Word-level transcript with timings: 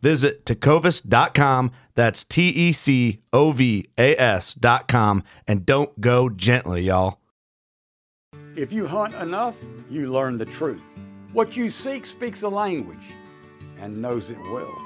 Visit 0.00 0.44
tecovas.com. 0.44 1.72
That's 1.94 2.24
T 2.24 2.48
E 2.48 2.72
C 2.72 3.20
O 3.32 3.52
V 3.52 3.88
A 3.98 4.16
S.com. 4.16 5.24
And 5.46 5.66
don't 5.66 6.00
go 6.00 6.28
gently, 6.28 6.82
y'all. 6.82 7.18
If 8.56 8.72
you 8.72 8.86
hunt 8.86 9.14
enough, 9.14 9.56
you 9.90 10.12
learn 10.12 10.38
the 10.38 10.44
truth. 10.44 10.82
What 11.32 11.56
you 11.56 11.70
seek 11.70 12.06
speaks 12.06 12.42
a 12.42 12.48
language 12.48 12.98
and 13.80 14.00
knows 14.02 14.30
it 14.30 14.38
well. 14.50 14.76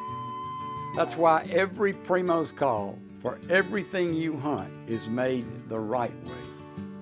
That's 0.96 1.16
why 1.16 1.48
every 1.50 1.92
Primos 1.94 2.54
call 2.54 2.98
for 3.20 3.38
everything 3.48 4.14
you 4.14 4.36
hunt 4.36 4.70
is 4.86 5.08
made 5.08 5.46
the 5.68 5.78
right 5.78 6.12
way. 6.26 6.32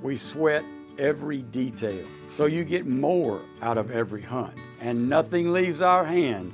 We 0.02 0.16
sweat 0.16 0.64
every 0.98 1.42
detail 1.42 2.06
so 2.28 2.46
you 2.46 2.64
get 2.64 2.86
more 2.86 3.40
out 3.62 3.78
of 3.78 3.90
every 3.90 4.22
hunt, 4.22 4.54
and 4.80 5.08
nothing 5.08 5.52
leaves 5.52 5.82
our 5.82 6.04
hand 6.04 6.52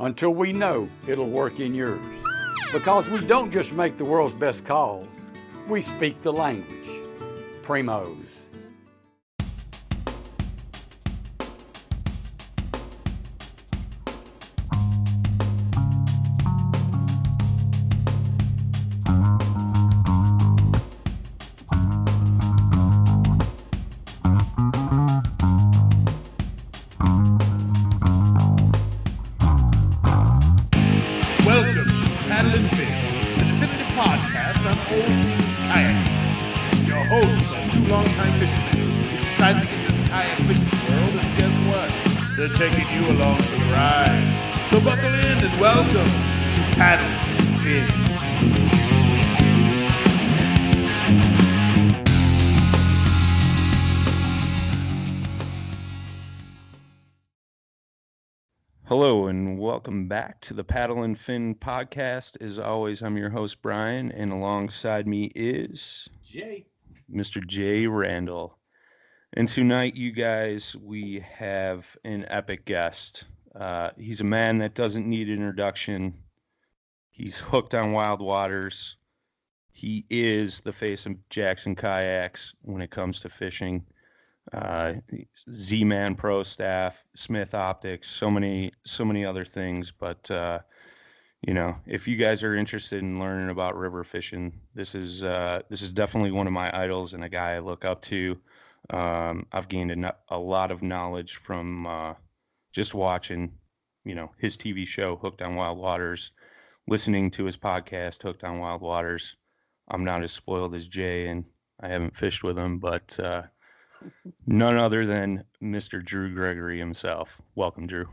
until 0.00 0.34
we 0.34 0.52
know 0.52 0.88
it'll 1.06 1.28
work 1.28 1.60
in 1.60 1.74
yours. 1.74 2.04
Because 2.72 3.08
we 3.08 3.20
don't 3.26 3.52
just 3.52 3.72
make 3.72 3.96
the 3.98 4.04
world's 4.04 4.34
best 4.34 4.64
calls, 4.64 5.08
we 5.68 5.82
speak 5.82 6.20
the 6.22 6.32
language. 6.32 6.88
Primos. 7.62 8.29
Back 60.10 60.40
to 60.40 60.54
the 60.54 60.64
Paddle 60.64 61.04
and 61.04 61.16
Fin 61.16 61.54
podcast. 61.54 62.42
As 62.42 62.58
always, 62.58 63.00
I'm 63.00 63.16
your 63.16 63.30
host 63.30 63.62
Brian, 63.62 64.10
and 64.10 64.32
alongside 64.32 65.06
me 65.06 65.30
is 65.36 66.10
Jay. 66.26 66.66
Mr. 67.08 67.46
Jay 67.46 67.86
Randall. 67.86 68.58
And 69.34 69.46
tonight, 69.46 69.94
you 69.94 70.10
guys, 70.10 70.74
we 70.74 71.20
have 71.20 71.96
an 72.02 72.26
epic 72.26 72.64
guest. 72.64 73.24
Uh, 73.54 73.90
he's 73.96 74.20
a 74.20 74.24
man 74.24 74.58
that 74.58 74.74
doesn't 74.74 75.06
need 75.06 75.28
introduction. 75.28 76.14
He's 77.10 77.38
hooked 77.38 77.76
on 77.76 77.92
wild 77.92 78.20
waters. 78.20 78.96
He 79.70 80.04
is 80.10 80.58
the 80.58 80.72
face 80.72 81.06
of 81.06 81.28
Jackson 81.28 81.76
Kayaks 81.76 82.52
when 82.62 82.82
it 82.82 82.90
comes 82.90 83.20
to 83.20 83.28
fishing 83.28 83.86
uh, 84.52 84.94
Z-Man 85.50 86.14
Pro 86.14 86.42
staff, 86.42 87.04
Smith 87.14 87.54
Optics, 87.54 88.08
so 88.08 88.30
many, 88.30 88.72
so 88.84 89.04
many 89.04 89.24
other 89.24 89.44
things. 89.44 89.90
But 89.90 90.30
uh, 90.30 90.60
you 91.46 91.54
know, 91.54 91.76
if 91.86 92.06
you 92.06 92.16
guys 92.16 92.44
are 92.44 92.54
interested 92.54 93.02
in 93.02 93.18
learning 93.18 93.48
about 93.48 93.76
river 93.76 94.04
fishing, 94.04 94.60
this 94.74 94.94
is 94.94 95.24
uh, 95.24 95.62
this 95.68 95.82
is 95.82 95.92
definitely 95.92 96.32
one 96.32 96.46
of 96.46 96.52
my 96.52 96.70
idols 96.78 97.14
and 97.14 97.24
a 97.24 97.28
guy 97.28 97.54
I 97.54 97.60
look 97.60 97.84
up 97.84 98.02
to. 98.02 98.38
Um, 98.90 99.46
I've 99.52 99.68
gained 99.68 100.04
a, 100.04 100.16
a 100.28 100.38
lot 100.38 100.70
of 100.70 100.82
knowledge 100.82 101.36
from 101.36 101.86
uh, 101.86 102.14
just 102.72 102.94
watching, 102.94 103.52
you 104.04 104.14
know, 104.14 104.32
his 104.38 104.56
TV 104.56 104.86
show 104.86 105.16
Hooked 105.16 105.42
on 105.42 105.54
Wild 105.54 105.78
Waters, 105.78 106.32
listening 106.86 107.30
to 107.32 107.44
his 107.44 107.56
podcast 107.56 108.22
Hooked 108.22 108.44
on 108.44 108.58
Wild 108.58 108.82
Waters. 108.82 109.36
I'm 109.88 110.04
not 110.04 110.22
as 110.22 110.32
spoiled 110.32 110.74
as 110.74 110.88
Jay, 110.88 111.26
and 111.28 111.44
I 111.80 111.88
haven't 111.88 112.16
fished 112.16 112.42
with 112.44 112.58
him, 112.58 112.78
but 112.78 113.18
uh, 113.18 113.42
none 114.46 114.76
other 114.76 115.06
than 115.06 115.44
Mr. 115.62 116.04
Drew 116.04 116.34
Gregory 116.34 116.78
himself. 116.78 117.40
Welcome, 117.54 117.86
Drew. 117.86 118.08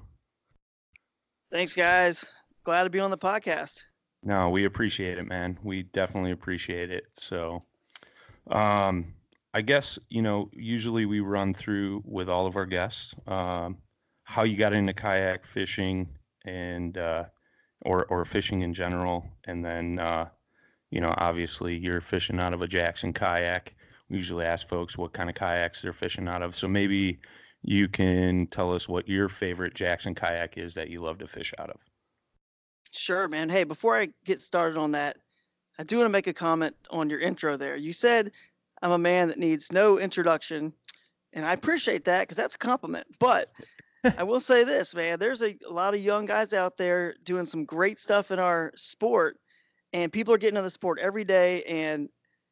Thanks, 1.51 1.75
guys. 1.75 2.25
Glad 2.63 2.83
to 2.83 2.89
be 2.89 2.99
on 2.99 3.11
the 3.11 3.17
podcast. 3.17 3.83
No, 4.23 4.49
we 4.49 4.65
appreciate 4.65 5.17
it, 5.17 5.25
man. 5.25 5.57
We 5.63 5.83
definitely 5.83 6.31
appreciate 6.31 6.91
it. 6.91 7.05
So, 7.13 7.63
um, 8.49 9.13
I 9.53 9.61
guess 9.61 9.97
you 10.09 10.21
know, 10.21 10.49
usually 10.53 11.05
we 11.05 11.21
run 11.21 11.53
through 11.53 12.03
with 12.05 12.29
all 12.29 12.47
of 12.47 12.57
our 12.57 12.65
guests 12.65 13.15
um, 13.27 13.77
how 14.23 14.43
you 14.43 14.57
got 14.57 14.73
into 14.73 14.93
kayak 14.93 15.45
fishing 15.45 16.09
and 16.45 16.97
uh, 16.97 17.25
or 17.81 18.05
or 18.05 18.25
fishing 18.25 18.61
in 18.61 18.73
general, 18.73 19.25
and 19.45 19.63
then 19.63 19.99
uh, 19.99 20.27
you 20.91 20.99
know, 20.99 21.13
obviously 21.17 21.77
you're 21.77 22.01
fishing 22.01 22.39
out 22.39 22.53
of 22.53 22.61
a 22.61 22.67
Jackson 22.67 23.13
kayak. 23.13 23.73
We 24.09 24.17
usually 24.17 24.45
ask 24.45 24.67
folks 24.67 24.97
what 24.97 25.13
kind 25.13 25.29
of 25.29 25.35
kayaks 25.35 25.81
they're 25.81 25.93
fishing 25.93 26.27
out 26.27 26.41
of. 26.41 26.55
So 26.55 26.67
maybe 26.67 27.19
you 27.61 27.87
can 27.87 28.47
tell 28.47 28.73
us 28.73 28.87
what 28.87 29.07
your 29.07 29.29
favorite 29.29 29.73
Jackson 29.73 30.15
kayak 30.15 30.57
is 30.57 30.75
that 30.75 30.89
you 30.89 30.99
love 30.99 31.17
to 31.19 31.27
fish 31.27 31.53
out 31.57 31.69
of. 31.69 31.81
Sure, 32.91 33.27
man. 33.27 33.49
Hey, 33.49 33.63
before 33.63 33.97
I 33.97 34.09
get 34.25 34.41
started 34.41 34.77
on 34.77 34.93
that, 34.93 35.17
I 35.77 35.83
do 35.83 35.97
want 35.97 36.05
to 36.05 36.11
make 36.11 36.27
a 36.27 36.33
comment 36.33 36.75
on 36.89 37.09
your 37.09 37.19
intro 37.19 37.57
there. 37.57 37.75
You 37.75 37.93
said 37.93 38.31
I'm 38.81 38.91
a 38.91 38.97
man 38.97 39.27
that 39.27 39.39
needs 39.39 39.71
no 39.71 39.99
introduction, 39.99 40.73
and 41.33 41.45
I 41.45 41.53
appreciate 41.53 42.05
that 42.05 42.21
because 42.21 42.37
that's 42.37 42.55
a 42.55 42.59
compliment. 42.59 43.07
But 43.19 43.51
I 44.17 44.23
will 44.23 44.39
say 44.39 44.63
this, 44.63 44.95
man, 44.95 45.19
there's 45.19 45.41
a, 45.41 45.57
a 45.67 45.71
lot 45.71 45.93
of 45.93 45.99
young 45.99 46.25
guys 46.25 46.53
out 46.53 46.77
there 46.77 47.15
doing 47.23 47.45
some 47.45 47.65
great 47.65 47.99
stuff 47.99 48.31
in 48.31 48.39
our 48.39 48.71
sport, 48.75 49.37
and 49.93 50.11
people 50.11 50.33
are 50.33 50.37
getting 50.37 50.57
into 50.57 50.63
the 50.63 50.69
sport 50.69 50.99
every 50.99 51.25
day. 51.25 51.63
And, 51.63 52.09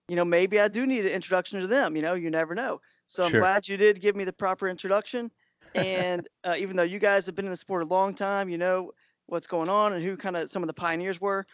you 0.07 0.15
know, 0.15 0.25
maybe 0.25 0.59
I 0.59 0.67
do 0.67 0.85
need 0.85 1.05
an 1.05 1.11
introduction 1.11 1.61
to 1.61 1.67
them. 1.67 1.95
You 1.95 2.01
know, 2.01 2.13
you 2.13 2.29
never 2.29 2.55
know. 2.55 2.81
So 3.07 3.23
I'm 3.23 3.31
Sure. 3.31 3.39
glad 3.39 3.67
you 3.67 3.77
did 3.77 4.01
give 4.01 4.15
me 4.15 4.23
the 4.23 4.33
proper 4.33 4.67
introduction. 4.67 5.31
And 5.73 6.27
uh, 6.43 6.55
even 6.57 6.75
though 6.75 6.83
you 6.83 6.99
guys 6.99 7.25
have 7.25 7.35
been 7.35 7.45
in 7.45 7.51
the 7.51 7.57
sport 7.57 7.83
a 7.83 7.87
long 7.87 8.13
time, 8.13 8.49
you 8.49 8.57
know 8.57 8.91
what's 9.27 9.47
going 9.47 9.69
on 9.69 9.93
and 9.93 10.03
who 10.03 10.15
kind 10.17 10.37
of 10.37 10.49
some 10.49 10.63
of 10.63 10.67
the 10.67 10.73
pioneers 10.73 11.19
were. 11.19 11.45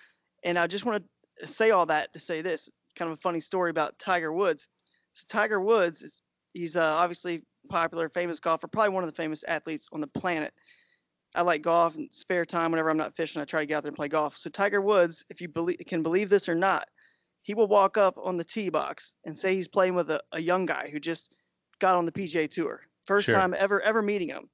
And 0.44 0.58
I 0.58 0.68
just 0.68 0.86
want 0.86 1.04
to 1.42 1.48
say 1.48 1.72
all 1.72 1.86
that 1.88 2.14
to 2.14 2.20
say 2.20 2.42
this 2.42 2.70
kind 2.96 3.12
of 3.12 3.18
a 3.18 3.22
funny 3.22 3.40
story 3.40 3.70
about 3.70 3.98
Tiger 3.98 4.32
Woods. 4.32 4.68
So 5.14 5.26
Tiger 5.28 5.60
Woods 5.60 6.02
is 6.02 6.22
he's 6.54 6.78
uh, 6.78 6.84
obviously 6.84 7.44
popular, 7.70 8.10
famous 8.10 8.40
golfer, 8.40 8.68
probably 8.68 8.94
one 8.94 9.04
of 9.04 9.10
the 9.10 9.16
famous 9.16 9.44
athletes 9.48 9.88
on 9.92 10.02
the 10.02 10.08
planet. 10.08 10.54
I 11.34 11.44
like 11.44 11.62
golf 11.62 11.96
and 11.96 12.14
spare 12.14 12.46
time 12.46 12.72
whenever 12.72 12.90
I'm 12.90 12.98
not 12.98 13.16
fishing. 13.16 13.42
I 13.42 13.46
try 13.46 13.62
to 13.62 13.66
get 13.66 13.78
out 13.78 13.84
there 13.84 13.90
and 13.90 13.96
play 13.96 14.10
golf. 14.10 14.38
So 14.38 14.50
Tiger 14.50 14.82
Woods, 14.82 15.26
if 15.30 15.42
you 15.42 15.48
believe, 15.48 15.80
can 15.88 16.04
believe 16.04 16.30
this 16.30 16.50
or 16.50 16.56
not, 16.56 16.90
he 17.42 17.54
will 17.54 17.68
walk 17.68 17.98
up 17.98 18.18
on 18.22 18.38
the 18.38 18.44
tee 18.44 18.70
box 18.70 19.14
and 19.26 19.38
say 19.38 19.56
he's 19.56 19.68
playing 19.68 19.96
with 19.96 20.10
a, 20.12 20.22
a 20.32 20.40
young 20.40 20.66
guy 20.66 20.90
who 20.92 21.00
just 21.00 21.36
got 21.80 21.98
on 21.98 22.06
the 22.06 22.12
PGA 22.12 22.50
Tour, 22.50 22.82
first 23.06 23.26
Sure. 23.26 23.36
time 23.36 23.56
ever 23.58 23.82
ever 23.82 24.02
meeting 24.02 24.28
him. 24.30 24.50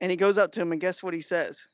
And 0.00 0.10
he 0.10 0.16
goes 0.16 0.38
up 0.38 0.52
to 0.52 0.60
him 0.62 0.72
and 0.72 0.80
guess 0.80 1.02
what 1.02 1.14
he 1.14 1.20
says? 1.20 1.68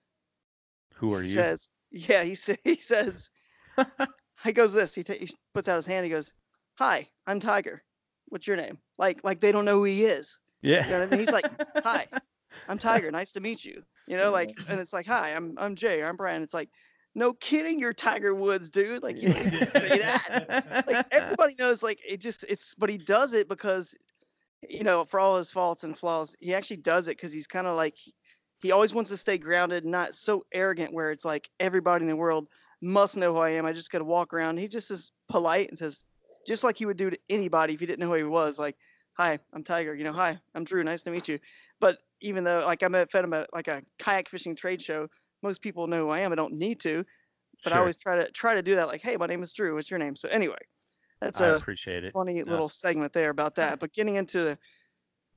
Who 0.96 1.14
are 1.14 1.20
he 1.20 1.28
you? 1.28 1.34
says, 1.34 1.68
yeah, 1.90 2.22
he, 2.24 2.34
sa- 2.34 2.54
he 2.64 2.76
says, 2.76 3.30
he 4.44 4.52
goes 4.52 4.72
this, 4.72 4.94
he, 4.94 5.02
ta- 5.04 5.14
he 5.14 5.28
puts 5.54 5.68
out 5.68 5.76
his 5.76 5.86
hand, 5.86 6.04
he 6.04 6.10
goes, 6.10 6.32
hi, 6.76 7.08
I'm 7.26 7.40
Tiger. 7.40 7.82
What's 8.28 8.46
your 8.46 8.56
name? 8.56 8.78
Like, 8.98 9.24
like 9.24 9.40
they 9.40 9.52
don't 9.52 9.64
know 9.64 9.76
who 9.78 9.84
he 9.84 10.04
is. 10.04 10.38
yeah. 10.62 10.84
You 10.84 10.90
know 10.92 11.02
I 11.02 11.06
mean? 11.06 11.20
He's 11.20 11.32
like, 11.32 11.50
hi, 11.82 12.06
I'm 12.68 12.78
Tiger. 12.78 13.10
Nice 13.10 13.32
to 13.32 13.40
meet 13.40 13.64
you. 13.64 13.82
You 14.06 14.16
know, 14.16 14.30
like, 14.30 14.56
and 14.68 14.78
it's 14.80 14.92
like, 14.92 15.06
hi, 15.06 15.30
I'm, 15.34 15.54
I'm 15.58 15.74
Jay, 15.76 16.02
I'm 16.02 16.16
Brian. 16.16 16.42
It's 16.42 16.54
like, 16.54 16.68
no 17.14 17.32
kidding, 17.32 17.78
you're 17.78 17.92
Tiger 17.92 18.34
Woods, 18.34 18.70
dude. 18.70 19.02
Like, 19.02 19.20
you 19.20 19.32
don't 19.32 19.44
need 19.44 19.60
to 19.60 19.66
say 19.66 19.98
that. 19.98 20.84
Like, 20.86 21.06
everybody 21.10 21.54
knows, 21.58 21.82
like, 21.82 22.00
it 22.06 22.20
just, 22.20 22.44
it's, 22.48 22.74
but 22.74 22.88
he 22.90 22.98
does 22.98 23.34
it 23.34 23.48
because, 23.48 23.94
you 24.68 24.84
know, 24.84 25.04
for 25.04 25.18
all 25.20 25.36
his 25.36 25.50
faults 25.50 25.84
and 25.84 25.98
flaws, 25.98 26.36
he 26.40 26.54
actually 26.54 26.78
does 26.78 27.08
it 27.08 27.16
because 27.16 27.32
he's 27.32 27.46
kind 27.46 27.66
of 27.66 27.76
like, 27.76 27.96
he 28.62 28.72
always 28.72 28.92
wants 28.92 29.10
to 29.10 29.16
stay 29.16 29.38
grounded, 29.38 29.84
not 29.84 30.14
so 30.14 30.44
arrogant 30.52 30.92
where 30.92 31.10
it's 31.10 31.24
like 31.24 31.48
everybody 31.58 32.02
in 32.02 32.08
the 32.08 32.16
world 32.16 32.46
must 32.82 33.16
know 33.16 33.32
who 33.32 33.40
I 33.40 33.50
am. 33.50 33.66
I 33.66 33.72
just 33.72 33.90
got 33.90 33.98
to 33.98 34.04
walk 34.04 34.32
around. 34.32 34.58
He 34.58 34.68
just 34.68 34.90
is 34.90 35.12
polite 35.28 35.70
and 35.70 35.78
says, 35.78 36.04
just 36.46 36.64
like 36.64 36.76
he 36.76 36.86
would 36.86 36.96
do 36.96 37.10
to 37.10 37.18
anybody 37.28 37.74
if 37.74 37.80
he 37.80 37.86
didn't 37.86 38.00
know 38.00 38.08
who 38.08 38.14
he 38.14 38.22
was, 38.24 38.58
like, 38.58 38.76
"Hi, 39.14 39.38
I'm 39.52 39.62
Tiger." 39.62 39.94
You 39.94 40.04
know, 40.04 40.12
"Hi, 40.12 40.40
I'm 40.54 40.64
Drew. 40.64 40.82
Nice 40.82 41.02
to 41.02 41.10
meet 41.10 41.28
you." 41.28 41.38
But 41.80 41.98
even 42.22 42.44
though, 42.44 42.60
like, 42.64 42.82
I'm 42.82 42.94
at 42.94 43.12
him 43.12 43.34
at 43.34 43.52
like 43.52 43.68
a 43.68 43.82
kayak 43.98 44.28
fishing 44.28 44.56
trade 44.56 44.80
show, 44.80 45.08
most 45.42 45.60
people 45.62 45.86
know 45.86 46.04
who 46.06 46.10
I 46.10 46.20
am. 46.20 46.32
I 46.32 46.34
don't 46.36 46.54
need 46.54 46.80
to, 46.80 47.04
but 47.64 47.72
I 47.72 47.78
always 47.78 47.96
try 47.96 48.16
to 48.16 48.30
try 48.30 48.54
to 48.54 48.62
do 48.62 48.76
that. 48.76 48.88
Like, 48.88 49.02
"Hey, 49.02 49.16
my 49.16 49.26
name 49.26 49.42
is 49.42 49.52
Drew. 49.52 49.74
What's 49.74 49.90
your 49.90 49.98
name?" 49.98 50.16
So 50.16 50.28
anyway, 50.28 50.58
that's 51.20 51.40
I 51.40 51.48
a 51.48 51.56
appreciate 51.56 52.04
it. 52.04 52.12
funny 52.12 52.38
Yeah. 52.38 52.44
little 52.44 52.68
segment 52.68 53.12
there 53.12 53.30
about 53.30 53.54
that. 53.56 53.78
But 53.80 53.92
getting 53.92 54.16
into 54.16 54.42
the 54.42 54.58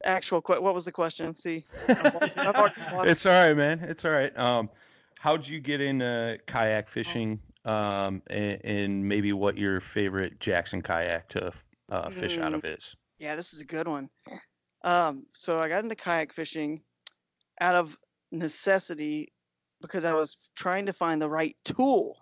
actual, 0.03 0.41
que- 0.41 0.59
what 0.61 0.73
was 0.73 0.85
the 0.85 0.91
question? 0.91 1.35
See, 1.35 1.65
lost- 1.87 2.37
it's 3.07 3.25
all 3.25 3.31
right, 3.33 3.53
man. 3.55 3.79
It's 3.81 4.05
all 4.05 4.11
right. 4.11 4.37
Um, 4.37 4.69
how'd 5.19 5.47
you 5.47 5.59
get 5.59 5.81
into 5.81 6.39
kayak 6.47 6.89
fishing? 6.89 7.39
Um, 7.65 8.21
and, 8.27 8.59
and 8.65 9.07
maybe 9.07 9.31
what 9.31 9.57
your 9.57 9.79
favorite 9.79 10.39
Jackson 10.41 10.81
kayak 10.81 11.29
to 11.29 11.51
uh, 11.89 12.09
fish 12.09 12.37
out 12.37 12.51
Mm. 12.51 12.55
of 12.55 12.65
is? 12.65 12.95
Yeah, 13.19 13.35
this 13.37 13.53
is 13.53 13.61
a 13.61 13.65
good 13.65 13.87
one. 13.87 14.09
Um, 14.83 15.25
so 15.33 15.59
I 15.59 15.69
got 15.69 15.83
into 15.83 15.95
kayak 15.95 16.33
fishing 16.33 16.81
out 17.61 17.75
of 17.75 17.97
necessity 18.31 19.31
because 19.83 20.05
I 20.05 20.13
was 20.13 20.37
trying 20.55 20.87
to 20.87 20.93
find 20.93 21.21
the 21.21 21.29
right 21.29 21.55
tool 21.65 22.17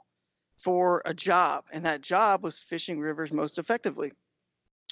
for 0.58 1.02
a 1.06 1.14
job, 1.14 1.64
and 1.72 1.86
that 1.86 2.02
job 2.02 2.44
was 2.44 2.60
fishing 2.60 3.00
rivers 3.00 3.32
most 3.32 3.58
effectively. 3.58 4.12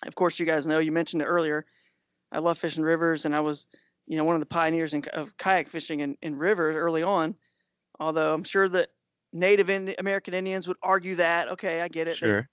Of 0.06 0.16
course, 0.16 0.40
you 0.40 0.46
guys 0.46 0.66
know 0.66 0.80
you 0.80 0.92
mentioned 0.94 1.22
it 1.22 1.26
earlier. 1.26 1.66
I 2.32 2.40
love 2.40 2.58
fishing 2.58 2.84
rivers, 2.84 3.26
and 3.26 3.36
I 3.36 3.40
was, 3.42 3.68
you 4.08 4.18
know, 4.18 4.24
one 4.24 4.36
of 4.36 4.40
the 4.42 4.46
pioneers 4.48 4.94
in, 4.94 5.04
of 5.14 5.36
kayak 5.38 5.68
fishing 5.68 6.00
in, 6.00 6.16
in 6.22 6.38
rivers 6.38 6.76
early 6.76 7.04
on. 7.04 7.36
Although 8.00 8.34
I'm 8.34 8.44
sure 8.44 8.70
that 8.70 8.90
Native 9.34 9.70
Indi- 9.70 9.96
American 10.00 10.34
Indians 10.34 10.68
would 10.68 10.78
argue 10.82 11.16
that. 11.16 11.50
Okay, 11.50 11.82
I 11.82 11.88
get 11.88 12.08
it. 12.08 12.12
they- 12.12 12.16
Sure, 12.18 12.48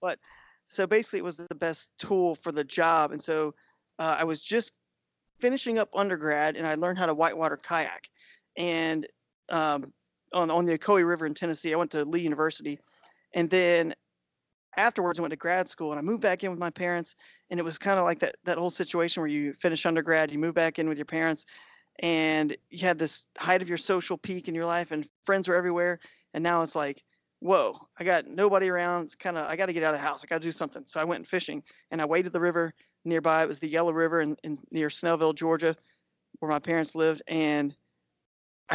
But 0.00 0.18
so 0.66 0.86
basically 0.86 1.18
it 1.18 1.24
was 1.24 1.36
the 1.36 1.54
best 1.54 1.90
tool 1.98 2.34
for 2.34 2.50
the 2.50 2.64
job 2.64 3.12
and 3.12 3.22
so 3.22 3.54
uh, 3.98 4.16
i 4.18 4.24
was 4.24 4.42
just 4.42 4.72
finishing 5.38 5.76
up 5.76 5.90
undergrad 5.94 6.56
and 6.56 6.66
i 6.66 6.74
learned 6.76 6.96
how 6.98 7.04
to 7.04 7.12
whitewater 7.12 7.58
kayak 7.58 8.08
and 8.56 9.06
um, 9.48 9.92
on, 10.32 10.50
on 10.50 10.64
the 10.64 10.78
ocoee 10.78 11.06
river 11.06 11.26
in 11.26 11.34
tennessee 11.34 11.72
i 11.72 11.76
went 11.76 11.90
to 11.90 12.04
lee 12.04 12.20
university 12.20 12.78
and 13.34 13.50
then 13.50 13.94
afterwards 14.76 15.18
i 15.18 15.22
went 15.22 15.30
to 15.30 15.36
grad 15.36 15.68
school 15.68 15.92
and 15.92 15.98
i 15.98 16.02
moved 16.02 16.22
back 16.22 16.44
in 16.44 16.50
with 16.50 16.58
my 16.58 16.70
parents 16.70 17.16
and 17.50 17.60
it 17.60 17.62
was 17.62 17.78
kind 17.78 17.98
of 17.98 18.04
like 18.04 18.20
that 18.20 18.36
that 18.44 18.58
whole 18.58 18.70
situation 18.70 19.20
where 19.20 19.28
you 19.28 19.52
finish 19.54 19.84
undergrad 19.84 20.30
you 20.30 20.38
move 20.38 20.54
back 20.54 20.78
in 20.78 20.88
with 20.88 20.98
your 20.98 21.04
parents 21.04 21.46
and 21.98 22.56
you 22.70 22.86
had 22.86 22.98
this 22.98 23.26
height 23.38 23.60
of 23.60 23.68
your 23.68 23.78
social 23.78 24.16
peak 24.16 24.48
in 24.48 24.54
your 24.54 24.66
life 24.66 24.90
and 24.92 25.06
friends 25.24 25.46
were 25.46 25.54
everywhere 25.54 25.98
and 26.32 26.42
now 26.42 26.62
it's 26.62 26.74
like 26.74 27.02
whoa, 27.42 27.76
I 27.98 28.04
got 28.04 28.28
nobody 28.28 28.68
around. 28.68 29.04
It's 29.04 29.14
kind 29.16 29.36
of, 29.36 29.46
I 29.48 29.56
got 29.56 29.66
to 29.66 29.72
get 29.72 29.82
out 29.82 29.94
of 29.94 30.00
the 30.00 30.06
house. 30.06 30.22
I 30.22 30.28
got 30.28 30.40
to 30.40 30.46
do 30.46 30.52
something. 30.52 30.84
So 30.86 31.00
I 31.00 31.04
went 31.04 31.26
fishing 31.26 31.62
and 31.90 32.00
I 32.00 32.04
waded 32.04 32.32
the 32.32 32.40
river 32.40 32.72
nearby. 33.04 33.42
It 33.42 33.48
was 33.48 33.58
the 33.58 33.68
Yellow 33.68 33.92
River 33.92 34.20
in, 34.20 34.36
in 34.44 34.58
near 34.70 34.88
Snellville, 34.88 35.34
Georgia, 35.34 35.76
where 36.38 36.50
my 36.50 36.60
parents 36.60 36.94
lived. 36.94 37.22
And 37.26 37.74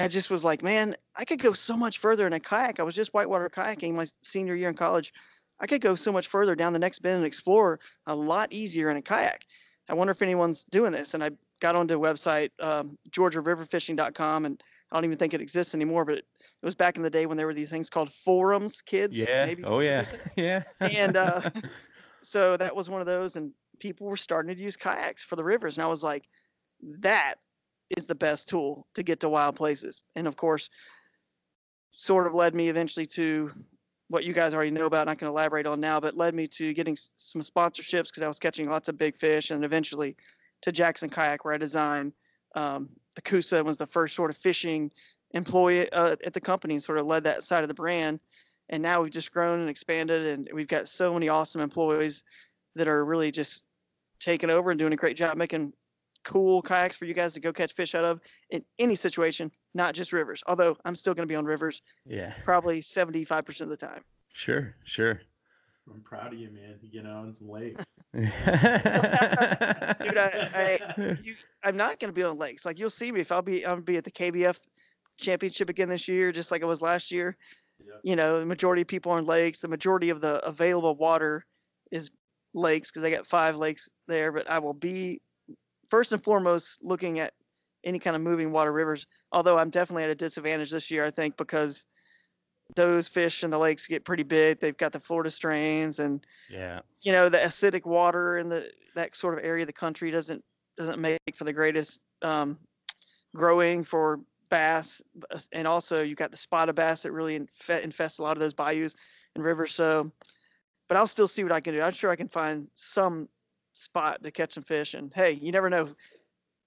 I 0.03 0.07
just 0.07 0.29
was 0.29 0.45
like, 0.45 0.63
man, 0.63 0.95
I 1.15 1.25
could 1.25 1.41
go 1.41 1.53
so 1.53 1.75
much 1.75 1.99
further 1.99 2.27
in 2.27 2.33
a 2.33 2.39
kayak. 2.39 2.79
I 2.79 2.83
was 2.83 2.95
just 2.95 3.13
whitewater 3.13 3.49
kayaking 3.49 3.93
my 3.93 4.05
senior 4.23 4.55
year 4.55 4.69
in 4.69 4.75
college. 4.75 5.13
I 5.59 5.67
could 5.67 5.81
go 5.81 5.95
so 5.95 6.11
much 6.11 6.27
further 6.27 6.55
down 6.55 6.73
the 6.73 6.79
next 6.79 6.99
bend 6.99 7.17
and 7.17 7.25
explore 7.25 7.79
a 8.05 8.15
lot 8.15 8.53
easier 8.53 8.89
in 8.89 8.97
a 8.97 9.01
kayak. 9.01 9.41
I 9.89 9.93
wonder 9.93 10.11
if 10.11 10.21
anyone's 10.21 10.65
doing 10.65 10.91
this. 10.91 11.13
And 11.13 11.23
I 11.23 11.31
got 11.61 11.75
onto 11.75 11.95
a 11.95 11.99
website, 11.99 12.51
um, 12.59 12.97
GeorgiaRiverFishing.com, 13.09 14.45
and 14.45 14.61
I 14.91 14.95
don't 14.95 15.05
even 15.05 15.17
think 15.17 15.33
it 15.33 15.41
exists 15.41 15.73
anymore, 15.73 16.05
but 16.05 16.19
it, 16.19 16.25
it 16.61 16.65
was 16.65 16.75
back 16.75 16.97
in 16.97 17.03
the 17.03 17.09
day 17.09 17.25
when 17.25 17.37
there 17.37 17.47
were 17.47 17.53
these 17.53 17.69
things 17.69 17.89
called 17.89 18.11
forums, 18.13 18.81
kids. 18.81 19.17
Yeah. 19.17 19.45
maybe 19.45 19.63
oh 19.63 19.79
yeah. 19.79 20.03
Yeah. 20.35 20.63
And, 20.79 21.17
uh, 21.17 21.41
So 22.27 22.57
that 22.57 22.75
was 22.75 22.89
one 22.89 22.99
of 22.99 23.07
those, 23.07 23.37
and 23.37 23.53
people 23.79 24.07
were 24.07 24.17
starting 24.17 24.53
to 24.53 24.61
use 24.61 24.75
kayaks 24.75 25.23
for 25.23 25.37
the 25.37 25.45
rivers, 25.45 25.77
and 25.77 25.85
I 25.85 25.87
was 25.87 26.03
like, 26.03 26.25
that 26.99 27.35
is 27.95 28.07
the 28.07 28.15
best 28.15 28.49
tool 28.49 28.87
to 28.95 29.03
get 29.03 29.21
to 29.21 29.29
wild 29.29 29.55
places. 29.55 30.01
And 30.15 30.27
of 30.27 30.35
course, 30.35 30.69
sort 31.91 32.27
of 32.27 32.33
led 32.33 32.53
me 32.53 32.69
eventually 32.69 33.05
to 33.07 33.51
what 34.09 34.23
you 34.23 34.33
guys 34.33 34.53
already 34.53 34.71
know 34.71 34.85
about. 34.85 35.07
Not 35.07 35.17
going 35.17 35.31
to 35.31 35.37
elaborate 35.37 35.65
on 35.65 35.79
now, 35.79 35.99
but 35.99 36.15
led 36.15 36.33
me 36.33 36.47
to 36.47 36.73
getting 36.73 36.93
s- 36.93 37.09
some 37.15 37.41
sponsorships 37.41 38.09
because 38.09 38.23
I 38.23 38.27
was 38.27 38.39
catching 38.39 38.69
lots 38.69 38.89
of 38.89 38.97
big 38.97 39.15
fish, 39.15 39.51
and 39.51 39.63
eventually 39.63 40.15
to 40.61 40.71
Jackson 40.71 41.09
Kayak, 41.09 41.45
where 41.45 41.53
I 41.53 41.57
designed 41.57 42.13
um, 42.55 42.89
the 43.15 43.21
Coosa 43.21 43.63
was 43.63 43.77
the 43.77 43.87
first 43.87 44.15
sort 44.15 44.31
of 44.31 44.37
fishing 44.37 44.91
employee 45.31 45.91
uh, 45.91 46.15
at 46.23 46.33
the 46.33 46.41
company, 46.41 46.75
and 46.75 46.83
sort 46.83 46.97
of 46.99 47.05
led 47.05 47.23
that 47.25 47.43
side 47.43 47.63
of 47.63 47.67
the 47.67 47.73
brand. 47.73 48.19
And 48.69 48.83
now 48.83 49.01
we've 49.01 49.11
just 49.11 49.31
grown 49.31 49.59
and 49.59 49.69
expanded, 49.69 50.27
and 50.27 50.49
we've 50.53 50.67
got 50.67 50.87
so 50.87 51.13
many 51.13 51.29
awesome 51.29 51.61
employees 51.61 52.23
that 52.75 52.87
are 52.87 53.03
really 53.03 53.31
just 53.31 53.63
taking 54.19 54.49
over 54.49 54.71
and 54.71 54.79
doing 54.79 54.93
a 54.93 54.97
great 54.97 55.17
job 55.17 55.37
making 55.37 55.73
cool 56.27 56.61
kayaks 56.61 56.97
for 56.97 57.05
you 57.05 57.13
guys 57.13 57.33
to 57.35 57.39
go 57.39 57.53
catch 57.53 57.73
fish 57.73 57.95
out 57.95 58.03
of 58.03 58.19
in 58.49 58.61
any 58.77 58.95
situation, 58.95 59.49
not 59.73 59.95
just 59.95 60.11
rivers. 60.11 60.43
Although 60.45 60.75
I'm 60.83 60.95
still 60.95 61.13
going 61.13 61.25
to 61.27 61.31
be 61.31 61.37
on 61.37 61.45
rivers 61.45 61.81
Yeah. 62.05 62.33
probably 62.43 62.81
75% 62.81 63.61
of 63.61 63.69
the 63.69 63.77
time. 63.77 64.03
Sure. 64.33 64.75
Sure. 64.83 65.21
I'm 65.89 66.01
proud 66.01 66.33
of 66.33 66.39
you, 66.39 66.49
man. 66.51 66.75
You 66.81 66.91
get 66.91 67.09
on 67.09 67.33
some 67.33 67.47
lakes. 67.49 67.85
Dude, 68.13 68.27
I, 70.17 70.49
I, 70.53 71.17
you, 71.23 71.35
I'm 71.63 71.77
not 71.77 71.99
going 71.99 72.09
to 72.09 72.13
be 72.15 72.23
on 72.23 72.37
lakes. 72.37 72.65
Like 72.65 72.77
you'll 72.77 72.89
see 72.89 73.09
me 73.11 73.21
if 73.21 73.31
I'll 73.31 73.41
be, 73.41 73.65
I'll 73.65 73.79
be 73.81 73.95
at 73.97 74.03
the 74.03 74.11
KBF 74.11 74.57
championship 75.17 75.69
again 75.69 75.87
this 75.89 76.07
year, 76.09 76.31
just 76.33 76.51
like 76.51 76.61
I 76.61 76.65
was 76.65 76.81
last 76.81 77.11
year. 77.11 77.37
Yep. 77.79 78.01
You 78.03 78.15
know, 78.17 78.39
the 78.39 78.45
majority 78.45 78.81
of 78.81 78.87
people 78.89 79.13
are 79.13 79.17
on 79.17 79.25
lakes. 79.25 79.59
The 79.59 79.67
majority 79.69 80.09
of 80.09 80.19
the 80.19 80.43
available 80.45 80.95
water 80.95 81.45
is 81.91 82.11
lakes 82.53 82.89
because 82.89 83.03
they 83.03 83.11
got 83.11 83.27
five 83.27 83.55
lakes 83.55 83.87
there. 84.07 84.31
But 84.31 84.49
I 84.49 84.59
will 84.59 84.73
be 84.73 85.21
first 85.89 86.11
and 86.11 86.23
foremost 86.23 86.83
looking 86.83 87.19
at 87.19 87.33
any 87.83 87.99
kind 87.99 88.15
of 88.15 88.21
moving 88.21 88.51
water 88.51 88.71
rivers. 88.71 89.07
Although 89.31 89.57
I'm 89.57 89.69
definitely 89.69 90.03
at 90.03 90.09
a 90.09 90.15
disadvantage 90.15 90.71
this 90.71 90.91
year, 90.91 91.05
I 91.05 91.11
think, 91.11 91.37
because 91.37 91.85
those 92.75 93.07
fish 93.07 93.43
in 93.43 93.49
the 93.49 93.57
lakes 93.57 93.87
get 93.87 94.03
pretty 94.03 94.23
big. 94.23 94.59
They've 94.59 94.75
got 94.75 94.91
the 94.91 94.99
Florida 94.99 95.31
strains 95.31 95.99
and 95.99 96.25
yeah. 96.49 96.81
you 97.01 97.11
know 97.11 97.29
the 97.29 97.37
acidic 97.37 97.85
water 97.85 98.37
in 98.37 98.49
the 98.49 98.69
that 98.95 99.15
sort 99.15 99.37
of 99.37 99.43
area 99.43 99.63
of 99.63 99.67
the 99.67 99.73
country 99.73 100.11
doesn't 100.11 100.43
doesn't 100.77 100.99
make 100.99 101.19
for 101.33 101.45
the 101.45 101.53
greatest 101.53 102.01
um, 102.21 102.59
growing 103.35 103.83
for 103.83 104.19
bass 104.49 105.01
and 105.51 105.67
also 105.67 106.01
you've 106.01 106.17
got 106.17 106.31
the 106.31 106.37
spotted 106.37 106.73
bass 106.73 107.03
that 107.03 107.11
really 107.11 107.37
infe- 107.37 107.81
infest 107.81 108.19
a 108.19 108.23
lot 108.23 108.37
of 108.37 108.39
those 108.39 108.53
bayous 108.53 108.95
and 109.35 109.43
rivers 109.43 109.75
so 109.75 110.09
but 110.87 110.95
i'll 110.95 111.05
still 111.05 111.27
see 111.27 111.43
what 111.43 111.51
i 111.51 111.59
can 111.59 111.73
do 111.73 111.81
i'm 111.81 111.91
sure 111.91 112.09
i 112.09 112.15
can 112.15 112.29
find 112.29 112.69
some 112.73 113.27
spot 113.77 114.23
to 114.23 114.31
catch 114.31 114.53
some 114.53 114.63
fish 114.63 114.93
and 114.93 115.11
hey 115.13 115.31
you 115.31 115.51
never 115.51 115.69
know 115.69 115.87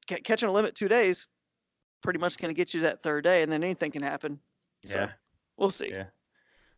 Ca- 0.08 0.20
catching 0.24 0.48
a 0.48 0.52
limit 0.52 0.74
two 0.74 0.88
days 0.88 1.28
pretty 2.02 2.18
much 2.18 2.38
going 2.38 2.54
to 2.54 2.56
get 2.56 2.72
you 2.74 2.82
that 2.82 3.02
third 3.02 3.24
day 3.24 3.42
and 3.42 3.52
then 3.52 3.62
anything 3.62 3.90
can 3.90 4.02
happen 4.02 4.40
So, 4.84 4.98
Yeah. 4.98 5.10
we'll 5.56 5.70
see 5.70 5.90
Yeah. 5.90 6.04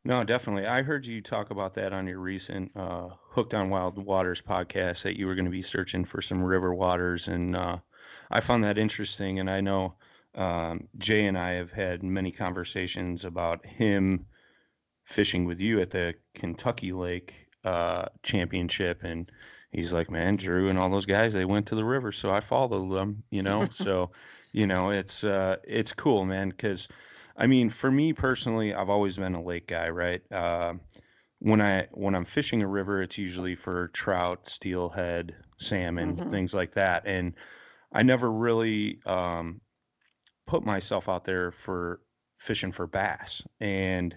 No, 0.05 0.25
definitely. 0.25 0.67
I 0.67 0.83
heard 0.83 1.07
you 1.07 1.21
talk 1.23 1.53
about 1.53 1.75
that 1.75 1.93
on 1.93 2.09
your 2.09 2.19
recent 2.19 2.73
uh, 2.75 3.11
Hooked 3.31 3.55
on 3.55 3.71
Wild 3.71 4.05
Waters 4.05 4.43
podcast 4.43 5.05
that 5.05 5.17
you 5.17 5.29
were 5.29 5.37
going 5.37 5.45
to 5.45 5.51
be 5.53 5.63
searching 5.63 6.05
for 6.05 6.21
some 6.21 6.43
river 6.43 6.75
waters. 6.75 7.29
And 7.29 7.55
uh, 7.55 7.79
I 8.29 8.41
found 8.41 8.65
that 8.65 8.79
interesting. 8.79 9.39
And 9.39 9.49
I 9.49 9.61
know 9.61 9.95
um, 10.35 10.89
Jay 10.99 11.27
and 11.27 11.39
I 11.39 11.51
have 11.53 11.71
had 11.71 12.03
many 12.03 12.33
conversations 12.33 13.25
about 13.25 13.65
him 13.65 14.27
fishing 15.05 15.45
with 15.45 15.61
you 15.61 15.81
at 15.81 15.91
the 15.91 16.17
Kentucky 16.35 16.91
Lake 16.91 17.47
uh, 17.65 18.07
Championship. 18.25 19.05
And 19.05 19.31
he's 19.73 19.93
like, 19.93 20.11
man, 20.11 20.37
Drew 20.37 20.69
and 20.69 20.79
all 20.79 20.91
those 20.91 21.07
guys, 21.07 21.33
they 21.33 21.45
went 21.45 21.69
to 21.69 21.75
the 21.75 21.85
river. 21.85 22.13
So 22.13 22.31
I 22.31 22.41
followed 22.41 22.91
them, 22.91 23.25
you 23.31 23.43
know? 23.43 23.67
so, 23.71 24.13
you 24.53 24.67
know, 24.67 24.91
it's, 24.91 25.25
uh, 25.25 25.57
it's 25.65 25.93
cool, 25.95 26.25
man, 26.25 26.51
because 26.51 26.89
I 27.37 27.47
mean, 27.47 27.71
for 27.71 27.91
me 27.91 28.13
personally, 28.13 28.75
I've 28.75 28.91
always 28.91 29.17
been 29.17 29.35
a 29.35 29.43
lake 29.43 29.67
guy, 29.67 29.89
right? 29.89 30.23
Uh, 30.31 30.75
when 31.41 31.61
I 31.61 31.89
when 31.93 32.15
I'm 32.15 32.25
fishing 32.25 32.63
a 32.63 32.69
river, 32.69 33.03
it's 33.03 33.19
usually 33.19 33.57
for 33.57 33.89
trout, 33.89 34.47
steelhead, 34.47 35.35
salmon, 35.59 36.17
Mhm. 36.17 36.31
things 36.31 36.55
like 36.55 36.73
that, 36.73 37.03
and 37.07 37.35
I 37.93 38.03
never 38.03 38.31
really 38.31 39.01
um, 39.07 39.61
put 40.47 40.65
myself 40.65 41.09
out 41.09 41.25
there 41.25 41.51
for 41.51 42.01
fishing 42.39 42.73
for 42.73 42.87
bass. 42.87 43.43
And 43.61 44.17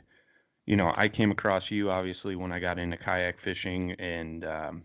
you 0.66 0.76
know, 0.78 0.94
I 0.96 1.10
came 1.10 1.32
across 1.32 1.72
you 1.72 1.92
obviously 1.92 2.36
when 2.36 2.52
I 2.52 2.60
got 2.60 2.80
into 2.80 2.98
kayak 2.98 3.40
fishing, 3.40 3.94
and 3.94 4.46
um, 4.46 4.84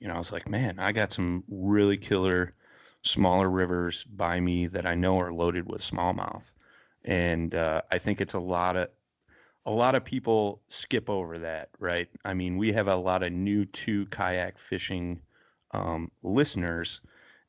you 0.00 0.08
know, 0.08 0.14
I 0.14 0.18
was 0.18 0.32
like, 0.32 0.48
man, 0.48 0.78
I 0.78 0.92
got 0.92 1.12
some 1.12 1.44
really 1.48 1.98
killer 1.98 2.54
smaller 3.02 3.48
rivers 3.48 4.04
by 4.04 4.40
me 4.40 4.66
that 4.68 4.86
I 4.86 4.94
know 4.94 5.20
are 5.20 5.32
loaded 5.32 5.68
with 5.70 5.80
smallmouth 5.82 6.44
and 7.04 7.54
uh, 7.54 7.82
I 7.90 7.98
think 7.98 8.20
it's 8.20 8.34
a 8.34 8.40
lot 8.40 8.76
of 8.76 8.88
a 9.66 9.70
lot 9.70 9.94
of 9.94 10.04
people 10.04 10.62
skip 10.68 11.10
over 11.10 11.38
that, 11.40 11.68
right? 11.78 12.08
I 12.24 12.32
mean, 12.34 12.56
we 12.56 12.72
have 12.72 12.88
a 12.88 12.96
lot 12.96 13.22
of 13.22 13.32
new 13.32 13.66
to 13.66 14.06
kayak 14.06 14.58
fishing 14.58 15.20
um, 15.72 16.10
listeners, 16.22 17.00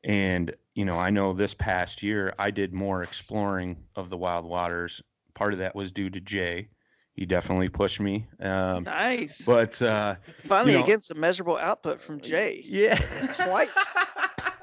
and 0.03 0.53
you 0.75 0.86
know, 0.86 1.00
I 1.00 1.10
know 1.10 1.34
this 1.34 1.53
past 1.53 2.03
year 2.03 2.34
I 2.38 2.51
did 2.51 2.74
more 2.74 3.03
exploring 3.03 3.77
of 3.96 4.10
the 4.10 4.17
wild 4.17 4.46
waters. 4.46 5.01
Part 5.34 5.53
of 5.53 5.60
that 5.60 5.75
was 5.75 5.91
due 5.91 6.10
to 6.10 6.22
Jay. 6.22 6.70
You 7.15 7.25
definitely 7.25 7.70
pushed 7.70 8.00
me. 8.00 8.27
Um, 8.39 8.84
Nice. 8.86 9.44
but 9.46 9.82
uh, 9.82 10.15
Finally, 10.46 10.72
you 10.74 10.77
know- 10.80 10.84
again, 10.84 11.01
some 11.01 11.20
measurable 11.20 11.58
output 11.58 12.01
from 12.01 12.22
Jay. 12.22 12.62
yeah, 12.65 12.96
Twice. 13.34 13.89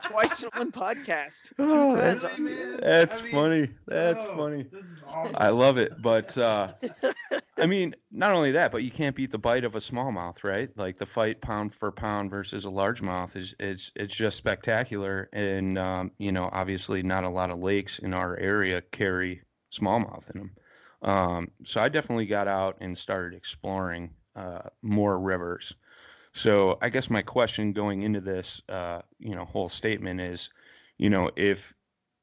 Twice 0.02 0.42
in 0.42 0.48
one 0.54 0.72
podcast. 0.72 1.48
Two 1.56 1.64
Oh, 1.64 1.94
times 1.94 2.22
that's- 2.22 2.38
on- 2.38 2.76
That's 2.80 3.20
I 3.20 3.24
mean, 3.24 3.32
funny. 3.34 3.68
That's 3.86 4.24
oh, 4.24 4.36
funny. 4.36 4.66
Awesome. 5.06 5.36
I 5.38 5.48
love 5.50 5.76
it. 5.78 6.00
But 6.00 6.36
uh, 6.38 6.68
I 7.58 7.66
mean, 7.66 7.94
not 8.10 8.32
only 8.34 8.52
that, 8.52 8.72
but 8.72 8.82
you 8.84 8.90
can't 8.90 9.14
beat 9.14 9.30
the 9.30 9.38
bite 9.38 9.64
of 9.64 9.74
a 9.74 9.78
smallmouth, 9.78 10.44
right? 10.44 10.70
Like 10.78 10.96
the 10.96 11.04
fight 11.06 11.40
pound 11.42 11.74
for 11.74 11.92
pound 11.92 12.30
versus 12.30 12.64
a 12.64 12.68
largemouth 12.70 13.36
is 13.36 13.54
it's 13.58 13.92
it's 13.96 14.14
just 14.14 14.38
spectacular. 14.38 15.28
And 15.32 15.76
um, 15.76 16.12
you 16.18 16.32
know, 16.32 16.48
obviously, 16.50 17.02
not 17.02 17.24
a 17.24 17.28
lot 17.28 17.50
of 17.50 17.58
lakes 17.58 17.98
in 17.98 18.14
our 18.14 18.34
area 18.36 18.80
carry 18.80 19.42
smallmouth 19.72 20.30
in 20.34 20.40
them. 20.40 20.50
Um, 21.02 21.50
so 21.64 21.80
I 21.80 21.88
definitely 21.88 22.26
got 22.26 22.48
out 22.48 22.78
and 22.80 22.96
started 22.96 23.36
exploring 23.36 24.14
uh, 24.34 24.70
more 24.82 25.18
rivers. 25.18 25.74
So 26.32 26.78
I 26.82 26.90
guess 26.90 27.10
my 27.10 27.22
question 27.22 27.72
going 27.72 28.02
into 28.02 28.20
this, 28.20 28.62
uh, 28.68 29.02
you 29.18 29.34
know, 29.34 29.44
whole 29.44 29.68
statement 29.68 30.20
is, 30.20 30.50
you 30.98 31.10
know, 31.10 31.30
if 31.36 31.74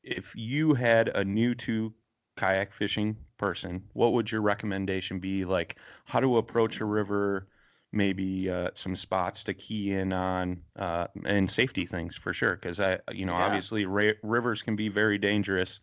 if 0.04 0.36
you 0.36 0.74
had 0.74 1.10
a 1.10 1.26
new 1.26 1.56
to 1.56 1.94
kayak 2.38 2.72
fishing 2.72 3.18
person, 3.38 3.84
what 3.94 4.14
would 4.14 4.32
your 4.32 4.42
recommendation 4.42 5.20
be? 5.20 5.46
Like 5.46 5.78
how 6.06 6.20
to 6.20 6.38
approach 6.38 6.80
a 6.80 6.86
river, 6.86 7.48
maybe 7.92 8.50
uh, 8.50 8.70
some 8.74 8.96
spots 8.96 9.44
to 9.46 9.54
key 9.54 9.94
in 9.94 10.14
on, 10.14 10.62
uh, 10.76 11.08
and 11.26 11.50
safety 11.50 11.86
things 11.86 12.16
for 12.18 12.34
sure. 12.34 12.56
Because 12.56 12.80
I, 12.80 13.00
you 13.12 13.26
know, 13.26 13.34
Yeah. 13.34 13.46
obviously 13.46 13.86
ra- 13.86 14.20
rivers 14.24 14.64
can 14.64 14.76
be 14.76 14.90
very 14.90 15.18
dangerous, 15.18 15.80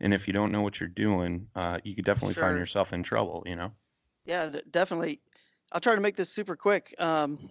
and 0.00 0.12
if 0.14 0.26
you 0.26 0.32
don't 0.32 0.52
know 0.52 0.62
what 0.62 0.80
you're 0.80 0.88
doing, 0.88 1.48
uh, 1.54 1.78
you 1.84 1.94
could 1.94 2.04
definitely 2.04 2.34
find 2.34 2.58
yourself 2.58 2.92
in 2.92 3.02
trouble. 3.02 3.42
You 3.46 3.56
know. 3.56 3.72
Yeah, 4.24 4.50
definitely. 4.70 5.20
I'll 5.72 5.80
try 5.80 5.94
to 5.94 6.00
make 6.00 6.16
this 6.16 6.30
super 6.30 6.56
quick. 6.56 6.94
Um, 6.98 7.50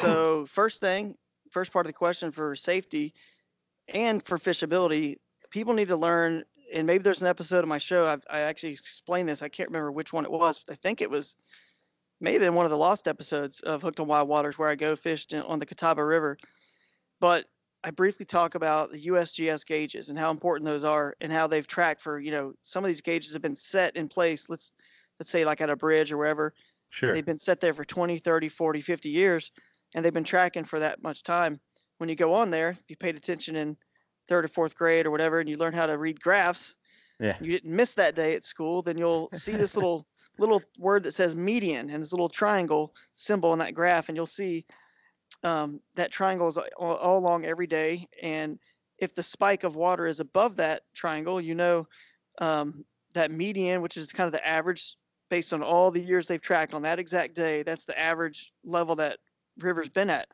so 0.00 0.46
first 0.46 0.80
thing, 0.80 1.16
first 1.50 1.72
part 1.72 1.86
of 1.86 1.88
the 1.88 1.94
question 1.96 2.32
for 2.32 2.54
safety 2.56 3.14
and 3.88 4.22
for 4.22 4.38
fishability, 4.38 5.16
people 5.50 5.74
need 5.74 5.88
to 5.88 5.96
learn. 5.96 6.44
And 6.72 6.86
maybe 6.86 7.02
there's 7.02 7.22
an 7.22 7.28
episode 7.28 7.64
of 7.64 7.68
my 7.68 7.78
show. 7.78 8.06
I've, 8.06 8.24
I 8.30 8.40
actually 8.40 8.72
explained 8.72 9.28
this. 9.28 9.42
I 9.42 9.48
can't 9.48 9.70
remember 9.70 9.90
which 9.90 10.12
one 10.12 10.24
it 10.24 10.30
was. 10.30 10.60
But 10.64 10.74
I 10.74 10.76
think 10.76 11.00
it 11.00 11.10
was 11.10 11.36
maybe 12.20 12.44
in 12.44 12.54
one 12.54 12.66
of 12.66 12.70
the 12.70 12.76
lost 12.78 13.08
episodes 13.08 13.60
of 13.60 13.82
Hooked 13.82 14.00
on 14.00 14.06
Wild 14.06 14.28
Waters 14.28 14.58
where 14.58 14.68
I 14.68 14.76
go 14.76 14.94
fished 14.94 15.34
on 15.34 15.58
the 15.58 15.66
Catawba 15.66 16.04
River. 16.04 16.38
But 17.18 17.46
I 17.82 17.90
briefly 17.90 18.26
talk 18.26 18.54
about 18.54 18.92
the 18.92 19.06
USGS 19.06 19.64
gauges 19.64 20.08
and 20.10 20.18
how 20.18 20.30
important 20.30 20.66
those 20.66 20.84
are 20.84 21.16
and 21.20 21.32
how 21.32 21.46
they've 21.46 21.66
tracked 21.66 22.02
for, 22.02 22.18
you 22.18 22.30
know, 22.30 22.52
some 22.62 22.84
of 22.84 22.88
these 22.88 23.00
gauges 23.00 23.32
have 23.32 23.42
been 23.42 23.56
set 23.56 23.96
in 23.96 24.08
place. 24.08 24.50
Let's 24.50 24.72
let's 25.18 25.30
say 25.30 25.44
like 25.44 25.60
at 25.60 25.70
a 25.70 25.76
bridge 25.76 26.12
or 26.12 26.18
wherever. 26.18 26.54
Sure. 26.90 27.12
They've 27.12 27.24
been 27.24 27.38
set 27.38 27.60
there 27.60 27.74
for 27.74 27.84
20, 27.84 28.18
30, 28.18 28.48
40, 28.48 28.80
50 28.80 29.08
years, 29.08 29.50
and 29.94 30.04
they've 30.04 30.12
been 30.12 30.24
tracking 30.24 30.64
for 30.64 30.80
that 30.80 31.02
much 31.02 31.22
time. 31.22 31.60
When 31.98 32.08
you 32.08 32.16
go 32.16 32.34
on 32.34 32.50
there, 32.50 32.70
if 32.70 32.88
you 32.88 32.96
paid 32.96 33.16
attention 33.16 33.56
in 33.56 33.76
third 34.28 34.44
or 34.44 34.48
fourth 34.48 34.74
grade 34.74 35.06
or 35.06 35.10
whatever, 35.10 35.38
and 35.38 35.48
you 35.48 35.56
learn 35.56 35.72
how 35.72 35.86
to 35.86 35.96
read 35.96 36.20
graphs, 36.20 36.74
Yeah. 37.20 37.36
you 37.40 37.52
didn't 37.52 37.74
miss 37.74 37.94
that 37.94 38.14
day 38.16 38.34
at 38.34 38.44
school, 38.44 38.82
then 38.82 38.98
you'll 38.98 39.28
see 39.32 39.52
this 39.52 39.76
little 39.76 40.06
little 40.38 40.62
word 40.78 41.02
that 41.02 41.12
says 41.12 41.36
median 41.36 41.90
and 41.90 42.02
this 42.02 42.12
little 42.12 42.28
triangle 42.28 42.94
symbol 43.14 43.52
in 43.52 43.58
that 43.58 43.74
graph, 43.74 44.08
and 44.08 44.16
you'll 44.16 44.26
see 44.26 44.64
um, 45.42 45.80
that 45.94 46.10
triangle 46.10 46.48
is 46.48 46.58
all, 46.58 46.96
all 46.96 47.18
along 47.18 47.44
every 47.44 47.66
day. 47.66 48.06
And 48.22 48.58
if 48.98 49.14
the 49.14 49.22
spike 49.22 49.64
of 49.64 49.76
water 49.76 50.06
is 50.06 50.20
above 50.20 50.56
that 50.56 50.82
triangle, 50.94 51.40
you 51.40 51.54
know 51.54 51.86
um, 52.40 52.84
that 53.14 53.30
median, 53.30 53.82
which 53.82 53.96
is 53.96 54.12
kind 54.12 54.26
of 54.26 54.32
the 54.32 54.46
average 54.46 54.96
based 55.30 55.52
on 55.52 55.62
all 55.62 55.90
the 55.90 56.00
years 56.00 56.26
they've 56.26 56.42
tracked 56.42 56.74
on 56.74 56.82
that 56.82 56.98
exact 56.98 57.34
day, 57.34 57.62
that's 57.62 57.84
the 57.84 57.98
average 57.98 58.52
level 58.64 58.96
that 58.96 59.18
river's 59.58 59.88
been 59.88 60.10
at. 60.10 60.28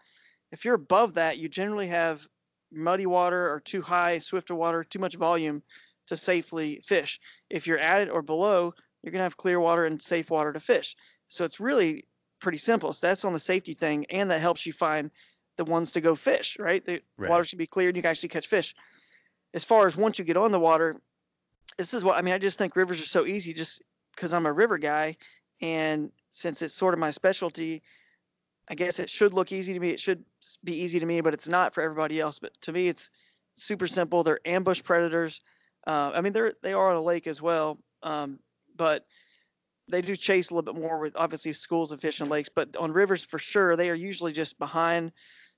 If 0.53 0.65
you're 0.65 0.75
above 0.75 1.15
that, 1.15 1.39
you 1.39 1.49
generally 1.49 1.89
have 1.89 2.27
muddy 2.73 3.07
water 3.07 3.53
or 3.53 3.61
too 3.61 3.83
high, 3.83 4.19
swifter 4.19 4.55
water, 4.55 4.85
too 4.85 4.99
much 4.99 5.15
volume 5.15 5.63
to 6.07 6.17
safely 6.17 6.81
fish. 6.87 7.21
If 7.51 7.67
you're 7.67 7.79
at 7.79 8.03
it 8.03 8.11
or 8.11 8.23
below, 8.23 8.73
you're 9.03 9.13
going 9.13 9.21
to 9.21 9.25
have 9.25 9.37
clear 9.37 9.61
water 9.61 9.85
and 9.85 10.01
safe 10.01 10.31
water 10.31 10.53
to 10.53 10.61
fish. 10.61 10.97
So 11.29 11.45
it's 11.45 11.61
really 11.61 12.05
pretty 12.41 12.59
simple. 12.59 12.93
So 12.93 13.07
that's 13.07 13.25
on 13.25 13.33
the 13.33 13.41
safety 13.41 13.75
thing, 13.75 14.07
and 14.11 14.31
that 14.31 14.41
helps 14.41 14.67
you 14.67 14.73
find 14.73 15.11
the 15.57 15.65
ones 15.65 15.93
to 15.93 16.01
go 16.01 16.15
fish, 16.15 16.59
right? 16.59 16.85
The 16.85 17.03
Right. 17.17 17.31
water 17.31 17.45
should 17.45 17.59
be 17.59 17.67
clear 17.67 17.89
and 17.89 17.97
you 17.97 18.03
can 18.03 18.11
actually 18.11 18.29
catch 18.29 18.47
fish. 18.47 18.75
As 19.55 19.65
far 19.65 19.87
as 19.87 19.97
once 19.97 20.19
you 20.19 20.25
get 20.25 20.37
on 20.37 20.53
the 20.53 20.61
water, 20.61 21.01
this 21.79 21.95
is 21.95 22.05
what 22.05 22.17
I 22.17 22.23
mean. 22.23 22.35
I 22.35 22.39
just 22.39 22.59
think 22.59 22.77
rivers 22.77 23.01
are 23.01 23.07
so 23.07 23.27
easy 23.27 23.55
just 23.55 23.83
because 24.15 24.35
I'm 24.35 24.47
a 24.47 24.53
river 24.53 24.79
guy. 24.79 25.17
And 25.61 26.13
since 26.31 26.61
it's 26.61 26.75
sort 26.75 26.93
of 26.95 27.01
my 27.01 27.11
specialty, 27.11 27.83
I 28.69 28.75
guess 28.75 28.99
it 28.99 29.09
should 29.09 29.33
look 29.33 29.53
easy 29.53 29.73
to 29.73 29.81
me. 29.81 29.91
It 29.91 30.01
should 30.01 30.25
be 30.63 30.75
easy 30.83 31.01
to 31.01 31.07
me, 31.07 31.21
but 31.23 31.33
it's 31.33 31.49
not 31.49 31.73
for 31.73 31.83
everybody 31.83 32.21
else. 32.21 32.39
But 32.39 32.53
to 32.63 32.73
me, 32.73 32.89
it's 32.89 33.11
super 33.55 33.87
simple. 33.87 34.23
They're 34.23 34.41
ambush 34.45 34.83
predators. 34.83 35.41
Uh, 35.87 36.13
I 36.15 36.21
mean, 36.21 36.33
they're 36.33 36.53
they 36.63 36.75
are 36.75 36.91
on 36.91 36.97
a 36.97 37.01
lake 37.01 37.27
as 37.27 37.41
well, 37.41 37.79
um, 38.03 38.41
but 38.77 39.07
they 39.89 40.03
do 40.03 40.17
chase 40.17 40.51
a 40.51 40.55
little 40.55 40.73
bit 40.73 40.81
more 40.81 40.99
with 40.99 41.17
obviously 41.17 41.53
schools 41.53 41.93
of 41.93 42.01
fish 42.01 42.21
and 42.21 42.31
lakes. 42.31 42.49
But 42.49 42.77
on 42.77 42.93
rivers, 42.93 43.25
for 43.25 43.39
sure, 43.39 43.77
they 43.77 43.91
are 43.91 43.95
usually 43.95 44.33
just 44.33 44.59
behind 44.59 45.13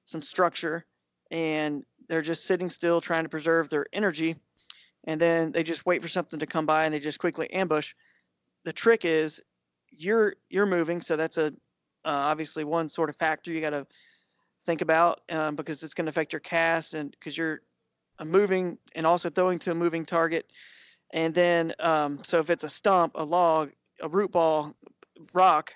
some 0.04 0.22
structure, 0.22 0.84
and 1.30 1.84
they're 2.08 2.22
just 2.22 2.46
sitting 2.46 2.70
still, 2.70 3.00
trying 3.00 3.24
to 3.24 3.30
preserve 3.30 3.68
their 3.68 3.86
energy, 3.92 4.36
and 5.04 5.20
then 5.20 5.52
they 5.52 5.62
just 5.62 5.86
wait 5.86 6.02
for 6.02 6.08
something 6.08 6.40
to 6.40 6.46
come 6.46 6.66
by, 6.66 6.84
and 6.84 6.94
they 6.94 7.00
just 7.00 7.18
quickly 7.18 7.50
ambush. 7.52 7.94
The 8.64 8.72
trick 8.72 9.04
is 9.04 9.42
you're 9.90 10.34
you're 10.50 10.66
moving, 10.66 11.00
so 11.00 11.16
that's 11.16 11.38
a 11.38 11.46
uh, 11.46 11.50
obviously 12.04 12.64
one 12.64 12.88
sort 12.88 13.10
of 13.10 13.16
factor 13.16 13.50
you 13.50 13.60
got 13.60 13.70
to 13.70 13.86
think 14.64 14.82
about 14.82 15.20
um, 15.30 15.56
because 15.56 15.82
it's 15.82 15.94
going 15.94 16.06
to 16.06 16.10
affect 16.10 16.32
your 16.32 16.40
cast 16.40 16.94
and 16.94 17.10
because 17.10 17.36
you're 17.36 17.60
moving 18.24 18.78
and 18.94 19.06
also 19.06 19.30
throwing 19.30 19.58
to 19.60 19.70
a 19.70 19.74
moving 19.74 20.04
target. 20.04 20.50
And 21.10 21.34
then, 21.34 21.74
um, 21.78 22.20
so 22.22 22.40
if 22.40 22.50
it's 22.50 22.64
a 22.64 22.68
stump, 22.68 23.12
a 23.14 23.24
log, 23.24 23.70
a 24.00 24.08
root 24.08 24.32
ball, 24.32 24.74
rock, 25.32 25.74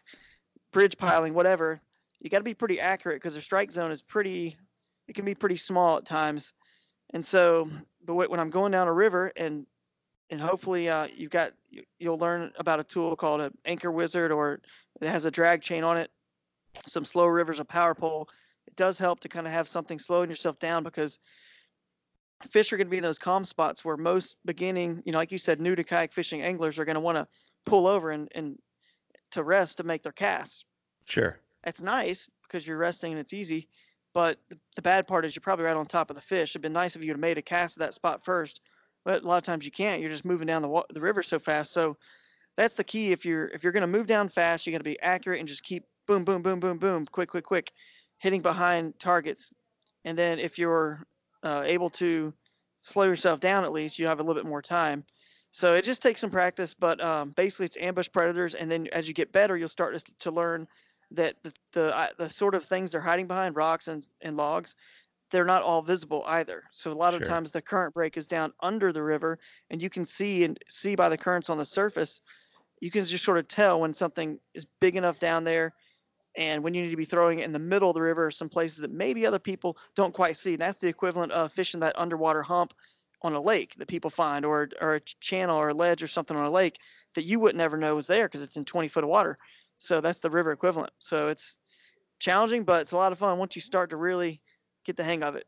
bridge 0.72 0.96
piling, 0.98 1.34
whatever, 1.34 1.80
you 2.20 2.30
got 2.30 2.38
to 2.38 2.44
be 2.44 2.54
pretty 2.54 2.80
accurate 2.80 3.16
because 3.16 3.34
their 3.34 3.42
strike 3.42 3.70
zone 3.70 3.90
is 3.90 4.02
pretty, 4.02 4.56
it 5.08 5.14
can 5.14 5.24
be 5.24 5.34
pretty 5.34 5.56
small 5.56 5.98
at 5.98 6.06
times. 6.06 6.52
And 7.12 7.24
so, 7.24 7.68
but 8.04 8.14
when 8.14 8.40
I'm 8.40 8.50
going 8.50 8.72
down 8.72 8.88
a 8.88 8.92
river 8.92 9.32
and 9.36 9.66
and 10.30 10.40
hopefully 10.40 10.88
uh, 10.88 11.08
you've 11.14 11.30
got 11.30 11.52
you- 11.70 11.84
you'll 11.98 12.18
learn 12.18 12.52
about 12.56 12.80
a 12.80 12.84
tool 12.84 13.14
called 13.16 13.42
an 13.42 13.52
anchor 13.64 13.92
wizard 13.92 14.32
or 14.32 14.60
it 15.00 15.08
has 15.08 15.26
a 15.26 15.30
drag 15.30 15.60
chain 15.60 15.84
on 15.84 15.98
it 15.98 16.10
some 16.86 17.04
slow 17.04 17.26
rivers 17.26 17.60
a 17.60 17.64
power 17.64 17.94
pole 17.94 18.28
it 18.66 18.74
does 18.74 18.98
help 18.98 19.20
to 19.20 19.28
kind 19.28 19.46
of 19.46 19.52
have 19.52 19.68
something 19.68 19.98
slowing 19.98 20.30
yourself 20.30 20.58
down 20.58 20.82
because 20.82 21.18
fish 22.50 22.72
are 22.72 22.76
going 22.78 22.86
to 22.86 22.90
be 22.90 22.96
in 22.96 23.02
those 23.02 23.18
calm 23.18 23.44
spots 23.44 23.84
where 23.84 23.96
most 23.96 24.36
beginning 24.44 25.02
you 25.04 25.12
know 25.12 25.18
like 25.18 25.32
you 25.32 25.38
said 25.38 25.60
new 25.60 25.76
to 25.76 25.84
kayak 25.84 26.12
fishing 26.12 26.40
anglers 26.42 26.78
are 26.78 26.84
going 26.86 26.94
to 26.94 27.00
want 27.00 27.16
to 27.16 27.28
pull 27.64 27.86
over 27.86 28.10
and, 28.10 28.28
and 28.34 28.58
to 29.32 29.42
rest 29.42 29.78
to 29.78 29.84
make 29.84 30.02
their 30.02 30.12
casts 30.12 30.64
Sure. 31.06 31.38
that's 31.64 31.82
nice 31.82 32.28
because 32.42 32.66
you're 32.66 32.76
resting 32.78 33.12
and 33.12 33.20
it's 33.20 33.32
easy. 33.32 33.68
But 34.14 34.38
the, 34.48 34.58
the 34.76 34.82
bad 34.82 35.06
part 35.06 35.24
is 35.24 35.34
you're 35.34 35.40
probably 35.40 35.64
right 35.64 35.76
on 35.76 35.86
top 35.86 36.10
of 36.10 36.16
the 36.16 36.22
fish. 36.22 36.52
It'd 36.52 36.62
been 36.62 36.72
nice 36.72 36.96
if 36.96 37.02
you 37.02 37.08
had 37.08 37.18
made 37.20 37.38
a 37.38 37.42
cast 37.42 37.76
at 37.76 37.80
that 37.80 37.94
spot 37.94 38.24
first, 38.24 38.60
but 39.04 39.22
a 39.22 39.26
lot 39.26 39.38
of 39.38 39.44
times 39.44 39.64
you 39.64 39.70
can't. 39.70 40.00
You're 40.02 40.10
just 40.10 40.24
moving 40.24 40.46
down 40.46 40.62
the 40.62 40.84
the 40.90 41.00
river 41.00 41.22
so 41.22 41.38
fast. 41.38 41.72
So 41.72 41.96
that's 42.56 42.74
the 42.74 42.84
key. 42.84 43.12
If 43.12 43.24
you're 43.24 43.48
if 43.48 43.64
you're 43.64 43.72
gonna 43.72 43.86
move 43.86 44.06
down 44.06 44.28
fast, 44.28 44.66
you 44.66 44.72
got 44.72 44.78
to 44.78 44.84
be 44.84 45.00
accurate 45.00 45.40
and 45.40 45.48
just 45.48 45.62
keep 45.62 45.84
boom, 46.06 46.24
boom, 46.24 46.42
boom, 46.42 46.60
boom, 46.60 46.78
boom, 46.78 47.06
quick, 47.06 47.30
quick, 47.30 47.44
quick, 47.44 47.72
hitting 48.18 48.42
behind 48.42 48.98
targets. 48.98 49.50
And 50.04 50.18
then 50.18 50.38
if 50.38 50.58
you're 50.58 51.02
uh, 51.42 51.62
able 51.64 51.90
to 51.90 52.34
slow 52.82 53.04
yourself 53.04 53.40
down 53.40 53.64
at 53.64 53.72
least, 53.72 53.98
you 53.98 54.06
have 54.06 54.20
a 54.20 54.22
little 54.22 54.40
bit 54.40 54.48
more 54.48 54.62
time. 54.62 55.04
So 55.52 55.74
it 55.74 55.84
just 55.84 56.02
takes 56.02 56.20
some 56.20 56.30
practice, 56.30 56.74
but 56.74 57.00
um, 57.00 57.30
basically 57.30 57.66
it's 57.66 57.76
ambush 57.76 58.08
predators, 58.10 58.54
and 58.54 58.70
then 58.70 58.88
as 58.88 59.06
you 59.06 59.14
get 59.14 59.32
better, 59.32 59.56
you'll 59.56 59.68
start 59.68 59.96
to, 59.98 60.18
to 60.20 60.30
learn 60.30 60.66
that 61.12 61.36
the 61.42 61.52
the, 61.72 61.96
uh, 61.96 62.08
the 62.16 62.30
sort 62.30 62.54
of 62.54 62.64
things 62.64 62.90
they're 62.90 63.00
hiding 63.02 63.26
behind 63.26 63.54
rocks 63.54 63.86
and, 63.86 64.06
and 64.22 64.36
logs, 64.36 64.76
they're 65.30 65.44
not 65.44 65.62
all 65.62 65.82
visible 65.82 66.24
either. 66.26 66.64
So 66.72 66.90
a 66.90 66.94
lot 66.94 67.12
Sure. 67.12 67.26
of 67.26 67.28
times 67.28 67.52
the 67.52 67.60
current 67.62 67.92
break 67.92 68.16
is 68.16 68.26
down 68.26 68.54
under 68.60 68.92
the 68.92 69.02
river, 69.02 69.38
and 69.68 69.82
you 69.82 69.90
can 69.90 70.06
see 70.06 70.44
and 70.44 70.58
see 70.68 70.94
by 70.94 71.10
the 71.10 71.18
currents 71.18 71.50
on 71.50 71.58
the 71.58 71.66
surface, 71.66 72.22
you 72.80 72.90
can 72.90 73.04
just 73.04 73.24
sort 73.24 73.38
of 73.38 73.46
tell 73.46 73.80
when 73.80 73.94
something 73.94 74.40
is 74.54 74.66
big 74.80 74.96
enough 74.96 75.18
down 75.18 75.44
there, 75.44 75.74
and 76.34 76.64
when 76.64 76.72
you 76.72 76.82
need 76.82 76.90
to 76.92 76.96
be 76.96 77.04
throwing 77.04 77.40
it 77.40 77.44
in 77.44 77.52
the 77.52 77.58
middle 77.58 77.90
of 77.90 77.94
the 77.94 78.00
river, 78.02 78.30
some 78.30 78.48
places 78.48 78.78
that 78.78 78.90
maybe 78.90 79.26
other 79.26 79.38
people 79.38 79.76
don't 79.94 80.14
quite 80.14 80.38
see. 80.38 80.52
And 80.54 80.62
that's 80.62 80.80
the 80.80 80.88
equivalent 80.88 81.32
of 81.32 81.52
fishing 81.52 81.80
that 81.80 81.98
underwater 81.98 82.42
hump 82.42 82.72
on 83.24 83.34
a 83.34 83.40
lake 83.40 83.74
that 83.76 83.88
people 83.88 84.10
find, 84.10 84.44
or 84.44 84.68
or 84.80 84.96
a 84.96 85.00
channel 85.00 85.56
or 85.56 85.70
a 85.70 85.74
ledge 85.74 86.02
or 86.02 86.08
something 86.08 86.36
on 86.36 86.46
a 86.46 86.50
lake 86.50 86.78
that 87.14 87.24
you 87.24 87.40
would 87.40 87.56
never 87.56 87.76
know 87.76 87.94
was 87.94 88.06
there 88.06 88.26
because 88.26 88.42
it's 88.42 88.56
in 88.56 88.64
20 88.64 88.88
foot 88.88 89.04
of 89.04 89.10
water. 89.10 89.36
So 89.78 90.00
that's 90.00 90.20
the 90.20 90.30
river 90.30 90.52
equivalent. 90.52 90.92
So 90.98 91.28
it's 91.28 91.58
challenging, 92.18 92.64
but 92.64 92.82
it's 92.82 92.92
a 92.92 92.96
lot 92.96 93.12
of 93.12 93.18
fun 93.18 93.38
once 93.38 93.56
you 93.56 93.62
start 93.62 93.90
to 93.90 93.96
really 93.96 94.40
get 94.84 94.96
the 94.96 95.04
hang 95.04 95.22
of 95.22 95.34
it. 95.36 95.46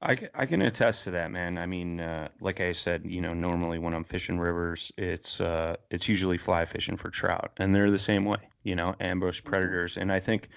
I, 0.00 0.16
I 0.32 0.46
can 0.46 0.62
attest 0.62 1.04
to 1.04 1.10
that, 1.12 1.32
man. 1.32 1.58
I 1.58 1.66
mean, 1.66 1.98
uh, 1.98 2.28
like 2.40 2.60
I 2.60 2.70
said, 2.70 3.04
you 3.04 3.20
know, 3.20 3.34
normally 3.34 3.80
when 3.80 3.94
I'm 3.94 4.04
fishing 4.04 4.38
rivers, 4.38 4.92
it's 4.96 5.40
uh, 5.40 5.76
it's 5.90 6.08
usually 6.08 6.38
fly 6.38 6.64
fishing 6.66 6.96
for 6.96 7.10
trout, 7.10 7.50
and 7.56 7.74
they're 7.74 7.90
the 7.90 7.98
same 7.98 8.24
way, 8.24 8.38
you 8.62 8.76
know, 8.76 8.94
ambush 9.00 9.42
predators. 9.42 9.96
And 9.96 10.12
I 10.12 10.20
think 10.20 10.48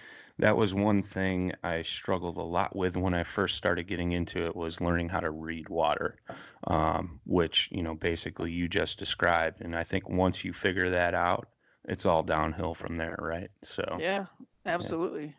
that 0.41 0.57
was 0.57 0.73
one 0.73 1.01
thing 1.01 1.53
I 1.63 1.83
struggled 1.83 2.37
a 2.37 2.41
lot 2.41 2.75
with 2.75 2.97
when 2.97 3.13
I 3.13 3.23
first 3.23 3.55
started 3.57 3.87
getting 3.87 4.11
into 4.11 4.45
it 4.45 4.55
was 4.55 4.81
learning 4.81 5.09
how 5.09 5.19
to 5.19 5.29
read 5.29 5.69
water, 5.69 6.17
um, 6.65 7.21
which 7.25 7.69
you 7.71 7.83
know 7.83 7.95
basically 7.95 8.51
you 8.51 8.67
just 8.67 8.99
described. 8.99 9.61
And 9.61 9.75
I 9.75 9.83
think 9.83 10.09
once 10.09 10.43
you 10.43 10.51
figure 10.51 10.89
that 10.89 11.13
out, 11.13 11.47
it's 11.87 12.05
all 12.05 12.23
downhill 12.23 12.73
from 12.73 12.97
there, 12.97 13.17
right? 13.19 13.49
So 13.61 13.83
Yeah, 13.99 14.25
absolutely. 14.65 15.35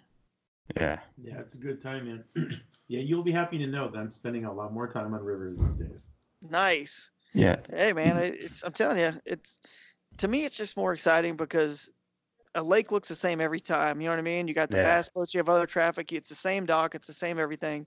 yeah. 0.76 1.00
Yeah, 1.22 1.40
it's 1.40 1.54
a 1.54 1.58
good 1.58 1.82
time, 1.82 2.06
man. 2.06 2.24
yeah, 2.88 3.00
you'll 3.00 3.24
be 3.24 3.32
happy 3.32 3.58
to 3.58 3.66
know 3.66 3.88
that 3.88 3.98
I'm 3.98 4.10
spending 4.10 4.44
a 4.44 4.52
lot 4.52 4.72
more 4.72 4.88
time 4.88 5.14
on 5.14 5.22
rivers 5.22 5.58
these 5.58 5.88
days. 5.88 6.10
Nice. 6.40 7.10
Yeah. 7.34 7.56
Hey 7.68 7.92
man, 7.92 8.16
it's 8.18 8.62
I'm 8.62 8.72
telling 8.72 8.98
you, 8.98 9.12
it's 9.24 9.58
to 10.18 10.28
me 10.28 10.44
it's 10.44 10.56
just 10.56 10.76
more 10.76 10.92
exciting 10.92 11.36
because 11.36 11.90
a 12.54 12.62
lake 12.62 12.92
looks 12.92 13.08
the 13.08 13.14
same 13.14 13.40
every 13.40 13.60
time. 13.60 14.00
You 14.00 14.06
know 14.06 14.12
what 14.12 14.18
I 14.18 14.22
mean? 14.22 14.48
You 14.48 14.54
got 14.54 14.70
the 14.70 14.76
Yeah. 14.76 14.82
bass 14.82 15.08
boats, 15.08 15.34
you 15.34 15.38
have 15.38 15.48
other 15.48 15.66
traffic, 15.66 16.12
it's 16.12 16.28
the 16.28 16.34
same 16.34 16.66
dock, 16.66 16.94
it's 16.94 17.06
the 17.06 17.12
same 17.12 17.38
everything. 17.38 17.86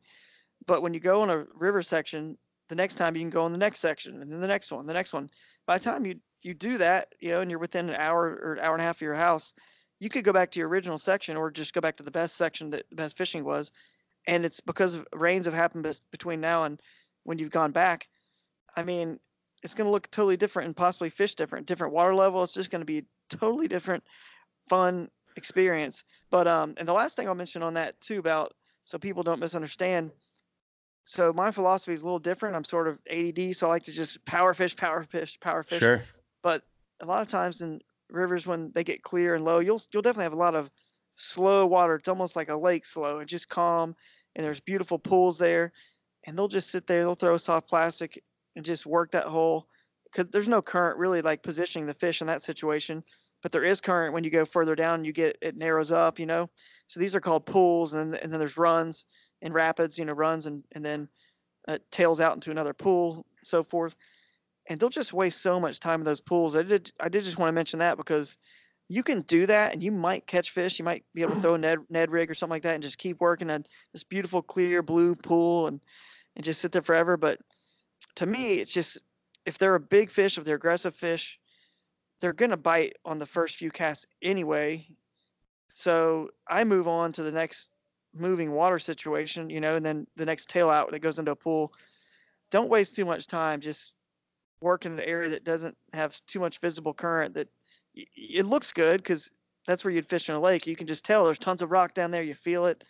But 0.65 0.81
when 0.81 0.93
you 0.93 0.99
go 0.99 1.21
on 1.21 1.29
a 1.29 1.45
river 1.53 1.81
section, 1.81 2.37
the 2.69 2.75
next 2.75 2.95
time 2.95 3.15
you 3.15 3.21
can 3.21 3.29
go 3.29 3.43
on 3.43 3.51
the 3.51 3.57
next 3.57 3.79
section 3.79 4.21
and 4.21 4.31
then 4.31 4.41
the 4.41 4.47
next 4.47 4.71
one, 4.71 4.85
the 4.87 4.93
next 4.93 5.13
one. 5.13 5.29
By 5.67 5.77
the 5.77 5.83
time 5.83 6.05
you 6.05 6.19
you 6.41 6.53
do 6.53 6.77
that, 6.77 7.13
you 7.19 7.31
know, 7.31 7.41
and 7.41 7.49
you're 7.49 7.59
within 7.59 7.89
an 7.89 7.95
hour 7.95 8.39
or 8.43 8.53
an 8.53 8.59
hour 8.59 8.73
and 8.73 8.81
a 8.81 8.85
half 8.85 8.97
of 8.97 9.01
your 9.01 9.15
house, 9.15 9.53
you 9.99 10.09
could 10.09 10.23
go 10.23 10.33
back 10.33 10.51
to 10.51 10.59
your 10.59 10.69
original 10.69 10.97
section 10.97 11.37
or 11.37 11.49
just 11.49 11.73
go 11.73 11.81
back 11.81 11.97
to 11.97 12.03
the 12.03 12.11
best 12.11 12.35
section 12.35 12.69
that 12.71 12.85
the 12.89 12.95
best 12.95 13.17
fishing 13.17 13.43
was. 13.43 13.71
And 14.27 14.45
it's 14.45 14.59
because 14.59 14.99
rains 15.13 15.45
have 15.45 15.55
happened 15.55 16.01
between 16.11 16.41
now 16.41 16.63
and 16.65 16.81
when 17.23 17.39
you've 17.39 17.51
gone 17.51 17.71
back. 17.71 18.07
I 18.75 18.83
mean, 18.83 19.19
it's 19.63 19.73
going 19.73 19.87
to 19.87 19.91
look 19.91 20.11
totally 20.11 20.37
different 20.37 20.67
and 20.67 20.75
possibly 20.75 21.09
fish 21.09 21.35
different, 21.35 21.65
different 21.65 21.93
water 21.93 22.13
level. 22.13 22.43
It's 22.43 22.53
just 22.53 22.69
going 22.69 22.81
to 22.81 22.85
be 22.85 23.05
totally 23.29 23.67
different, 23.67 24.03
fun 24.69 25.09
experience. 25.35 26.03
But 26.29 26.47
um, 26.47 26.75
and 26.77 26.87
the 26.87 26.93
last 26.93 27.15
thing 27.15 27.27
I'll 27.27 27.35
mention 27.35 27.63
on 27.63 27.75
that 27.75 27.99
too 28.01 28.19
about 28.19 28.53
so 28.85 28.97
people 28.97 29.23
don't 29.23 29.39
misunderstand. 29.39 30.11
So 31.03 31.31
my 31.33 31.51
philosophy 31.51 31.93
is 31.93 32.01
a 32.01 32.05
little 32.05 32.19
different. 32.19 32.55
I'm 32.55 32.63
sort 32.63 32.87
of 32.87 32.99
ADD, 33.09 33.55
so 33.55 33.67
I 33.67 33.69
like 33.69 33.83
to 33.83 33.91
just 33.91 34.23
power 34.25 34.53
fish, 34.53 34.75
power 34.75 35.03
fish, 35.03 35.39
power 35.39 35.63
fish. 35.63 35.79
Sure. 35.79 36.01
But 36.41 36.63
a 36.99 37.05
lot 37.05 37.21
of 37.21 37.27
times 37.27 37.61
in 37.61 37.81
rivers 38.09 38.47
when 38.47 38.71
they 38.73 38.83
get 38.83 39.03
clear 39.03 39.35
and 39.35 39.43
low, 39.45 39.59
you'll 39.59 39.81
you'll 39.91 40.01
definitely 40.01 40.25
have 40.25 40.33
a 40.33 40.37
lot 40.37 40.55
of 40.55 40.69
slow 41.15 41.65
water. 41.65 41.95
It's 41.95 42.07
almost 42.07 42.35
like 42.35 42.49
a 42.49 42.55
lake 42.55 42.85
slow 42.85 43.19
and 43.19 43.29
just 43.29 43.49
calm. 43.49 43.95
And 44.35 44.43
there's 44.43 44.59
beautiful 44.59 44.99
pools 44.99 45.37
there, 45.37 45.71
and 46.25 46.37
they'll 46.37 46.49
just 46.49 46.69
sit 46.69 46.87
there. 46.87 47.03
They'll 47.03 47.15
throw 47.15 47.37
soft 47.37 47.69
plastic 47.69 48.21
and 48.55 48.65
just 48.65 48.85
work 48.85 49.11
that 49.11 49.25
hole 49.25 49.67
because 50.05 50.27
there's 50.31 50.47
no 50.47 50.61
current 50.61 50.97
really 50.97 51.21
like 51.21 51.43
positioning 51.43 51.85
the 51.85 51.93
fish 51.93 52.21
in 52.21 52.27
that 52.27 52.41
situation. 52.41 53.03
But 53.45 53.51
there 53.51 53.63
is 53.63 53.79
current 53.79 54.15
when 54.15 54.23
you 54.23 54.31
go 54.31 54.43
further 54.43 54.73
down. 54.73 55.05
You 55.05 55.13
get 55.13 55.37
it 55.39 55.55
narrows 55.55 55.91
up, 55.91 56.17
you 56.17 56.25
know. 56.25 56.49
So 56.87 56.99
these 56.99 57.13
are 57.13 57.21
called 57.21 57.45
pools, 57.45 57.93
and 57.93 58.15
and 58.15 58.31
then 58.31 58.39
there's 58.39 58.57
runs 58.57 59.05
and 59.43 59.53
rapids, 59.53 59.99
you 59.99 60.05
know, 60.05 60.13
runs 60.13 60.47
and 60.47 60.63
and 60.71 60.83
then 60.83 61.09
uh, 61.67 61.77
tails 61.91 62.19
out 62.19 62.33
into 62.33 62.49
another 62.49 62.73
pool, 62.73 63.27
so 63.43 63.61
forth 63.61 63.95
and 64.67 64.79
they'll 64.79 64.89
just 64.89 65.13
waste 65.13 65.41
so 65.41 65.59
much 65.59 65.79
time 65.79 66.01
in 66.01 66.05
those 66.05 66.21
pools. 66.21 66.55
I 66.55 66.63
did 66.63 66.91
I 66.99 67.09
did 67.09 67.23
just 67.23 67.37
want 67.37 67.49
to 67.49 67.53
mention 67.53 67.79
that 67.79 67.97
because 67.97 68.37
you 68.87 69.03
can 69.03 69.21
do 69.21 69.45
that 69.47 69.73
and 69.73 69.81
you 69.81 69.91
might 69.91 70.27
catch 70.27 70.51
fish. 70.51 70.77
You 70.77 70.85
might 70.85 71.03
be 71.13 71.21
able 71.21 71.35
to 71.35 71.41
throw 71.41 71.55
a 71.55 71.57
Ned, 71.59 71.79
Ned 71.89 72.11
rig 72.11 72.29
or 72.29 72.33
something 72.33 72.55
like 72.55 72.63
that 72.63 72.73
and 72.73 72.83
just 72.83 72.97
keep 72.97 73.19
working 73.19 73.49
on 73.49 73.65
this 73.93 74.03
beautiful 74.03 74.41
clear 74.41 74.81
blue 74.81 75.15
pool 75.15 75.67
and 75.67 75.81
and 76.35 76.43
just 76.43 76.61
sit 76.61 76.71
there 76.71 76.81
forever. 76.81 77.17
But 77.17 77.39
to 78.15 78.25
me, 78.25 78.53
it's 78.53 78.73
just 78.73 78.99
if 79.45 79.57
they're 79.57 79.75
a 79.75 79.79
big 79.79 80.09
fish, 80.09 80.37
if 80.37 80.45
they're 80.45 80.55
aggressive 80.55 80.95
fish, 80.95 81.39
they're 82.19 82.33
gonna 82.33 82.57
bite 82.57 82.95
on 83.05 83.19
the 83.19 83.25
first 83.25 83.57
few 83.57 83.71
casts 83.71 84.05
anyway. 84.21 84.87
So 85.69 86.29
I 86.47 86.63
move 86.63 86.87
on 86.87 87.11
to 87.13 87.23
the 87.23 87.31
next 87.31 87.71
moving 88.13 88.51
water 88.51 88.79
situation, 88.79 89.49
you 89.49 89.59
know, 89.59 89.75
and 89.75 89.85
then 89.85 90.07
the 90.15 90.25
next 90.25 90.49
tail 90.49 90.69
out 90.69 90.91
that 90.91 90.99
goes 90.99 91.19
into 91.19 91.31
a 91.31 91.35
pool. 91.35 91.73
Don't 92.51 92.69
waste 92.69 92.95
too 92.95 93.05
much 93.05 93.27
time. 93.27 93.59
Just 93.59 93.93
work 94.61 94.85
in 94.85 94.93
an 94.93 94.99
area 95.01 95.29
that 95.29 95.43
doesn't 95.43 95.75
have 95.93 96.19
too 96.25 96.39
much 96.39 96.59
visible 96.59 96.93
current 96.93 97.35
that 97.35 97.49
it 97.93 98.45
looks 98.45 98.71
good 98.71 99.01
because 99.01 99.31
that's 99.67 99.83
where 99.83 99.93
you'd 99.93 100.09
fish 100.09 100.29
in 100.29 100.35
a 100.35 100.39
lake. 100.39 100.67
You 100.67 100.75
can 100.75 100.87
just 100.87 101.05
tell 101.05 101.25
there's 101.25 101.39
tons 101.39 101.61
of 101.61 101.71
rock 101.71 101.93
down 101.93 102.11
there. 102.11 102.23
You 102.23 102.33
feel 102.33 102.65
it. 102.67 102.83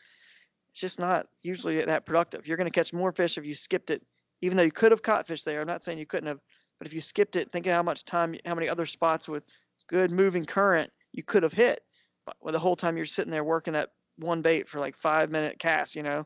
It's 0.71 0.81
just 0.81 0.99
not 0.99 1.27
usually 1.41 1.83
that 1.83 2.05
productive. 2.05 2.47
You're 2.47 2.57
going 2.57 2.69
to 2.69 2.79
catch 2.79 2.93
more 2.93 3.11
fish 3.11 3.37
if 3.37 3.45
you 3.45 3.55
skipped 3.55 3.89
it, 3.89 4.03
even 4.41 4.57
though 4.57 4.63
you 4.63 4.71
could 4.71 4.91
have 4.91 5.01
caught 5.01 5.27
fish 5.27 5.43
there. 5.43 5.61
I'm 5.61 5.67
not 5.67 5.83
saying 5.83 5.97
you 5.97 6.05
couldn't 6.05 6.27
have, 6.27 6.41
but 6.77 6.87
if 6.87 6.93
you 6.93 7.01
skipped 7.01 7.35
it, 7.35 7.51
think 7.51 7.67
of 7.67 7.73
how 7.73 7.83
much 7.83 8.05
time, 8.05 8.35
how 8.45 8.55
many 8.55 8.69
other 8.69 8.85
spots 8.85 9.27
with 9.27 9.45
good 9.87 10.11
moving 10.11 10.45
current 10.45 10.91
you 11.11 11.23
could 11.23 11.43
have 11.43 11.53
hit. 11.53 11.81
But 12.25 12.35
well, 12.41 12.53
the 12.53 12.59
whole 12.59 12.75
time 12.75 12.97
you're 12.97 13.05
sitting 13.05 13.31
there 13.31 13.43
working 13.43 13.73
that 13.73 13.91
one 14.17 14.41
bait 14.41 14.67
for 14.67 14.79
like 14.79 14.95
five 14.95 15.29
minute 15.29 15.59
cast, 15.59 15.95
you 15.95 16.03
know. 16.03 16.23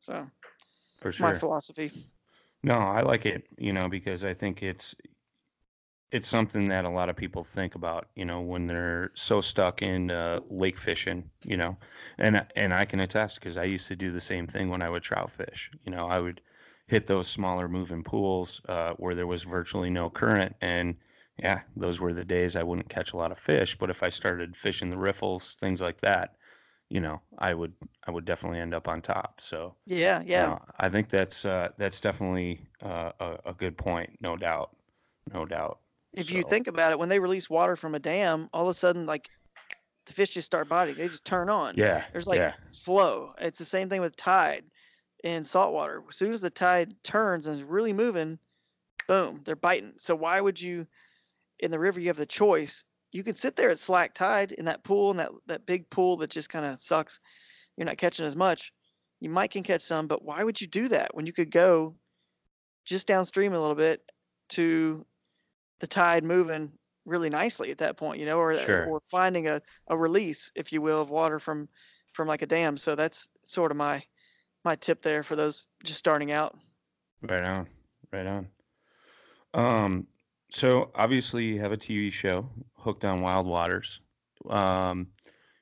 So 0.00 0.26
For 1.00 1.12
sure. 1.12 1.32
my 1.32 1.38
philosophy. 1.38 1.92
No, 2.62 2.74
I 2.74 3.02
like 3.02 3.26
it, 3.26 3.46
you 3.58 3.72
know, 3.72 3.88
because 3.88 4.24
I 4.24 4.34
think 4.34 4.62
it's 4.62 4.94
it's 6.12 6.28
something 6.28 6.68
that 6.68 6.84
a 6.84 6.90
lot 6.90 7.08
of 7.08 7.16
people 7.16 7.44
think 7.44 7.76
about, 7.76 8.08
you 8.16 8.24
know, 8.24 8.40
when 8.40 8.66
they're 8.66 9.12
so 9.14 9.40
stuck 9.40 9.80
in 9.80 10.10
uh, 10.10 10.40
lake 10.48 10.76
fishing, 10.76 11.30
you 11.44 11.56
know, 11.56 11.76
and 12.18 12.44
and 12.56 12.74
I 12.74 12.84
can 12.84 13.00
attest 13.00 13.38
because 13.38 13.56
I 13.56 13.64
used 13.64 13.88
to 13.88 13.96
do 13.96 14.10
the 14.10 14.20
same 14.20 14.46
thing 14.46 14.70
when 14.70 14.82
I 14.82 14.90
would 14.90 15.02
trout 15.02 15.30
fish. 15.30 15.70
You 15.84 15.92
know, 15.92 16.08
I 16.08 16.18
would 16.18 16.40
hit 16.90 17.06
those 17.06 17.28
smaller 17.28 17.68
moving 17.68 18.02
pools 18.02 18.60
uh, 18.68 18.94
where 18.94 19.14
there 19.14 19.26
was 19.26 19.44
virtually 19.44 19.90
no 19.90 20.10
current, 20.10 20.56
and 20.60 20.96
yeah, 21.38 21.60
those 21.76 22.00
were 22.00 22.12
the 22.12 22.24
days 22.24 22.56
I 22.56 22.64
wouldn't 22.64 22.88
catch 22.88 23.12
a 23.12 23.16
lot 23.16 23.30
of 23.30 23.38
fish. 23.38 23.78
But 23.78 23.90
if 23.90 24.02
I 24.02 24.08
started 24.08 24.56
fishing 24.56 24.90
the 24.90 24.98
riffles, 24.98 25.54
things 25.54 25.80
like 25.80 26.00
that, 26.00 26.34
you 26.88 27.00
know, 27.00 27.22
I 27.38 27.54
would 27.54 27.72
I 28.06 28.10
would 28.10 28.24
definitely 28.24 28.58
end 28.58 28.74
up 28.74 28.88
on 28.88 29.02
top. 29.02 29.40
So. 29.40 29.76
Yeah, 29.86 30.22
yeah. 30.26 30.54
Uh, 30.54 30.58
I 30.80 30.88
think 30.88 31.08
that's 31.08 31.44
uh, 31.44 31.68
that's 31.78 32.00
definitely 32.00 32.66
uh, 32.82 33.12
a, 33.20 33.38
a 33.46 33.54
good 33.54 33.78
point, 33.78 34.18
no 34.20 34.36
doubt, 34.36 34.76
no 35.32 35.46
doubt. 35.46 35.78
if 36.12 36.32
you 36.32 36.42
think 36.42 36.66
about 36.66 36.90
it, 36.90 36.98
when 36.98 37.08
they 37.08 37.20
release 37.20 37.48
water 37.48 37.76
from 37.76 37.94
a 37.94 38.00
dam, 38.00 38.50
all 38.52 38.64
of 38.64 38.68
a 38.68 38.74
sudden, 38.74 39.06
like 39.06 39.28
the 40.06 40.12
fish 40.12 40.30
just 40.30 40.46
start 40.46 40.68
biting. 40.68 40.96
They 40.96 41.06
just 41.06 41.24
turn 41.24 41.48
on. 41.48 41.74
Yeah, 41.76 42.02
There's 42.10 42.26
like 42.26 42.38
yeah, 42.38 42.54
flow. 42.84 43.32
It's 43.38 43.60
the 43.60 43.64
same 43.64 43.88
thing 43.88 44.00
with 44.00 44.16
tide 44.16 44.64
in 45.24 45.44
saltwater. 45.44 46.02
As 46.08 46.16
soon 46.16 46.32
as 46.32 46.40
the 46.40 46.50
tide 46.50 46.94
turns 47.02 47.46
and 47.46 47.56
is 47.56 47.62
really 47.62 47.92
moving, 47.92 48.38
boom, 49.06 49.40
they're 49.44 49.56
biting. 49.56 49.94
So 49.98 50.14
why 50.14 50.40
would 50.40 50.60
you, 50.60 50.86
in 51.58 51.70
the 51.70 51.78
river, 51.78 52.00
you 52.00 52.08
have 52.08 52.16
the 52.16 52.26
choice. 52.26 52.84
You 53.12 53.22
can 53.22 53.34
sit 53.34 53.56
there 53.56 53.70
at 53.70 53.78
slack 53.78 54.14
tide 54.14 54.52
in 54.52 54.66
that 54.66 54.84
pool, 54.84 55.10
in 55.10 55.16
that, 55.18 55.30
that 55.46 55.66
big 55.66 55.90
pool 55.90 56.18
that 56.18 56.30
just 56.30 56.48
kind 56.48 56.64
of 56.64 56.80
sucks. 56.80 57.20
You're 57.76 57.86
not 57.86 57.98
catching 57.98 58.26
as 58.26 58.36
much. 58.36 58.72
You 59.20 59.30
might 59.30 59.50
can 59.50 59.62
catch 59.62 59.82
some, 59.82 60.06
but 60.06 60.24
why 60.24 60.42
would 60.42 60.60
you 60.60 60.66
do 60.66 60.88
that 60.88 61.14
when 61.14 61.26
you 61.26 61.32
could 61.32 61.50
go 61.50 61.96
just 62.84 63.06
downstream 63.06 63.52
a 63.52 63.60
little 63.60 63.74
bit 63.74 64.02
to 64.50 65.04
the 65.80 65.86
tide 65.86 66.24
moving 66.24 66.72
really 67.04 67.30
nicely 67.30 67.70
at 67.70 67.78
that 67.78 67.96
point, 67.96 68.20
you 68.20 68.26
know, 68.26 68.38
or 68.38 68.54
Sure. 68.54 68.86
or 68.86 69.00
finding 69.10 69.48
a, 69.48 69.60
a 69.88 69.96
release, 69.96 70.50
if 70.54 70.72
you 70.72 70.80
will, 70.80 71.00
of 71.00 71.10
water 71.10 71.38
from 71.38 71.68
from 72.12 72.28
like 72.28 72.42
a 72.42 72.46
dam. 72.46 72.76
So 72.76 72.94
that's 72.94 73.28
sort 73.44 73.70
of 73.70 73.76
my 73.76 74.02
my 74.64 74.76
tip 74.76 75.02
there 75.02 75.22
for 75.22 75.36
those 75.36 75.68
just 75.84 75.98
starting 75.98 76.32
out. 76.32 76.56
right 77.22 77.44
on, 77.44 77.66
right 78.12 78.26
on. 78.26 78.48
Um, 79.54 80.06
so 80.50 80.90
obviously 80.94 81.44
you 81.46 81.60
have 81.60 81.72
a 81.72 81.76
TV 81.76 82.12
show, 82.12 82.48
Hooked 82.76 83.04
on 83.04 83.20
Wild 83.20 83.46
Waters. 83.46 84.00
Um, 84.48 85.08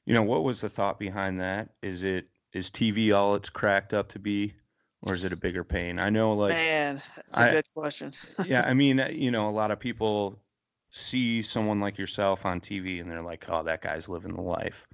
you 0.06 0.14
know, 0.14 0.22
what 0.22 0.44
was 0.44 0.60
the 0.60 0.68
thought 0.68 0.98
behind 0.98 1.40
that? 1.40 1.70
Is 1.82 2.02
it 2.02 2.28
is 2.52 2.70
TV 2.70 3.14
all 3.14 3.34
it's 3.34 3.50
cracked 3.50 3.92
up 3.92 4.08
to 4.10 4.18
be, 4.18 4.54
or 5.02 5.14
is 5.14 5.24
it 5.24 5.32
a 5.32 5.36
bigger 5.36 5.64
pain? 5.64 5.98
I 5.98 6.10
know, 6.10 6.32
like, 6.32 6.54
Man, 6.54 7.02
that's 7.14 7.38
a 7.38 7.50
good 7.52 7.66
question. 7.74 8.12
yeah, 8.46 8.62
I 8.66 8.72
mean, 8.72 9.00
uh, 9.00 9.08
you 9.12 9.30
know, 9.30 9.48
a 9.48 9.50
lot 9.50 9.70
of 9.70 9.78
people 9.78 10.40
see 10.90 11.42
someone 11.42 11.80
like 11.80 11.98
yourself 11.98 12.46
on 12.46 12.60
TV 12.60 13.00
and 13.00 13.10
they're 13.10 13.20
like, 13.20 13.44
"Oh, 13.48 13.62
that 13.64 13.82
guy's 13.82 14.08
living 14.08 14.32
the 14.32 14.40
life." 14.40 14.86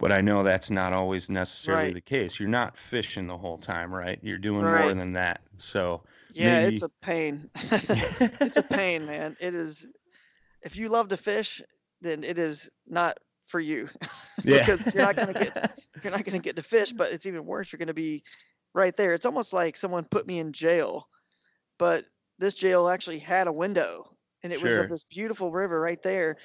But 0.00 0.12
I 0.12 0.22
know 0.22 0.42
that's 0.42 0.70
not 0.70 0.92
always 0.92 1.28
necessarily 1.28 1.84
Right. 1.86 1.94
the 1.94 2.00
case. 2.00 2.40
You're 2.40 2.48
not 2.48 2.76
fishing 2.78 3.26
the 3.26 3.36
whole 3.36 3.58
time, 3.58 3.94
right? 3.94 4.18
You're 4.22 4.38
doing 4.38 4.64
more 4.64 4.94
than 4.94 5.12
that. 5.12 5.42
So, 5.58 6.02
Yeah, 6.32 6.60
it's 6.60 6.82
a 6.82 6.88
pain. 6.88 7.50
it's 7.54 8.56
a 8.56 8.62
pain, 8.62 9.06
man. 9.06 9.36
It 9.40 9.54
is. 9.54 9.86
If 10.62 10.76
you 10.76 10.88
love 10.88 11.08
to 11.08 11.16
fish, 11.16 11.62
then 12.00 12.24
it 12.24 12.38
is 12.38 12.70
not 12.86 13.18
for 13.46 13.60
you 13.60 13.88
yeah. 14.44 14.58
because 14.60 14.94
you're 14.94 15.02
not 15.04 15.16
gonna 15.16 15.32
get 15.34 15.78
you're 16.02 16.12
not 16.12 16.24
gonna 16.24 16.38
get 16.38 16.56
to 16.56 16.62
fish. 16.62 16.92
But 16.92 17.12
it's 17.12 17.26
even 17.26 17.44
worse. 17.44 17.70
You're 17.72 17.78
gonna 17.78 17.92
be 17.94 18.22
right 18.74 18.96
there. 18.96 19.12
It's 19.12 19.26
almost 19.26 19.52
like 19.52 19.76
someone 19.76 20.04
put 20.04 20.26
me 20.26 20.38
in 20.38 20.52
jail, 20.52 21.08
but 21.78 22.04
this 22.38 22.54
jail 22.54 22.88
actually 22.88 23.18
had 23.18 23.48
a 23.48 23.52
window, 23.52 24.16
and 24.42 24.52
it 24.52 24.62
was 24.62 24.72
Sure. 24.72 24.84
of 24.84 24.90
this 24.90 25.04
beautiful 25.04 25.50
river 25.50 25.78
right 25.78 26.02
there. 26.02 26.36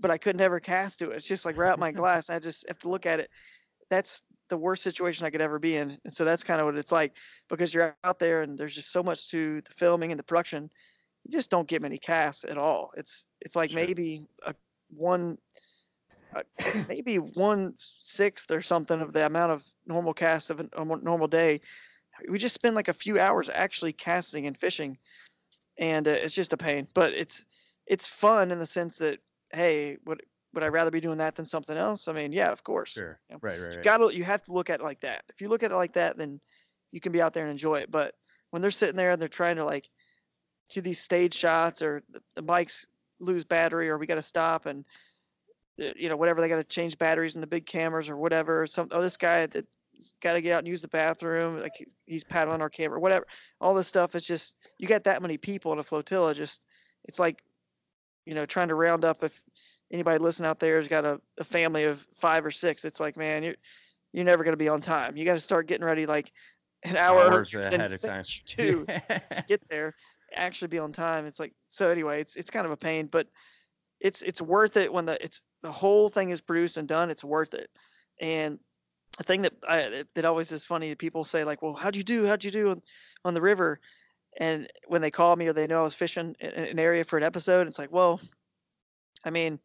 But 0.00 0.10
I 0.10 0.18
could 0.18 0.36
never 0.36 0.60
cast 0.60 0.98
to 1.00 1.10
it. 1.10 1.16
It's 1.16 1.26
just 1.26 1.44
like 1.44 1.56
right 1.56 1.70
out 1.70 1.78
my 1.78 1.92
glass. 2.00 2.30
I 2.30 2.38
just 2.38 2.66
have 2.68 2.78
to 2.80 2.88
look 2.88 3.06
at 3.06 3.20
it. 3.20 3.30
That's 3.90 4.22
the 4.48 4.56
worst 4.56 4.82
situation 4.82 5.26
I 5.26 5.30
could 5.30 5.40
ever 5.40 5.58
be 5.58 5.76
in. 5.76 5.98
And 6.04 6.12
so 6.12 6.24
that's 6.24 6.42
kind 6.42 6.60
of 6.60 6.66
what 6.66 6.76
it's 6.76 6.92
like 6.92 7.12
because 7.48 7.72
you're 7.74 7.96
out 8.04 8.18
there 8.18 8.42
and 8.42 8.58
there's 8.58 8.74
just 8.74 8.92
so 8.92 9.02
much 9.02 9.28
to 9.30 9.60
the 9.60 9.72
filming 9.76 10.10
and 10.12 10.18
the 10.18 10.24
production. 10.24 10.70
You 11.24 11.32
just 11.32 11.50
don't 11.50 11.68
get 11.68 11.82
many 11.82 11.98
casts 11.98 12.44
at 12.44 12.58
all. 12.58 12.92
It's 12.96 13.26
it's 13.40 13.54
like 13.56 13.70
Sure. 13.70 13.80
maybe 13.80 14.22
a 14.44 14.54
one 14.90 15.38
uh, 16.34 16.42
maybe 16.88 17.16
one 17.16 17.74
sixth 17.78 18.50
or 18.50 18.62
something 18.62 19.00
of 19.00 19.12
the 19.12 19.26
amount 19.26 19.52
of 19.52 19.64
normal 19.86 20.14
casts 20.14 20.50
of 20.50 20.60
a 20.60 20.68
normal 20.76 20.98
normal 20.98 21.28
day. 21.28 21.60
We 22.28 22.38
just 22.38 22.54
spend 22.54 22.76
like 22.76 22.88
a 22.88 22.92
few 22.92 23.18
hours 23.18 23.48
actually 23.52 23.92
casting 23.92 24.46
and 24.46 24.56
fishing, 24.56 24.98
and 25.78 26.06
uh, 26.06 26.12
it's 26.12 26.34
just 26.34 26.52
a 26.52 26.56
pain. 26.56 26.86
But 26.94 27.12
it's 27.12 27.44
it's 27.86 28.06
fun 28.06 28.50
in 28.50 28.58
the 28.58 28.66
sense 28.66 28.98
that 28.98 29.18
hey, 29.52 29.98
would 30.04 30.22
would 30.52 30.64
I 30.64 30.68
rather 30.68 30.90
be 30.90 31.00
doing 31.00 31.18
that 31.18 31.36
than 31.36 31.46
something 31.46 31.76
else? 31.76 32.08
I 32.08 32.12
mean, 32.12 32.32
yeah, 32.32 32.50
of 32.50 32.64
course. 32.64 32.90
Sure. 32.90 33.20
you 33.28 33.34
know. 33.34 33.38
Right, 33.42 33.60
right, 33.60 33.70
You 33.70 33.76
right. 33.76 33.84
gotta 33.84 34.14
you 34.14 34.24
have 34.24 34.42
to 34.44 34.52
look 34.52 34.70
at 34.70 34.80
it 34.80 34.84
like 34.84 35.00
that. 35.00 35.24
If 35.28 35.40
you 35.40 35.48
look 35.48 35.62
at 35.62 35.70
it 35.70 35.76
like 35.76 35.94
that, 35.94 36.16
then 36.16 36.40
you 36.92 37.00
can 37.00 37.12
be 37.12 37.22
out 37.22 37.34
there 37.34 37.44
and 37.44 37.52
enjoy 37.52 37.80
it. 37.80 37.90
But 37.90 38.14
when 38.50 38.62
they're 38.62 38.70
sitting 38.70 38.96
there 38.96 39.12
and 39.12 39.20
they're 39.20 39.28
trying 39.28 39.56
to 39.56 39.64
like 39.64 39.88
do 40.70 40.80
these 40.80 41.00
stage 41.00 41.34
shots 41.34 41.82
or 41.82 42.02
the, 42.10 42.20
the 42.36 42.42
mics 42.42 42.86
lose 43.18 43.44
battery 43.44 43.88
or 43.90 43.98
we 43.98 44.06
got 44.06 44.14
to 44.16 44.22
stop 44.22 44.66
and 44.66 44.84
uh, 45.80 45.90
you 45.96 46.08
know 46.08 46.16
whatever 46.16 46.40
they 46.40 46.48
got 46.48 46.56
to 46.56 46.64
change 46.64 46.98
batteries 46.98 47.34
in 47.34 47.40
the 47.40 47.46
big 47.46 47.66
cameras 47.66 48.08
or 48.08 48.16
whatever. 48.16 48.62
or 48.62 48.66
Some 48.66 48.88
oh 48.90 49.02
this 49.02 49.16
guy 49.16 49.46
that 49.46 49.66
got 50.22 50.32
to 50.32 50.40
get 50.40 50.52
out 50.52 50.60
and 50.60 50.68
use 50.68 50.80
the 50.82 50.88
bathroom 50.88 51.60
like 51.60 51.86
he's 52.06 52.24
paddling 52.24 52.60
our 52.62 52.70
camera 52.70 52.98
whatever. 52.98 53.26
All 53.60 53.74
this 53.74 53.88
stuff 53.88 54.14
is 54.14 54.24
just 54.24 54.56
you 54.78 54.88
got 54.88 55.04
that 55.04 55.22
many 55.22 55.36
people 55.36 55.72
in 55.72 55.78
a 55.78 55.82
flotilla. 55.82 56.34
Just 56.34 56.62
it's 57.04 57.18
like 57.18 57.42
you 58.26 58.34
know 58.34 58.46
trying 58.46 58.68
to 58.68 58.74
round 58.74 59.04
up 59.04 59.24
if 59.24 59.42
anybody 59.90 60.18
listening 60.18 60.48
out 60.48 60.60
there 60.60 60.76
has 60.76 60.88
got 60.88 61.04
a, 61.04 61.20
a 61.38 61.44
family 61.44 61.84
of 61.84 62.06
five 62.14 62.44
or 62.44 62.50
six. 62.50 62.84
It's 62.84 63.00
like 63.00 63.16
man 63.16 63.42
you're 63.42 63.54
you're 64.12 64.24
never 64.24 64.44
going 64.44 64.52
to 64.52 64.58
be 64.58 64.68
on 64.68 64.80
time. 64.80 65.16
You 65.16 65.24
got 65.24 65.34
to 65.34 65.40
start 65.40 65.66
getting 65.66 65.84
ready 65.84 66.06
like 66.06 66.32
an 66.82 66.96
hour 66.96 67.20
Hours 67.20 67.54
ahead 67.54 67.92
of 67.92 68.00
time. 68.00 68.24
to 68.46 68.86
get 69.48 69.66
there, 69.68 69.94
actually 70.34 70.68
be 70.68 70.78
on 70.78 70.92
time. 70.92 71.26
It's 71.26 71.38
like 71.38 71.52
so. 71.68 71.90
Anyway, 71.90 72.20
it's 72.20 72.36
it's 72.36 72.50
kind 72.50 72.66
of 72.66 72.72
a 72.72 72.76
pain, 72.76 73.06
but 73.06 73.28
it's 74.00 74.22
it's 74.22 74.40
worth 74.40 74.76
it 74.76 74.92
when 74.92 75.06
the 75.06 75.22
it's 75.22 75.42
the 75.62 75.72
whole 75.72 76.08
thing 76.08 76.30
is 76.30 76.40
produced 76.40 76.76
and 76.76 76.88
done. 76.88 77.10
It's 77.10 77.24
worth 77.24 77.54
it. 77.54 77.70
And 78.20 78.58
the 79.18 79.24
thing 79.24 79.42
that 79.42 79.52
I 79.68 79.88
that- 79.88 80.08
that 80.14 80.24
always 80.24 80.52
is 80.52 80.64
funny, 80.64 80.94
people 80.94 81.24
say 81.24 81.44
like, 81.44 81.62
"Well, 81.62 81.74
how'd 81.74 81.96
you 81.96 82.02
do? 82.02 82.26
How'd 82.26 82.44
you 82.44 82.50
do 82.50 82.70
on, 82.70 82.82
on 83.24 83.34
the 83.34 83.42
river?" 83.42 83.80
And 84.40 84.68
when 84.88 85.02
they 85.02 85.12
call 85.12 85.36
me 85.36 85.46
or 85.46 85.52
they 85.52 85.68
know 85.68 85.80
I 85.80 85.84
was 85.84 85.94
fishing 85.94 86.34
in 86.40 86.50
in 86.50 86.64
an 86.64 86.78
area 86.78 87.04
for 87.04 87.16
an 87.16 87.22
episode, 87.22 87.68
it's 87.68 87.78
like, 87.78 87.92
well, 87.92 88.20
I 89.24 89.30
mean, 89.30 89.60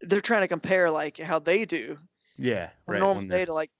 they're 0.00 0.20
trying 0.20 0.40
to 0.40 0.48
compare 0.48 0.90
like 0.90 1.18
how 1.18 1.38
they 1.38 1.64
do 1.64 1.98
yeah, 2.36 2.70
right. 2.86 2.98
normal 2.98 3.26
day 3.26 3.44
to 3.44 3.54
like 3.54 3.70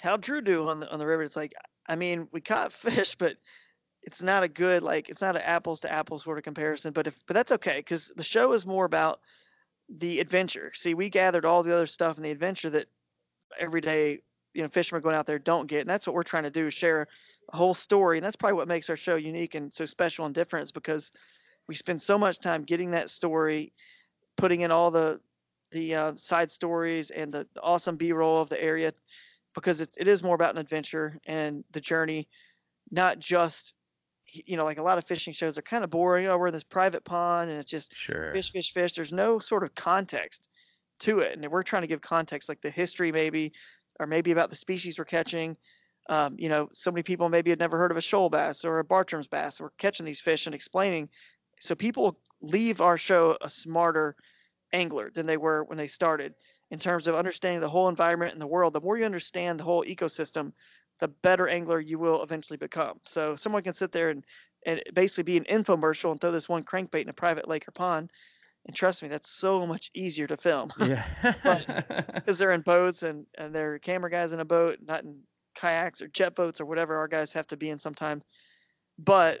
how 0.00 0.16
Drew 0.16 0.40
do 0.40 0.68
on 0.68 0.80
the 0.80 0.90
on 0.90 0.98
the 0.98 1.06
river. 1.06 1.22
It's 1.22 1.36
like 1.36 1.54
I 1.86 1.96
mean 1.96 2.28
we 2.32 2.40
caught 2.40 2.72
fish, 2.72 3.16
but 3.16 3.36
it's 4.02 4.22
not 4.22 4.42
a 4.42 4.48
good 4.48 4.82
like 4.82 5.08
it's 5.08 5.20
not 5.20 5.36
an 5.36 5.42
apples 5.42 5.80
to 5.80 5.92
apples 5.92 6.24
sort 6.24 6.38
of 6.38 6.44
comparison. 6.44 6.92
But 6.92 7.06
if 7.06 7.18
but 7.26 7.34
that's 7.34 7.52
okay 7.52 7.76
because 7.76 8.12
the 8.16 8.24
show 8.24 8.52
is 8.52 8.66
more 8.66 8.84
about 8.84 9.20
the 9.88 10.20
adventure. 10.20 10.72
See, 10.74 10.94
we 10.94 11.10
gathered 11.10 11.44
all 11.44 11.62
the 11.62 11.74
other 11.74 11.86
stuff 11.86 12.16
in 12.16 12.22
the 12.22 12.30
adventure 12.30 12.70
that 12.70 12.86
everyday 13.58 14.20
you 14.56 14.62
know 14.62 14.68
fishermen 14.68 15.02
going 15.02 15.14
out 15.14 15.26
there 15.26 15.38
don't 15.38 15.66
get, 15.66 15.80
and 15.80 15.90
that's 15.90 16.06
what 16.06 16.14
we're 16.14 16.22
trying 16.22 16.44
to 16.44 16.50
do: 16.50 16.66
is 16.66 16.74
share 16.74 17.08
a 17.52 17.56
whole 17.56 17.74
story. 17.74 18.18
And 18.18 18.24
that's 18.24 18.36
probably 18.36 18.54
what 18.54 18.68
makes 18.68 18.88
our 18.90 18.96
show 18.96 19.16
unique 19.16 19.54
and 19.54 19.72
so 19.72 19.84
special 19.84 20.24
and 20.24 20.34
different, 20.34 20.64
is 20.64 20.72
because 20.72 21.12
we 21.68 21.74
spend 21.74 22.00
so 22.00 22.16
much 22.16 22.40
time 22.40 22.64
getting 22.64 22.92
that 22.92 23.10
story, 23.10 23.72
putting 24.36 24.62
in 24.62 24.70
all 24.70 24.90
the 24.90 25.20
the 25.72 25.94
uh, 25.94 26.12
side 26.16 26.50
stories 26.50 27.10
and 27.10 27.32
the, 27.32 27.46
the 27.54 27.60
awesome 27.60 27.96
B-roll 27.96 28.40
of 28.40 28.48
the 28.48 28.62
area 28.62 28.92
because 29.54 29.80
it's, 29.80 29.96
it 29.96 30.06
is 30.06 30.22
more 30.22 30.34
about 30.34 30.54
an 30.54 30.60
adventure 30.60 31.18
and 31.26 31.64
the 31.72 31.80
journey, 31.80 32.28
not 32.90 33.18
just 33.18 33.74
you 34.32 34.56
know 34.56 34.64
like 34.64 34.78
a 34.78 34.82
lot 34.82 34.98
of 34.98 35.04
fishing 35.04 35.32
shows 35.32 35.58
are 35.58 35.62
kind 35.62 35.84
of 35.84 35.90
boring. 35.90 36.26
Oh, 36.26 36.38
we're 36.38 36.48
in 36.48 36.52
this 36.52 36.64
private 36.64 37.04
pond 37.04 37.50
and 37.50 37.58
it's 37.58 37.70
just 37.70 37.94
Sure. 37.94 38.32
fish, 38.32 38.52
fish, 38.52 38.72
fish. 38.72 38.94
There's 38.94 39.12
no 39.12 39.38
sort 39.38 39.64
of 39.64 39.74
context 39.74 40.48
to 41.00 41.20
it, 41.20 41.36
and 41.36 41.50
we're 41.50 41.62
trying 41.62 41.82
to 41.82 41.88
give 41.88 42.00
context, 42.00 42.48
like 42.48 42.60
the 42.62 42.70
history 42.70 43.12
maybe, 43.12 43.52
or 43.98 44.06
maybe 44.06 44.32
about 44.32 44.50
the 44.50 44.56
species 44.56 44.98
we're 44.98 45.04
catching. 45.04 45.56
Um, 46.08 46.36
you 46.38 46.48
know, 46.48 46.68
so 46.72 46.90
many 46.90 47.02
people 47.02 47.28
maybe 47.28 47.50
had 47.50 47.58
never 47.58 47.78
heard 47.78 47.90
of 47.90 47.96
a 47.96 48.02
shoal 48.02 48.30
bass 48.30 48.64
or 48.64 48.78
a 48.78 48.84
Bartram's 48.84 49.26
bass. 49.26 49.60
We're 49.60 49.70
catching 49.70 50.06
these 50.06 50.20
fish 50.20 50.46
and 50.46 50.54
explaining, 50.54 51.08
so 51.60 51.74
people 51.74 52.18
leave 52.40 52.80
our 52.80 52.96
show 52.98 53.36
a 53.40 53.50
smarter 53.50 54.14
angler 54.72 55.10
than 55.10 55.26
they 55.26 55.36
were 55.36 55.64
when 55.64 55.78
they 55.78 55.88
started 55.88 56.34
in 56.70 56.78
terms 56.78 57.06
of 57.06 57.14
understanding 57.14 57.60
the 57.60 57.68
whole 57.68 57.88
environment 57.88 58.32
in 58.32 58.38
the 58.38 58.46
world. 58.46 58.72
The 58.72 58.80
more 58.80 58.98
you 58.98 59.04
understand 59.04 59.58
the 59.58 59.64
whole 59.64 59.84
ecosystem, 59.84 60.52
the 61.00 61.08
better 61.08 61.48
angler 61.48 61.80
you 61.80 61.98
will 61.98 62.22
eventually 62.22 62.56
become. 62.56 63.00
So 63.04 63.36
someone 63.36 63.62
can 63.62 63.74
sit 63.74 63.92
there 63.92 64.10
and, 64.10 64.24
and 64.64 64.82
basically 64.94 65.24
be 65.24 65.36
an 65.36 65.44
infomercial 65.44 66.10
and 66.10 66.20
throw 66.20 66.32
this 66.32 66.48
one 66.48 66.64
crankbait 66.64 67.02
in 67.02 67.08
a 67.08 67.14
private 67.14 67.48
lake 67.48 67.68
or 67.68 67.72
pond. 67.72 68.10
And 68.66 68.74
trust 68.74 69.02
me, 69.02 69.08
that's 69.08 69.28
so 69.28 69.66
much 69.66 69.90
easier 69.94 70.26
to 70.26 70.36
film 70.36 70.72
Yeah. 70.80 71.04
because 72.12 72.38
they're 72.38 72.52
in 72.52 72.62
boats 72.62 73.02
and, 73.02 73.26
and 73.38 73.54
they're 73.54 73.78
camera 73.78 74.10
guys 74.10 74.32
in 74.32 74.40
a 74.40 74.44
boat, 74.44 74.78
not 74.84 75.04
in 75.04 75.20
kayaks 75.54 76.02
or 76.02 76.08
jet 76.08 76.34
boats 76.34 76.60
or 76.60 76.66
whatever 76.66 76.96
our 76.96 77.08
guys 77.08 77.32
have 77.32 77.46
to 77.48 77.56
be 77.56 77.70
in 77.70 77.78
sometimes. 77.78 78.24
But 78.98 79.40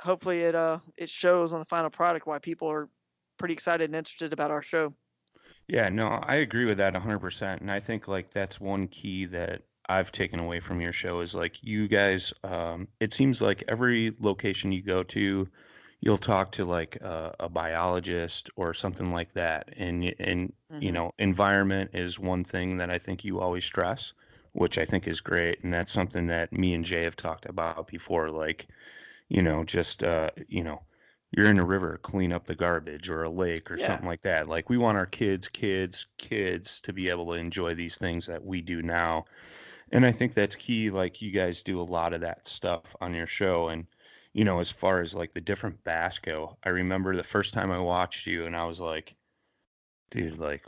hopefully 0.00 0.42
it 0.42 0.54
uh 0.54 0.78
it 0.96 1.08
shows 1.08 1.52
on 1.52 1.58
the 1.58 1.64
final 1.64 1.90
product 1.90 2.26
why 2.26 2.38
people 2.38 2.70
are 2.70 2.88
pretty 3.38 3.54
excited 3.54 3.84
and 3.84 3.94
interested 3.94 4.32
about 4.32 4.50
our 4.50 4.62
show. 4.62 4.92
Yeah, 5.68 5.88
no, 5.88 6.08
I 6.08 6.36
agree 6.36 6.64
with 6.64 6.78
that 6.78 6.94
100%. 6.94 7.60
And 7.60 7.70
I 7.70 7.80
think 7.80 8.08
like 8.08 8.30
that's 8.30 8.60
one 8.60 8.88
key 8.88 9.26
that 9.26 9.62
I've 9.88 10.12
taken 10.12 10.40
away 10.40 10.60
from 10.60 10.80
your 10.80 10.92
show 10.92 11.20
is 11.20 11.34
like 11.34 11.62
you 11.62 11.86
guys 11.88 12.32
um 12.42 12.88
it 13.00 13.12
seems 13.12 13.40
like 13.40 13.62
every 13.68 14.12
location 14.18 14.72
you 14.72 14.82
go 14.82 15.02
to 15.04 15.48
you'll 16.00 16.18
talk 16.18 16.52
to 16.52 16.64
like 16.64 16.96
a, 16.96 17.34
a 17.40 17.48
biologist 17.48 18.50
or 18.56 18.74
something 18.74 19.12
like 19.12 19.32
that 19.34 19.70
and 19.76 20.14
and 20.18 20.52
you 20.78 20.92
Mhm. 20.92 20.92
know 20.92 21.12
environment 21.18 21.90
is 21.94 22.18
one 22.18 22.44
thing 22.44 22.78
that 22.78 22.90
I 22.90 22.98
think 22.98 23.24
you 23.24 23.40
always 23.40 23.64
stress 23.64 24.14
which 24.52 24.78
I 24.78 24.84
think 24.84 25.06
is 25.06 25.20
great 25.20 25.62
and 25.64 25.72
that's 25.72 25.92
something 25.92 26.26
that 26.28 26.52
me 26.52 26.74
and 26.74 26.84
Jay 26.84 27.02
have 27.04 27.16
talked 27.16 27.46
about 27.46 27.88
before 27.88 28.30
like 28.30 28.66
you 29.28 29.42
know 29.42 29.64
just 29.64 30.02
uh 30.04 30.30
you 30.48 30.62
know 30.64 30.82
you're 31.30 31.46
in 31.48 31.58
a 31.58 31.64
river 31.64 31.98
clean 32.02 32.32
up 32.32 32.46
the 32.46 32.54
garbage 32.54 33.10
or 33.10 33.22
a 33.24 33.30
lake 33.30 33.70
or 33.70 33.76
Yeah. 33.76 33.86
something 33.86 34.06
like 34.06 34.22
that 34.22 34.46
like 34.48 34.68
we 34.68 34.78
want 34.78 34.98
our 34.98 35.06
kids 35.06 35.48
kids 35.48 36.06
kids 36.18 36.80
to 36.80 36.92
be 36.92 37.08
able 37.10 37.26
to 37.26 37.32
enjoy 37.38 37.74
these 37.74 37.98
things 37.98 38.26
that 38.26 38.44
we 38.44 38.60
do 38.62 38.82
now 38.82 39.24
and 39.92 40.04
i 40.06 40.12
think 40.12 40.34
that's 40.34 40.56
key 40.56 40.90
like 40.90 41.20
you 41.22 41.30
guys 41.32 41.62
do 41.62 41.80
a 41.80 41.82
lot 41.82 42.12
of 42.12 42.20
that 42.22 42.46
stuff 42.46 42.96
on 43.00 43.14
your 43.14 43.26
show 43.26 43.68
and 43.68 43.86
you 44.36 44.44
know 44.44 44.60
as 44.60 44.70
far 44.70 45.00
as 45.00 45.14
like 45.14 45.32
the 45.32 45.40
different 45.40 45.82
bass 45.82 46.18
go 46.18 46.58
i 46.62 46.68
remember 46.68 47.16
the 47.16 47.24
first 47.24 47.54
time 47.54 47.70
i 47.72 47.78
watched 47.78 48.26
you 48.26 48.44
and 48.44 48.54
i 48.54 48.64
was 48.64 48.78
like 48.78 49.16
dude 50.10 50.38
like 50.38 50.62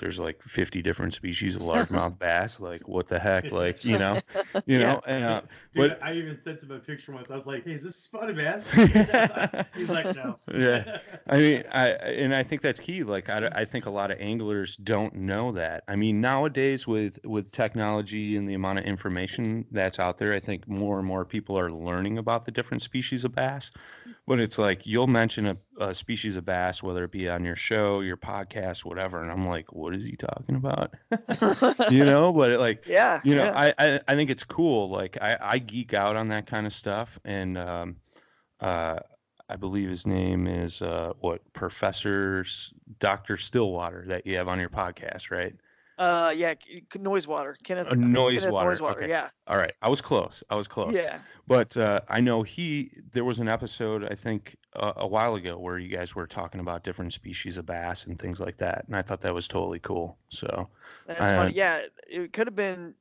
there's 0.00 0.18
like 0.18 0.42
50 0.42 0.82
different 0.82 1.14
species 1.14 1.56
of 1.56 1.62
largemouth 1.70 2.18
bass 2.18 2.58
like 2.58 2.88
what 2.88 3.06
the 3.08 3.18
heck 3.18 3.52
like 3.52 3.84
you 3.84 3.98
know 3.98 4.18
you 4.66 4.78
Yeah. 4.78 4.94
know 4.94 5.00
and, 5.06 5.24
uh, 5.24 5.40
Dude, 5.72 5.90
but 5.90 6.02
I 6.02 6.14
even 6.14 6.40
sent 6.40 6.62
him 6.62 6.72
a 6.72 6.78
picture 6.80 7.12
once. 7.12 7.30
I 7.30 7.34
was 7.36 7.46
like, 7.46 7.64
"Hey, 7.64 7.72
is 7.72 7.82
this 7.84 7.96
spotted 7.96 8.36
bass?" 8.36 8.68
He's 9.76 9.88
like, 9.88 10.16
"No." 10.16 10.36
Yeah. 10.52 10.98
I 11.28 11.38
mean, 11.38 11.64
I 11.72 11.88
and 11.90 12.34
I 12.34 12.42
think 12.42 12.60
that's 12.62 12.80
key. 12.80 13.04
Like, 13.04 13.30
I, 13.30 13.48
I 13.54 13.64
think 13.64 13.86
a 13.86 13.90
lot 13.90 14.10
of 14.10 14.18
anglers 14.20 14.76
don't 14.76 15.14
know 15.14 15.52
that. 15.52 15.84
I 15.86 15.94
mean, 15.96 16.20
nowadays 16.20 16.86
with 16.86 17.18
with 17.24 17.52
technology 17.52 18.36
and 18.36 18.48
the 18.48 18.54
amount 18.54 18.80
of 18.80 18.84
information 18.84 19.66
that's 19.70 19.98
out 20.00 20.18
there, 20.18 20.32
I 20.32 20.40
think 20.40 20.66
more 20.68 20.98
and 20.98 21.06
more 21.06 21.24
people 21.24 21.56
are 21.58 21.70
learning 21.70 22.18
about 22.18 22.44
the 22.44 22.50
different 22.50 22.82
species 22.82 23.24
of 23.24 23.34
bass. 23.34 23.70
But 24.26 24.40
it's 24.40 24.58
like 24.58 24.86
you'll 24.86 25.06
mention 25.06 25.46
a, 25.46 25.56
a 25.80 25.94
species 25.94 26.36
of 26.36 26.44
bass, 26.44 26.82
whether 26.82 27.04
it 27.04 27.10
be 27.10 27.28
on 27.28 27.44
your 27.44 27.56
show, 27.56 28.00
your 28.00 28.16
podcast, 28.16 28.84
whatever, 28.84 29.22
and 29.22 29.30
I'm 29.30 29.48
like, 29.48 29.72
what 29.72 29.94
is 29.94 30.04
he 30.04 30.16
talking 30.16 30.56
about? 30.56 30.94
you 31.90 32.04
know? 32.04 32.32
But 32.32 32.52
it, 32.52 32.58
like, 32.60 32.86
yeah. 32.86 33.20
you 33.24 33.34
know 33.34 33.44
yeah. 33.44 33.72
I, 33.78 33.86
I 33.86 34.00
i 34.08 34.14
think 34.14 34.30
it's 34.30 34.44
cool 34.44 34.88
like 34.88 35.20
i 35.20 35.36
i 35.40 35.58
geek 35.58 35.94
out 35.94 36.16
on 36.16 36.28
that 36.28 36.46
kind 36.46 36.66
of 36.66 36.72
stuff 36.72 37.18
and 37.24 37.56
um 37.58 37.96
uh 38.60 38.98
i 39.48 39.56
believe 39.56 39.88
his 39.88 40.06
name 40.06 40.46
is 40.46 40.82
uh 40.82 41.12
what 41.20 41.40
professor 41.52 42.44
dr 42.98 43.36
stillwater 43.36 44.04
that 44.06 44.26
you 44.26 44.36
have 44.36 44.48
on 44.48 44.60
your 44.60 44.68
podcast 44.68 45.30
right 45.30 45.54
Uh, 46.00 46.32
yeah, 46.34 46.54
noise 46.98 47.26
water. 47.26 47.56
Kenneth. 47.62 47.88
Uh, 47.88 47.94
Noise 47.94 48.40
Kenneth 48.40 48.52
Water, 48.54 48.70
Noise 48.70 48.80
water. 48.80 49.00
okay. 49.02 49.08
Yeah. 49.10 49.28
all 49.46 49.58
right 49.58 49.72
i 49.82 49.88
was 49.88 50.00
close 50.00 50.42
i 50.48 50.54
was 50.54 50.66
close 50.66 50.94
Yeah. 50.96 51.18
but 51.46 51.76
uh 51.76 52.00
i 52.08 52.20
know 52.20 52.42
he 52.42 52.90
there 53.12 53.22
was 53.24 53.38
an 53.38 53.48
episode 53.48 54.04
i 54.10 54.14
think 54.14 54.56
uh, 54.74 54.94
a 54.96 55.06
while 55.06 55.34
ago 55.34 55.58
where 55.58 55.78
you 55.78 55.88
guys 55.94 56.14
were 56.14 56.26
talking 56.26 56.60
about 56.60 56.84
different 56.84 57.12
species 57.12 57.58
of 57.58 57.66
bass 57.66 58.06
and 58.06 58.18
things 58.18 58.40
like 58.40 58.56
that 58.58 58.84
and 58.86 58.96
i 58.96 59.02
thought 59.02 59.20
that 59.20 59.34
was 59.34 59.46
totally 59.46 59.78
cool 59.80 60.16
so 60.28 60.68
That's 61.06 61.20
Uh, 61.20 61.36
funny. 61.36 61.54
Yeah, 61.54 61.82
it 62.08 62.32
could 62.32 62.46
have 62.46 62.56
been. 62.56 62.94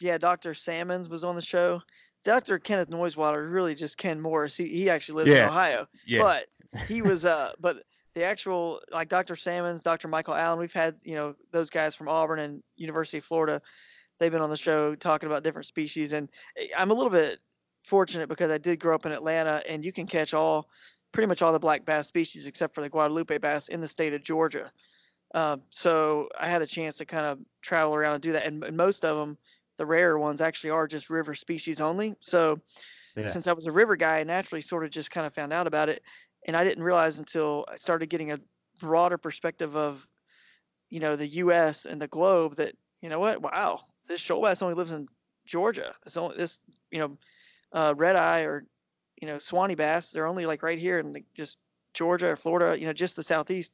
Yeah, 0.00 0.16
Dr. 0.18 0.54
Sammons 0.54 1.08
was 1.08 1.24
on 1.24 1.34
the 1.34 1.42
show. 1.42 1.82
Dr. 2.22 2.60
Kenneth 2.60 2.88
Noisewater 2.88 3.52
really 3.52 3.74
just 3.74 3.98
Ken 3.98 4.20
Morris. 4.20 4.56
He 4.56 4.68
he 4.68 4.90
actually 4.90 5.24
lives 5.24 5.30
in 5.36 5.44
Ohio, 5.48 5.88
yeah 6.06 6.22
but 6.22 6.46
he 6.86 7.02
was 7.02 7.24
uh 7.24 7.50
but 7.58 7.82
the 8.18 8.24
actual 8.24 8.80
like 8.90 9.08
Dr. 9.08 9.36
Sammons, 9.36 9.80
Dr. 9.80 10.08
Michael 10.08 10.34
Allen, 10.34 10.58
we've 10.58 10.72
had 10.72 10.96
you 11.02 11.14
know 11.14 11.34
those 11.52 11.70
guys 11.70 11.94
from 11.94 12.08
Auburn 12.08 12.40
and 12.40 12.62
University 12.76 13.18
of 13.18 13.24
Florida, 13.24 13.62
they've 14.18 14.32
been 14.32 14.42
on 14.42 14.50
the 14.50 14.56
show 14.56 14.94
talking 14.96 15.28
about 15.28 15.44
different 15.44 15.66
species, 15.66 16.12
and 16.12 16.28
eh, 16.56 16.66
I'm 16.76 16.90
a 16.90 16.94
little 16.94 17.10
bit 17.10 17.38
fortunate 17.84 18.28
because 18.28 18.50
I 18.50 18.58
did 18.58 18.80
grow 18.80 18.94
up 18.94 19.06
in 19.06 19.12
Atlanta, 19.12 19.62
and 19.68 19.84
you 19.84 19.92
can 19.92 20.06
catch 20.06 20.34
all, 20.34 20.68
pretty 21.12 21.28
much 21.28 21.42
all 21.42 21.52
the 21.52 21.60
black 21.60 21.84
bass 21.84 22.08
species 22.08 22.46
except 22.46 22.74
for 22.74 22.82
the 22.82 22.88
Guadalupe 22.88 23.38
bass 23.38 23.68
in 23.68 23.80
the 23.80 23.88
state 23.88 24.12
of 24.12 24.22
Georgia. 24.22 24.72
Um, 25.34 25.62
so 25.70 26.28
I 26.38 26.48
had 26.48 26.62
a 26.62 26.66
chance 26.66 26.96
to 26.96 27.04
kind 27.04 27.26
of 27.26 27.38
travel 27.62 27.94
around 27.94 28.14
and 28.14 28.22
do 28.22 28.32
that, 28.32 28.46
and, 28.46 28.64
and 28.64 28.76
most 28.76 29.04
of 29.04 29.16
them, 29.16 29.38
the 29.76 29.86
rarer 29.86 30.18
ones, 30.18 30.40
actually 30.40 30.70
are 30.70 30.88
just 30.88 31.08
river 31.08 31.36
species 31.36 31.80
only. 31.80 32.16
So 32.20 32.60
Yeah. 33.16 33.28
since 33.28 33.46
I 33.46 33.52
was 33.52 33.66
a 33.66 33.72
river 33.72 33.94
guy, 33.96 34.18
I 34.18 34.24
naturally 34.24 34.62
sort 34.62 34.84
of 34.84 34.90
just 34.90 35.10
kind 35.10 35.26
of 35.26 35.34
found 35.34 35.52
out 35.52 35.66
about 35.66 35.88
it, 35.88 36.02
and 36.48 36.56
I 36.56 36.64
didn't 36.64 36.82
realize 36.82 37.18
until 37.18 37.66
I 37.68 37.76
started 37.76 38.06
getting 38.06 38.32
a 38.32 38.40
broader 38.80 39.18
perspective 39.18 39.76
of, 39.76 40.04
you 40.88 40.98
know, 40.98 41.14
the 41.14 41.26
U.S. 41.26 41.84
and 41.84 42.00
the 42.00 42.08
globe 42.08 42.56
that 42.56 42.74
you 43.02 43.10
know 43.10 43.20
what, 43.20 43.42
wow, 43.42 43.82
this 44.08 44.20
shoal 44.20 44.42
bass 44.42 44.62
only 44.62 44.74
lives 44.74 44.92
in 44.92 45.06
Georgia. 45.46 45.94
This 46.02 46.16
only 46.16 46.36
this 46.38 46.60
you 46.90 46.98
know, 46.98 47.18
uh, 47.72 47.94
red 47.96 48.16
eye 48.16 48.40
or 48.40 48.64
you 49.20 49.28
know 49.28 49.38
Suwannee 49.38 49.76
bass, 49.76 50.10
they're 50.10 50.26
only 50.26 50.46
like 50.46 50.62
right 50.62 50.78
here 50.78 50.98
in 50.98 51.12
like 51.12 51.26
just 51.34 51.58
Georgia 51.92 52.28
or 52.28 52.36
Florida, 52.36 52.80
you 52.80 52.86
know, 52.86 52.92
just 52.94 53.14
the 53.14 53.22
southeast. 53.22 53.72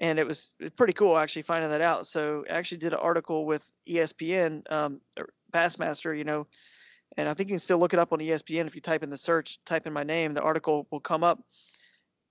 And 0.00 0.18
it 0.18 0.26
was, 0.26 0.54
pretty 0.76 0.94
cool 0.94 1.16
actually 1.16 1.42
finding 1.42 1.70
that 1.70 1.82
out. 1.82 2.06
So 2.06 2.44
I 2.50 2.54
actually 2.54 2.78
did 2.78 2.94
an 2.94 2.98
article 2.98 3.44
with 3.44 3.70
ESPN, 3.86 4.70
um, 4.72 5.00
Bassmaster, 5.52 6.16
you 6.16 6.24
know, 6.24 6.46
and 7.18 7.28
I 7.28 7.34
think 7.34 7.50
you 7.50 7.54
can 7.54 7.58
still 7.58 7.78
look 7.78 7.92
it 7.92 7.98
up 7.98 8.12
on 8.12 8.18
ESPN 8.18 8.66
if 8.66 8.74
you 8.74 8.80
type 8.80 9.02
in 9.02 9.10
the 9.10 9.18
search, 9.18 9.62
type 9.66 9.86
in 9.86 9.92
my 9.92 10.02
name, 10.02 10.32
the 10.32 10.40
article 10.40 10.86
will 10.90 10.98
come 10.98 11.22
up 11.22 11.40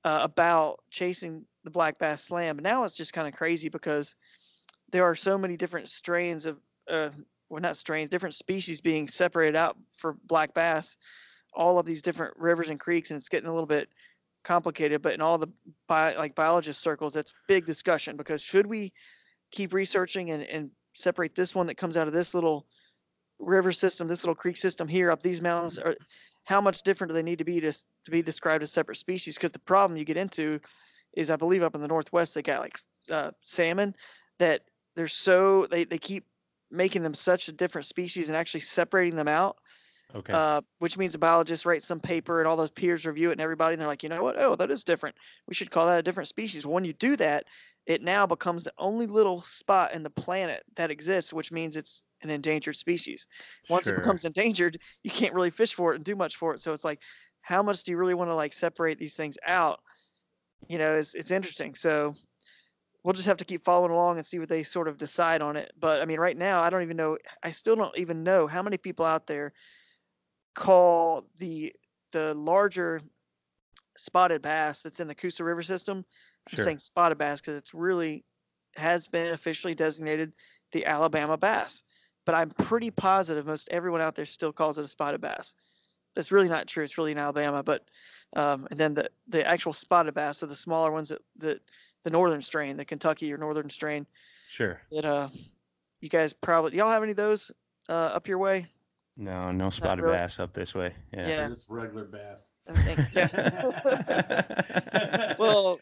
uh, 0.04 0.20
about 0.24 0.80
chasing 0.90 1.46
the 1.64 1.72
black 1.72 2.00
bass 2.00 2.24
slam. 2.24 2.58
But 2.58 2.64
now 2.64 2.84
it's 2.84 2.96
just 2.96 3.14
kind 3.14 3.28
of 3.28 3.34
crazy 3.34 3.70
because 3.70 4.16
there 4.92 5.06
are 5.06 5.16
so 5.16 5.38
many 5.38 5.58
different 5.58 5.90
strains 5.90 6.46
of, 6.46 6.58
uh, 6.90 7.10
well, 7.50 7.62
not 7.62 7.78
strains, 7.78 8.10
different 8.10 8.36
species 8.36 8.82
being 8.82 9.08
separated 9.08 9.56
out 9.56 9.78
for 9.98 10.16
black 10.26 10.54
bass, 10.54 10.98
all 11.54 11.78
of 11.78 11.86
these 11.86 12.02
different 12.02 12.36
rivers 12.38 12.70
and 12.70 12.80
creeks, 12.80 13.12
and 13.12 13.18
it's 13.18 13.30
getting 13.30 13.50
a 13.50 13.54
little 13.54 13.68
bit 13.68 13.90
complicated. 14.44 15.02
But 15.02 15.14
in 15.14 15.22
all 15.22 15.38
the 15.38 15.50
bi- 15.88 16.16
like 16.16 16.36
biologist 16.36 16.82
circles, 16.82 17.14
that's 17.14 17.34
big 17.48 17.66
discussion 17.66 18.18
because 18.18 18.42
should 18.42 18.66
we 18.66 18.94
keep 19.52 19.74
researching 19.74 20.32
and, 20.32 20.44
and 20.44 20.72
separate 20.94 21.36
this 21.36 21.54
one 21.54 21.68
that 21.68 21.76
comes 21.76 21.98
out 21.98 22.08
of 22.08 22.14
this 22.14 22.34
little 22.34 22.66
river 23.40 23.72
system, 23.72 24.08
this 24.08 24.24
little 24.24 24.36
creek 24.36 24.58
system 24.58 24.88
here 24.88 25.12
up 25.12 25.22
these 25.22 25.42
mountains, 25.42 25.80
or 25.80 25.96
how 26.46 26.62
much 26.62 26.84
different 26.84 27.10
do 27.10 27.14
they 27.14 27.24
need 27.24 27.40
to 27.40 27.46
be 27.46 27.60
to, 27.62 27.72
to 27.72 28.12
be 28.12 28.22
described 28.22 28.64
as 28.64 28.72
separate 28.72 28.98
species? 28.98 29.36
Because 29.36 29.52
the 29.52 29.60
problem 29.60 29.98
you 29.98 30.06
get 30.06 30.18
into 30.18 30.60
is, 31.14 31.30
I 31.30 31.36
believe, 31.36 31.64
up 31.64 31.76
in 31.76 31.82
the 31.82 31.88
northwest, 31.88 32.34
they 32.36 32.42
got 32.42 32.62
like 32.62 32.78
uh, 33.10 33.32
salmon 33.42 33.96
that 34.40 34.62
they're 34.96 35.08
so 35.08 35.66
they 35.66 35.84
they 35.84 35.98
keep 35.98 36.26
making 36.70 37.04
them 37.04 37.14
such 37.14 37.48
a 37.48 37.52
different 37.52 37.86
species 37.86 38.30
and 38.30 38.38
actually 38.38 38.62
separating 38.62 39.16
them 39.16 39.28
out 39.28 39.58
Okay. 40.16 40.36
uh, 40.36 40.62
which 40.80 40.98
means 40.98 41.14
the 41.14 41.20
biologist 41.20 41.66
writes 41.66 41.88
some 41.88 42.00
paper 42.00 42.40
and 42.40 42.48
all 42.48 42.56
those 42.56 42.72
peers 42.72 43.06
review 43.06 43.30
it 43.30 43.34
and 43.34 43.42
everybody, 43.42 43.74
and 43.74 43.82
they're 43.82 43.88
like, 43.88 44.04
you 44.04 44.10
know 44.10 44.24
what? 44.24 44.38
Oh, 44.38 44.56
that 44.56 44.72
is 44.72 44.84
different. 44.84 45.16
We 45.48 45.54
should 45.54 45.72
call 45.72 45.88
that 45.88 46.00
a 46.00 46.04
different 46.04 46.30
species. 46.30 46.66
When 46.66 46.86
you 46.86 46.94
do 46.94 47.16
that, 47.18 47.46
it 47.86 48.02
now 48.02 48.28
becomes 48.28 48.64
the 48.64 48.74
only 48.78 49.08
little 49.08 49.42
spot 49.42 49.94
in 49.94 50.04
the 50.04 50.10
planet 50.10 50.64
that 50.76 50.92
exists, 50.92 51.34
which 51.34 51.52
means 51.52 51.76
it's 51.76 52.04
an 52.22 52.30
endangered 52.30 52.76
species. 52.78 53.28
Once 53.70 53.86
Sure. 53.86 53.94
it 53.94 53.96
becomes 53.96 54.26
endangered, 54.26 54.78
you 55.04 55.12
can't 55.12 55.34
really 55.34 55.50
fish 55.50 55.74
for 55.74 55.92
it 55.92 55.96
and 55.98 56.06
do 56.06 56.16
much 56.16 56.38
for 56.38 56.54
it. 56.54 56.62
So 56.62 56.74
it's 56.74 56.86
like, 56.86 57.02
how 57.42 57.64
much 57.64 57.84
do 57.84 57.92
you 57.92 57.98
really 57.98 58.14
want 58.14 58.30
to 58.30 58.36
like 58.36 58.54
separate 58.54 59.00
these 59.00 59.16
things 59.16 59.38
out? 59.46 59.82
You 60.70 60.78
know, 60.78 60.96
it's 60.96 61.16
it's 61.16 61.32
interesting. 61.32 61.76
So 61.76 62.16
we'll 63.04 63.14
just 63.14 63.28
have 63.28 63.38
to 63.38 63.46
keep 63.46 63.62
following 63.64 63.92
along 63.92 64.18
and 64.18 64.26
see 64.26 64.40
what 64.40 64.50
they 64.50 64.64
sort 64.64 64.88
of 64.88 64.98
decide 64.98 65.42
on 65.42 65.58
it. 65.58 65.72
But 65.80 66.02
I 66.02 66.06
mean, 66.06 66.20
right 66.20 66.38
now, 66.38 66.62
I 66.62 66.70
don't 66.70 66.84
even 66.84 66.98
know. 66.98 67.18
I 67.44 67.52
still 67.52 67.76
don't 67.76 67.98
even 67.98 68.24
know 68.24 68.48
how 68.48 68.62
many 68.62 68.78
people 68.78 69.06
out 69.06 69.28
there 69.28 69.54
call 70.54 71.26
the 71.38 71.74
the 72.12 72.34
larger 72.34 73.02
spotted 73.98 74.42
bass 74.42 74.82
that's 74.82 75.00
in 75.00 75.08
the 75.08 75.16
Coosa 75.16 75.44
River 75.44 75.62
system. 75.64 75.98
I'm 75.98 76.56
Sure. 76.56 76.66
saying 76.66 76.80
spotted 76.80 77.18
bass 77.18 77.40
because 77.40 77.58
it's 77.58 77.74
really 77.74 78.24
has 78.76 79.08
been 79.08 79.30
officially 79.30 79.76
designated 79.76 80.34
the 80.72 80.86
Alabama 80.86 81.38
bass. 81.38 81.84
But 82.26 82.36
I'm 82.36 82.50
pretty 82.52 82.92
positive 82.92 83.46
most 83.46 83.68
everyone 83.72 84.02
out 84.02 84.16
there 84.16 84.26
still 84.26 84.54
calls 84.54 84.78
it 84.78 84.86
a 84.86 84.88
spotted 84.88 85.22
bass. 85.22 85.56
That's 86.16 86.32
really 86.32 86.50
not 86.50 86.68
true. 86.68 86.84
It's 86.84 86.98
really 86.98 87.12
in 87.12 87.18
Alabama. 87.18 87.64
But 87.64 87.86
um, 88.36 88.68
and 88.72 88.80
then 88.80 88.94
the 88.94 89.10
the 89.28 89.46
actual 89.46 89.74
spotted 89.74 90.14
bass, 90.14 90.40
so 90.40 90.46
the 90.46 90.56
smaller 90.56 90.92
ones 90.92 91.10
that 91.10 91.22
that 91.38 91.62
the 92.04 92.10
northern 92.10 92.42
strain, 92.42 92.78
the 92.78 92.86
Kentucky 92.86 93.32
or 93.34 93.38
northern 93.38 93.70
strain 93.70 94.06
Sure. 94.48 94.82
that 94.92 95.06
uh 95.06 95.30
you 96.00 96.10
guys 96.10 96.34
probably 96.34 96.76
y'all 96.78 96.90
have 96.90 97.04
any 97.04 97.12
of 97.12 97.18
those 97.18 97.52
uh, 97.90 97.94
up 98.14 98.28
your 98.28 98.38
way? 98.38 98.68
No, 99.18 99.52
no 99.52 99.70
spotted 99.70 100.04
really. 100.04 100.16
bass 100.16 100.40
up 100.40 100.54
this 100.54 100.74
way. 100.74 100.94
Yeah. 101.14 101.28
Yeah. 101.28 101.50
Just 101.50 101.66
regular 101.70 102.06
bass. 102.06 102.42
I. 102.70 105.36
Well, 105.40 105.80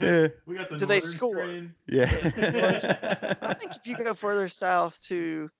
Yeah. 0.00 0.28
we 0.46 0.56
got 0.56 0.70
the 0.70 0.76
do 0.78 0.86
they 0.86 1.00
score? 1.00 1.34
strain. 1.36 1.74
Yeah. 1.86 2.04
I 3.42 3.54
think 3.54 3.76
if 3.76 3.86
you 3.86 3.96
go 3.96 4.14
further 4.14 4.48
south 4.48 5.00
to, 5.08 5.50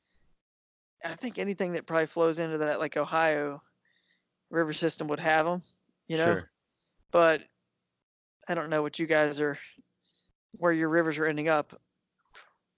I 1.05 1.15
think 1.15 1.39
anything 1.39 1.73
that 1.73 1.87
probably 1.87 2.07
flows 2.07 2.39
into 2.39 2.59
that 2.59 2.79
like 2.79 2.97
Ohio 2.97 3.63
river 4.51 4.73
system 4.73 5.09
would 5.09 5.21
have 5.21 5.47
them, 5.47 5.63
you 6.07 6.17
know. 6.17 6.25
Sure. 6.35 6.51
But 7.11 7.43
I 8.49 8.55
don't 8.55 8.71
know 8.71 8.83
what 8.83 8.99
you 8.99 9.07
guys 9.07 9.41
are, 9.41 9.59
where 10.53 10.73
your 10.73 10.89
rivers 10.89 11.19
are 11.19 11.27
ending 11.27 11.49
up. 11.49 11.79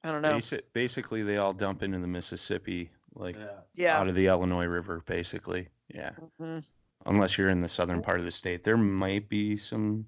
I 0.02 0.12
don't 0.12 0.22
know. 0.22 0.34
Basi- 0.34 0.62
basically, 0.72 1.22
they 1.22 1.36
all 1.36 1.52
dump 1.52 1.82
into 1.82 1.98
the 1.98 2.06
Mississippi, 2.06 2.90
like 3.16 3.36
Yeah. 3.36 3.60
Yeah. 3.74 3.98
out 3.98 4.08
of 4.08 4.14
the 4.14 4.26
Illinois 4.26 4.66
River, 4.66 5.02
basically. 5.06 5.68
Yeah. 5.88 6.12
mhm. 6.40 6.64
Unless 7.06 7.38
you're 7.38 7.48
in 7.50 7.60
the 7.60 7.68
southern 7.68 8.02
part 8.02 8.18
of 8.18 8.24
the 8.24 8.30
state, 8.30 8.62
there 8.64 8.76
might 8.76 9.28
be 9.28 9.56
some 9.56 10.06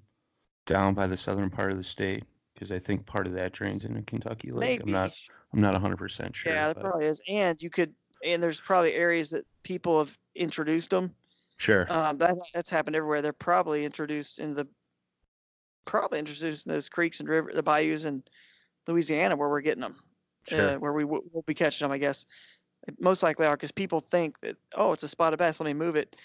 down 0.65 0.93
by 0.93 1.07
the 1.07 1.17
southern 1.17 1.49
part 1.49 1.71
of 1.71 1.77
the 1.77 1.83
state 1.83 2.23
because 2.53 2.71
I 2.71 2.79
think 2.79 3.05
part 3.05 3.25
of 3.25 3.33
that 3.33 3.53
drains 3.53 3.85
into 3.85 4.01
Kentucky 4.01 4.51
Lake. 4.51 4.79
Maybe. 4.79 4.83
I'm 4.83 4.91
not. 4.91 5.11
I'm 5.53 5.61
not 5.61 5.73
100 5.73 5.97
percent 5.97 6.35
sure. 6.35 6.53
yeah, 6.53 6.71
there 6.73 6.83
probably 6.83 7.05
is. 7.07 7.21
And 7.27 7.59
you 7.61 7.69
could, 7.71 7.93
and 8.23 8.43
there's 8.43 8.59
probably 8.59 8.93
areas 8.93 9.29
that 9.31 9.47
people 9.63 9.97
have 9.99 10.15
introduced 10.35 10.89
them. 10.91 11.15
Sure. 11.57 11.91
Um, 11.91 12.17
that 12.19 12.35
that's 12.53 12.69
happened 12.69 12.95
everywhere. 12.95 13.21
They're 13.21 13.33
probably 13.33 13.83
introduced 13.85 14.39
in 14.39 14.53
the 14.53 14.67
probably 15.85 16.19
introduced 16.19 16.65
in 16.67 16.71
those 16.71 16.89
creeks 16.89 17.19
and 17.19 17.27
river, 17.29 17.51
the 17.53 17.63
bayous 17.63 18.05
in 18.05 18.23
Louisiana 18.87 19.35
where 19.35 19.49
we're 19.49 19.61
getting 19.61 19.81
them, 19.81 19.95
Sure. 20.47 20.69
uh, 20.71 20.77
where 20.77 20.93
we 20.93 21.03
w- 21.03 21.23
will 21.33 21.41
be 21.43 21.53
catching 21.55 21.85
them. 21.85 21.91
I 21.91 21.97
guess 21.97 22.25
It 22.89 23.01
most 23.01 23.23
likely 23.23 23.45
are 23.45 23.55
because 23.55 23.71
people 23.71 23.99
think 23.99 24.39
that 24.41 24.57
oh, 24.75 24.93
it's 24.93 25.03
a 25.03 25.07
spotted 25.07 25.37
bass. 25.37 25.59
Let 25.59 25.67
me 25.67 25.73
move 25.73 25.95
it. 25.95 26.15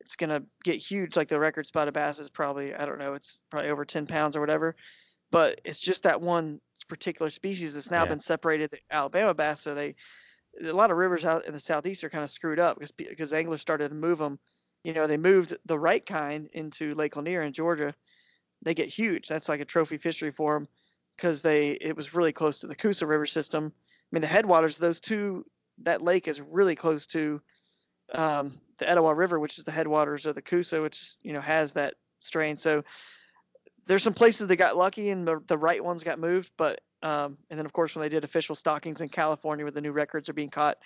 It's 0.00 0.16
gonna 0.16 0.42
get 0.64 0.76
huge. 0.76 1.16
Like 1.16 1.28
the 1.28 1.40
record 1.40 1.66
spotted 1.66 1.94
bass 1.94 2.18
is 2.18 2.30
probably 2.30 2.74
I 2.74 2.84
don't 2.86 2.98
know. 2.98 3.12
It's 3.14 3.42
probably 3.50 3.70
over 3.70 3.84
10 3.84 4.06
pounds 4.06 4.36
or 4.36 4.40
whatever. 4.40 4.76
But 5.30 5.60
it's 5.64 5.80
just 5.80 6.02
that 6.04 6.20
one 6.20 6.60
particular 6.88 7.30
species 7.30 7.74
that's 7.74 7.90
now 7.90 8.02
Yeah. 8.02 8.10
been 8.10 8.18
separated, 8.18 8.70
the 8.70 8.78
Alabama 8.90 9.34
bass. 9.34 9.60
So 9.62 9.74
they 9.74 9.94
a 10.62 10.72
lot 10.72 10.90
of 10.90 10.96
rivers 10.96 11.24
out 11.24 11.46
in 11.46 11.52
the 11.52 11.58
southeast 11.58 12.04
are 12.04 12.10
kind 12.10 12.24
of 12.24 12.30
screwed 12.30 12.58
up 12.60 12.76
because 12.78 12.92
because 12.92 13.32
anglers 13.32 13.60
started 13.60 13.88
to 13.88 13.94
move 13.94 14.18
them. 14.18 14.38
You 14.84 14.92
know, 14.92 15.06
they 15.06 15.16
moved 15.16 15.56
the 15.64 15.78
right 15.78 16.04
kind 16.04 16.48
into 16.52 16.94
Lake 16.94 17.16
Lanier 17.16 17.42
in 17.42 17.52
Georgia. 17.52 17.94
They 18.62 18.74
get 18.74 18.88
huge. 18.88 19.28
That's 19.28 19.48
like 19.48 19.60
a 19.60 19.64
trophy 19.64 19.96
fishery 19.98 20.30
for 20.30 20.54
them 20.54 20.68
because 21.16 21.42
they 21.42 21.72
it 21.72 21.96
was 21.96 22.14
really 22.14 22.32
close 22.32 22.60
to 22.60 22.66
the 22.66 22.76
Coosa 22.76 23.06
River 23.06 23.26
system. 23.26 23.72
I 23.74 24.08
mean, 24.10 24.22
the 24.22 24.28
headwaters, 24.28 24.76
of 24.76 24.82
those 24.82 25.00
two, 25.00 25.46
that 25.84 26.02
lake 26.02 26.28
is 26.28 26.40
really 26.40 26.76
close 26.76 27.06
to 27.08 27.40
um, 28.14 28.58
the 28.78 28.88
Etowah 28.88 29.14
River, 29.14 29.38
which 29.38 29.58
is 29.58 29.64
the 29.64 29.72
headwaters 29.72 30.26
of 30.26 30.34
the 30.34 30.42
Coosa, 30.42 30.82
which 30.82 31.16
you 31.22 31.32
know 31.32 31.40
has 31.40 31.74
that 31.74 31.94
strain. 32.20 32.56
So 32.56 32.84
there's 33.86 34.02
some 34.02 34.14
places 34.14 34.46
that 34.46 34.56
got 34.56 34.76
lucky 34.76 35.10
and 35.10 35.26
the, 35.26 35.40
the 35.46 35.58
right 35.58 35.82
ones 35.82 36.04
got 36.04 36.18
moved, 36.18 36.52
but 36.56 36.80
um, 37.02 37.36
and 37.50 37.58
then 37.58 37.66
of 37.66 37.72
course 37.72 37.94
when 37.94 38.02
they 38.02 38.08
did 38.08 38.24
official 38.24 38.54
stockings 38.54 39.00
in 39.00 39.08
California, 39.08 39.64
where 39.64 39.72
the 39.72 39.80
new 39.80 39.92
records 39.92 40.28
are 40.28 40.34
being 40.34 40.50
caught 40.50 40.78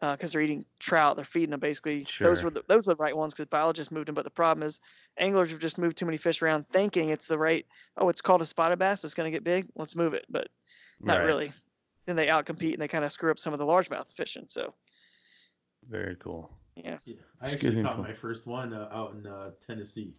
because 0.00 0.32
they're 0.32 0.42
eating 0.42 0.64
trout, 0.78 1.16
they're 1.16 1.24
feeding 1.24 1.50
them 1.50 1.60
basically. 1.60 2.06
Those 2.20 2.42
were 2.42 2.50
the, 2.50 2.62
those 2.68 2.88
are 2.88 2.94
the 2.94 3.02
right 3.02 3.16
ones 3.16 3.32
because 3.32 3.46
biologists 3.46 3.90
moved 3.90 4.08
them. 4.08 4.14
But 4.14 4.24
the 4.24 4.30
problem 4.30 4.66
is 4.66 4.80
anglers 5.16 5.50
have 5.50 5.60
just 5.60 5.78
moved 5.78 5.96
too 5.96 6.06
many 6.06 6.18
fish 6.18 6.42
around, 6.42 6.68
thinking 6.68 7.10
it's 7.10 7.26
the 7.26 7.38
right. 7.38 7.64
Oh, 7.96 8.08
it's 8.08 8.20
called 8.20 8.42
a 8.42 8.46
spotted 8.46 8.78
bass. 8.78 9.04
It's 9.04 9.14
going 9.14 9.30
to 9.30 9.34
get 9.34 9.44
big. 9.44 9.66
Let's 9.74 9.96
move 9.96 10.14
it, 10.14 10.26
but 10.28 10.48
not 11.00 11.18
Right. 11.18 11.26
really. 11.26 11.52
Then 12.06 12.16
they 12.16 12.28
outcompete 12.28 12.72
and 12.74 12.80
they 12.80 12.88
kind 12.88 13.04
of 13.04 13.12
screw 13.12 13.30
up 13.30 13.38
some 13.38 13.52
of 13.52 13.58
the 13.58 13.64
largemouth 13.66 14.12
fishing. 14.12 14.46
So 14.48 14.72
Very 15.88 16.16
cool. 16.16 16.50
yeah. 16.76 16.98
Yeah, 17.04 17.16
I 17.40 17.44
It's 17.44 17.54
actually 17.54 17.82
caught 17.82 17.96
info. 17.98 18.02
my 18.08 18.12
first 18.14 18.46
one 18.46 18.72
uh, 18.72 18.88
out 18.92 19.14
in 19.14 19.26
uh, 19.26 19.50
Tennessee. 19.64 20.14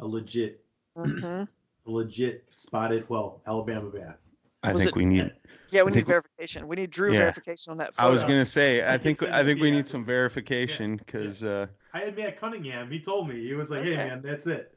A 0.00 0.06
legit, 0.06 0.64
hmm 0.96 1.44
a 1.86 1.90
legit 1.90 2.44
spotted, 2.56 3.08
well, 3.08 3.40
Alabama 3.46 3.90
bass. 3.90 4.14
I 4.62 4.72
Was 4.72 4.82
think 4.82 4.88
it- 4.90 4.96
we 4.96 5.04
need. 5.06 5.32
Yeah, 5.70 5.82
we 5.82 5.82
I 5.82 5.84
need 5.84 5.94
think 5.94 6.06
we- 6.06 6.12
verification. 6.12 6.66
We 6.68 6.76
need 6.76 6.90
Drew 6.90 7.12
Yeah. 7.12 7.18
verification 7.20 7.70
on 7.70 7.76
that 7.78 7.94
photo. 7.94 8.08
I 8.08 8.10
was 8.10 8.22
gonna 8.22 8.44
say. 8.44 8.82
I 8.82 8.94
I 8.94 8.98
think. 8.98 9.22
I 9.22 9.44
think 9.44 9.60
we 9.60 9.70
need 9.70 9.86
some 9.86 10.04
verification 10.04 10.96
because. 10.96 11.44
Uh, 11.44 11.66
I 11.92 12.00
had 12.00 12.16
met 12.16 12.40
Cunningham. 12.40 12.90
He 12.90 12.98
told 13.00 13.28
me 13.28 13.46
he 13.46 13.54
was 13.54 13.70
like, 13.70 13.84
"Hey 13.84 13.96
man, 13.96 14.20
that's 14.22 14.46
it." 14.46 14.74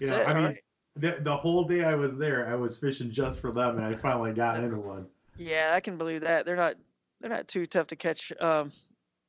You 0.00 0.08
That's 0.08 0.10
know, 0.10 0.18
it, 0.18 0.24
I 0.28 0.34
mean, 0.34 0.42
alright. 0.42 0.58
the, 0.96 1.16
the 1.22 1.36
whole 1.36 1.64
day 1.64 1.84
I 1.84 1.94
was 1.94 2.16
there, 2.18 2.46
I 2.48 2.54
was 2.56 2.76
fishing 2.76 3.10
just 3.10 3.40
for 3.40 3.50
them, 3.52 3.76
and 3.76 3.84
I 3.86 3.94
finally 3.94 4.32
got 4.32 4.54
That's- 4.54 4.70
into 4.70 4.82
one. 4.82 5.06
Yeah, 5.40 5.72
I 5.74 5.80
can 5.80 5.96
believe 5.96 6.20
that. 6.20 6.44
They're 6.44 6.54
not 6.54 6.76
they're 7.20 7.30
not 7.30 7.48
too 7.48 7.66
tough 7.66 7.88
to 7.88 7.96
catch 7.96 8.30
um, 8.40 8.72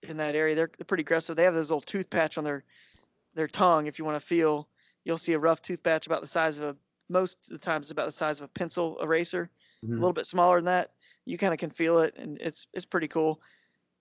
in 0.04 0.18
that 0.18 0.36
area. 0.36 0.56
They're, 0.56 0.70
they're 0.78 0.86
pretty 0.86 1.02
aggressive. 1.02 1.36
They 1.36 1.46
have 1.46 1.54
this 1.54 1.70
little 1.70 1.82
tooth 1.82 2.10
patch 2.10 2.38
on 2.38 2.44
their 2.44 2.66
their 3.34 3.48
tongue. 3.48 3.88
If 3.88 3.98
you 3.98 4.04
want 4.04 4.20
to 4.20 4.26
feel, 4.26 4.68
you'll 5.06 5.18
see 5.18 5.34
a 5.34 5.40
rough 5.40 5.62
tooth 5.62 5.84
patch 5.84 6.08
about 6.08 6.22
the 6.22 6.28
size 6.28 6.58
of 6.58 6.64
a 6.66 6.78
most 7.10 7.48
of 7.48 7.54
the 7.54 7.60
times 7.66 7.92
about 7.92 8.08
the 8.08 8.12
size 8.12 8.40
of 8.42 8.46
a 8.46 8.50
pencil 8.50 9.00
eraser, 9.02 9.50
Mhm. 9.86 9.92
a 9.92 9.96
little 9.96 10.14
bit 10.14 10.26
smaller 10.26 10.58
than 10.58 10.66
that. 10.66 10.92
You 11.26 11.38
kind 11.38 11.54
of 11.54 11.60
can 11.60 11.70
feel 11.70 12.00
it, 12.00 12.16
and 12.18 12.40
it's 12.42 12.68
it's 12.74 12.86
pretty 12.86 13.08
cool. 13.08 13.42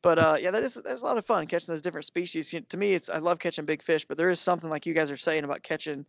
But 0.03 0.19
uh, 0.19 0.37
yeah, 0.41 0.51
that 0.51 0.65
is 0.65 0.75
that's 0.75 1.03
a 1.03 1.05
lot 1.05 1.17
of 1.17 1.27
fun 1.27 1.47
catching 1.47 1.73
those 1.73 1.83
different 1.83 2.07
species. 2.07 2.53
You 2.53 2.63
to 2.63 2.77
me, 2.77 2.95
it's 2.95 3.09
I 3.09 3.19
love 3.19 3.39
catching 3.39 3.67
big 3.67 3.83
fish, 3.83 4.05
but 4.05 4.17
there 4.17 4.31
is 4.31 4.41
something 4.41 4.69
like 4.71 4.85
you 4.85 4.95
guys 4.95 5.13
are 5.13 5.17
saying 5.17 5.45
about 5.45 5.63
catching 5.63 6.07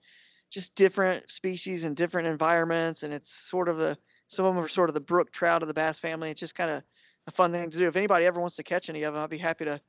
just 0.50 0.74
different 0.76 1.30
species 1.32 1.86
in 1.86 1.94
different 1.94 2.28
environments, 2.28 3.04
and 3.04 3.14
it's 3.14 3.32
sort 3.32 3.70
of 3.70 3.78
the 3.78 3.98
some 4.32 4.46
of 4.46 4.56
them 4.56 4.63
are 4.63 4.70
sort 4.70 4.89
of 4.89 4.94
the 4.94 5.02
brook 5.02 5.30
trout 5.32 5.62
of 5.62 5.67
the 5.67 5.74
bass 5.74 6.00
family. 6.00 6.32
It's 6.32 6.39
just 6.39 6.56
kind 6.56 6.72
of 6.72 6.84
a 7.28 7.32
fun 7.32 7.52
thing 7.52 7.70
to 7.70 7.78
do. 7.78 7.88
If 7.88 7.98
anybody 7.98 8.26
ever 8.26 8.39
wants 8.39 8.56
to 8.56 8.63
catch 8.63 8.89
any 8.89 9.04
of 9.04 9.13
them, 9.13 9.22
I'd 9.22 9.30
be 9.30 9.38
happy 9.38 9.65
to 9.65 9.82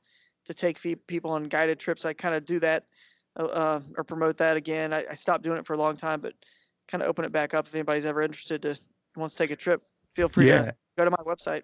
to 0.45 0.53
take 0.53 0.77
people 1.07 1.31
on 1.31 1.45
guided 1.45 1.79
trips. 1.79 2.03
I 2.03 2.11
kind 2.11 2.35
of 2.35 2.43
do 2.45 2.59
that 2.59 2.83
uh, 3.39 3.45
uh, 3.45 3.79
or 3.97 4.03
promote 4.03 4.37
that 4.37 4.57
again. 4.57 4.91
I, 4.91 5.05
I 5.09 5.15
stopped 5.15 5.45
doing 5.45 5.57
it 5.57 5.65
for 5.65 5.73
a 5.73 5.77
long 5.77 5.95
time, 5.95 6.19
but 6.19 6.33
kind 6.89 7.01
of 7.01 7.07
open 7.07 7.23
it 7.23 7.31
back 7.31 7.53
up 7.53 7.67
if 7.67 7.73
anybody's 7.73 8.05
ever 8.05 8.21
interested 8.21 8.61
to 8.63 8.77
wants 9.15 9.35
to 9.35 9.43
take 9.43 9.51
a 9.51 9.55
trip. 9.55 9.81
Feel 10.15 10.27
free 10.27 10.49
Yeah. 10.49 10.65
to 10.65 10.75
go 10.97 11.05
to 11.05 11.11
my 11.11 11.23
website. 11.25 11.63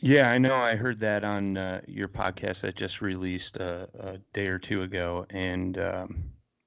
Yeah, 0.00 0.28
I 0.28 0.38
know. 0.38 0.56
I 0.56 0.74
heard 0.74 0.98
that 1.00 1.22
on 1.22 1.56
uh, 1.56 1.80
your 1.86 2.08
podcast 2.08 2.62
that 2.62 2.74
just 2.74 3.00
released 3.00 3.56
a, 3.58 3.88
a 4.00 4.18
day 4.32 4.48
or 4.48 4.58
two 4.58 4.82
ago, 4.82 5.24
and 5.30 5.78
um, 5.78 6.24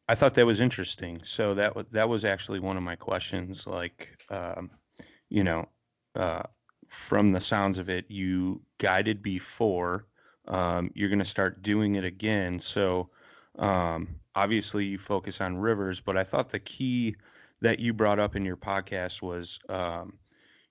I 0.07 0.15
thought 0.15 0.33
that 0.35 0.45
was 0.45 0.61
interesting. 0.61 1.21
So 1.23 1.53
that 1.55 1.75
was 1.75 1.85
that 1.91 2.07
was 2.07 2.23
actually 2.25 2.61
one 2.61 2.77
of 2.77 2.83
my 2.83 2.95
questions. 2.95 3.67
Like, 3.67 4.17
um, 4.29 4.71
you 5.29 5.43
know, 5.43 5.67
uh, 6.15 6.43
from 6.87 7.31
the 7.31 7.39
sounds 7.39 7.79
of 7.79 7.89
it, 7.89 8.05
you 8.09 8.61
guided 8.77 9.21
before. 9.21 10.05
Um, 10.47 10.91
you're 10.95 11.09
going 11.09 11.19
to 11.19 11.25
start 11.25 11.61
doing 11.61 11.95
it 11.95 12.03
again. 12.03 12.59
So 12.59 13.09
um, 13.57 14.19
obviously, 14.35 14.85
you 14.85 14.97
focus 14.97 15.41
on 15.41 15.57
rivers, 15.57 15.99
but 16.01 16.17
I 16.17 16.23
thought 16.23 16.49
the 16.49 16.59
key 16.59 17.15
that 17.61 17.79
you 17.79 17.93
brought 17.93 18.19
up 18.19 18.35
in 18.35 18.45
your 18.45 18.57
podcast 18.57 19.21
was. 19.21 19.59
Um, 19.69 20.17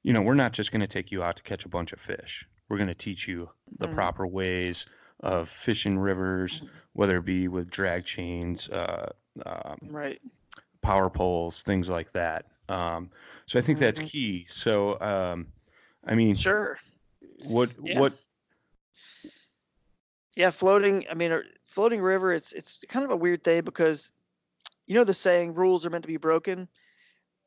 you 0.05 0.12
know, 0.12 0.23
we're 0.23 0.35
not 0.35 0.53
just 0.53 0.71
going 0.71 0.81
to 0.81 0.87
take 0.87 1.11
you 1.11 1.23
out 1.25 1.37
to 1.37 1.42
catch 1.42 1.64
a 1.64 1.68
bunch 1.68 1.92
of 1.92 2.01
fish. 2.01 2.47
We're 2.68 2.77
going 2.79 2.88
to 2.88 2.94
teach 2.94 3.27
you 3.27 3.51
the 3.79 3.88
Mhm. 3.88 3.94
proper 3.94 4.27
ways 4.27 4.87
of 5.21 5.49
fishing 5.49 5.99
rivers, 5.99 6.62
whether 6.92 7.18
it 7.18 7.25
be 7.25 7.49
with 7.49 7.68
drag 7.68 8.05
chains, 8.05 8.68
uh, 8.71 9.11
um, 9.44 9.79
Right. 9.83 10.21
Power 10.88 11.11
poles, 11.11 11.62
things 11.62 11.90
like 11.90 12.12
that. 12.12 12.46
Um, 12.68 13.11
so 13.46 13.59
I 13.59 13.62
think 13.62 13.79
that's 13.79 14.01
Mhm. 14.01 14.07
key. 14.11 14.46
So, 14.48 15.01
um, 15.01 15.48
I 16.07 16.14
mean, 16.14 16.37
Sure. 16.37 16.79
what 17.44 17.70
Yeah. 17.83 17.94
what 17.94 18.18
Yeah, 20.37 20.51
floating. 20.51 21.07
I 21.11 21.14
mean, 21.14 21.42
floating 21.64 22.01
river. 22.01 22.33
It's 22.33 22.53
it's 22.53 22.85
kind 22.88 23.05
of 23.05 23.11
a 23.11 23.16
weird 23.16 23.44
thing 23.44 23.64
because, 23.64 24.11
you 24.87 24.94
know, 24.94 25.05
the 25.05 25.14
saying 25.14 25.55
"rules 25.55 25.85
are 25.85 25.90
meant 25.90 26.05
to 26.05 26.09
be 26.09 26.16
broken." 26.16 26.68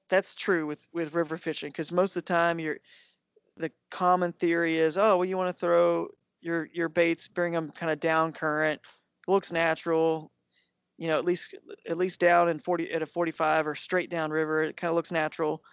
That's 0.09 0.35
true 0.35 0.67
with 0.67 0.87
with 0.93 1.13
river 1.13 1.37
fishing 1.37 1.69
because 1.69 1.91
most 1.91 2.15
of 2.17 2.25
the 2.25 2.33
time 2.33 2.59
you're, 2.59 2.79
the 3.57 3.71
common 3.89 4.33
theory 4.33 4.77
is, 4.77 4.97
oh, 4.97 5.17
well, 5.17 5.25
you 5.25 5.37
want 5.37 5.55
to 5.55 5.59
throw 5.59 6.09
your 6.41 6.65
your 6.73 6.89
baits, 6.89 7.27
bring 7.27 7.53
them 7.53 7.71
kind 7.71 7.91
of 7.91 7.99
down 7.99 8.33
current. 8.33 8.81
Looks 9.27 9.51
natural, 9.51 10.31
you 11.01 11.07
know, 11.07 11.17
at 11.17 11.25
least 11.25 11.55
at 11.89 11.97
least 11.97 12.19
down 12.19 12.47
in 12.47 12.59
40 12.59 12.91
at 12.91 13.01
a 13.01 13.07
45 13.07 13.65
or 13.65 13.73
straight 13.73 14.11
down 14.11 14.29
river. 14.29 14.61
It 14.61 14.77
kind 14.77 14.89
of 14.89 14.95
looks 14.95 15.11
natural. 15.11 15.63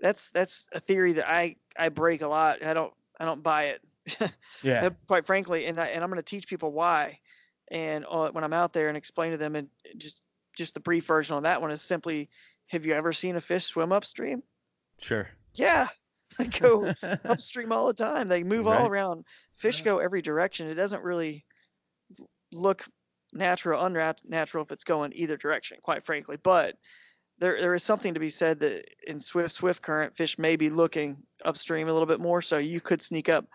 That's 0.00 0.30
that's 0.30 0.66
a 0.72 0.80
theory 0.80 1.12
that 1.14 1.30
I 1.30 1.56
I 1.78 1.90
break 1.90 2.22
a 2.22 2.26
lot. 2.28 2.64
I 2.64 2.72
don't 2.72 2.94
I 3.20 3.26
don't 3.26 3.42
buy 3.42 3.74
it. 3.76 3.82
yeah 4.62 4.90
quite 5.08 5.26
frankly, 5.26 5.66
and 5.66 5.78
I, 5.78 5.88
and 5.88 6.02
I'm 6.02 6.08
going 6.08 6.22
to 6.22 6.22
teach 6.22 6.48
people 6.48 6.72
why. 6.72 7.18
And 7.70 8.06
uh, 8.08 8.30
when 8.30 8.44
I'm 8.44 8.54
out 8.54 8.72
there 8.72 8.88
and 8.88 8.96
explain 8.96 9.32
to 9.32 9.36
them, 9.36 9.56
and 9.56 9.68
just 9.98 10.24
just 10.56 10.72
the 10.72 10.80
brief 10.80 11.04
version 11.06 11.36
on 11.36 11.42
that 11.42 11.60
one 11.60 11.70
is 11.70 11.82
simply, 11.82 12.30
have 12.68 12.86
you 12.86 12.94
ever 12.94 13.12
seen 13.12 13.36
a 13.36 13.42
fish 13.42 13.66
swim 13.66 13.92
upstream? 13.92 14.42
sure 14.98 15.28
Yeah, 15.54 15.88
they 16.38 16.46
go 16.46 16.94
upstream 17.26 17.72
all 17.72 17.88
the 17.88 17.94
time. 17.94 18.28
They 18.28 18.42
move 18.42 18.66
Right. 18.66 18.80
all 18.80 18.86
around. 18.86 19.26
Fish 19.56 19.82
go 19.82 19.98
every 19.98 20.22
direction. 20.22 20.68
It 20.68 20.74
doesn't 20.74 21.02
really 21.02 21.44
look 22.52 22.86
natural, 23.36 23.84
unnatural 23.84 24.64
if 24.64 24.72
it's 24.72 24.84
going 24.84 25.12
either 25.14 25.36
direction, 25.36 25.78
quite 25.82 26.04
frankly. 26.04 26.36
But 26.42 26.76
there 27.38 27.60
there 27.60 27.74
is 27.74 27.82
something 27.82 28.14
to 28.14 28.20
be 28.20 28.30
said 28.30 28.60
that 28.60 28.84
in 29.06 29.20
swift 29.20 29.54
swift 29.54 29.82
current, 29.82 30.16
fish 30.16 30.38
may 30.38 30.56
be 30.56 30.70
looking 30.70 31.18
upstream 31.44 31.88
a 31.88 31.92
little 31.92 32.06
bit 32.06 32.20
more, 32.20 32.42
so 32.42 32.58
you 32.58 32.80
could 32.80 33.02
sneak 33.02 33.28
up 33.28 33.46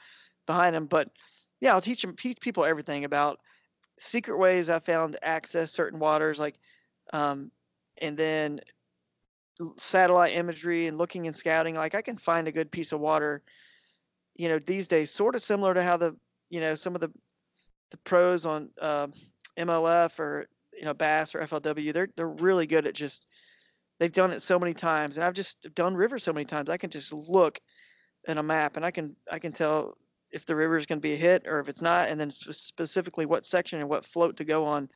behind 0.45 0.75
them. 0.75 0.85
But 0.85 1.09
yeah, 1.59 1.73
I'll 1.73 1.81
teach 1.81 2.01
them 2.01 2.15
teach 2.15 2.39
people 2.39 2.65
everything 2.65 3.05
about 3.05 3.39
secret 3.99 4.37
ways 4.37 4.69
I 4.69 4.79
found 4.79 5.17
access 5.21 5.71
certain 5.71 5.99
waters, 5.99 6.39
like 6.39 6.55
um, 7.13 7.51
and 7.97 8.17
then 8.17 8.61
satellite 9.77 10.35
imagery 10.35 10.87
and 10.87 10.97
looking 10.97 11.27
and 11.27 11.35
scouting. 11.35 11.75
Like 11.75 11.95
I 11.95 12.01
can 12.01 12.17
find 12.17 12.47
a 12.47 12.51
good 12.51 12.71
piece 12.71 12.91
of 12.91 12.99
water, 12.99 13.43
you 14.35 14.49
know, 14.49 14.59
these 14.59 14.87
days, 14.87 15.11
sort 15.11 15.35
of 15.35 15.41
similar 15.41 15.73
to 15.73 15.83
how 15.83 15.97
the 15.97 16.15
you 16.49 16.59
know 16.59 16.75
some 16.75 16.95
of 16.95 17.01
the 17.01 17.11
the 17.91 17.97
pros 17.97 18.45
on 18.45 18.69
uh, 18.81 19.07
MLF 19.57 20.19
or 20.19 20.47
you 20.73 20.85
know 20.85 20.93
Bass 20.93 21.35
or 21.35 21.39
FLW. 21.39 21.93
They're 21.93 22.09
they're 22.15 22.27
really 22.27 22.67
good 22.67 22.87
at 22.87 22.95
just 22.95 23.25
they've 23.99 24.11
done 24.11 24.31
it 24.31 24.41
so 24.41 24.57
many 24.59 24.73
times, 24.73 25.17
and 25.17 25.25
I've 25.25 25.33
just 25.33 25.73
done 25.75 25.95
rivers 25.95 26.23
so 26.23 26.33
many 26.33 26.45
times. 26.45 26.69
I 26.69 26.77
can 26.77 26.89
just 26.89 27.13
look 27.13 27.59
at 28.27 28.37
a 28.37 28.43
map 28.43 28.75
and 28.75 28.85
I 28.85 28.91
can 28.91 29.15
I 29.31 29.39
can 29.39 29.51
tell 29.51 29.97
if 30.31 30.45
the 30.45 30.55
river 30.55 30.77
is 30.77 30.85
going 30.85 30.99
to 30.99 31.07
be 31.07 31.13
a 31.13 31.17
hit 31.17 31.45
or 31.47 31.59
if 31.59 31.67
it's 31.67 31.81
not, 31.81 32.09
and 32.09 32.19
then 32.19 32.31
specifically 32.31 33.25
what 33.25 33.45
section 33.45 33.79
and 33.79 33.89
what 33.89 34.05
float 34.05 34.37
to 34.37 34.45
go 34.45 34.65
on. 34.65 34.89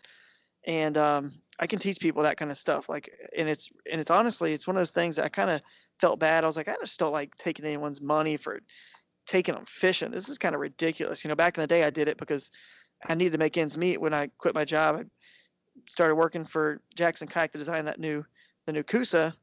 And 0.66 0.98
um, 0.98 1.34
I 1.60 1.68
can 1.68 1.78
teach 1.78 2.00
people 2.00 2.24
that 2.24 2.38
kind 2.38 2.50
of 2.50 2.58
stuff. 2.58 2.90
Like, 2.90 3.12
and 3.38 3.48
it's 3.48 3.70
and 3.92 4.02
it's 4.02 4.12
honestly, 4.12 4.54
it's 4.54 4.66
one 4.66 4.76
of 4.76 4.82
those 4.82 4.92
things 4.92 5.18
that 5.18 5.26
I 5.26 5.30
kind 5.30 5.52
of 5.52 5.62
felt 6.00 6.20
bad. 6.20 6.44
I 6.44 6.48
was 6.48 6.58
like, 6.58 6.68
I 6.68 6.76
just 6.82 7.00
don't 7.00 7.12
like 7.12 7.38
taking 7.38 7.66
anyone's 7.66 8.02
money 8.02 8.38
for 8.38 8.62
taking 9.28 9.56
them 9.56 9.66
fishing. 9.66 10.12
This 10.12 10.30
is 10.30 10.38
kind 10.38 10.56
of 10.56 10.62
ridiculous. 10.62 11.24
You 11.24 11.30
know, 11.30 11.36
back 11.36 11.58
in 11.58 11.62
the 11.62 11.68
day, 11.68 11.84
I 11.84 11.90
did 11.90 12.08
it 12.08 12.18
because 12.18 12.52
I 13.08 13.16
needed 13.16 13.34
to 13.34 13.38
make 13.38 13.58
ends 13.58 13.78
meet. 13.78 14.00
When 14.00 14.14
I 14.14 14.28
quit 14.38 14.56
my 14.56 14.66
job, 14.66 14.98
I 14.98 15.04
started 15.88 16.16
working 16.16 16.46
for 16.46 16.82
Jackson 16.96 17.28
Kayak 17.28 17.52
to 17.54 17.58
design 17.58 17.86
that 17.86 18.00
new 18.00 18.26
the 18.66 18.74
new 18.74 18.84
Coosa. 18.84 19.36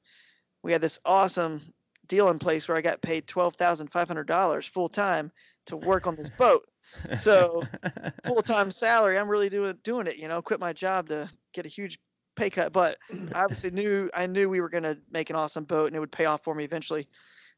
We 0.62 0.72
had 0.72 0.80
this 0.80 0.98
awesome 1.04 1.60
deal 2.06 2.28
in 2.30 2.38
place 2.38 2.68
where 2.68 2.76
I 2.76 2.80
got 2.80 3.02
paid 3.02 3.26
twelve 3.26 3.56
thousand 3.56 3.88
five 3.88 4.08
hundred 4.08 4.26
dollars 4.26 4.66
full 4.66 4.88
time 4.88 5.30
to 5.66 5.76
work 5.76 6.06
on 6.06 6.16
this 6.16 6.30
boat. 6.38 6.68
So 7.16 7.62
full 8.24 8.42
time 8.42 8.70
salary, 8.70 9.18
I'm 9.18 9.28
really 9.28 9.48
doing 9.48 9.76
doing 9.82 10.06
it. 10.06 10.16
You 10.16 10.28
know, 10.28 10.42
quit 10.42 10.60
my 10.60 10.72
job 10.72 11.08
to 11.08 11.30
get 11.52 11.66
a 11.66 11.68
huge 11.68 11.98
pay 12.36 12.50
cut, 12.50 12.72
but 12.72 12.98
I 13.34 13.42
obviously 13.42 13.70
knew 13.72 14.10
I 14.14 14.26
knew 14.26 14.48
we 14.48 14.60
were 14.60 14.68
going 14.68 14.84
to 14.84 14.98
make 15.10 15.30
an 15.30 15.36
awesome 15.36 15.64
boat 15.64 15.86
and 15.86 15.96
it 15.96 16.00
would 16.00 16.12
pay 16.12 16.24
off 16.24 16.42
for 16.42 16.54
me 16.54 16.64
eventually. 16.64 17.08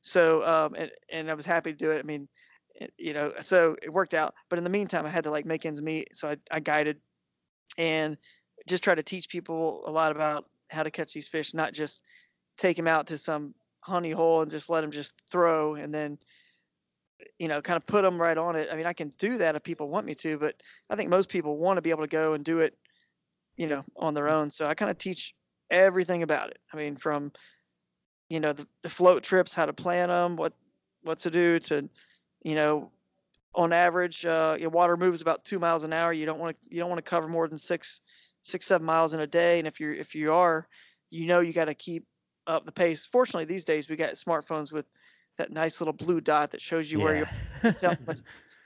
So 0.03 0.45
um, 0.45 0.75
and 0.75 0.91
and 1.11 1.31
I 1.31 1.35
was 1.35 1.47
happy 1.47 1.73
to 1.73 1.79
do 1.79 1.91
it. 1.91 1.99
I 1.99 2.03
mean, 2.03 2.29
it- 2.75 2.95
you 2.99 3.13
know, 3.13 3.33
so 3.41 3.77
it 3.83 3.93
worked 3.93 4.15
out. 4.15 4.35
But 4.49 4.59
in 4.59 4.65
the 4.65 4.71
meantime, 4.71 5.07
I 5.07 5.11
had 5.11 5.25
to 5.25 5.31
like 5.31 5.47
make 5.47 5.65
ends 5.67 5.83
meet. 5.83 6.17
So 6.17 6.29
I 6.29 6.37
I 6.51 6.61
guided 6.61 7.01
and 7.79 8.19
just 8.67 8.85
try 8.85 8.95
to 8.95 9.03
teach 9.03 9.29
people 9.29 9.83
a 9.87 9.91
lot 9.91 10.13
about 10.13 10.47
how 10.71 10.83
to 10.83 10.91
catch 10.91 11.13
these 11.13 11.29
fish, 11.29 11.55
not 11.55 11.73
just 11.73 12.03
take 12.57 12.77
them 12.77 12.89
out 12.89 13.09
to 13.09 13.19
some 13.19 13.55
honey 13.81 14.11
hole 14.11 14.43
and 14.43 14.51
just 14.51 14.71
let 14.71 14.81
them 14.81 14.91
just 14.91 15.15
throw 15.31 15.75
and 15.75 15.93
then 15.93 16.19
you 17.39 17.49
know 17.49 17.61
kind 17.61 17.77
of 17.77 17.87
put 17.87 18.03
them 18.03 18.21
right 18.21 18.39
on 18.39 18.57
it 18.57 18.69
i 18.73 18.77
mean 18.77 18.87
i 18.87 18.93
can 18.95 19.13
do 19.19 19.37
that 19.39 19.55
if 19.55 19.63
people 19.63 19.89
want 19.89 20.07
me 20.07 20.15
to 20.15 20.39
but 20.39 20.55
i 20.89 20.97
think 20.97 21.11
most 21.11 21.29
people 21.29 21.59
want 21.59 21.77
to 21.77 21.83
be 21.83 21.91
able 21.91 22.03
to 22.03 22.09
go 22.09 22.33
and 22.33 22.45
do 22.45 22.61
it 22.61 22.77
you 23.57 23.67
know 23.67 23.85
on 23.97 24.15
their 24.15 24.29
own 24.29 24.51
so 24.51 24.67
i 24.67 24.75
kind 24.75 24.91
of 24.91 24.97
teach 24.97 25.35
everything 25.71 26.23
about 26.23 26.49
it 26.51 26.59
i 26.73 26.77
mean 26.77 26.97
from 26.97 27.31
you 28.29 28.41
know 28.41 28.53
the, 28.55 28.67
the 28.83 28.89
float 28.89 29.23
trips 29.23 29.53
how 29.55 29.67
to 29.67 29.73
plan 29.73 30.09
them 30.09 30.37
what 30.37 30.55
what 31.03 31.19
to 31.19 31.31
do 31.31 31.59
to 31.59 31.89
you 32.45 32.55
know 32.55 32.93
on 33.55 33.73
average 33.73 34.25
uh, 34.25 34.57
your 34.59 34.71
water 34.71 34.97
moves 34.97 35.21
about 35.21 35.45
two 35.45 35.59
miles 35.59 35.85
an 35.85 35.93
hour. 35.93 36.13
You 36.13 36.27
don't 36.27 36.39
want 36.39 36.57
to 36.57 36.75
you 36.75 36.81
don't 36.81 36.89
want 36.89 36.99
to 36.99 37.09
cover 37.11 37.29
more 37.29 37.49
than 37.49 37.59
six 37.59 38.01
six 38.43 38.67
seven 38.67 38.87
miles 38.87 39.15
in 39.15 39.21
a 39.21 39.27
day. 39.27 39.59
And 39.59 39.67
if 39.67 39.81
you're 39.81 39.95
if 39.95 40.15
you 40.15 40.33
are 40.33 40.69
you 41.11 41.27
know 41.27 41.41
you 41.41 41.53
got 41.53 41.67
to 41.67 41.75
keep 41.75 42.07
up 42.47 42.67
the 42.67 42.73
pace. 42.73 43.07
Fortunately 43.07 43.45
these 43.45 43.65
days 43.65 43.89
we 43.89 43.97
got 43.97 44.13
smartphones 44.15 44.73
with 44.73 44.87
that 45.39 45.51
nice 45.51 45.81
little 45.81 45.93
blue 45.93 46.21
dot 46.21 46.53
that 46.53 46.63
shows 46.63 46.91
you 46.91 47.01
where 47.01 47.17
you're 47.17 47.73
tell 47.73 47.91
how 47.95 47.99
much, 48.07 48.21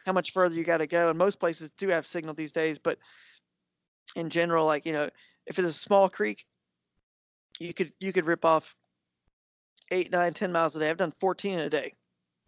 how 0.07 0.13
much 0.13 0.33
further 0.33 0.55
you 0.55 0.65
got 0.65 0.79
to 0.79 0.87
go. 0.87 1.09
And 1.11 1.19
most 1.19 1.41
places 1.41 1.71
do 1.71 1.89
have 1.89 2.07
signal 2.07 2.35
these 2.35 2.53
days, 2.53 2.79
but 2.79 2.99
in 4.17 4.31
general, 4.31 4.67
like 4.67 4.85
you 4.85 4.93
know, 4.93 5.11
if 5.47 5.59
it's 5.59 5.69
a 5.69 5.73
small 5.73 6.09
creek, 6.09 6.47
you 7.59 7.73
could 7.73 7.93
you 8.01 8.13
could 8.13 8.27
rip 8.27 8.45
off 8.45 8.75
eight, 9.91 10.11
nine, 10.11 10.35
ten 10.35 10.53
miles 10.53 10.77
a 10.77 10.81
day. 10.81 10.91
I've 10.91 10.97
done 10.97 11.13
14 11.13 11.55
in 11.55 11.61
a 11.61 11.71
day, 11.71 11.95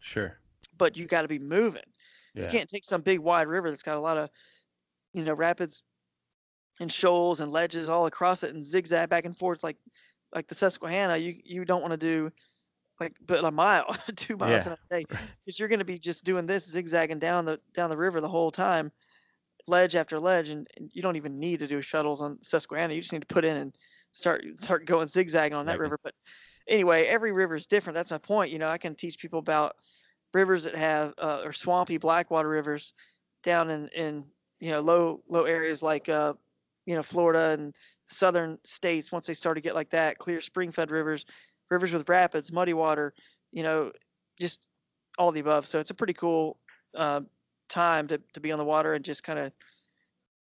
sure 0.01 0.39
but 0.81 0.99
you 0.99 1.07
got 1.07 1.22
to 1.22 1.28
be 1.28 1.39
moving. 1.39 1.85
yeah 2.35 2.53
You 2.53 2.59
can't 2.59 2.70
take 2.70 2.85
some 2.85 3.03
big 3.03 3.20
wide 3.20 3.49
river 3.49 3.70
that's 3.70 3.85
got 3.85 3.99
a 3.99 4.01
lot 4.01 4.18
of, 4.18 4.31
you 5.14 5.24
know, 5.24 5.35
rapids 5.35 5.85
and 6.81 6.91
shoals 6.91 7.41
and 7.41 7.53
ledges 7.53 7.89
all 7.89 8.07
across 8.07 8.43
it 8.43 8.55
and 8.55 8.64
zigzag 8.64 9.11
back 9.11 9.26
and 9.26 9.37
forth 9.39 9.62
like 9.62 9.76
like 10.35 10.49
the 10.49 10.57
Susquehanna. 10.57 11.18
You 11.18 11.37
you 11.45 11.64
don't 11.66 11.83
want 11.83 11.93
to 11.93 11.99
do 11.99 12.33
like 13.01 13.16
but 13.26 13.45
a 13.45 13.53
mile, 13.53 13.97
two 14.16 14.37
miles 14.37 14.66
Yeah. 14.66 14.66
in 14.66 14.72
a 14.72 14.78
day, 14.91 15.07
because 15.45 15.59
you're 15.59 15.68
going 15.68 15.81
to 15.81 15.85
be 15.85 15.99
just 15.99 16.24
doing 16.24 16.47
this 16.47 16.68
zigzagging 16.70 17.20
down 17.20 17.45
the 17.45 17.61
down 17.74 17.91
the 17.91 17.97
river 17.99 18.20
the 18.20 18.28
whole 18.28 18.51
time, 18.51 18.93
ledge 19.66 19.97
after 19.97 20.18
ledge, 20.18 20.51
and, 20.51 20.66
and 20.76 20.91
you 20.95 21.03
don't 21.03 21.16
even 21.16 21.39
need 21.39 21.61
to 21.61 21.68
do 21.68 21.83
shuttles 21.83 22.20
on 22.20 22.39
Susquehanna. 22.43 22.95
You 22.95 23.03
just 23.03 23.12
need 23.12 23.22
to 23.28 23.35
put 23.35 23.45
in 23.45 23.57
and 23.57 23.76
start 24.12 24.45
start 24.61 24.87
going 24.87 25.09
zigzagging 25.09 25.57
on 25.57 25.66
that 25.66 25.78
Right. 25.78 25.81
river. 25.81 25.99
But 26.03 26.14
anyway, 26.68 27.07
every 27.07 27.33
river 27.33 27.55
is 27.55 27.66
different. 27.66 27.95
That's 27.95 28.11
my 28.11 28.18
point. 28.18 28.53
You 28.53 28.59
know, 28.59 28.68
I 28.68 28.78
can 28.78 28.95
teach 28.97 29.18
people 29.18 29.41
about 29.41 29.76
rivers 30.33 30.64
that 30.64 30.76
have 30.76 31.14
uh, 31.18 31.41
or 31.45 31.53
swampy 31.53 31.97
blackwater 31.97 32.49
rivers 32.49 32.93
down 33.43 33.70
in 33.70 33.89
in 33.89 34.24
you 34.59 34.70
know 34.70 34.81
low 34.81 35.22
low 35.28 35.45
areas 35.45 35.83
like 35.83 36.09
uh 36.09 36.35
you 36.87 36.95
know 36.95 37.03
Florida 37.03 37.51
and 37.51 37.74
southern 38.07 38.59
states 38.64 39.12
once 39.12 39.26
they 39.26 39.35
start 39.35 39.57
to 39.57 39.61
get 39.61 39.74
like 39.74 39.91
that 39.91 40.18
clear 40.18 40.41
spring 40.41 40.72
fed 40.72 40.91
rivers 40.91 41.24
rivers 41.70 41.93
with 41.93 42.09
rapids 42.09 42.53
muddy 42.53 42.74
water 42.74 43.14
you 43.53 43.62
know 43.62 43.93
just 44.39 44.68
all 45.18 45.33
the 45.33 45.41
above 45.41 45.66
so 45.66 45.78
it's 45.78 45.91
a 45.91 45.95
pretty 45.95 46.12
cool 46.12 46.59
uh, 46.97 47.20
time 47.68 48.09
to, 48.09 48.20
to 48.33 48.41
be 48.41 48.51
on 48.51 48.59
the 48.59 48.64
water 48.64 48.95
and 48.95 49.05
just 49.05 49.22
kind 49.22 49.39
of 49.39 49.53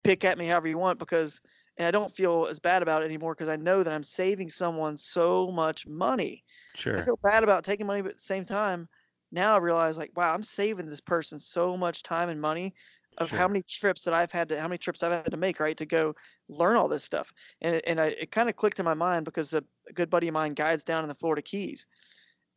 pick 0.03 0.23
at 0.23 0.37
me 0.37 0.45
however 0.45 0.67
you 0.67 0.77
want 0.77 0.99
because 0.99 1.41
and 1.77 1.87
i 1.87 1.91
don't 1.91 2.13
feel 2.13 2.47
as 2.47 2.59
bad 2.59 2.83
about 2.83 3.01
it 3.01 3.05
anymore 3.05 3.33
because 3.33 3.49
i 3.49 3.55
know 3.55 3.81
that 3.81 3.91
i'm 3.93 4.03
saving 4.03 4.49
someone 4.49 4.95
so 4.95 5.49
much 5.51 5.87
money 5.87 6.43
Sure. 6.77 6.99
I 6.99 7.05
feel 7.05 7.19
bad 7.23 7.43
about 7.43 7.63
taking 7.63 7.87
money, 7.87 8.01
but 8.01 8.11
at 8.11 8.17
the 8.17 8.23
same 8.23 8.45
time, 8.45 8.87
now 9.31 9.55
I 9.55 9.57
realize 9.57 9.97
like, 9.97 10.11
wow, 10.15 10.33
I'm 10.33 10.43
saving 10.43 10.85
this 10.85 11.01
person 11.01 11.39
so 11.39 11.75
much 11.75 12.03
time 12.03 12.29
and 12.29 12.39
money 12.39 12.73
of 13.17 13.31
how 13.31 13.47
many 13.47 13.63
trips 13.63 14.03
that 14.03 14.13
I've 14.13 14.31
had 14.31 14.49
to, 14.49 14.61
how 14.61 14.67
many 14.67 14.77
trips 14.77 15.01
I've 15.01 15.11
had 15.11 15.31
to 15.31 15.37
make, 15.37 15.59
right, 15.59 15.75
to 15.77 15.85
go 15.85 16.15
learn 16.49 16.75
all 16.75 16.87
this 16.87 17.03
stuff. 17.03 17.33
And 17.61 17.75
it, 17.75 17.83
and 17.87 17.99
I, 17.99 18.07
it 18.07 18.31
kind 18.31 18.47
of 18.47 18.55
clicked 18.55 18.79
in 18.79 18.85
my 18.85 18.93
mind 18.93 19.25
because 19.25 19.53
a, 19.53 19.63
a 19.89 19.93
good 19.93 20.09
buddy 20.09 20.27
of 20.27 20.33
mine 20.33 20.53
guides 20.53 20.83
down 20.83 21.03
in 21.03 21.07
the 21.07 21.15
Florida 21.15 21.41
Keys, 21.41 21.87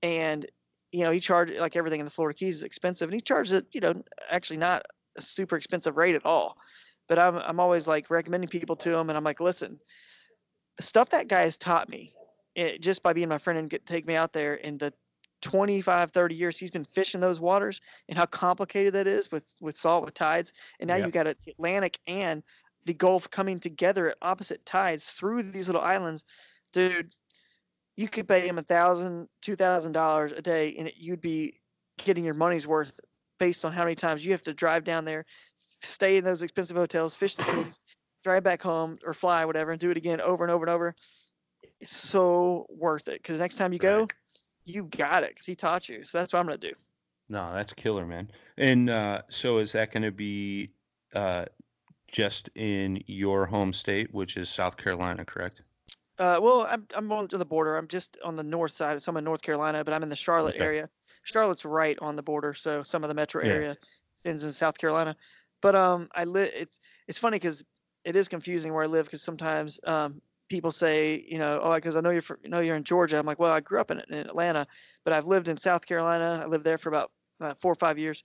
and 0.02 0.46
you 0.92 1.04
know 1.04 1.10
he 1.10 1.20
charged 1.20 1.54
like 1.54 1.76
everything 1.76 2.00
in 2.00 2.04
the 2.04 2.10
Florida 2.10 2.36
Keys 2.36 2.56
is 2.56 2.64
expensive, 2.64 3.08
and 3.08 3.14
he 3.14 3.20
charges 3.20 3.54
it, 3.54 3.66
you 3.72 3.80
know, 3.80 4.02
actually 4.28 4.58
not 4.58 4.84
a 5.16 5.22
super 5.22 5.56
expensive 5.56 5.96
rate 5.96 6.14
at 6.14 6.26
all. 6.26 6.58
But 7.08 7.18
I'm 7.18 7.36
I'm 7.36 7.60
always 7.60 7.88
like 7.88 8.10
recommending 8.10 8.50
people 8.50 8.76
to 8.76 8.94
him, 8.94 9.08
and 9.08 9.16
I'm 9.16 9.24
like, 9.24 9.40
listen, 9.40 9.80
the 10.76 10.82
stuff 10.82 11.10
that 11.10 11.28
guy 11.28 11.42
has 11.42 11.56
taught 11.56 11.88
me 11.88 12.12
it, 12.54 12.80
just 12.80 13.02
by 13.02 13.12
being 13.12 13.28
my 13.28 13.38
friend 13.38 13.58
and 13.58 13.70
get, 13.70 13.86
take 13.86 14.06
me 14.06 14.14
out 14.14 14.32
there 14.32 14.54
and 14.62 14.78
the 14.78 14.92
25 15.40 16.10
30 16.10 16.34
years 16.34 16.58
he's 16.58 16.70
been 16.70 16.84
fishing 16.84 17.20
those 17.20 17.40
waters 17.40 17.80
and 18.08 18.18
how 18.18 18.26
complicated 18.26 18.94
that 18.94 19.06
is 19.06 19.30
with 19.30 19.54
with 19.60 19.76
salt 19.76 20.04
with 20.04 20.14
tides 20.14 20.52
and 20.78 20.88
now 20.88 20.96
Yep. 20.96 21.06
you 21.06 21.12
got 21.12 21.26
a- 21.26 21.36
the 21.44 21.52
atlantic 21.52 21.98
and 22.06 22.42
the 22.84 22.94
gulf 22.94 23.30
coming 23.30 23.60
together 23.60 24.10
at 24.10 24.16
opposite 24.22 24.64
tides 24.64 25.10
through 25.10 25.42
these 25.42 25.68
little 25.68 25.80
islands 25.82 26.24
dude 26.72 27.14
you 27.96 28.08
could 28.08 28.28
pay 28.28 28.46
him 28.46 28.58
a 28.58 28.62
thousand 28.62 29.28
two 29.42 29.56
thousand 29.56 29.92
dollars 29.92 30.32
a 30.32 30.42
day 30.42 30.74
and 30.78 30.88
it, 30.88 30.94
you'd 30.96 31.20
be 31.20 31.60
getting 32.04 32.24
your 32.24 32.34
money's 32.34 32.66
worth 32.66 32.98
based 33.38 33.64
on 33.64 33.72
how 33.72 33.84
many 33.84 33.94
times 33.96 34.24
you 34.24 34.32
have 34.32 34.42
to 34.42 34.54
drive 34.54 34.84
down 34.84 35.04
there 35.04 35.24
stay 35.82 36.16
in 36.16 36.24
those 36.24 36.42
expensive 36.42 36.76
hotels 36.76 37.14
fish 37.14 37.36
the 37.36 37.44
keys 37.44 37.80
drive 38.24 38.42
back 38.42 38.62
home 38.62 38.98
or 39.04 39.14
fly 39.14 39.44
whatever 39.44 39.70
and 39.70 39.80
do 39.80 39.90
it 39.90 39.96
again 39.96 40.20
over 40.20 40.44
and 40.44 40.50
over 40.50 40.64
and 40.64 40.70
over 40.70 40.94
it's 41.80 41.96
so 41.96 42.66
worth 42.68 43.08
it 43.08 43.14
because 43.22 43.38
next 43.38 43.56
time 43.56 43.72
you 43.72 43.78
go 43.78 44.00
Right. 44.00 44.14
You 44.70 44.84
got 44.84 45.22
it 45.24 45.30
because 45.30 45.46
he 45.46 45.54
taught 45.54 45.88
you 45.88 46.02
so 46.04 46.18
that's 46.18 46.32
what 46.32 46.40
i'm 46.40 46.46
gonna 46.46 46.58
do 46.58 46.72
No, 47.28 47.52
that's 47.54 47.72
killer, 47.72 48.06
man. 48.06 48.30
And 48.56 48.90
uh, 48.90 49.22
so 49.28 49.58
is 49.58 49.72
that 49.72 49.92
going 49.92 50.02
to 50.02 50.10
be 50.10 50.70
uh, 51.14 51.46
just 52.10 52.50
in 52.54 53.02
your 53.06 53.46
home 53.46 53.72
state, 53.72 54.12
which 54.12 54.36
is 54.36 54.48
South 54.48 54.76
Carolina, 54.76 55.24
correct? 55.24 55.62
Uh, 56.18 56.38
well, 56.42 56.66
I'm 56.68 56.86
I'm 56.94 57.10
on 57.12 57.28
to 57.28 57.38
the 57.38 57.46
border. 57.46 57.76
I'm 57.76 57.88
just 57.88 58.18
on 58.24 58.36
the 58.36 58.42
north 58.42 58.72
side. 58.72 59.00
So 59.00 59.10
I'm 59.10 59.16
in 59.16 59.24
North 59.24 59.42
Carolina, 59.42 59.84
but 59.84 59.94
I'm 59.94 60.02
in 60.02 60.08
the 60.10 60.16
Charlotte 60.16 60.56
Okay. 60.56 60.64
area. 60.64 60.90
Charlotte's 61.24 61.64
right 61.64 61.98
on 62.00 62.16
the 62.16 62.22
border, 62.22 62.52
so 62.52 62.82
some 62.82 63.04
of 63.04 63.08
the 63.08 63.14
metro 63.14 63.42
Yeah. 63.42 63.48
area 63.52 63.76
ends 64.24 64.44
in 64.44 64.52
South 64.52 64.76
Carolina. 64.76 65.16
But 65.62 65.76
um, 65.76 66.08
I 66.14 66.24
live. 66.24 66.50
It's 66.54 66.80
it's 67.08 67.18
funny 67.18 67.36
because 67.36 67.64
it 68.04 68.16
is 68.16 68.28
confusing 68.28 68.72
where 68.74 68.84
I 68.84 68.86
live 68.86 69.06
because 69.06 69.22
sometimes 69.22 69.80
um 69.84 70.20
people 70.50 70.72
say 70.72 71.24
you 71.26 71.38
know 71.38 71.60
oh 71.62 71.74
because 71.74 71.96
I 71.96 72.00
know 72.00 72.10
you're 72.10 72.22
you 72.42 72.50
know 72.50 72.60
you're 72.60 72.76
in 72.76 72.84
Georgia. 72.84 73.18
I'm 73.18 73.24
like 73.24 73.38
well 73.38 73.52
I 73.52 73.60
grew 73.60 73.80
up 73.80 73.90
in, 73.90 74.00
in 74.00 74.14
Atlanta, 74.14 74.66
but 75.04 75.14
I've 75.14 75.26
lived 75.26 75.48
in 75.48 75.56
South 75.56 75.86
Carolina. 75.86 76.42
I 76.42 76.46
lived 76.46 76.64
there 76.64 76.76
for 76.76 76.90
about 76.90 77.10
uh, 77.40 77.54
four 77.54 77.72
or 77.72 77.76
five 77.76 77.98
years, 77.98 78.22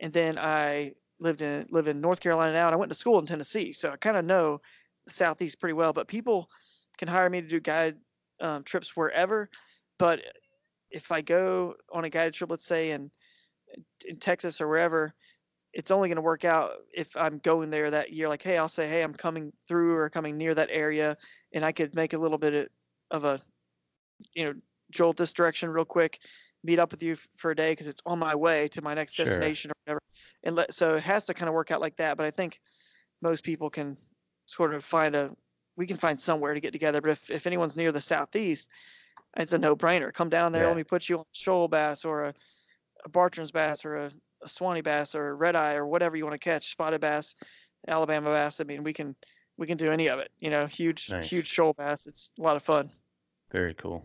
and 0.00 0.12
then 0.12 0.38
I 0.38 0.92
lived 1.18 1.42
in 1.42 1.66
live 1.70 1.88
in 1.88 2.00
North 2.00 2.20
Carolina 2.20 2.54
now, 2.54 2.66
and 2.66 2.74
I 2.74 2.78
went 2.78 2.90
to 2.90 2.98
school 2.98 3.18
in 3.18 3.26
Tennessee, 3.26 3.72
so 3.72 3.90
I 3.90 3.96
kind 3.96 4.16
of 4.16 4.24
know 4.24 4.62
the 5.06 5.12
Southeast 5.12 5.60
pretty 5.60 5.74
well. 5.74 5.92
But 5.92 6.08
people 6.08 6.48
can 6.96 7.08
hire 7.08 7.28
me 7.28 7.42
to 7.42 7.48
do 7.48 7.60
guide 7.60 7.96
um, 8.40 8.62
trips 8.62 8.96
wherever. 8.96 9.50
But 9.98 10.20
if 10.90 11.10
I 11.10 11.20
go 11.20 11.74
on 11.92 12.04
a 12.04 12.10
guided 12.10 12.34
trip, 12.34 12.50
let's 12.50 12.64
say 12.64 12.92
in 12.92 13.10
in 14.06 14.16
Texas 14.16 14.60
or 14.60 14.68
wherever, 14.68 15.14
it's 15.76 15.90
only 15.90 16.08
going 16.08 16.16
to 16.16 16.22
work 16.22 16.46
out 16.46 16.70
if 16.94 17.14
I'm 17.14 17.38
going 17.38 17.68
there 17.68 17.90
that 17.90 18.10
year. 18.10 18.30
Like, 18.30 18.42
hey, 18.42 18.56
I'll 18.56 18.66
say, 18.66 18.88
hey, 18.88 19.02
I'm 19.02 19.12
coming 19.12 19.52
through 19.68 19.94
or 19.94 20.08
coming 20.08 20.38
near 20.38 20.54
that 20.54 20.70
area, 20.72 21.18
and 21.52 21.66
I 21.66 21.72
could 21.72 21.94
make 21.94 22.14
a 22.14 22.18
little 22.18 22.38
bit 22.38 22.54
of- 22.54 22.68
of 23.10 23.24
a, 23.26 23.42
you 24.32 24.46
know, 24.46 24.54
jolt 24.90 25.18
this 25.18 25.34
direction 25.34 25.68
real 25.68 25.84
quick, 25.84 26.18
meet 26.64 26.78
up 26.78 26.92
with 26.92 27.02
you 27.02 27.16
for 27.36 27.50
a 27.50 27.54
day 27.54 27.72
because 27.72 27.88
it's 27.88 28.00
on 28.06 28.18
my 28.18 28.34
way 28.34 28.68
to 28.68 28.80
my 28.80 28.94
next 28.94 29.12
Sure. 29.12 29.26
destination 29.26 29.70
or 29.70 29.74
whatever. 29.84 30.00
And 30.44 30.56
let, 30.56 30.72
so 30.72 30.94
it 30.94 31.02
has 31.02 31.26
to 31.26 31.34
kind 31.34 31.48
of 31.48 31.54
work 31.54 31.70
out 31.70 31.82
like 31.82 31.96
that. 31.96 32.16
But 32.16 32.24
I 32.24 32.30
think 32.30 32.58
most 33.20 33.44
people 33.44 33.68
can 33.68 33.98
sort 34.46 34.72
of 34.74 34.82
find 34.82 35.14
a 35.14 35.36
we 35.76 35.86
can 35.86 35.98
find 35.98 36.18
somewhere 36.18 36.54
to 36.54 36.60
get 36.60 36.72
together. 36.72 37.02
But 37.02 37.10
if, 37.10 37.30
if 37.30 37.46
anyone's 37.46 37.76
near 37.76 37.92
the 37.92 38.00
southeast, 38.00 38.70
it's 39.36 39.52
a 39.52 39.58
no 39.58 39.76
brainer. 39.76 40.10
Come 40.10 40.30
down 40.30 40.52
there, 40.52 40.62
Yeah. 40.62 40.68
let 40.68 40.76
me 40.78 40.84
put 40.84 41.06
you 41.06 41.18
on 41.18 41.24
shoal 41.32 41.68
bass 41.68 42.06
or 42.06 42.24
a, 42.24 42.34
a 43.04 43.08
Bartram's 43.10 43.50
bass 43.50 43.84
or 43.84 43.96
a, 43.96 44.10
a 44.46 44.48
Suwannee 44.48 44.80
bass 44.80 45.14
or 45.14 45.28
a 45.28 45.34
red 45.34 45.54
eye 45.56 45.74
or 45.74 45.86
whatever 45.86 46.16
you 46.16 46.24
want 46.24 46.34
to 46.34 46.38
catch, 46.38 46.70
spotted 46.70 47.00
bass, 47.00 47.34
Alabama 47.86 48.30
bass. 48.30 48.60
I 48.60 48.64
mean, 48.64 48.82
we 48.82 48.92
can 48.92 49.14
we 49.58 49.66
can 49.66 49.76
do 49.76 49.92
any 49.92 50.08
of 50.08 50.18
it. 50.20 50.30
You 50.40 50.50
know, 50.50 50.66
huge 50.66 51.10
Nice. 51.10 51.28
huge 51.28 51.46
shoal 51.46 51.74
bass. 51.74 52.06
It's 52.06 52.30
a 52.38 52.42
lot 52.42 52.56
of 52.56 52.62
fun. 52.62 52.90
Very 53.50 53.74
cool. 53.74 54.04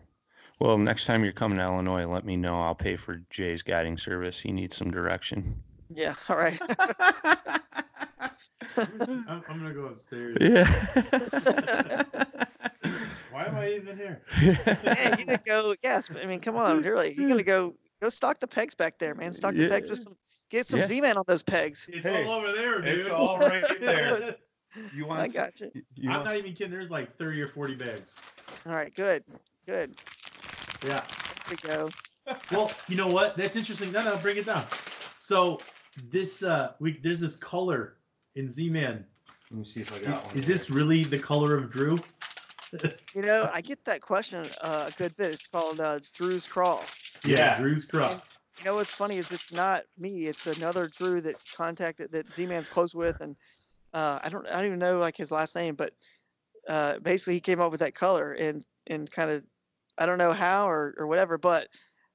Well, 0.60 0.76
next 0.78 1.06
time 1.06 1.24
you're 1.24 1.32
coming 1.32 1.58
to 1.58 1.64
Illinois, 1.64 2.06
let 2.06 2.24
me 2.24 2.36
know. 2.36 2.60
I'll 2.60 2.74
pay 2.74 2.96
for 2.96 3.22
Jay's 3.30 3.62
guiding 3.62 3.96
service. 3.96 4.40
He 4.40 4.52
needs 4.52 4.76
some 4.76 4.90
direction. 4.90 5.56
Yeah. 5.94 6.14
All 6.28 6.36
right. 6.36 6.60
I'm, 8.76 9.44
I'm 9.48 9.58
gonna 9.58 9.74
go 9.74 9.86
upstairs. 9.86 10.36
Yeah. 10.40 10.64
Why 13.30 13.44
am 13.46 13.56
I 13.56 13.72
even 13.72 13.96
here? 13.96 14.20
man, 14.84 15.16
you're 15.18 15.26
gonna 15.26 15.40
go? 15.44 15.74
Yes. 15.82 16.10
I 16.14 16.26
mean, 16.26 16.40
come 16.40 16.56
on, 16.56 16.82
really. 16.82 17.14
You're 17.14 17.28
gonna 17.28 17.42
go 17.42 17.74
go 18.00 18.08
stock 18.08 18.40
the 18.40 18.46
pegs 18.46 18.74
back 18.74 18.98
there, 18.98 19.14
man. 19.14 19.32
Stock 19.32 19.54
the 19.54 19.68
pegs 19.68 19.90
with 19.90 19.98
some. 20.00 20.16
Get 20.52 20.66
some 20.66 20.80
Yeah. 20.80 20.86
Z-man 20.86 21.16
on 21.16 21.24
those 21.26 21.42
pegs. 21.42 21.88
It's 21.90 22.06
Hey, 22.06 22.26
all 22.26 22.34
over 22.34 22.52
there, 22.52 22.82
dude. 22.82 22.98
it's 22.98 23.08
all 23.08 23.38
right 23.38 23.64
there. 23.80 24.36
You 24.94 25.06
want? 25.06 25.20
I 25.20 25.28
got 25.28 25.58
you. 25.60 25.70
You 25.94 26.10
I'm 26.10 26.16
want, 26.16 26.24
not 26.26 26.36
even 26.36 26.52
kidding. 26.52 26.70
There's 26.70 26.90
like 26.90 27.16
30 27.16 27.40
or 27.40 27.48
40 27.48 27.74
bags. 27.76 28.14
All 28.66 28.74
right. 28.74 28.94
Good. 28.94 29.24
Good. 29.66 29.94
Yeah. 30.86 31.00
There 31.48 31.50
we 31.50 31.56
go. 31.56 31.90
Well, 32.52 32.70
you 32.86 32.96
know 32.96 33.08
what? 33.08 33.34
That's 33.36 33.56
interesting. 33.56 33.90
No, 33.90 34.04
no, 34.04 34.16
bring 34.18 34.36
it 34.36 34.46
down. 34.46 34.64
So 35.18 35.58
this 36.10 36.42
uh 36.44 36.74
we 36.78 36.98
there's 37.02 37.18
this 37.18 37.34
color 37.34 37.96
in 38.36 38.48
Z-Man. 38.48 39.04
let 39.50 39.58
me 39.58 39.64
see 39.64 39.80
if 39.80 39.92
I 39.92 39.96
Is, 39.96 40.06
got 40.06 40.24
one. 40.26 40.36
is 40.36 40.46
this 40.46 40.70
really 40.70 41.02
the 41.02 41.18
color 41.18 41.56
of 41.56 41.70
Drew? 41.72 41.98
You 43.14 43.20
know, 43.22 43.50
I 43.52 43.60
get 43.60 43.84
that 43.86 44.00
question 44.00 44.46
uh, 44.62 44.88
a 44.88 44.92
good 44.92 45.14
bit. 45.16 45.32
It's 45.34 45.46
called 45.46 45.78
uh, 45.80 45.98
Drew's 46.14 46.46
Crawl. 46.46 46.82
Yeah, 47.24 47.58
Drew's 47.60 47.84
crop. 47.84 48.24
You 48.58 48.64
know 48.66 48.74
what's 48.74 48.92
funny 48.92 49.16
is 49.16 49.30
it's 49.32 49.52
not 49.52 49.84
me. 49.98 50.26
It's 50.26 50.46
another 50.46 50.86
Drew 50.86 51.20
that 51.22 51.36
contacted 51.56 52.12
that 52.12 52.32
Z-Man's 52.32 52.68
close 52.68 52.94
with, 52.94 53.20
and 53.20 53.36
uh, 53.94 54.18
I 54.22 54.28
don't 54.28 54.46
I 54.46 54.52
don't 54.52 54.66
even 54.66 54.78
know 54.78 54.98
like 54.98 55.16
his 55.16 55.32
last 55.32 55.56
name, 55.56 55.74
but 55.74 55.94
uh, 56.68 56.98
basically 56.98 57.34
he 57.34 57.40
came 57.40 57.60
up 57.60 57.70
with 57.70 57.80
that 57.80 57.94
color 57.94 58.32
and 58.32 58.64
and 58.86 59.10
kind 59.10 59.30
of 59.30 59.42
I 59.98 60.06
don't 60.06 60.18
know 60.18 60.32
how 60.32 60.68
or, 60.68 60.94
or 60.98 61.06
whatever, 61.06 61.38
but 61.38 61.68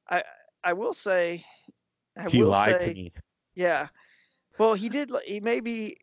I 0.09 0.23
I 0.63 0.73
will 0.73 0.93
say 0.93 1.43
I 2.17 2.29
he 2.29 2.41
will 2.41 2.49
lied 2.49 2.81
say, 2.81 2.89
to 2.89 2.93
me. 2.93 3.11
Yeah. 3.55 3.87
Well, 4.57 4.73
he 4.73 4.89
did. 4.89 5.11
He 5.25 5.39
maybe 5.39 5.97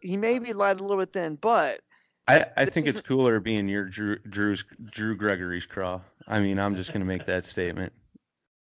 he 0.00 0.16
maybe 0.16 0.52
lied 0.52 0.80
a 0.80 0.82
little 0.82 0.98
bit 0.98 1.12
then, 1.12 1.36
but 1.36 1.80
I, 2.28 2.46
I 2.56 2.64
think 2.66 2.86
it's 2.86 3.00
cooler 3.00 3.40
being 3.40 3.68
your 3.68 3.84
Drew 3.84 4.18
Drew's 4.18 4.64
Drew 4.90 5.16
Gregory's 5.16 5.66
craw. 5.66 6.00
I 6.26 6.40
mean, 6.40 6.58
I'm 6.58 6.76
just 6.76 6.92
gonna 6.92 7.04
make 7.04 7.26
that 7.26 7.44
statement. 7.44 7.92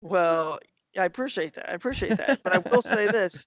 Well, 0.01 0.61
I 1.01 1.07
appreciate 1.07 1.55
that. 1.55 1.71
I 1.71 1.73
appreciate 1.75 2.17
that. 2.19 2.41
But 2.43 2.55
I 2.55 2.59
will 2.71 2.83
say 2.83 3.07
this. 3.07 3.47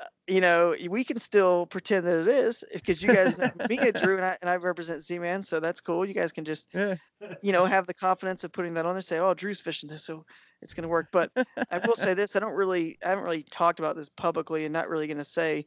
uh, 0.00 0.04
You 0.26 0.40
know, 0.40 0.74
we 0.88 1.04
can 1.04 1.18
still 1.18 1.66
pretend 1.66 2.06
that 2.06 2.20
it 2.20 2.28
is 2.28 2.64
because 2.72 3.02
you 3.02 3.12
guys 3.12 3.36
know 3.38 3.50
me 3.68 3.78
and 3.78 3.94
Drew 3.94 4.16
and 4.16 4.24
I, 4.24 4.38
and 4.40 4.50
I 4.50 4.56
represent 4.56 5.02
Z-Man, 5.02 5.42
so 5.42 5.60
that's 5.60 5.80
cool. 5.80 6.04
You 6.06 6.14
guys 6.14 6.32
can 6.32 6.44
just, 6.44 6.68
Yeah. 6.72 6.96
you 7.42 7.52
know, 7.52 7.64
have 7.64 7.86
the 7.86 7.94
confidence 7.94 8.44
of 8.44 8.52
putting 8.52 8.74
that 8.74 8.86
on 8.86 8.94
there. 8.94 9.02
Say, 9.02 9.18
oh, 9.18 9.34
Drew's 9.34 9.60
fishing 9.60 9.88
this, 9.90 10.04
so 10.04 10.24
it's 10.62 10.74
going 10.74 10.82
to 10.82 10.88
work. 10.88 11.08
But 11.12 11.30
I 11.70 11.78
will 11.86 11.96
say 11.96 12.14
this: 12.14 12.36
I 12.36 12.40
don't 12.40 12.54
really, 12.54 12.98
I 13.04 13.10
haven't 13.10 13.24
really 13.24 13.42
talked 13.44 13.78
about 13.80 13.96
this 13.96 14.08
publicly, 14.08 14.64
and 14.64 14.72
not 14.72 14.88
really 14.88 15.06
going 15.06 15.18
to 15.18 15.24
say 15.24 15.66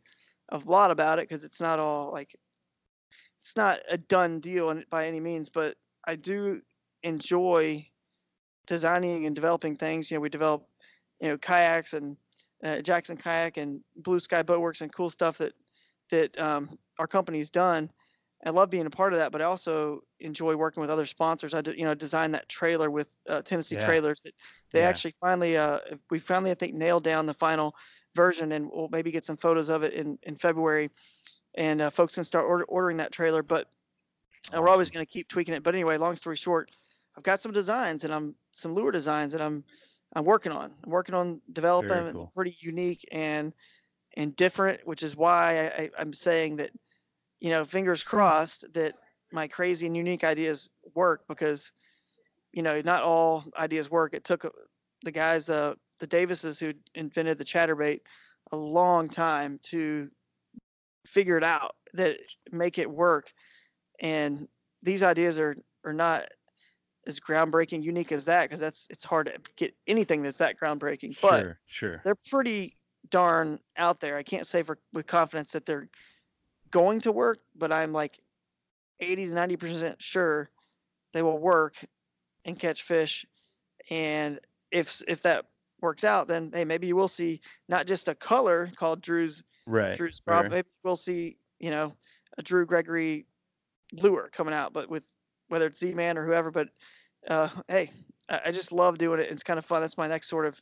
a 0.50 0.60
lot 0.66 0.92
about 0.92 1.20
it 1.20 1.28
because 1.28 1.44
it's 1.44 1.60
not 1.60 1.80
all 1.80 2.12
like, 2.12 2.36
it's 3.42 3.58
not 3.58 3.80
a 3.90 3.98
done 3.98 4.40
deal 4.40 4.82
by 4.90 5.08
any 5.08 5.20
means. 5.20 5.50
But 5.50 5.76
I 6.08 6.16
do 6.16 6.62
enjoy 7.04 7.88
designing 8.68 9.26
and 9.26 9.36
developing 9.36 9.76
things. 9.76 10.10
You 10.10 10.18
know, 10.18 10.22
we 10.22 10.30
develop, 10.30 10.66
you 11.20 11.30
know, 11.30 11.38
kayaks 11.38 11.94
and 11.94 12.18
uh, 12.64 12.82
Jackson 12.82 13.18
Kayak 13.18 13.58
and 13.58 13.82
Blue 13.96 14.20
Sky 14.20 14.44
Boatworks 14.44 14.82
and 14.82 14.94
cool 14.94 15.10
stuff 15.10 15.38
that 15.38 15.54
that 16.12 16.38
um, 16.40 16.78
our 17.00 17.08
company's 17.08 17.50
done. 17.50 17.92
I 18.46 18.52
love 18.52 18.70
being 18.70 18.86
a 18.86 18.92
part 18.92 19.14
of 19.14 19.20
that, 19.20 19.32
but 19.32 19.42
I 19.42 19.46
also 19.46 20.02
enjoy 20.20 20.56
working 20.56 20.82
with 20.82 20.92
other 20.92 21.08
sponsors. 21.08 21.56
I, 21.56 21.62
you 21.76 21.84
know, 21.84 21.96
designed 21.96 22.36
that 22.36 22.48
trailer 22.48 22.92
with 22.92 23.16
uh, 23.28 23.42
Tennessee 23.42 23.76
Yeah. 23.76 23.86
Trailers. 23.86 24.22
That 24.22 24.34
they 24.72 24.82
Yeah. 24.82 24.90
actually 24.90 25.16
finally, 25.20 25.58
uh, 25.58 25.80
we 26.12 26.20
finally, 26.20 26.52
I 26.52 26.54
think, 26.54 26.76
nailed 26.76 27.04
down 27.04 27.26
the 27.26 27.34
final 27.34 27.76
version, 28.16 28.52
and 28.52 28.70
we'll 28.72 28.90
maybe 28.92 29.12
get 29.12 29.26
some 29.26 29.38
photos 29.38 29.70
of 29.70 29.84
it 29.84 29.94
in 29.94 30.20
in 30.24 30.36
February, 30.36 30.92
and 31.56 31.82
uh, 31.82 31.90
folks 31.90 32.16
can 32.16 32.24
start 32.24 32.46
order, 32.46 32.66
ordering 32.66 32.98
that 32.98 33.12
trailer. 33.12 33.42
But 33.42 33.68
uh, 34.56 34.62
we're 34.62 34.70
always 34.70 34.92
going 34.92 35.06
to 35.06 35.12
keep 35.12 35.28
tweaking 35.28 35.54
it. 35.56 35.64
But 35.64 35.74
anyway, 35.74 35.98
long 35.98 36.16
story 36.16 36.36
short, 36.36 36.72
I've 37.18 37.24
got 37.24 37.42
some 37.42 37.52
designs 37.52 38.04
and 38.04 38.14
I'm 38.14 38.36
some 38.52 38.74
lure 38.74 38.92
designs 38.92 39.34
and 39.34 39.42
I'm 39.42 39.64
I'm 40.16 40.24
working 40.24 40.52
on. 40.52 40.74
I'm 40.84 40.90
working 40.90 41.14
on 41.14 41.42
developing 41.52 42.14
cool. 42.14 42.32
pretty 42.34 42.56
unique 42.60 43.08
and 43.12 43.54
and 44.16 44.36
different, 44.36 44.88
which 44.88 45.04
is 45.04 45.16
why 45.16 45.60
I, 45.60 45.82
I, 45.84 45.90
I'm 46.00 46.14
saying 46.14 46.56
that, 46.58 46.72
you 47.42 47.50
know, 47.50 47.66
fingers 47.66 48.02
crossed 48.02 48.66
that 48.74 48.94
my 49.32 49.48
crazy 49.48 49.88
and 49.88 49.98
unique 49.98 50.24
ideas 50.24 50.70
work 50.94 51.26
because, 51.28 51.74
you 52.54 52.64
know, 52.64 52.80
not 52.82 53.04
all 53.04 53.44
ideas 53.58 53.92
work. 53.92 54.14
It 54.14 54.24
took 54.24 54.46
uh, 54.46 54.50
the 55.04 55.12
guys, 55.12 55.50
uh, 55.50 55.74
the 56.00 56.08
Davises 56.08 56.60
who 56.60 56.74
invented 56.94 57.38
the 57.38 57.44
chatterbait, 57.44 58.00
a 58.54 58.56
long 58.56 59.10
time 59.10 59.60
to 59.64 60.10
figure 61.06 61.38
it 61.38 61.44
out 61.44 61.76
that 61.94 62.16
make 62.54 62.78
it 62.78 62.90
work. 62.90 63.34
And 64.00 64.48
these 64.82 65.04
ideas 65.04 65.38
are 65.40 65.58
are 65.84 65.94
not 65.94 66.24
as 67.08 67.20
groundbreaking, 67.20 67.84
unique 67.84 68.12
as 68.12 68.26
that 68.26 68.44
because 68.44 68.60
that's 68.60 68.88
it's 68.90 69.04
hard 69.04 69.28
to 69.28 69.34
get 69.56 69.76
anything 69.88 70.22
that's 70.22 70.40
that 70.40 70.60
groundbreaking. 70.60 71.20
But 71.22 71.40
Sure, 71.40 71.60
sure. 71.66 72.02
they're 72.04 72.16
pretty 72.16 72.78
darn 73.10 73.60
out 73.78 74.00
there. 74.00 74.18
I 74.18 74.24
can't 74.24 74.48
say 74.48 74.64
for 74.64 74.78
with 74.94 75.08
confidence 75.08 75.52
that 75.52 75.66
they're 75.66 75.88
going 76.72 77.02
to 77.02 77.12
work, 77.12 77.40
but 77.56 77.72
I'm 77.72 77.94
like 77.94 78.20
80 79.00 79.28
to 79.28 79.34
90 79.34 79.56
percent 79.58 80.02
sure 80.02 80.50
they 81.14 81.22
will 81.22 81.38
work 81.40 81.76
and 82.44 82.60
catch 82.60 82.84
fish. 82.84 83.26
And 83.90 84.40
if 84.72 85.02
if 85.08 85.22
that 85.24 85.46
works 85.82 86.04
out, 86.04 86.28
then 86.28 86.52
hey, 86.54 86.66
maybe 86.66 86.88
you 86.88 86.96
will 86.96 87.08
see 87.08 87.42
not 87.70 87.88
just 87.88 88.08
a 88.08 88.16
color 88.16 88.72
called 88.76 89.02
Drew's 89.02 89.44
Right. 89.68 89.98
Drew's 89.98 90.22
right. 90.26 90.50
maybe 90.50 90.68
we'll 90.84 90.96
see 90.96 91.38
you 91.60 91.72
know 91.72 91.94
a 92.38 92.44
Drew 92.44 92.66
Gregory 92.66 93.26
lure 93.94 94.30
coming 94.32 94.54
out, 94.54 94.74
but 94.74 94.90
with 94.90 95.08
whether 95.48 95.68
it's 95.68 95.80
Z-Man 95.80 96.18
or 96.18 96.26
whoever. 96.26 96.52
But 96.52 96.70
uh, 97.28 97.50
hey, 97.68 97.92
I, 98.30 98.42
I 98.46 98.52
just 98.52 98.72
love 98.72 98.98
doing 98.98 99.20
it. 99.20 99.32
It's 99.32 99.44
kind 99.44 99.58
of 99.58 99.66
fun. 99.66 99.82
That's 99.82 99.98
my 99.98 100.08
next 100.08 100.28
sort 100.28 100.46
of 100.46 100.62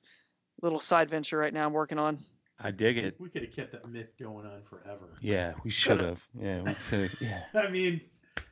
little 0.61 0.79
side 0.79 1.09
venture 1.09 1.38
right 1.38 1.53
now. 1.53 1.65
I'm 1.65 1.73
working 1.73 1.99
on. 1.99 2.19
I 2.59 2.71
dig 2.71 2.97
it. 2.97 3.15
We 3.19 3.29
could 3.29 3.43
have 3.43 3.55
kept 3.55 3.71
that 3.73 3.89
myth 3.89 4.11
going 4.19 4.45
on 4.45 4.61
forever. 4.69 5.17
Yeah, 5.19 5.53
we 5.63 5.69
should 5.69 5.99
have. 5.99 6.23
Yeah, 6.39 6.61
we 6.61 6.75
could. 6.89 7.11
Yeah. 7.19 7.43
I 7.53 7.69
mean, 7.69 8.01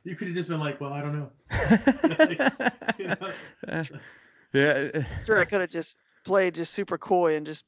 you 0.04 0.16
could 0.16 0.28
have 0.28 0.36
just 0.36 0.48
been 0.48 0.60
like, 0.60 0.80
well, 0.80 0.92
I 0.92 1.00
don't 1.00 1.18
know. 1.18 1.30
You 2.98 3.08
know? 3.08 3.16
Uh, 3.66 3.84
yeah. 4.52 5.02
Sure, 5.24 5.40
I 5.40 5.44
could 5.44 5.60
have 5.62 5.70
just 5.70 5.98
played 6.24 6.54
just 6.54 6.74
super 6.74 6.98
coy 6.98 7.36
and 7.36 7.46
just 7.46 7.64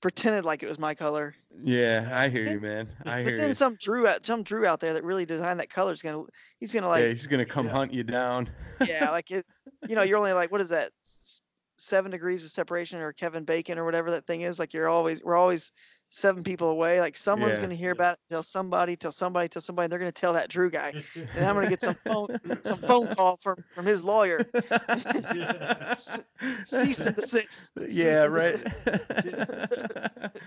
pretended 0.00 0.44
like 0.44 0.62
it 0.62 0.68
was 0.68 0.78
my 0.78 0.94
color. 0.94 1.34
Yeah, 1.50 2.08
I 2.12 2.28
hear 2.28 2.44
you, 2.44 2.60
man. 2.60 2.88
I 3.04 3.20
hear 3.22 3.30
you. 3.30 3.36
but 3.36 3.40
then 3.40 3.48
you. 3.48 3.54
some 3.54 3.76
Drew 3.80 4.06
out, 4.06 4.24
some 4.24 4.42
Drew 4.42 4.66
out 4.66 4.80
there 4.80 4.94
that 4.94 5.04
really 5.04 5.26
designed 5.26 5.60
that 5.60 5.70
color 5.70 5.92
is 5.92 6.02
gonna, 6.02 6.22
he's 6.60 6.72
gonna 6.72 6.88
like, 6.88 7.02
yeah, 7.02 7.08
he's 7.10 7.26
gonna 7.26 7.44
come 7.44 7.66
Yeah. 7.66 7.72
hunt 7.72 7.92
you 7.92 8.04
down. 8.04 8.48
yeah, 8.86 9.10
like 9.12 9.30
it, 9.30 9.44
you 9.88 9.94
know, 9.96 10.02
you're 10.02 10.18
only 10.18 10.32
like, 10.32 10.52
what 10.52 10.60
is 10.60 10.68
that, 10.70 10.92
seven 11.80 12.10
degrees 12.10 12.42
of 12.44 12.50
separation 12.50 13.00
or 13.00 13.12
Kevin 13.12 13.44
Bacon 13.44 13.78
or 13.78 13.84
whatever 13.84 14.10
that 14.10 14.26
thing 14.26 14.40
is. 14.42 14.58
Like 14.58 14.74
you're 14.74 14.88
always, 14.88 15.22
we're 15.22 15.36
always 15.36 15.70
seven 16.10 16.42
people 16.42 16.68
away. 16.70 17.00
Like 17.00 17.16
someone's 17.16 17.56
Yeah. 17.56 17.62
gonna 17.62 17.74
hear 17.74 17.92
about 17.92 18.14
it, 18.14 18.20
tell 18.30 18.42
somebody, 18.42 18.96
tell 18.96 19.12
somebody, 19.12 19.48
tell 19.48 19.62
somebody. 19.62 19.88
They're 19.88 19.98
gonna 19.98 20.12
tell 20.12 20.32
that 20.34 20.48
Drew 20.48 20.70
guy, 20.70 20.94
and 21.14 21.44
I'm 21.44 21.54
gonna 21.54 21.68
get 21.68 21.82
some 21.82 21.94
phone, 21.94 22.28
some 22.64 22.78
phone 22.78 23.06
call 23.16 23.36
from 23.36 23.62
from 23.74 23.86
his 23.86 24.02
lawyer. 24.04 24.38
Cease 25.96 27.00
and 27.00 27.16
desist. 27.16 27.72
Cease 27.78 27.96
yeah, 27.96 28.24
and 28.24 28.34
right. 28.34 28.64
desist. 29.22 30.38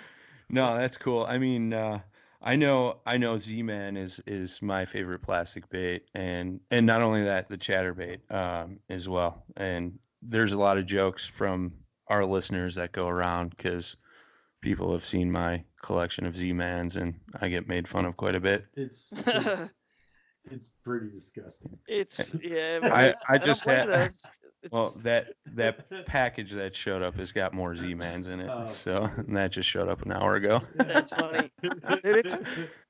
no, 0.50 0.78
that's 0.78 0.98
cool. 0.98 1.26
I 1.28 1.38
mean, 1.38 1.74
uh, 1.74 2.00
I 2.42 2.56
know, 2.56 2.98
I 3.06 3.18
know, 3.18 3.38
Z-Man 3.38 3.98
is 3.98 4.22
is 4.26 4.62
my 4.62 4.86
favorite 4.86 5.22
plastic 5.22 5.70
bait, 5.70 6.06
and 6.16 6.60
and 6.72 6.86
not 6.86 7.02
only 7.02 7.24
that, 7.24 7.50
the 7.50 7.58
chatterbait 7.58 8.20
um, 8.34 8.80
as 8.90 9.08
well. 9.08 9.44
And 9.58 10.00
there's 10.22 10.54
a 10.54 10.60
lot 10.60 10.78
of 10.78 10.86
jokes 10.86 11.28
from 11.28 11.74
our 12.08 12.26
listeners 12.26 12.76
that 12.76 12.92
go 12.92 13.08
around 13.08 13.52
because 13.52 13.96
people 14.62 14.92
have 14.94 15.04
seen 15.04 15.32
my 15.32 15.64
collection 15.82 16.26
of 16.26 16.36
Z-Mans, 16.36 16.96
and 16.96 17.16
I 17.42 17.50
get 17.50 17.68
made 17.68 17.88
fun 17.88 18.06
of 18.06 18.16
quite 18.18 18.36
a 18.36 18.40
bit. 18.40 18.66
It's, 18.76 19.12
it's 19.12 19.72
it's 20.52 20.70
pretty 20.84 21.10
disgusting. 21.10 21.78
it's 21.88 22.36
yeah. 22.44 22.80
I- 22.84 23.06
it's- 23.10 23.24
I 23.30 23.38
don't 23.38 23.46
just 23.46 23.64
blame 23.66 23.90
had- 23.90 24.12
you, 24.12 24.30
Well, 24.72 24.94
that 25.02 25.34
that 25.56 25.90
package 26.06 26.52
that 26.52 26.76
showed 26.76 27.02
up 27.02 27.16
has 27.16 27.32
got 27.32 27.52
more 27.52 27.76
Z-Mans 27.76 28.28
in 28.28 28.42
it, 28.42 28.50
Oh. 28.52 28.68
so 28.68 29.10
and 29.18 29.36
that 29.36 29.52
just 29.52 29.68
showed 29.68 29.88
up 29.90 30.04
an 30.04 30.12
hour 30.12 30.36
ago. 30.36 30.62
That's 30.76 31.12
funny. 31.12 31.50
it's- 32.04 32.38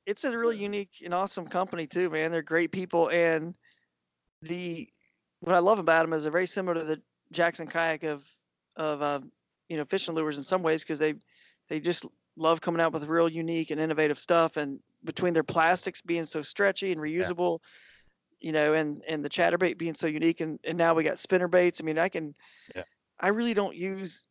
it's 0.06 0.24
a 0.26 0.38
really 0.38 0.58
unique 0.58 0.90
and 1.06 1.14
awesome 1.14 1.48
company 1.48 1.88
too, 1.88 2.10
man. 2.10 2.32
They're 2.32 2.42
great 2.42 2.72
people, 2.74 3.10
and 3.10 3.56
the 4.42 4.90
what 5.40 5.56
I 5.56 5.60
love 5.60 5.80
about 5.80 6.04
them 6.04 6.12
is 6.14 6.24
they're 6.24 6.32
very 6.32 6.46
similar 6.48 6.74
to 6.80 6.84
the 6.84 7.02
Jackson 7.32 7.68
kayak 7.68 8.04
of 8.04 8.28
of 8.76 9.02
uh, 9.02 9.20
you 9.70 9.78
know 9.78 9.86
fishing 9.86 10.14
lures 10.16 10.38
in 10.38 10.44
some 10.44 10.64
ways 10.64 10.84
because 10.84 11.00
they 11.00 11.14
they 11.72 11.80
just 11.80 12.06
love 12.36 12.60
coming 12.60 12.82
out 12.82 12.92
with 12.92 13.06
real 13.06 13.30
unique 13.30 13.72
and 13.72 13.80
innovative 13.80 14.20
stuff. 14.20 14.58
And 14.58 14.82
between 15.06 15.34
their 15.34 15.42
plastics 15.42 16.02
being 16.02 16.26
so 16.26 16.42
stretchy 16.42 16.92
and 16.92 17.00
reusable, 17.00 17.60
you 18.42 18.52
know, 18.52 18.74
and 18.74 19.02
and 19.08 19.24
the 19.24 19.30
chatterbait 19.30 19.78
being 19.78 19.94
so 19.94 20.08
unique, 20.08 20.42
and 20.42 20.60
and 20.66 20.78
now 20.78 20.94
we 20.94 21.04
got 21.06 21.18
spinner 21.18 21.48
baits. 21.48 21.80
I 21.80 21.86
mean, 21.86 21.98
I 21.98 22.10
can, 22.10 22.36
Yeah. 22.76 22.84
I 23.22 23.30
really 23.30 23.54
don't 23.54 23.74
use 23.74 24.28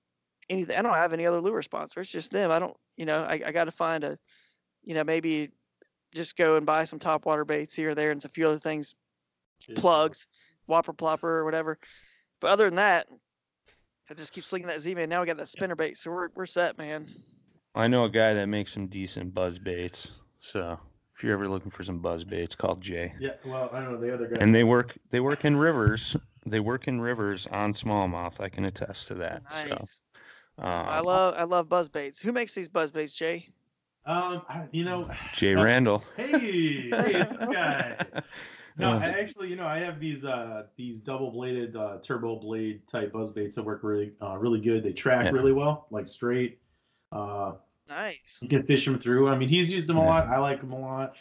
anything. 0.50 0.76
I 0.76 0.82
don't 0.82 0.94
have 0.94 1.14
any 1.14 1.24
other 1.24 1.40
lure 1.40 1.62
sponsor. 1.62 2.00
It's 2.00 2.10
just 2.10 2.30
them. 2.30 2.50
I 2.50 2.58
don't, 2.58 2.76
you 2.98 3.06
know, 3.06 3.22
I, 3.22 3.40
I 3.46 3.52
got 3.52 3.64
to 3.64 3.70
find 3.70 4.04
a, 4.04 4.18
you 4.84 4.92
know, 4.92 5.02
maybe 5.04 5.50
just 6.12 6.36
go 6.36 6.56
and 6.56 6.66
buy 6.66 6.84
some 6.84 6.98
top 6.98 7.24
water 7.24 7.46
baits 7.46 7.72
here 7.72 7.90
or 7.90 7.94
there 7.94 8.10
and 8.10 8.22
a 8.22 8.28
few 8.28 8.46
other 8.46 8.58
things, 8.58 8.94
plugs, 9.76 10.26
whopper 10.66 10.92
plopper 10.92 11.24
or 11.24 11.44
whatever. 11.46 11.78
But 12.38 12.50
other 12.50 12.66
than 12.66 12.76
that, 12.76 13.06
I 14.10 14.14
just 14.14 14.32
keep 14.32 14.44
slinging 14.44 14.66
that 14.66 14.80
Z-Man. 14.80 15.08
Now 15.08 15.20
we 15.20 15.26
got 15.26 15.36
that 15.36 15.48
spinner 15.48 15.76
bait, 15.76 15.96
so 15.96 16.10
we're 16.10 16.28
we're 16.34 16.46
set, 16.46 16.76
man. 16.76 17.06
I 17.76 17.86
know 17.86 18.04
a 18.04 18.08
guy 18.08 18.34
that 18.34 18.46
makes 18.46 18.72
some 18.72 18.88
decent 18.88 19.32
buzz 19.32 19.60
baits. 19.60 20.20
So 20.38 20.80
if 21.14 21.22
you're 21.22 21.32
ever 21.32 21.46
looking 21.46 21.70
for 21.70 21.84
some 21.84 22.00
buzz 22.00 22.24
baits, 22.24 22.56
call 22.56 22.74
Jay. 22.74 23.14
Yeah, 23.20 23.34
well, 23.44 23.70
I 23.72 23.80
know 23.80 23.96
the 23.96 24.12
other 24.12 24.26
guy. 24.26 24.38
And 24.40 24.52
they 24.52 24.64
work 24.64 24.96
they 25.10 25.20
work 25.20 25.44
in 25.44 25.56
rivers. 25.56 26.16
They 26.44 26.58
work 26.58 26.88
in 26.88 27.00
rivers 27.00 27.46
on 27.46 27.72
smallmouth. 27.72 28.40
I 28.40 28.48
can 28.48 28.64
attest 28.64 29.08
to 29.08 29.14
that. 29.14 29.42
Nice. 29.44 30.02
So 30.58 30.64
I 30.64 30.98
um, 30.98 31.04
love 31.04 31.34
I 31.36 31.44
love 31.44 31.68
buzz 31.68 31.88
baits. 31.88 32.20
Who 32.20 32.32
makes 32.32 32.52
these 32.52 32.68
buzz 32.68 32.90
baits, 32.90 33.14
Jay? 33.14 33.48
um, 34.06 34.42
you 34.72 34.82
know, 34.82 35.08
Jay 35.34 35.54
Randall. 35.54 36.02
hey, 36.16 36.32
hey, 36.32 36.90
this 36.90 37.38
guy. 37.38 37.96
No, 38.78 38.92
Uh, 38.92 38.98
I 39.00 39.08
actually, 39.08 39.48
you 39.48 39.56
know, 39.56 39.66
I 39.66 39.78
have 39.78 39.98
these 40.00 40.24
uh 40.24 40.64
these 40.76 41.00
double 41.00 41.30
bladed 41.30 41.76
uh, 41.76 41.98
turbo 42.02 42.36
blade 42.36 42.86
type 42.88 43.12
buzz 43.12 43.32
baits 43.32 43.56
that 43.56 43.62
work 43.64 43.80
really 43.82 44.12
uh, 44.22 44.36
really 44.38 44.60
good. 44.60 44.82
They 44.82 44.92
track 44.92 45.24
Yeah. 45.26 45.30
really 45.32 45.52
well, 45.52 45.86
like 45.90 46.06
straight. 46.08 46.58
Uh, 47.12 47.52
Nice. 47.88 48.38
you 48.40 48.48
can 48.48 48.62
fish 48.62 48.84
them 48.84 48.98
through. 49.00 49.28
I 49.28 49.36
mean, 49.36 49.48
he's 49.48 49.70
used 49.70 49.88
them 49.88 49.96
a 49.96 50.04
lot. 50.04 50.28
I 50.28 50.38
like 50.38 50.60
them 50.60 50.72
a 50.72 50.78
lot. 50.78 51.16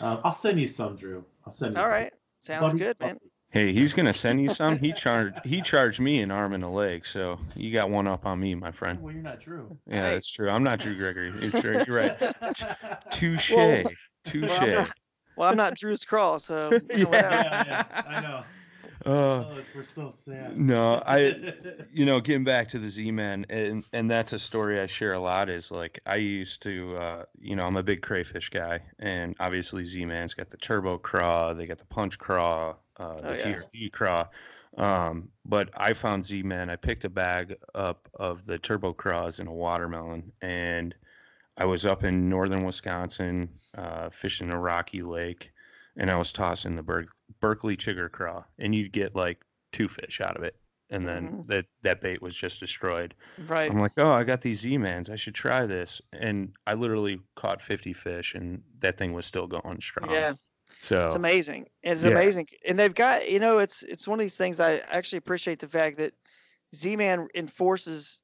Uh, 0.00 0.20
I'll 0.22 0.32
send 0.32 0.60
you 0.60 0.68
some, 0.68 0.94
Drew. 0.96 1.24
I'll 1.44 1.52
send 1.52 1.74
you. 1.74 1.78
All 1.80 1.86
some. 1.86 1.92
right. 1.92 2.12
Sounds 2.38 2.72
Bubby- 2.72 2.78
good, 2.84 3.00
man. 3.00 3.18
Hey, 3.50 3.72
he's 3.72 3.94
gonna 3.94 4.12
send 4.12 4.40
you 4.42 4.48
some. 4.50 4.78
He 4.78 4.92
charged 4.92 5.44
he 5.44 5.60
charged 5.72 6.00
me 6.00 6.20
an 6.20 6.30
arm 6.30 6.52
and 6.52 6.62
a 6.62 6.68
leg, 6.68 7.04
so 7.06 7.40
you 7.56 7.72
got 7.72 7.90
one 7.90 8.06
up 8.06 8.26
on 8.26 8.38
me, 8.38 8.54
my 8.54 8.70
friend. 8.70 9.00
Well, 9.02 9.12
you're 9.12 9.22
not 9.22 9.40
Drew. 9.40 9.76
Yeah, 9.86 10.10
that's 10.10 10.30
true. 10.30 10.50
I'm 10.50 10.62
not 10.62 10.78
Drew 10.80 10.94
Gregory. 10.96 11.32
You're, 11.40 11.60
true. 11.60 11.82
you're 11.86 11.96
right. 11.96 12.18
Touche. 13.10 13.52
Well- 13.52 13.90
Touche. 14.24 14.42
Well, 14.50 14.60
I'm 14.62 14.74
not, 14.74 14.90
well, 15.38 15.48
I'm 15.48 15.56
not 15.56 15.74
Drew's 15.76 16.04
crawl, 16.04 16.38
so 16.38 16.70
Yeah. 16.90 17.06
yeah, 17.12 17.64
yeah, 17.66 18.02
I 18.06 18.20
know. 18.20 18.42
Uh, 19.06 19.44
Oh, 19.46 19.56
we're 19.76 19.84
so 19.84 20.12
sad. 20.24 20.58
no, 20.58 21.00
I 21.06 21.36
you 21.92 22.04
know, 22.04 22.20
getting 22.20 22.44
back 22.44 22.68
to 22.70 22.78
the 22.78 22.90
Z-Man, 22.90 23.46
and 23.48 23.84
and 23.92 24.10
that's 24.10 24.32
a 24.32 24.38
story 24.38 24.80
I 24.80 24.86
share 24.86 25.12
a 25.12 25.20
lot. 25.20 25.48
Is 25.48 25.70
like 25.70 26.00
I 26.04 26.16
used 26.16 26.62
to, 26.64 26.96
uh, 26.96 27.24
you 27.40 27.54
know, 27.56 27.64
I'm 27.64 27.76
a 27.76 27.82
big 27.82 28.02
crayfish 28.02 28.50
guy, 28.50 28.80
and 28.98 29.36
obviously 29.38 29.84
Z-Man's 29.84 30.34
got 30.34 30.50
the 30.50 30.56
turbo 30.56 30.98
craw, 30.98 31.54
they 31.54 31.66
got 31.66 31.78
the 31.78 31.84
punch 31.86 32.18
craw, 32.18 32.74
uh, 32.98 33.20
the 33.20 33.28
Oh, 33.28 33.32
yeah. 33.34 33.60
TRD 33.72 33.92
craw. 33.92 34.26
Um, 34.76 35.30
but 35.44 35.70
I 35.76 35.92
found 35.92 36.24
Z-Man. 36.26 36.68
I 36.70 36.76
picked 36.76 37.04
a 37.04 37.08
bag 37.10 37.56
up 37.74 38.08
of 38.14 38.44
the 38.46 38.58
turbo 38.58 38.92
craws 38.92 39.38
in 39.40 39.46
a 39.46 39.52
watermelon, 39.54 40.32
and 40.42 40.94
I 41.58 41.64
was 41.66 41.84
up 41.84 42.04
in 42.04 42.28
northern 42.28 42.64
Wisconsin, 42.64 43.50
uh, 43.76 44.08
fishing 44.10 44.50
a 44.50 44.58
rocky 44.58 45.02
lake, 45.02 45.52
and 45.96 46.10
I 46.10 46.16
was 46.16 46.32
tossing 46.32 46.76
the 46.76 46.82
Ber- 46.82 47.08
Berkley 47.40 47.76
chigger 47.76 48.10
craw, 48.10 48.44
and 48.58 48.74
you'd 48.74 48.92
get 48.92 49.14
like 49.14 49.44
two 49.72 49.88
fish 49.88 50.20
out 50.20 50.36
of 50.36 50.44
it 50.44 50.56
and 50.90 51.06
then 51.06 51.28
Mhm. 51.28 51.46
that 51.48 51.66
that 51.82 52.00
bait 52.00 52.22
was 52.22 52.34
just 52.34 52.60
destroyed. 52.60 53.14
Right. 53.46 53.70
I'm 53.70 53.78
like, 53.78 53.92
oh, 53.98 54.10
I 54.10 54.24
got 54.24 54.40
these 54.40 54.60
Z-mans. 54.60 55.10
I 55.10 55.16
should 55.16 55.34
try 55.34 55.66
this. 55.66 56.00
And 56.12 56.54
I 56.66 56.72
literally 56.74 57.20
caught 57.34 57.60
50 57.60 57.92
fish, 57.92 58.34
and 58.34 58.62
that 58.78 58.96
thing 58.96 59.12
was 59.12 59.26
still 59.26 59.46
going 59.46 59.82
strong. 59.82 60.10
Yeah. 60.10 60.32
So 60.80 61.06
It's 61.06 61.14
amazing. 61.16 61.68
It's 61.82 62.04
Yeah. 62.04 62.12
amazing, 62.12 62.48
and 62.66 62.78
they've 62.78 62.94
got 62.94 63.30
you 63.30 63.38
know 63.38 63.58
it's 63.58 63.82
it's 63.82 64.08
one 64.08 64.18
of 64.18 64.24
these 64.24 64.36
things 64.38 64.60
I 64.60 64.78
actually 64.78 65.18
appreciate 65.18 65.58
the 65.58 65.68
fact 65.68 65.98
that 65.98 66.14
Z-Man 66.74 67.28
enforces 67.34 68.22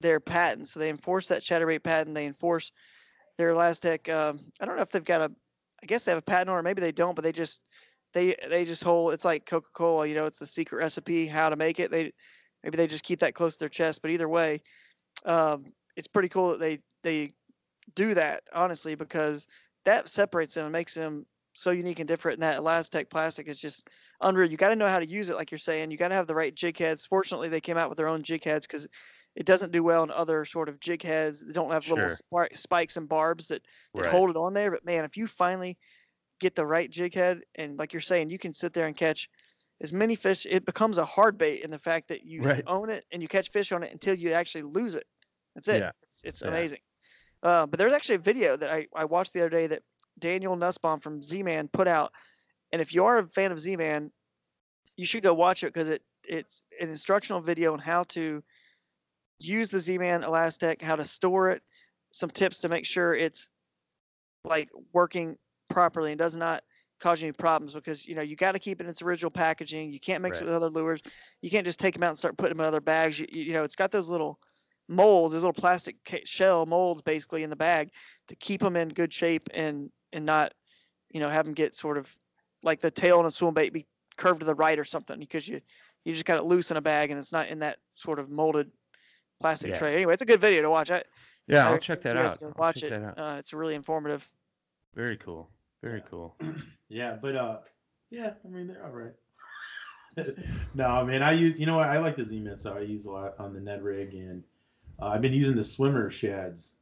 their 0.00 0.20
patent. 0.20 0.68
So 0.68 0.80
they 0.80 0.90
enforce 0.90 1.28
that 1.28 1.42
chatterbait 1.42 1.82
patent. 1.82 2.14
They 2.14 2.26
enforce 2.26 2.72
their 3.36 3.52
ElaZtech. 3.52 4.12
Um, 4.12 4.40
I 4.60 4.66
don't 4.66 4.76
know 4.76 4.82
if 4.82 4.90
they've 4.90 5.04
got 5.04 5.22
a. 5.22 5.32
I 5.82 5.86
guess 5.86 6.04
they 6.04 6.12
have 6.12 6.18
a 6.18 6.22
patent 6.22 6.50
or 6.50 6.62
maybe 6.62 6.82
they 6.82 6.92
don't, 6.92 7.14
but 7.14 7.24
they 7.24 7.32
just 7.32 7.62
they 8.12 8.36
they 8.48 8.64
just 8.64 8.84
hold. 8.84 9.12
It's 9.14 9.24
like 9.24 9.46
Coca-Cola. 9.46 10.06
You 10.06 10.14
know, 10.14 10.26
it's 10.26 10.38
the 10.38 10.46
secret 10.46 10.78
recipe 10.78 11.26
how 11.26 11.48
to 11.48 11.56
make 11.56 11.80
it. 11.80 11.90
They 11.90 12.12
maybe 12.62 12.76
they 12.76 12.86
just 12.86 13.04
keep 13.04 13.20
that 13.20 13.34
close 13.34 13.54
to 13.54 13.60
their 13.60 13.68
chest. 13.68 14.02
But 14.02 14.10
either 14.10 14.28
way, 14.28 14.62
um, 15.24 15.64
it's 15.96 16.08
pretty 16.08 16.28
cool 16.28 16.50
that 16.50 16.60
they 16.60 16.80
they 17.02 17.32
do 17.94 18.14
that 18.14 18.42
honestly 18.54 18.94
because 18.94 19.46
that 19.84 20.08
separates 20.08 20.54
them 20.54 20.66
and 20.66 20.72
makes 20.72 20.94
them 20.94 21.26
so 21.54 21.70
unique 21.70 21.98
and 21.98 22.08
different. 22.08 22.36
And 22.36 22.42
that 22.42 22.60
ElaZtech 22.60 23.10
plastic 23.10 23.48
is 23.48 23.58
just 23.58 23.88
unreal. 24.20 24.50
You 24.50 24.56
got 24.56 24.68
to 24.68 24.76
know 24.76 24.88
how 24.88 24.98
to 24.98 25.06
use 25.06 25.30
it, 25.30 25.36
like 25.36 25.50
you're 25.50 25.58
saying. 25.58 25.90
You 25.90 25.96
got 25.96 26.08
to 26.08 26.14
have 26.14 26.26
the 26.26 26.34
right 26.34 26.54
jig 26.54 26.78
heads. 26.78 27.04
Fortunately, 27.04 27.48
they 27.48 27.60
came 27.60 27.76
out 27.76 27.88
with 27.88 27.98
their 27.98 28.08
own 28.08 28.22
jig 28.22 28.44
heads 28.44 28.66
because 28.66 28.86
it 29.36 29.46
doesn't 29.46 29.72
do 29.72 29.82
well 29.82 30.02
in 30.02 30.10
other 30.10 30.44
sort 30.44 30.68
of 30.68 30.80
jig 30.80 31.02
heads. 31.02 31.44
They 31.44 31.52
don't 31.52 31.70
have 31.70 31.88
little 31.88 32.08
Sure. 32.08 32.16
spar- 32.16 32.48
spikes 32.54 32.96
and 32.96 33.08
barbs 33.08 33.48
that, 33.48 33.62
that 33.94 34.02
Right. 34.02 34.10
hold 34.10 34.30
it 34.30 34.36
on 34.36 34.54
there. 34.54 34.70
But 34.70 34.84
man, 34.84 35.04
if 35.04 35.16
you 35.16 35.26
finally 35.26 35.78
get 36.40 36.54
the 36.54 36.66
right 36.66 36.90
jig 36.90 37.14
head, 37.14 37.42
and 37.54 37.78
like 37.78 37.92
you're 37.92 38.02
saying, 38.02 38.30
you 38.30 38.38
can 38.38 38.52
sit 38.52 38.72
there 38.72 38.86
and 38.86 38.96
catch 38.96 39.28
as 39.80 39.92
many 39.92 40.14
fish. 40.14 40.46
It 40.48 40.64
becomes 40.64 40.98
a 40.98 41.04
hard 41.04 41.38
bait 41.38 41.62
in 41.62 41.70
the 41.70 41.78
fact 41.78 42.08
that 42.08 42.24
you 42.24 42.42
Right. 42.42 42.64
own 42.66 42.90
it 42.90 43.06
and 43.12 43.22
you 43.22 43.28
catch 43.28 43.50
fish 43.50 43.72
on 43.72 43.82
it 43.82 43.92
until 43.92 44.14
you 44.14 44.32
actually 44.32 44.62
lose 44.62 44.94
it. 44.94 45.06
That's 45.54 45.68
it. 45.68 45.80
Yeah. 45.80 45.92
It's, 46.02 46.22
it's 46.24 46.42
Yeah. 46.42 46.48
amazing. 46.48 46.80
Uh, 47.42 47.66
but 47.66 47.78
there's 47.78 47.92
actually 47.94 48.16
a 48.16 48.18
video 48.18 48.56
that 48.56 48.70
I, 48.70 48.88
I 48.94 49.04
watched 49.06 49.32
the 49.32 49.40
other 49.40 49.48
day 49.50 49.66
that 49.68 49.82
Daniel 50.18 50.56
Nussbaum 50.56 51.00
from 51.00 51.22
Z-Man 51.22 51.68
put 51.68 51.88
out. 51.88 52.12
And 52.72 52.82
if 52.82 52.94
you 52.94 53.04
are 53.06 53.18
a 53.18 53.26
fan 53.28 53.52
of 53.52 53.60
Z-Man, 53.60 54.12
you 54.96 55.06
should 55.06 55.22
go 55.22 55.32
watch 55.32 55.62
it 55.64 55.72
because 55.72 55.88
it 55.88 56.02
it's 56.28 56.62
an 56.78 56.90
instructional 56.90 57.40
video 57.40 57.72
on 57.72 57.78
how 57.78 58.04
to 58.04 58.44
use 59.40 59.70
the 59.70 59.80
Z-Man 59.80 60.22
ElaZtech, 60.22 60.82
how 60.82 60.96
to 60.96 61.04
store 61.04 61.50
it, 61.50 61.62
some 62.12 62.30
tips 62.30 62.60
to 62.60 62.68
make 62.68 62.84
sure 62.84 63.14
it's 63.14 63.50
like 64.44 64.68
working 64.92 65.36
properly 65.68 66.12
and 66.12 66.18
does 66.18 66.36
not 66.36 66.62
cause 67.00 67.20
you 67.20 67.28
any 67.28 67.32
problems 67.32 67.72
because 67.72 68.06
you 68.06 68.14
know 68.14 68.22
you 68.22 68.36
got 68.36 68.52
to 68.52 68.58
keep 68.58 68.80
it 68.80 68.84
in 68.84 68.90
its 68.90 69.02
original 69.02 69.30
packaging. 69.30 69.90
You 69.90 70.00
can't 70.00 70.22
mix 70.22 70.40
it 70.40 70.44
with 70.44 70.54
other 70.54 70.68
lures. 70.68 71.00
You 71.40 71.50
can't 71.50 71.64
just 71.64 71.80
take 71.80 71.94
them 71.94 72.02
out 72.02 72.10
and 72.10 72.18
start 72.18 72.36
putting 72.36 72.56
them 72.56 72.64
in 72.64 72.68
other 72.68 72.80
bags. 72.80 73.18
You, 73.18 73.26
you 73.30 73.42
you 73.44 73.52
know 73.52 73.62
it's 73.62 73.76
got 73.76 73.90
those 73.90 74.08
little 74.08 74.38
molds, 74.88 75.32
those 75.32 75.42
little 75.42 75.52
plastic 75.52 75.96
shell 76.24 76.66
molds 76.66 77.00
basically 77.00 77.42
in 77.42 77.50
the 77.50 77.56
bag 77.56 77.90
to 78.28 78.36
keep 78.36 78.60
them 78.60 78.76
in 78.76 78.88
good 78.88 79.12
shape 79.12 79.48
and 79.54 79.90
and 80.12 80.26
not 80.26 80.52
you 81.10 81.20
know 81.20 81.28
have 81.28 81.44
them 81.44 81.54
get 81.54 81.74
sort 81.74 81.96
of 81.96 82.14
like 82.62 82.80
the 82.80 82.90
tail 82.90 83.18
on 83.18 83.26
a 83.26 83.30
swim 83.30 83.54
bait 83.54 83.72
be 83.72 83.86
curved 84.16 84.40
to 84.40 84.46
the 84.46 84.54
right 84.54 84.78
or 84.78 84.84
something 84.84 85.18
because 85.18 85.48
you 85.48 85.60
you 86.04 86.12
just 86.12 86.26
got 86.26 86.38
it 86.38 86.44
loose 86.44 86.70
in 86.70 86.76
a 86.76 86.80
bag 86.80 87.10
and 87.10 87.18
it's 87.18 87.32
not 87.32 87.48
in 87.48 87.60
that 87.60 87.78
sort 87.94 88.18
of 88.18 88.28
molded 88.28 88.70
plastic 89.40 89.70
Yeah. 89.70 89.78
tray. 89.78 89.94
Anyway, 89.96 90.12
it's 90.14 90.22
a 90.22 90.26
good 90.26 90.40
video 90.40 90.62
to 90.62 90.70
watch. 90.70 90.90
I, 90.90 91.02
yeah, 91.46 91.66
I 91.68 91.72
I'll 91.72 91.78
check 91.78 92.00
that 92.02 92.16
out. 92.16 92.38
I'll 92.42 92.52
Watch 92.56 92.76
check 92.76 92.90
it. 92.92 93.00
that 93.00 93.18
out. 93.18 93.34
Uh, 93.34 93.38
it's 93.38 93.52
really 93.52 93.74
informative. 93.74 94.28
Very 94.94 95.16
cool. 95.16 95.48
Very 95.82 96.02
cool. 96.10 96.36
Yeah, 96.92 97.16
but 97.22 97.36
uh, 97.36 97.58
yeah, 98.10 98.32
I 98.44 98.48
mean 98.48 98.66
they're 98.66 98.84
all 98.84 98.90
right. 98.90 99.12
no, 100.74 101.04
man, 101.04 101.22
I 101.22 101.30
use 101.30 101.60
you 101.60 101.66
know 101.66 101.76
what 101.76 101.88
I 101.88 101.98
like 102.00 102.16
the 102.16 102.24
Z-Man, 102.24 102.56
so 102.58 102.72
I 102.72 102.80
use 102.80 103.06
a 103.06 103.12
lot 103.12 103.34
on 103.38 103.54
the 103.54 103.60
Ned 103.60 103.84
rig, 103.84 104.12
and 104.14 104.42
uh, 105.00 105.06
I've 105.06 105.20
been 105.22 105.32
using 105.32 105.54
the 105.54 105.62
swimmer 105.62 106.10
shads. 106.10 106.74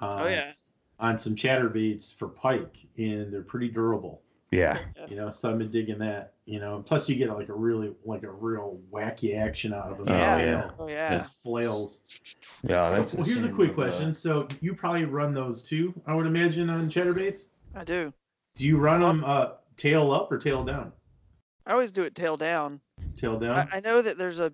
Uh, 0.00 0.20
oh 0.24 0.28
yeah. 0.28 0.52
On 1.00 1.18
some 1.18 1.34
chatterbaits 1.34 2.16
for 2.16 2.28
pike, 2.28 2.76
and 2.96 3.32
they're 3.32 3.42
pretty 3.42 3.66
durable. 3.68 4.22
Yeah. 4.50 4.78
You 5.08 5.16
know, 5.16 5.32
so 5.32 5.50
I've 5.50 5.58
been 5.58 5.72
digging 5.72 5.98
that. 5.98 6.34
You 6.44 6.60
know, 6.60 6.84
plus 6.86 7.08
you 7.08 7.16
get 7.16 7.30
like 7.30 7.48
a 7.48 7.52
really 7.52 7.92
like 8.04 8.22
a 8.22 8.30
real 8.30 8.80
wacky 8.92 9.36
action 9.36 9.74
out 9.74 9.90
of 9.90 9.98
them. 9.98 10.08
Oh, 10.08 10.12
yeah. 10.12 10.38
yeah. 10.38 10.70
Oh 10.78 10.86
yeah. 10.86 11.10
Just 11.10 11.42
flails. 11.42 12.02
Yeah, 12.62 12.90
that's 12.90 13.14
well, 13.14 13.26
here's 13.26 13.42
a 13.42 13.48
quick 13.48 13.76
with, 13.76 13.88
question. 13.88 14.14
So 14.14 14.46
you 14.60 14.72
probably 14.72 15.06
run 15.06 15.34
those 15.34 15.64
too, 15.64 15.92
I 16.06 16.14
would 16.14 16.26
imagine, 16.26 16.70
on 16.70 16.88
chatterbaits. 16.88 17.46
I 17.74 17.82
do. 17.82 18.12
Do 18.54 18.66
you 18.66 18.78
run 18.78 19.00
them 19.00 19.24
uh, 19.24 19.48
tail 19.76 20.12
up 20.12 20.30
or 20.30 20.38
tail 20.38 20.62
down? 20.62 20.92
I 21.66 21.72
always 21.72 21.90
do 21.90 22.04
it 22.04 22.14
tail 22.14 22.36
down. 22.36 22.80
Tail 23.16 23.36
down. 23.36 23.56
I, 23.56 23.78
I 23.78 23.80
know 23.80 24.00
that 24.00 24.16
there's 24.16 24.38
a. 24.38 24.52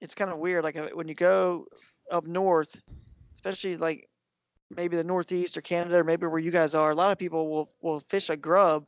It's 0.00 0.16
kind 0.16 0.32
of 0.32 0.38
weird. 0.38 0.64
Like 0.64 0.76
uh, 0.76 0.88
when 0.92 1.06
you 1.06 1.14
go 1.14 1.66
up 2.10 2.26
north, 2.26 2.82
especially 3.36 3.76
like 3.76 4.08
maybe 4.74 4.96
the 4.96 5.04
Northeast 5.04 5.56
or 5.56 5.60
Canada 5.60 5.98
or 5.98 6.04
maybe 6.04 6.26
where 6.26 6.40
you 6.40 6.50
guys 6.50 6.74
are, 6.74 6.90
a 6.90 6.96
lot 6.96 7.12
of 7.12 7.18
people 7.18 7.48
will 7.48 7.70
will 7.80 8.00
fish 8.00 8.28
a 8.28 8.36
grub 8.36 8.86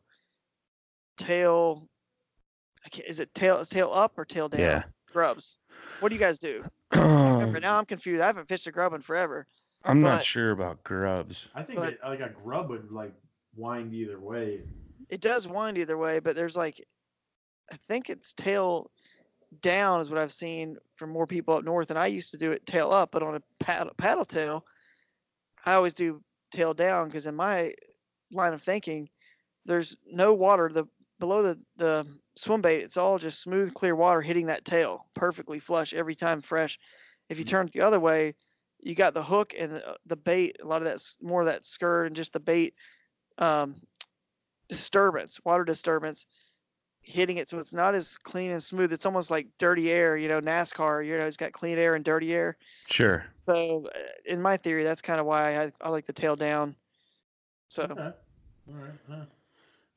tail. 1.17 1.89
I 2.85 2.89
can't, 2.89 3.09
is 3.09 3.21
it 3.21 3.35
tail? 3.35 3.59
Is 3.59 3.69
tail 3.69 3.91
up 3.93 4.13
or 4.19 4.25
tail 4.25 4.49
down? 4.49 4.61
Yeah. 4.61 4.83
Grubs. 5.13 5.57
What 6.01 6.09
do 6.09 6.15
you 6.15 6.21
guys 6.21 6.39
do? 6.39 6.65
Remember, 6.95 7.61
now 7.61 7.79
I'm 7.79 7.87
confused. 7.87 8.21
I 8.23 8.27
haven't 8.27 8.49
fished 8.49 8.67
a 8.67 8.73
grub 8.73 8.93
in 8.95 9.01
forever. 9.01 9.47
not 9.85 9.95
but- 9.95 10.01
not 10.01 10.25
sure 10.25 10.51
about 10.51 10.83
grubs. 10.85 11.49
I 11.55 11.63
think 11.63 11.79
But- 11.79 11.93
it, 11.95 11.99
like 12.05 12.21
a 12.21 12.31
grub 12.31 12.71
would 12.71 12.91
like 12.91 13.13
wind 13.57 13.95
either 13.95 14.19
way. 14.21 14.63
It 15.09 15.21
does 15.21 15.47
wind 15.47 15.79
either 15.79 15.99
way, 15.99 16.19
but 16.19 16.35
there's 16.35 16.57
like, 16.57 16.83
I 17.71 17.77
think 17.89 18.11
it's 18.11 18.33
tail 18.35 18.91
down 19.61 20.01
is 20.01 20.11
what 20.11 20.19
I've 20.19 20.33
seen 20.33 20.77
from 20.97 21.11
more 21.11 21.27
people 21.27 21.55
up 21.55 21.65
north, 21.65 21.91
and 21.91 21.99
I 21.99 22.07
used 22.07 22.31
to 22.33 22.37
do 22.39 22.53
it 22.53 22.67
tail 22.67 22.91
up, 22.91 23.11
but 23.13 23.23
on 23.23 23.37
a 23.37 23.41
paddle, 23.63 23.93
paddle 23.97 24.25
tail, 24.25 24.65
I 25.65 25.75
always 25.75 25.95
do 25.95 26.23
tail 26.53 26.75
down 26.75 27.07
because 27.07 27.27
in 27.27 27.35
my 27.37 27.75
line 28.33 28.53
of 28.55 28.63
thinking, 28.63 29.09
there's 29.67 29.97
no 30.07 30.35
water 30.35 30.69
the 30.73 30.85
below 31.25 31.43
the 31.43 31.59
the 31.77 32.07
swim 32.37 32.61
bait. 32.61 32.83
It's 32.83 32.99
all 32.99 33.19
just 33.19 33.41
smooth, 33.41 33.73
clear 33.73 33.97
water 33.97 34.21
hitting 34.21 34.47
that 34.47 34.65
tail, 34.65 35.07
perfectly 35.15 35.59
flush 35.59 35.95
every 35.95 36.15
time, 36.15 36.43
fresh. 36.43 36.79
If 37.31 37.39
you 37.39 37.45
turn 37.45 37.67
it 37.67 37.73
the 37.73 37.81
other 37.81 37.99
way, 37.99 38.35
you 38.83 38.95
got 38.95 39.15
the 39.15 39.23
hook 39.23 39.55
and 39.59 39.77
uh, 39.77 39.95
the 40.05 40.17
bait. 40.17 40.59
A 40.63 40.67
lot 40.67 40.79
of 40.79 40.85
that's 40.85 41.17
more 41.23 41.41
of 41.41 41.47
that 41.47 41.65
skirt 41.65 42.05
and 42.07 42.15
just 42.15 42.35
the 42.35 42.41
bait 42.41 42.75
um, 43.39 43.77
disturbance, 44.69 45.41
water 45.47 45.65
disturbance, 45.65 46.27
hitting 47.01 47.39
it 47.39 47.49
so 47.49 47.59
it's 47.59 47.73
not 47.73 47.95
as 47.95 48.19
clean 48.19 48.51
and 48.51 48.63
smooth. 48.63 48.93
It's 48.93 49.07
almost 49.07 49.31
like 49.31 49.47
dirty 49.59 49.91
air. 49.91 50.19
You 50.19 50.29
know, 50.29 50.43
NASCAR. 50.43 51.07
You 51.07 51.17
know, 51.17 51.25
it's 51.25 51.39
got 51.39 51.53
clean 51.53 51.79
air 51.79 51.95
and 51.95 52.05
dirty 52.05 52.35
air. 52.35 52.59
Sure. 52.85 53.25
So, 53.49 53.87
uh, 53.87 53.99
in 54.27 54.43
my 54.43 54.59
theory, 54.59 54.85
that's 54.85 55.01
kind 55.03 55.21
of 55.21 55.25
why 55.27 55.57
I, 55.57 55.73
I 55.81 55.89
like 55.89 56.05
the 56.05 56.13
tail 56.13 56.37
down. 56.37 56.77
So, 57.71 57.85
Okay. 57.85 58.03
All 58.03 58.75
right. 58.75 58.91
huh. 59.09 59.25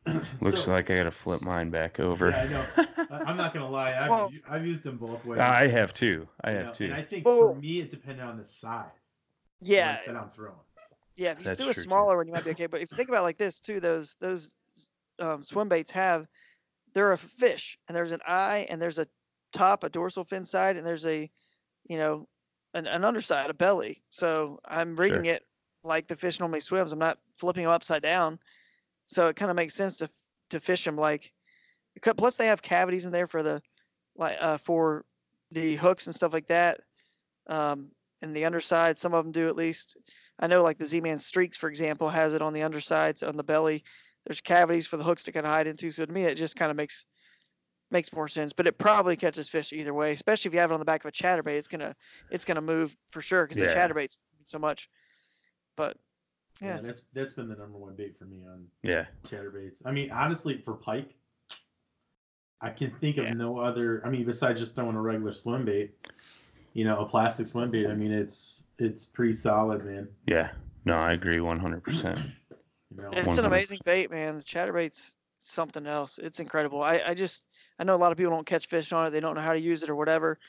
Looks 0.42 0.62
So- 0.64 0.72
like 0.72 0.90
I 0.92 0.98
gotta 0.98 1.12
flip 1.12 1.42
mine 1.42 1.70
back 1.70 2.00
over. 2.00 2.30
Yeah, 2.30 2.42
I 2.42 2.48
know. 2.48 2.86
I- 3.12 3.24
I'm 3.30 3.38
not 3.38 3.54
gonna 3.54 3.70
lie. 3.70 3.94
I've, 3.94 4.10
Well- 4.10 4.32
u- 4.32 4.42
I've 4.50 4.66
used 4.66 4.84
them 4.84 4.98
both 4.98 5.26
ways. 5.26 5.40
I 5.40 5.68
have 5.68 5.94
two. 5.94 6.28
I 6.44 6.52
have 6.52 6.68
know, 6.68 6.74
two. 6.74 6.86
And 6.86 6.94
I 6.94 7.02
think 7.04 7.26
Well- 7.26 7.54
for 7.54 7.60
me, 7.60 7.80
it 7.82 7.92
depended 7.92 8.24
on 8.26 8.38
the 8.38 8.46
size. 8.46 8.86
yeah, 9.62 9.92
like, 9.98 10.06
that 10.08 10.16
I'm 10.16 10.30
throwing. 10.32 10.56
yeah. 11.16 11.32
If 11.32 11.40
you 11.40 11.46
That's 11.46 11.60
do 11.64 11.70
a 11.70 11.74
true, 11.74 11.84
too. 11.84 11.90
smaller 11.90 12.18
one, 12.18 12.28
you 12.28 12.34
might 12.34 12.44
be 12.46 12.52
okay. 12.52 12.68
But 12.68 12.82
if 12.82 12.92
you 12.92 12.98
think 12.98 13.10
about 13.10 13.22
it 13.22 13.24
like 13.26 13.38
this 13.38 13.60
too, 13.60 13.80
those 13.80 14.16
those 14.20 14.54
um, 15.20 15.42
swim 15.44 15.68
baits 15.70 15.92
have 15.92 16.28
they're 16.94 17.12
a 17.14 17.18
fish, 17.18 17.78
and 17.88 17.96
there's 17.96 18.12
an 18.12 18.22
eye, 18.28 18.66
and 18.70 18.82
there's 18.82 18.98
a 19.00 19.08
top, 19.54 19.84
a 19.84 19.90
dorsal 19.90 20.24
fin 20.24 20.46
side, 20.46 20.78
and 20.78 20.86
there's 20.86 21.06
a 21.06 21.30
you 21.88 21.98
know 21.98 22.28
an, 22.74 22.86
an 22.88 23.04
underside, 23.06 23.50
a 23.50 23.54
belly. 23.54 24.04
So 24.10 24.60
I'm 24.66 24.96
reading 24.96 25.26
it 25.26 25.44
like 25.84 26.08
the 26.08 26.16
fish 26.16 26.40
normally 26.40 26.60
swims. 26.60 26.92
I'm 26.92 27.00
not 27.00 27.18
flipping 27.36 27.64
them 27.64 27.72
upside 27.72 28.02
down. 28.04 28.40
So 29.08 29.28
it 29.30 29.36
kind 29.36 29.50
of 29.50 29.56
makes 29.56 29.74
sense 29.74 29.98
to 29.98 30.10
to 30.52 30.60
fish 30.60 30.84
them 30.84 30.96
like. 30.96 31.32
Plus, 32.18 32.36
they 32.36 32.48
have 32.48 32.62
cavities 32.62 33.06
in 33.08 33.12
there 33.12 33.26
for 33.26 33.42
the 33.42 33.62
like 34.16 34.38
uh, 34.40 34.58
for 34.58 35.06
the 35.52 35.76
hooks 35.76 36.06
and 36.06 36.16
stuff 36.16 36.34
like 36.34 36.48
that. 36.48 36.82
Um, 37.48 37.90
and 38.22 38.36
the 38.36 38.46
underside, 38.46 38.98
some 38.98 39.14
of 39.14 39.24
them 39.24 39.32
do 39.32 39.48
at 39.48 39.56
least. 39.56 39.98
I 40.40 40.48
know 40.48 40.62
like 40.62 40.78
the 40.78 40.86
Z-Man 40.86 41.20
Streaks, 41.20 41.58
for 41.58 41.70
example, 41.70 42.10
has 42.10 42.34
it 42.34 42.42
on 42.42 42.54
the 42.54 42.64
undersides 42.64 43.24
on 43.24 43.38
the 43.38 43.44
belly. 43.44 43.84
There's 44.26 44.42
cavities 44.42 44.86
for 44.86 44.98
the 44.98 45.04
hooks 45.04 45.24
to 45.24 45.32
kind 45.32 45.46
of 45.46 45.52
hide 45.52 45.68
into. 45.68 45.92
So 45.92 46.06
to 46.06 46.12
me, 46.12 46.24
it 46.24 46.36
just 46.36 46.56
kind 46.56 46.70
of 46.70 46.78
makes 46.78 47.06
makes 47.90 48.12
more 48.14 48.28
sense. 48.28 48.54
But 48.54 48.68
it 48.68 48.78
probably 48.78 49.16
catches 49.16 49.50
fish 49.50 49.72
either 49.72 49.94
way, 49.94 50.12
especially 50.12 50.50
if 50.50 50.54
you 50.54 50.60
have 50.60 50.72
it 50.72 50.74
on 50.74 50.80
the 50.80 50.86
back 50.86 51.06
of 51.06 51.10
a 51.10 51.12
chatterbait. 51.12 51.58
It's 51.58 51.68
gonna 51.68 51.96
it's 52.30 52.46
gonna 52.46 52.62
move 52.62 52.96
for 53.12 53.22
sure 53.22 53.46
because 53.46 53.58
the 53.58 53.80
chatterbaits 53.80 54.20
so 54.44 54.60
much. 54.60 54.90
But 55.76 55.98
Yeah. 56.62 56.76
Yeah. 56.76 56.82
that's 56.82 57.06
that's 57.14 57.34
been 57.34 57.48
the 57.48 57.56
number 57.56 57.78
one 57.78 57.96
bait 57.96 58.18
for 58.18 58.26
me 58.26 58.44
on 58.46 58.66
yeah. 58.84 59.06
chatterbaits. 59.28 59.82
I 59.86 59.92
mean, 59.92 60.12
honestly, 60.12 60.58
for 60.58 60.74
pike, 60.74 61.16
I 62.62 62.70
can 62.70 62.92
think 63.00 63.18
of 63.18 63.26
Yeah. 63.26 63.34
no 63.34 63.60
other. 63.60 64.02
I 64.06 64.10
mean, 64.10 64.26
besides 64.26 64.60
just 64.60 64.76
throwing 64.76 64.96
a 64.96 65.02
regular 65.02 65.34
swim 65.34 65.66
bait, 65.66 65.94
you 66.74 66.86
know, 66.86 67.00
a 67.00 67.06
plastic 67.06 67.48
swim 67.48 67.72
bait. 67.72 67.88
I 67.88 67.96
mean, 67.96 68.12
it's 68.12 68.66
it's 68.80 69.06
pretty 69.06 69.34
solid, 69.34 69.86
man. 69.86 70.08
Yeah. 70.26 70.52
No, 70.86 70.98
I 70.98 71.14
agree 71.14 71.38
100%. 71.38 72.32
You 72.90 73.02
know, 73.02 73.10
it's 73.12 73.38
an 73.38 73.44
100%. 73.44 73.48
amazing 73.48 73.80
bait, 73.84 74.10
man. 74.10 74.38
The 74.38 74.44
chatterbaits 74.44 75.14
something 75.40 75.86
else. 75.86 76.18
It's 76.18 76.40
incredible. 76.40 76.82
I, 76.82 77.02
I 77.06 77.14
just 77.14 77.48
I 77.80 77.84
know 77.84 77.94
a 77.94 77.98
lot 77.98 78.12
of 78.12 78.18
people 78.18 78.32
don't 78.34 78.46
catch 78.46 78.68
fish 78.68 78.92
on 78.92 79.08
it. 79.08 79.10
They 79.12 79.20
don't 79.20 79.36
know 79.36 79.42
how 79.42 79.54
to 79.54 79.60
use 79.60 79.84
it 79.84 79.90
or 79.90 79.96
whatever. 79.96 80.40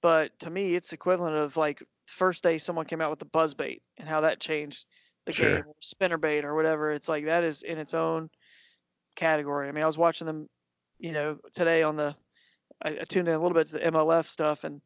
But 0.00 0.36
to 0.40 0.50
me, 0.50 0.74
it's 0.74 0.92
equivalent 0.92 1.36
of 1.36 1.56
like 1.56 1.82
first 2.04 2.42
day 2.42 2.58
someone 2.58 2.86
came 2.86 3.00
out 3.00 3.10
with 3.10 3.20
the 3.20 3.24
buzz 3.24 3.54
bait 3.54 3.82
and 3.98 4.08
how 4.08 4.22
that 4.22 4.40
changed 4.40 4.86
the 5.26 5.32
Sure. 5.32 5.56
game, 5.56 5.64
or 5.66 5.74
spinner 5.80 6.18
bait 6.18 6.44
or 6.44 6.54
whatever. 6.54 6.90
It's 6.90 7.08
like 7.08 7.26
that 7.26 7.44
is 7.44 7.62
in 7.62 7.78
its 7.78 7.94
own 7.94 8.30
category. 9.16 9.68
I 9.68 9.72
mean, 9.72 9.84
I 9.84 9.86
was 9.86 9.98
watching 9.98 10.26
them, 10.26 10.48
you 10.98 11.12
know, 11.12 11.38
today 11.54 11.82
on 11.82 11.96
the. 11.96 12.14
I, 12.82 12.90
I 12.90 13.04
tuned 13.04 13.28
in 13.28 13.34
a 13.34 13.38
little 13.38 13.54
bit 13.54 13.68
to 13.68 13.74
the 13.74 13.80
MLF 13.80 14.26
stuff, 14.26 14.64
and, 14.64 14.80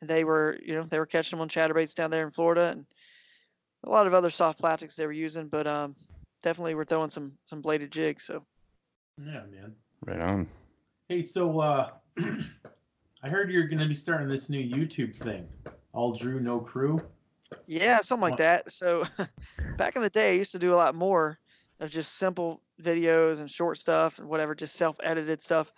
and 0.00 0.10
they 0.10 0.24
were, 0.24 0.58
you 0.62 0.74
know, 0.74 0.82
they 0.82 0.98
were 0.98 1.06
catching 1.06 1.36
them 1.36 1.42
on 1.42 1.48
chatterbaits 1.48 1.94
down 1.94 2.10
there 2.10 2.24
in 2.24 2.32
Florida, 2.32 2.70
and 2.70 2.86
a 3.84 3.90
lot 3.90 4.06
of 4.06 4.14
other 4.14 4.30
soft 4.30 4.58
plastics 4.58 4.96
they 4.96 5.06
were 5.06 5.12
using, 5.12 5.48
but 5.48 5.66
um, 5.66 5.94
definitely 6.42 6.74
we're 6.74 6.84
throwing 6.84 7.10
some 7.10 7.38
some 7.44 7.60
bladed 7.60 7.92
jigs. 7.92 8.24
So 8.24 8.44
Yeah, 9.18 9.42
man. 9.50 9.74
Right 10.04 10.20
on. 10.20 10.48
Hey, 11.08 11.22
so 11.22 11.60
uh, 11.60 11.90
I 12.18 13.28
heard 13.28 13.50
you're 13.50 13.68
gonna 13.68 13.88
be 13.88 13.94
starting 13.94 14.28
this 14.28 14.50
new 14.50 14.62
YouTube 14.62 15.14
thing. 15.14 15.46
All 15.92 16.12
Drew, 16.12 16.40
no 16.40 16.58
crew. 16.60 17.00
Yeah, 17.66 18.00
something 18.00 18.30
like 18.30 18.38
that. 18.38 18.70
So 18.72 19.04
back 19.76 19.96
in 19.96 20.02
the 20.02 20.10
day, 20.10 20.30
I 20.30 20.34
used 20.34 20.52
to 20.52 20.58
do 20.58 20.72
a 20.72 20.76
lot 20.76 20.94
more 20.94 21.38
of 21.80 21.90
just 21.90 22.16
simple 22.16 22.62
videos 22.82 23.40
and 23.40 23.50
short 23.50 23.78
stuff 23.78 24.18
and 24.18 24.28
whatever, 24.28 24.54
just 24.54 24.74
self-edited 24.74 25.42
stuff. 25.42 25.72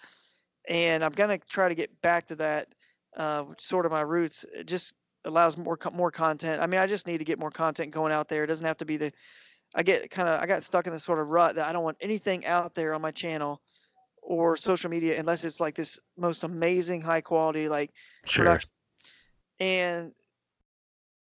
And 0.69 1.05
I'm 1.05 1.13
gonna 1.13 1.39
try 1.39 1.69
to 1.69 1.75
get 1.75 2.01
back 2.01 2.27
to 2.29 2.37
that, 2.37 2.69
uh, 3.17 3.43
which 3.43 3.61
sort 3.61 3.87
of 3.87 3.93
my 3.93 4.03
roots. 4.03 4.45
It 4.55 4.67
just 4.67 4.95
allows 5.25 5.57
more 5.57 5.79
more 5.93 6.11
content. 6.11 6.63
I 6.63 6.67
mean, 6.67 6.81
I 6.81 6.87
just 6.87 7.07
need 7.07 7.19
to 7.19 7.25
get 7.25 7.39
more 7.39 7.51
content 7.51 7.91
going 7.93 8.13
out 8.13 8.29
there. 8.29 8.45
It 8.45 8.49
doesn't 8.49 8.67
have 8.67 8.79
to 8.79 8.85
be 8.85 8.97
the. 8.97 9.13
I 9.75 9.83
get 9.83 10.11
kind 10.11 10.29
of 10.29 10.41
I 10.41 10.47
got 10.47 10.63
stuck 10.63 10.87
in 10.87 10.93
this 10.93 11.05
sort 11.05 11.19
of 11.19 11.29
rut 11.29 11.55
that 11.57 11.69
I 11.69 11.73
don't 11.73 11.85
want 11.85 11.97
anything 12.01 12.45
out 12.45 12.75
there 12.75 12.93
on 12.95 13.01
my 13.01 13.11
channel 13.11 13.61
or 14.23 14.57
social 14.57 14.91
media 14.91 15.19
unless 15.19 15.45
it's 15.45 15.61
like 15.61 15.75
this 15.75 15.99
most 16.17 16.45
amazing 16.45 17.01
high 17.01 17.21
quality 17.21 17.69
like 17.69 17.91
Sure. 18.27 18.45
production. 18.45 18.71
And 19.61 20.13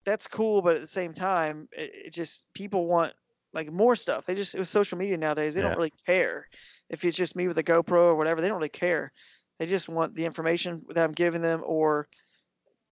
that's 0.04 0.26
cool, 0.26 0.62
but 0.62 0.76
at 0.76 0.80
the 0.80 0.86
same 0.86 1.14
time, 1.14 1.68
it, 1.72 1.90
it 2.06 2.12
just 2.12 2.46
people 2.54 2.86
want 2.86 3.12
like 3.52 3.70
more 3.72 3.96
stuff. 3.96 4.26
They 4.26 4.34
just 4.34 4.56
with 4.56 4.68
social 4.68 4.98
media 4.98 5.16
nowadays, 5.18 5.54
they 5.54 5.60
Yeah. 5.60 5.62
don't 5.62 5.76
really 5.76 5.92
care 6.06 6.48
if 6.90 7.04
it's 7.04 7.16
just 7.16 7.36
me 7.36 7.48
with 7.48 7.58
a 7.58 7.64
GoPro 7.64 8.00
or 8.02 8.14
whatever. 8.14 8.40
They 8.40 8.48
don't 8.48 8.58
really 8.58 8.68
care. 8.68 9.12
They 9.58 9.66
just 9.66 9.88
want 9.88 10.14
the 10.14 10.24
information 10.24 10.82
that 10.90 11.04
I'm 11.04 11.12
giving 11.12 11.42
them, 11.42 11.62
or 11.64 12.08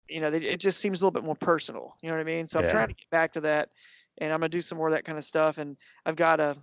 you 0.07 0.21
know, 0.21 0.29
they, 0.31 0.39
it 0.39 0.59
just 0.59 0.79
seems 0.79 1.01
a 1.01 1.05
little 1.05 1.11
bit 1.19 1.25
more 1.25 1.35
personal. 1.35 1.95
You 2.01 2.09
know 2.09 2.15
what 2.15 2.21
I 2.21 2.25
mean? 2.25 2.47
So 2.47 2.59
I'm 2.59 2.67
trying 2.67 2.87
to 2.87 2.93
get 2.93 3.09
back 3.09 3.33
to 3.33 3.41
that, 3.41 3.69
and 4.17 4.31
I'm 4.33 4.39
gonna 4.39 4.49
do 4.49 4.61
some 4.61 4.77
more 4.77 4.87
of 4.87 4.93
that 4.93 5.05
kind 5.05 5.17
of 5.17 5.23
stuff. 5.25 5.57
And 5.57 5.77
I've 6.05 6.15
got 6.15 6.39
a 6.39 6.57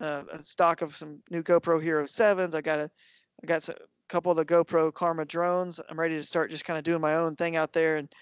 a, 0.00 0.24
a 0.32 0.42
stock 0.42 0.82
of 0.82 0.96
some 0.96 1.20
new 1.30 1.42
GoPro 1.42 1.82
Hero 1.82 2.06
sevens. 2.06 2.54
I 2.54 2.60
got 2.60 2.78
a 2.78 2.90
I 3.42 3.46
got 3.46 3.68
a 3.68 3.76
couple 4.08 4.30
of 4.30 4.36
the 4.36 4.44
GoPro 4.44 4.92
Karma 4.92 5.24
drones. 5.24 5.80
I'm 5.88 5.98
ready 5.98 6.16
to 6.16 6.22
start 6.22 6.50
just 6.50 6.64
kind 6.64 6.78
of 6.78 6.84
doing 6.84 7.00
my 7.00 7.16
own 7.16 7.36
thing 7.36 7.56
out 7.56 7.72
there 7.72 7.96
and 7.96 8.12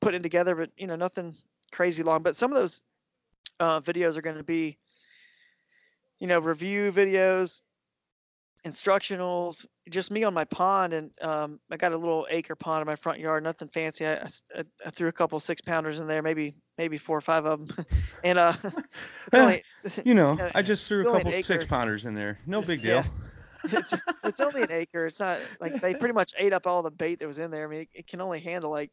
putting 0.00 0.22
together, 0.22 0.54
but 0.54 0.70
you 0.76 0.86
know, 0.86 0.96
nothing 0.96 1.36
crazy 1.72 2.02
long. 2.02 2.22
But 2.22 2.36
some 2.36 2.52
of 2.52 2.58
those 2.58 2.82
uh, 3.60 3.80
videos 3.80 4.16
are 4.16 4.22
going 4.22 4.36
to 4.36 4.44
be, 4.44 4.78
you 6.18 6.26
know, 6.26 6.38
review 6.38 6.90
videos, 6.92 7.60
instructionals, 8.64 9.66
just 9.88 10.10
me 10.10 10.24
on 10.24 10.34
my 10.34 10.44
pond. 10.44 10.92
And 10.92 11.10
um, 11.22 11.60
I 11.70 11.76
got 11.76 11.92
a 11.92 11.96
little 11.98 12.26
acre 12.30 12.56
pond 12.56 12.82
in 12.82 12.86
my 12.86 12.96
front 12.96 13.20
yard, 13.20 13.44
nothing 13.44 13.68
fancy. 13.68 14.06
I 14.06 14.26
threw 14.90 15.08
a 15.08 15.12
couple 15.12 15.38
six 15.40 15.60
pounders 15.60 15.98
in 15.98 16.06
there, 16.06 16.22
maybe 16.22 16.54
maybe 16.78 16.98
four 16.98 17.16
or 17.16 17.22
five 17.22 17.46
of 17.46 17.66
them, 17.66 17.86
and 18.24 18.38
uh, 18.38 18.54
only, 19.32 19.62
You 20.04 20.14
know, 20.14 20.38
Yeah, 20.38 20.50
I 20.54 20.62
just 20.62 20.88
threw 20.88 21.02
a 21.02 21.04
it's 21.04 21.08
only 21.08 21.20
an 21.22 21.26
couple 21.26 21.32
six 21.32 21.66
pounders 21.66 22.06
in 22.06 22.14
there. 22.14 22.38
No 22.46 22.62
big 22.62 22.82
Yeah. 22.82 23.02
deal. 23.02 23.04
it's 23.72 23.94
it's 24.24 24.40
only 24.40 24.62
an 24.64 24.70
acre. 24.70 25.06
It's 25.06 25.20
not 25.20 25.42
like 25.60 25.78
they 25.80 25.94
pretty 25.94 26.14
much 26.14 26.32
ate 26.38 26.52
up 26.52 26.66
all 26.66 26.82
the 26.82 26.90
bait 26.90 27.20
that 27.20 27.26
was 27.26 27.38
in 27.38 27.50
there. 27.50 27.64
I 27.64 27.70
mean, 27.70 27.80
it, 27.82 27.88
it 27.94 28.06
can 28.06 28.20
only 28.20 28.40
handle 28.40 28.70
like, 28.70 28.90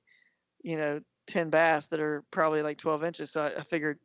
you 0.63 0.77
know, 0.77 1.01
ten 1.27 1.49
bass 1.49 1.87
that 1.87 1.99
are 1.99 2.23
probably 2.31 2.61
like 2.61 2.77
twelve 2.77 3.03
inches. 3.03 3.31
So 3.31 3.43
I, 3.43 3.59
I 3.59 3.63
figured 3.63 3.99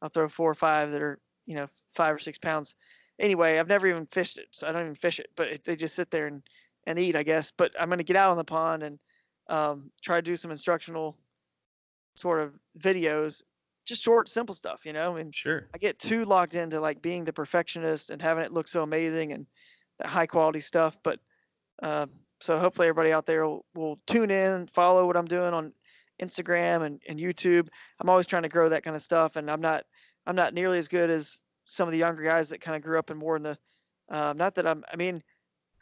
I'll 0.00 0.08
throw 0.08 0.28
four 0.28 0.50
or 0.50 0.54
five 0.54 0.92
that 0.92 1.02
are 1.02 1.18
you 1.46 1.56
know 1.56 1.66
five 1.94 2.14
or 2.14 2.18
six 2.18 2.38
pounds. 2.38 2.76
Anyway, 3.18 3.58
I've 3.58 3.68
never 3.68 3.86
even 3.86 4.06
fished 4.06 4.38
it, 4.38 4.48
so 4.52 4.68
I 4.68 4.72
don't 4.72 4.82
even 4.82 4.94
fish 4.94 5.18
it. 5.20 5.28
But 5.36 5.48
it, 5.48 5.64
they 5.64 5.76
just 5.76 5.94
sit 5.94 6.10
there 6.10 6.26
and 6.26 6.42
and 6.86 6.98
eat, 6.98 7.16
I 7.16 7.22
guess. 7.22 7.52
But 7.56 7.72
I'm 7.80 7.88
gonna 7.88 8.02
get 8.02 8.16
out 8.16 8.30
on 8.30 8.36
the 8.36 8.44
pond 8.44 8.82
and 8.82 9.00
um, 9.48 9.90
try 10.02 10.16
to 10.16 10.22
do 10.22 10.36
some 10.36 10.50
instructional 10.50 11.16
sort 12.14 12.40
of 12.40 12.52
videos, 12.78 13.42
just 13.84 14.02
short, 14.02 14.28
simple 14.28 14.54
stuff, 14.54 14.84
you 14.84 14.92
know. 14.92 15.16
And 15.16 15.34
Sure. 15.34 15.68
I 15.74 15.78
get 15.78 15.98
too 15.98 16.24
locked 16.24 16.54
into 16.54 16.80
like 16.80 17.02
being 17.02 17.24
the 17.24 17.32
perfectionist 17.32 18.10
and 18.10 18.20
having 18.20 18.44
it 18.44 18.52
look 18.52 18.68
so 18.68 18.82
amazing 18.82 19.32
and 19.32 19.46
that 19.98 20.08
high 20.08 20.26
quality 20.26 20.60
stuff. 20.60 20.96
But 21.02 21.20
uh, 21.82 22.06
so 22.40 22.58
hopefully 22.58 22.88
everybody 22.88 23.12
out 23.12 23.26
there 23.26 23.46
will, 23.46 23.64
will 23.74 24.00
tune 24.06 24.30
in, 24.30 24.52
and 24.52 24.70
follow 24.70 25.06
what 25.06 25.16
I'm 25.16 25.26
doing 25.26 25.54
on 25.54 25.72
Instagram 26.22 26.82
and, 26.86 27.00
and 27.08 27.18
YouTube. 27.18 27.68
I'm 28.00 28.08
always 28.08 28.26
trying 28.26 28.42
to 28.44 28.48
grow 28.48 28.68
that 28.68 28.82
kind 28.84 28.96
of 28.96 29.02
stuff, 29.02 29.36
and 29.36 29.50
I'm 29.50 29.60
not 29.60 29.84
I'm 30.26 30.36
not 30.36 30.54
nearly 30.54 30.78
as 30.78 30.88
good 30.88 31.10
as 31.10 31.42
some 31.64 31.88
of 31.88 31.92
the 31.92 31.98
younger 31.98 32.22
guys 32.22 32.50
that 32.50 32.60
kind 32.60 32.76
of 32.76 32.82
grew 32.82 32.98
up 32.98 33.10
in 33.10 33.16
more 33.18 33.36
in 33.36 33.42
the. 33.42 33.58
Uh, 34.08 34.32
not 34.36 34.54
that 34.56 34.66
I'm. 34.66 34.84
I 34.92 34.96
mean, 34.96 35.22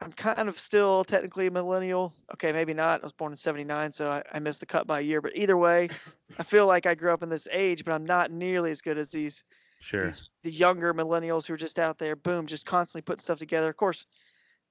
I'm 0.01 0.12
kind 0.12 0.49
of 0.49 0.59
still 0.59 1.05
technically 1.05 1.47
a 1.47 1.51
millennial. 1.51 2.12
Okay, 2.34 2.53
maybe 2.53 2.72
not. 2.74 3.01
I 3.01 3.03
was 3.03 3.12
born 3.12 3.32
in 3.32 3.36
'79, 3.36 3.93
so 3.93 4.11
I, 4.11 4.22
I 4.32 4.38
missed 4.38 4.61
the 4.61 4.66
cut 4.66 4.86
by 4.86 5.01
a 5.01 5.03
year. 5.03 5.20
But 5.20 5.32
either 5.36 5.57
way, 5.57 5.88
I 6.38 6.43
feel 6.43 6.66
like 6.66 6.86
I 6.86 6.95
grew 6.95 7.12
up 7.12 7.22
in 7.22 7.28
this 7.28 7.49
age, 7.53 7.84
but 7.84 7.93
I'm 7.93 8.07
not 8.07 8.30
nearly 8.30 8.70
as 8.70 8.80
good 8.80 8.99
as 8.99 9.11
these 9.11 9.45
Sure. 9.80 10.07
these- 10.09 10.28
the 10.43 10.51
younger 10.51 10.93
millennials 10.95 11.47
who 11.47 11.55
are 11.55 11.59
just 11.59 11.78
out 11.78 11.99
there, 11.99 12.14
boom, 12.16 12.47
just 12.47 12.66
constantly 12.66 13.03
putting 13.03 13.22
stuff 13.22 13.38
together. 13.38 13.68
Of 13.70 13.76
course, 13.76 14.07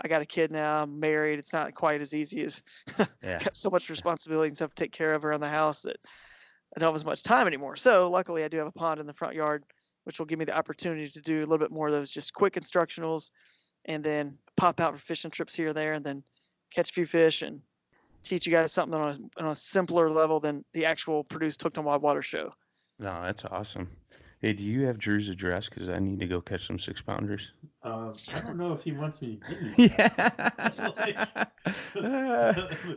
I 0.02 0.08
got 0.08 0.22
a 0.22 0.26
kid 0.26 0.52
now. 0.52 0.84
I'm 0.84 1.00
married. 1.00 1.40
It's 1.40 1.54
not 1.54 1.74
quite 1.74 2.02
as 2.02 2.14
easy 2.14 2.42
as 2.44 2.64
Yeah. 3.22 3.40
got 3.40 3.56
so 3.56 3.70
much 3.70 3.90
responsibility 3.90 4.48
and 4.48 4.56
stuff 4.56 4.74
to 4.76 4.84
take 4.84 4.92
care 4.92 5.14
of 5.14 5.26
around 5.26 5.42
the 5.42 5.50
house 5.50 5.82
that 5.84 5.98
I 6.76 6.80
don't 6.80 6.88
have 6.88 6.96
as 6.96 7.06
much 7.06 7.24
time 7.24 7.48
anymore. 7.48 7.76
So 7.76 8.10
luckily, 8.10 8.44
I 8.44 8.48
do 8.48 8.58
have 8.58 8.68
a 8.68 8.72
pond 8.72 9.00
in 9.00 9.08
the 9.08 9.14
front 9.14 9.36
yard, 9.36 9.64
which 10.06 10.20
will 10.20 10.26
give 10.26 10.40
me 10.40 10.46
the 10.46 10.58
opportunity 10.58 11.10
to 11.10 11.22
do 11.22 11.40
a 11.40 11.42
little 11.42 11.58
bit 11.58 11.72
more 11.72 11.88
of 11.88 11.94
those 11.94 12.10
just 12.10 12.34
quick 12.34 12.54
instructionals, 12.54 13.32
and 13.86 14.04
then 14.04 14.38
pop 14.56 14.80
out 14.80 14.94
for 14.96 15.02
fishing 15.02 15.32
trips 15.32 15.56
here 15.56 15.70
and 15.70 15.78
there, 15.78 15.94
and 15.94 16.06
then 16.06 16.24
catch 16.74 16.92
a 16.92 16.94
few 16.94 17.06
fish 17.06 17.42
and 17.42 17.62
teach 18.24 18.46
you 18.46 18.52
guys 18.52 18.72
something 18.72 19.00
on 19.00 19.30
a, 19.38 19.42
on 19.44 19.52
a 19.52 19.56
simpler 19.56 20.10
level 20.10 20.40
than 20.40 20.64
the 20.74 20.86
actual 20.86 21.24
produced 21.24 21.62
hooked 21.62 21.78
on 21.78 21.86
wild 21.86 22.02
water 22.02 22.22
show. 22.22 22.54
No, 23.00 23.22
that's 23.24 23.46
awesome. 23.46 23.90
Hey, 24.42 24.54
do 24.54 24.66
you 24.66 24.86
have 24.86 24.98
Drew's 24.98 25.28
address? 25.28 25.68
Because 25.68 25.90
I 25.90 26.00
need 26.00 26.20
to 26.22 26.28
go 26.28 26.40
catch 26.40 26.66
some 26.66 26.80
six 26.80 27.02
pounders. 27.02 27.52
Uh, 27.84 28.14
I 28.34 28.40
don't 28.40 28.58
know 28.58 28.72
if 28.72 28.82
he 28.84 28.94
wants 28.94 29.22
me 29.22 29.38
to 29.50 29.54
give 29.54 29.62
you. 29.80 29.90
Yeah. 29.98 31.46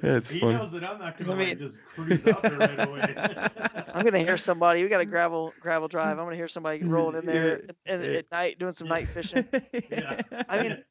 That's 0.00 0.30
he 0.30 0.40
funny. 0.40 0.52
knows 0.54 0.70
that 0.72 0.84
I'm 0.84 0.98
not 0.98 1.16
gonna 1.18 1.30
Let 1.30 1.38
me- 1.38 1.46
like, 1.46 1.58
just 1.58 1.78
cruise 1.94 2.26
out 2.26 2.42
there 2.42 2.52
right 2.58 2.88
away. 2.88 3.14
I'm 3.94 4.04
gonna 4.04 4.20
hear 4.20 4.36
somebody. 4.38 4.82
We 4.82 4.88
got 4.88 5.00
a 5.00 5.04
gravel 5.04 5.52
gravel 5.60 5.88
drive. 5.88 6.18
I'm 6.18 6.24
gonna 6.24 6.36
hear 6.36 6.48
somebody 6.48 6.82
rolling 6.84 7.18
in 7.18 7.26
there 7.26 7.58
Yeah, 7.58 7.64
at, 7.86 8.00
at, 8.00 8.08
yeah. 8.10 8.18
at 8.18 8.30
night 8.30 8.58
doing 8.58 8.72
some 8.72 8.88
night 8.88 9.08
fishing. 9.08 9.44
Yeah. 9.90 10.20
I 10.48 10.62
mean, 10.62 10.84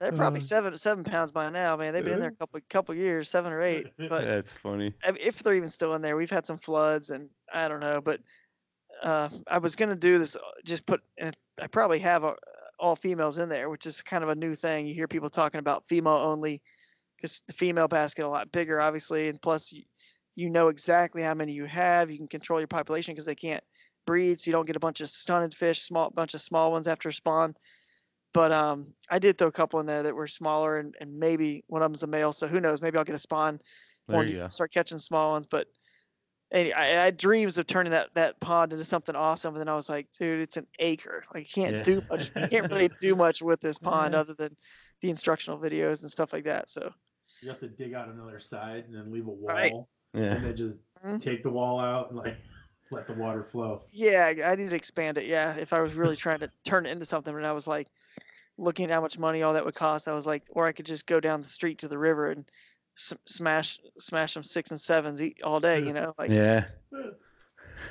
They're 0.00 0.12
probably 0.12 0.40
Uh. 0.40 0.42
seven 0.42 0.76
seven 0.76 1.04
pounds 1.04 1.30
by 1.32 1.48
now, 1.50 1.76
man. 1.76 1.92
They've 1.92 2.04
been 2.04 2.14
in 2.14 2.20
there 2.20 2.30
a 2.30 2.34
couple 2.36 2.60
couple 2.68 2.94
years, 2.94 3.28
seven 3.28 3.52
or 3.52 3.60
eight. 3.62 3.86
But 3.98 4.24
that's 4.24 4.52
funny. 4.54 4.94
If 5.04 5.42
they're 5.42 5.54
even 5.54 5.68
still 5.68 5.94
in 5.94 6.02
there, 6.02 6.16
we've 6.16 6.30
had 6.30 6.46
some 6.46 6.58
floods 6.58 7.10
and 7.10 7.28
I 7.52 7.68
don't 7.68 7.80
know. 7.80 8.00
But 8.00 8.20
uh, 9.02 9.28
I 9.46 9.58
was 9.58 9.76
gonna 9.76 9.96
do 9.96 10.18
this, 10.18 10.36
uh, 10.36 10.40
just 10.64 10.86
put, 10.86 11.00
and 11.18 11.36
I 11.60 11.66
probably 11.66 11.98
have 12.00 12.24
uh, 12.24 12.34
all 12.78 12.96
females 12.96 13.38
in 13.38 13.48
there, 13.48 13.68
which 13.70 13.86
is 13.86 14.02
kind 14.02 14.22
of 14.22 14.30
a 14.30 14.34
new 14.34 14.54
thing. 14.54 14.86
You 14.86 14.94
hear 14.94 15.08
people 15.08 15.30
talking 15.30 15.58
about 15.58 15.88
female 15.88 16.12
only, 16.14 16.62
because 17.16 17.42
the 17.46 17.52
female 17.52 17.88
bass 17.88 18.14
get 18.14 18.26
a 18.26 18.30
lot 18.30 18.52
bigger, 18.52 18.80
obviously, 18.80 19.28
and 19.28 19.40
plus 19.40 19.72
you, 19.72 19.82
you 20.36 20.50
know 20.50 20.68
exactly 20.68 21.22
how 21.22 21.34
many 21.34 21.52
you 21.52 21.66
have. 21.66 22.10
You 22.10 22.16
can 22.16 22.28
control 22.28 22.60
your 22.60 22.68
population 22.68 23.14
because 23.14 23.26
they 23.26 23.34
can't 23.34 23.64
breed, 24.06 24.40
so 24.40 24.48
you 24.48 24.52
don't 24.52 24.66
get 24.66 24.76
a 24.76 24.80
bunch 24.80 25.00
of 25.00 25.10
stunted 25.10 25.54
fish, 25.54 25.82
small 25.82 26.10
bunch 26.10 26.34
of 26.34 26.40
small 26.40 26.72
ones 26.72 26.86
after 26.86 27.12
spawn. 27.12 27.54
But 28.32 28.52
um, 28.52 28.94
I 29.10 29.18
did 29.18 29.36
throw 29.36 29.48
a 29.48 29.52
couple 29.52 29.80
in 29.80 29.86
there 29.86 30.04
that 30.04 30.14
were 30.14 30.28
smaller, 30.28 30.78
and, 30.78 30.94
and 31.00 31.18
maybe 31.18 31.64
one 31.66 31.82
of 31.82 31.90
them's 31.90 32.04
a 32.04 32.06
male. 32.06 32.32
So 32.32 32.46
who 32.46 32.60
knows? 32.60 32.80
Maybe 32.80 32.96
I'll 32.96 33.04
get 33.04 33.16
a 33.16 33.18
spawn 33.18 33.60
There 34.08 34.24
you 34.24 34.38
go. 34.38 34.48
start 34.48 34.72
catching 34.72 34.98
small 34.98 35.32
ones. 35.32 35.46
But 35.46 35.66
any, 36.52 36.72
I, 36.72 36.82
I 37.00 37.04
had 37.04 37.16
dreams 37.16 37.58
of 37.58 37.66
turning 37.66 37.92
that 37.92 38.08
that 38.14 38.40
pond 38.40 38.72
into 38.72 38.84
something 38.84 39.14
awesome. 39.14 39.54
And 39.54 39.60
then 39.60 39.68
I 39.68 39.76
was 39.76 39.88
like, 39.88 40.08
dude, 40.18 40.40
it's 40.40 40.56
an 40.56 40.66
acre. 40.78 41.24
Like, 41.32 41.54
you 41.56 41.62
can't 41.62 41.76
Yeah. 41.76 41.82
do 41.82 42.02
much. 42.10 42.30
You 42.34 42.48
can't 42.48 42.70
really 42.70 42.88
do 43.00 43.14
much 43.16 43.40
with 43.42 43.60
this 43.60 43.78
pond 43.78 44.14
Yeah. 44.14 44.20
other 44.20 44.34
than 44.34 44.56
the 45.00 45.10
instructional 45.10 45.58
videos 45.58 46.02
and 46.02 46.10
stuff 46.10 46.32
like 46.32 46.44
that. 46.44 46.68
So 46.70 46.92
You 47.42 47.48
have 47.50 47.60
to 47.60 47.68
dig 47.68 47.94
out 47.94 48.08
another 48.08 48.40
side 48.40 48.84
and 48.86 48.94
then 48.94 49.12
leave 49.12 49.26
a 49.26 49.30
wall, 49.30 49.48
Right. 49.54 49.72
Yeah. 50.12 50.34
and 50.34 50.44
then 50.44 50.56
just 50.56 50.78
Mhm. 51.04 51.22
take 51.22 51.42
the 51.42 51.50
wall 51.50 51.78
out 51.80 52.10
and 52.10 52.18
like 52.18 52.36
let 52.90 53.06
the 53.06 53.14
water 53.14 53.44
flow. 53.44 53.82
yeah, 53.92 54.26
I 54.26 54.52
I 54.52 54.54
need 54.56 54.70
to 54.70 54.76
expand 54.76 55.16
it. 55.18 55.26
Yeah, 55.26 55.54
if 55.56 55.72
I 55.72 55.80
was 55.80 55.94
really 55.94 56.16
trying 56.16 56.40
to 56.40 56.50
turn 56.64 56.84
it 56.86 56.90
into 56.90 57.04
something, 57.06 57.34
and 57.34 57.46
I 57.46 57.52
was 57.52 57.66
like 57.66 57.88
looking 58.58 58.86
at 58.86 58.90
how 58.90 59.00
much 59.00 59.18
money 59.18 59.42
all 59.42 59.54
that 59.54 59.64
would 59.64 59.74
cost, 59.74 60.08
I 60.08 60.12
was 60.12 60.26
like, 60.26 60.42
or 60.50 60.66
I 60.66 60.72
could 60.72 60.84
just 60.86 61.06
go 61.06 61.20
down 61.20 61.40
the 61.40 61.48
street 61.48 61.78
to 61.78 61.88
the 61.88 61.96
river 61.96 62.30
and 62.30 62.50
s- 63.00 63.14
smash 63.24 63.78
smash 63.98 64.34
some 64.34 64.44
six 64.44 64.70
and 64.70 64.80
sevens 64.80 65.22
all 65.42 65.58
day. 65.60 65.80
You 65.80 65.92
know, 65.94 66.14
like 66.18 66.30
Yeah. 66.30 66.64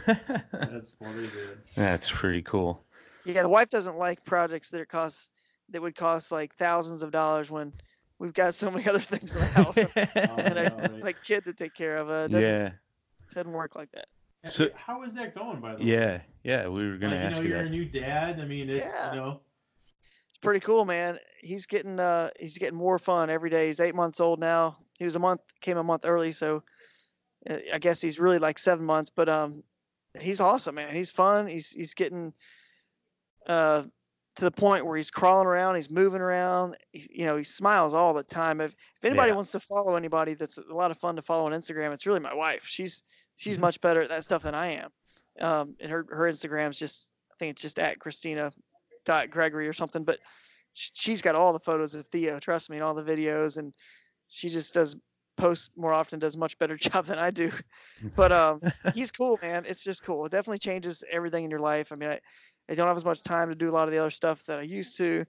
That's 0.06 0.92
funny, 1.02 1.28
dude. 1.28 1.60
That's 1.76 2.12
pretty 2.12 2.42
cool. 2.44 2.84
Yeah, 3.26 3.42
the 3.44 3.50
wife 3.50 3.70
doesn't 3.70 3.98
like 3.98 4.24
projects 4.24 4.70
that 4.70 4.88
cost 4.88 5.30
that 5.70 5.82
would 5.82 5.96
cost 5.96 6.32
like 6.32 6.56
thousands 6.56 7.04
of 7.04 7.12
dollars 7.12 7.50
when 7.52 7.74
we've 8.18 8.34
got 8.34 8.54
so 8.56 8.72
many 8.72 8.86
other 8.90 9.00
things 9.00 9.36
in 9.36 9.42
the 9.42 9.48
house 9.48 9.78
and, 9.78 9.90
Oh, 9.96 10.36
a, 10.38 10.54
no, 10.54 10.62
and 10.78 11.08
a 11.08 11.14
kid 11.14 11.46
to 11.46 11.54
take 11.54 11.74
care 11.74 11.98
of. 11.98 12.10
Uh, 12.10 12.14
it 12.14 12.16
doesn't, 12.32 12.42
yeah, 12.42 12.72
doesn't 13.34 13.52
work 13.52 13.76
like 13.76 13.92
that. 13.92 14.06
So- 14.46 14.70
how 14.76 15.04
is 15.04 15.14
that 15.16 15.36
going 15.36 15.60
by 15.60 15.76
the 15.76 15.80
way? 15.84 15.90
yeah, 15.90 16.22
yeah. 16.44 16.68
We 16.68 16.88
were 16.90 16.98
gonna 16.98 17.16
like, 17.16 17.26
ask 17.26 17.42
you 17.42 17.50
you 17.50 17.54
know, 17.56 17.62
you're 17.62 17.64
that. 17.66 17.70
a 17.70 17.72
new 17.72 17.86
dad. 17.86 18.40
I 18.40 18.46
mean, 18.46 18.70
it's 18.70 18.86
Yeah. 18.86 19.14
you 19.14 19.20
know. 19.20 19.40
It's 20.30 20.38
pretty 20.38 20.62
cool, 20.62 20.86
man. 20.86 21.20
He's 21.42 21.66
getting 21.66 22.00
uh 22.00 22.30
he's 22.40 22.58
getting 22.58 22.78
more 22.78 22.98
fun 23.00 23.30
every 23.30 23.50
day. 23.50 23.68
He's 23.68 23.80
eight 23.80 23.96
months 23.96 24.20
old 24.20 24.40
now. 24.40 24.78
He 25.00 25.06
was 25.06 25.16
a 25.16 25.20
month 25.20 25.42
came 25.62 25.78
a 25.78 25.84
month 25.84 26.06
early, 26.06 26.32
so 26.34 26.62
uh, 27.50 27.58
I 27.74 27.80
guess 27.80 28.00
he's 28.02 28.20
really 28.20 28.38
like 28.38 28.60
seven 28.60 28.86
months. 28.86 29.10
But 29.10 29.30
um, 29.30 29.64
he's 30.20 30.42
awesome, 30.42 30.76
man. 30.76 30.94
He's 30.94 31.10
fun. 31.10 31.48
He's 31.48 31.72
he's 31.72 31.94
getting 31.96 32.34
uh 33.48 33.84
to 34.36 34.46
the 34.46 34.52
point 34.52 34.86
where 34.86 34.96
he's 34.96 35.12
crawling 35.12 35.48
around, 35.48 35.76
he's 35.76 35.90
moving 35.90 36.22
around. 36.22 36.78
He, 36.94 37.10
you 37.12 37.26
know, 37.26 37.36
he 37.36 37.44
smiles 37.44 37.94
all 37.94 38.14
the 38.14 38.24
time. 38.24 38.62
If 38.62 38.72
if 38.72 39.06
anybody 39.06 39.30
Yeah. 39.30 39.36
wants 39.36 39.52
to 39.54 39.60
follow 39.60 39.96
anybody 39.96 40.36
that's 40.36 40.58
a 40.58 40.74
lot 40.74 40.92
of 40.92 40.98
fun 40.98 41.16
to 41.18 41.22
follow 41.22 41.46
on 41.46 41.52
Instagram, 41.60 41.94
it's 41.94 42.06
really 42.06 42.20
my 42.20 42.34
wife. 42.34 42.66
She's 42.66 43.04
she's 43.36 43.58
Mhm. 43.58 43.62
much 43.62 43.82
better 43.82 44.02
at 44.02 44.10
that 44.10 44.24
stuff 44.24 44.44
than 44.44 44.56
I 44.56 44.74
am. 44.74 44.92
Um, 45.42 45.76
and 45.80 45.92
her 45.92 46.06
her 46.10 46.30
Instagram's 46.30 46.78
just 46.78 47.10
I 47.32 47.36
think 47.40 47.52
it's 47.52 47.62
just 47.62 47.80
at 47.80 48.00
Christina 48.00 48.54
dot 49.06 49.30
Gregory 49.30 49.68
or 49.68 49.74
something. 49.74 50.04
But 50.04 50.20
she's 50.74 51.22
got 51.22 51.36
all 51.36 51.52
the 51.52 51.60
photos 51.60 51.96
of 51.96 52.08
Theo. 52.08 52.40
Trust 52.40 52.70
me, 52.70 52.78
and 52.78 52.84
all 52.84 52.94
the 52.94 53.04
videos, 53.04 53.58
and 53.58 53.74
she 54.30 54.50
just 54.50 54.74
does 54.74 54.96
post 55.38 55.72
more 55.76 55.94
often. 55.94 56.20
Does 56.20 56.38
much 56.38 56.58
better 56.60 56.78
job 56.90 57.06
than 57.06 57.20
I 57.20 57.32
do. 57.32 57.52
But 58.16 58.32
um, 58.32 58.62
he's 58.94 59.12
cool, 59.12 59.38
man. 59.42 59.66
It's 59.68 59.84
just 59.84 60.04
cool. 60.04 60.26
It 60.26 60.32
definitely 60.32 60.60
changes 60.60 61.04
everything 61.12 61.44
in 61.44 61.52
your 61.52 61.60
life. 61.60 61.92
I 61.92 61.96
mean, 61.96 62.10
I, 62.10 62.20
I 62.70 62.76
don't 62.76 62.88
have 62.88 62.96
as 62.96 63.04
much 63.04 63.22
time 63.24 63.50
to 63.50 63.56
do 63.56 63.70
a 63.70 63.72
lot 63.72 63.86
of 63.86 63.92
the 63.92 63.98
other 63.98 64.10
stuff 64.10 64.46
that 64.46 64.58
I 64.58 64.62
used 64.62 64.96
to, 64.98 65.26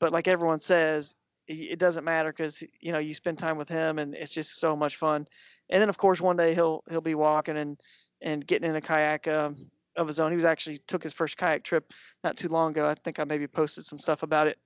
but 0.00 0.10
like 0.10 0.26
everyone 0.26 0.58
says, 0.58 1.16
it 1.46 1.78
doesn't 1.78 2.04
matter 2.04 2.32
because 2.32 2.62
you 2.80 2.92
know 2.92 2.98
you 2.98 3.12
spend 3.12 3.38
time 3.38 3.58
with 3.58 3.68
him, 3.68 3.98
and 3.98 4.14
it's 4.14 4.32
just 4.32 4.58
so 4.58 4.74
much 4.74 4.96
fun. 4.96 5.28
And 5.68 5.82
then 5.82 5.90
of 5.90 5.98
course 5.98 6.20
one 6.20 6.36
day 6.36 6.54
he'll 6.54 6.82
he'll 6.88 7.02
be 7.02 7.14
walking 7.14 7.58
and 7.58 7.78
and 8.22 8.46
getting 8.46 8.70
in 8.70 8.76
a 8.76 8.80
kayak 8.80 9.28
um, 9.28 9.70
of 9.96 10.06
his 10.06 10.20
own. 10.20 10.30
He 10.30 10.36
was 10.36 10.46
actually 10.46 10.78
took 10.86 11.02
his 11.02 11.12
first 11.12 11.36
kayak 11.36 11.62
trip 11.62 11.92
not 12.22 12.36
too 12.38 12.48
long 12.48 12.70
ago. 12.70 12.88
I 12.88 12.94
think 12.94 13.18
I 13.18 13.24
maybe 13.24 13.46
posted 13.46 13.84
some 13.84 13.98
stuff 13.98 14.22
about 14.22 14.46
it. 14.46 14.58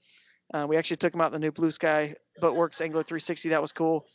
Uh, 0.53 0.67
we 0.69 0.77
actually 0.77 0.97
took 0.97 1.15
him 1.15 1.21
out 1.21 1.33
the 1.33 1.39
new 1.39 1.53
Blue 1.53 1.71
Sky 1.71 2.15
Boatworks 2.41 2.81
Angler 2.81 3.03
360. 3.03 3.51
That 3.51 3.61
was 3.61 3.73
cool 3.73 4.07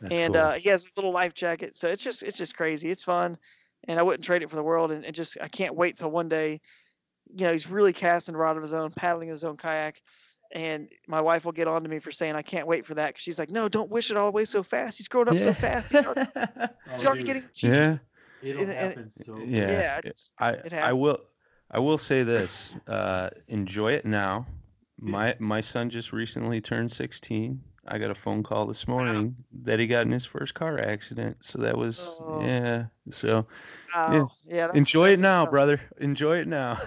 That's 0.00 0.18
and 0.18 0.34
cool. 0.34 0.42
uh, 0.42 0.52
he 0.54 0.68
has 0.68 0.86
a 0.86 0.90
little 0.96 1.12
life 1.12 1.34
jacket. 1.34 1.76
So 1.76 1.88
it's 1.88 2.02
just 2.02 2.22
it's 2.22 2.38
just 2.38 2.56
crazy. 2.56 2.88
It's 2.90 3.02
fun, 3.04 3.36
and 3.88 3.98
I 3.98 4.02
wouldn't 4.02 4.24
trade 4.24 4.42
it 4.42 4.50
for 4.50 4.56
the 4.56 4.62
world. 4.62 4.92
And 4.92 5.04
it 5.04 5.12
just 5.12 5.38
I 5.40 5.48
can't 5.48 5.74
wait 5.74 5.96
till 5.96 6.10
one 6.10 6.28
day, 6.28 6.60
you 7.34 7.44
know, 7.44 7.52
he's 7.52 7.68
really 7.68 7.92
casting 7.92 8.34
a 8.34 8.38
rod 8.38 8.56
of 8.56 8.62
his 8.62 8.74
own, 8.74 8.90
paddling 8.92 9.28
his 9.28 9.42
own 9.44 9.56
kayak. 9.56 10.00
And 10.54 10.88
my 11.08 11.22
wife 11.22 11.46
will 11.46 11.52
get 11.52 11.66
on 11.66 11.82
to 11.82 11.88
me 11.88 11.98
for 11.98 12.12
saying 12.12 12.36
I 12.36 12.42
can't 12.42 12.66
wait 12.66 12.84
for 12.84 12.92
that 12.94 13.08
because 13.08 13.22
she's 13.22 13.38
like, 13.38 13.48
no, 13.50 13.70
don't 13.70 13.90
wish 13.90 14.10
it 14.10 14.18
all 14.18 14.26
the 14.26 14.32
way 14.36 14.44
so 14.44 14.62
fast. 14.62 14.98
He's 14.98 15.08
growing 15.08 15.28
up 15.28 15.38
so 15.38 15.54
fast. 15.54 15.92
He's 15.92 16.04
already, 16.06 16.28
Oh, 16.36 16.66
he's 16.90 17.06
already 17.06 17.22
getting 17.22 17.42
teeth. 17.54 17.70
yeah, 17.70 17.96
It'll 18.42 18.60
and- 18.62 18.70
and- 18.70 19.12
so. 19.14 19.38
yeah. 19.38 19.70
Yeah, 19.70 19.96
it- 19.96 20.04
it's- 20.04 20.32
I 20.38 20.50
it 20.52 20.72
I 20.74 20.92
will 20.92 21.18
I 21.70 21.78
will 21.78 21.96
say 21.96 22.22
this. 22.22 22.76
Uh, 22.86 23.30
enjoy 23.48 23.92
it 23.92 24.04
now. 24.04 24.46
My 25.02 25.34
my 25.38 25.60
son 25.60 25.90
just 25.90 26.12
recently 26.12 26.60
turned 26.60 26.90
16. 26.92 27.60
I 27.88 27.98
got 27.98 28.10
a 28.12 28.14
phone 28.14 28.44
call 28.44 28.66
this 28.66 28.86
morning 28.86 29.34
that 29.64 29.80
he 29.80 29.88
got 29.88 30.06
in 30.06 30.12
his 30.12 30.24
first 30.24 30.54
car 30.54 30.78
accident. 30.78 31.38
So 31.44 31.58
that 31.62 31.76
was 31.76 32.16
Oh. 32.20 32.40
yeah. 32.40 32.86
So 33.10 33.46
Wow. 33.94 34.30
Yeah. 34.46 34.68
that's- 34.68 34.76
enjoy 34.78 35.10
it 35.14 35.18
now, 35.18 35.42
stuff. 35.42 35.50
brother. 35.50 35.80
Enjoy 35.98 36.38
it 36.38 36.46
now. 36.46 36.78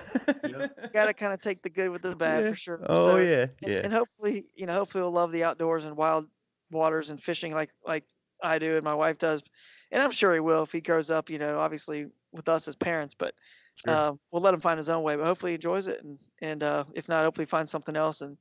You 0.45 0.70
Gotta 0.93 1.13
kind 1.13 1.34
of 1.34 1.41
take 1.41 1.61
the 1.61 1.70
good 1.70 1.89
with 1.89 2.01
the 2.01 2.16
bad 2.16 2.45
Yeah. 2.45 2.49
for 2.51 2.55
sure. 2.55 2.80
Oh 2.88 3.07
So- 3.09 3.18
yeah, 3.18 3.41
and, 3.41 3.51
yeah. 3.74 3.80
and 3.84 3.91
hopefully 3.93 4.45
you 4.55 4.66
know 4.66 4.76
hopefully 4.76 5.03
he'll 5.03 5.11
love 5.11 5.34
the 5.34 5.43
outdoors 5.43 5.84
and 5.84 5.97
wild 5.97 6.28
waters 6.72 7.09
and 7.09 7.22
fishing 7.22 7.53
like 7.53 7.70
like 7.86 8.05
i 8.41 8.57
do 8.57 8.76
and 8.76 8.84
my 8.84 8.93
wife 8.95 9.18
does 9.20 9.43
and 9.91 10.01
i'm 10.01 10.09
sure 10.11 10.34
he 10.34 10.39
will 10.39 10.63
if 10.63 10.72
he 10.72 10.82
grows 10.82 11.09
up 11.11 11.30
you 11.30 11.38
know 11.38 11.59
obviously 11.59 12.07
with 12.34 12.49
us 12.49 12.68
as 12.68 12.76
parents 12.76 13.13
but 13.16 13.34
Sure. 13.76 13.93
uh, 13.93 14.11
we'll 14.32 14.41
let 14.41 14.53
him 14.53 14.61
find 14.61 14.78
his 14.78 14.89
own 14.89 15.03
way 15.03 15.15
but 15.15 15.26
hopefully 15.26 15.51
he 15.51 15.55
enjoys 15.55 15.88
it 15.88 16.01
and 16.03 16.17
and 16.41 16.63
uh, 16.63 16.84
if 16.93 17.09
not 17.09 17.23
hopefully 17.23 17.45
find 17.45 17.67
something 17.69 17.95
else 17.95 18.21
and 18.21 18.38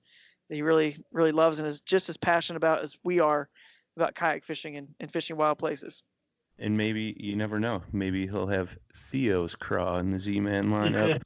that 0.49 0.55
he 0.57 0.63
really 0.63 0.97
really 1.13 1.33
loves 1.33 1.59
and 1.59 1.67
is 1.69 1.81
just 1.81 2.09
as 2.09 2.17
passionate 2.17 2.57
about 2.57 2.83
as 2.83 2.97
we 3.05 3.19
are 3.21 3.49
about 3.97 4.15
kayak 4.15 4.45
fishing 4.45 4.77
and, 4.77 4.89
and 5.01 5.13
fishing 5.13 5.37
wild 5.37 5.59
places 5.59 6.03
And 6.59 6.77
maybe 6.77 7.17
you 7.19 7.35
never 7.35 7.59
know. 7.59 7.83
Maybe 7.93 8.29
he'll 8.29 8.47
have 8.47 8.79
Theo's 9.11 9.57
craw 9.57 9.99
in 9.99 10.11
the 10.11 10.21
Z-Man 10.21 10.67
lineup. 10.77 11.19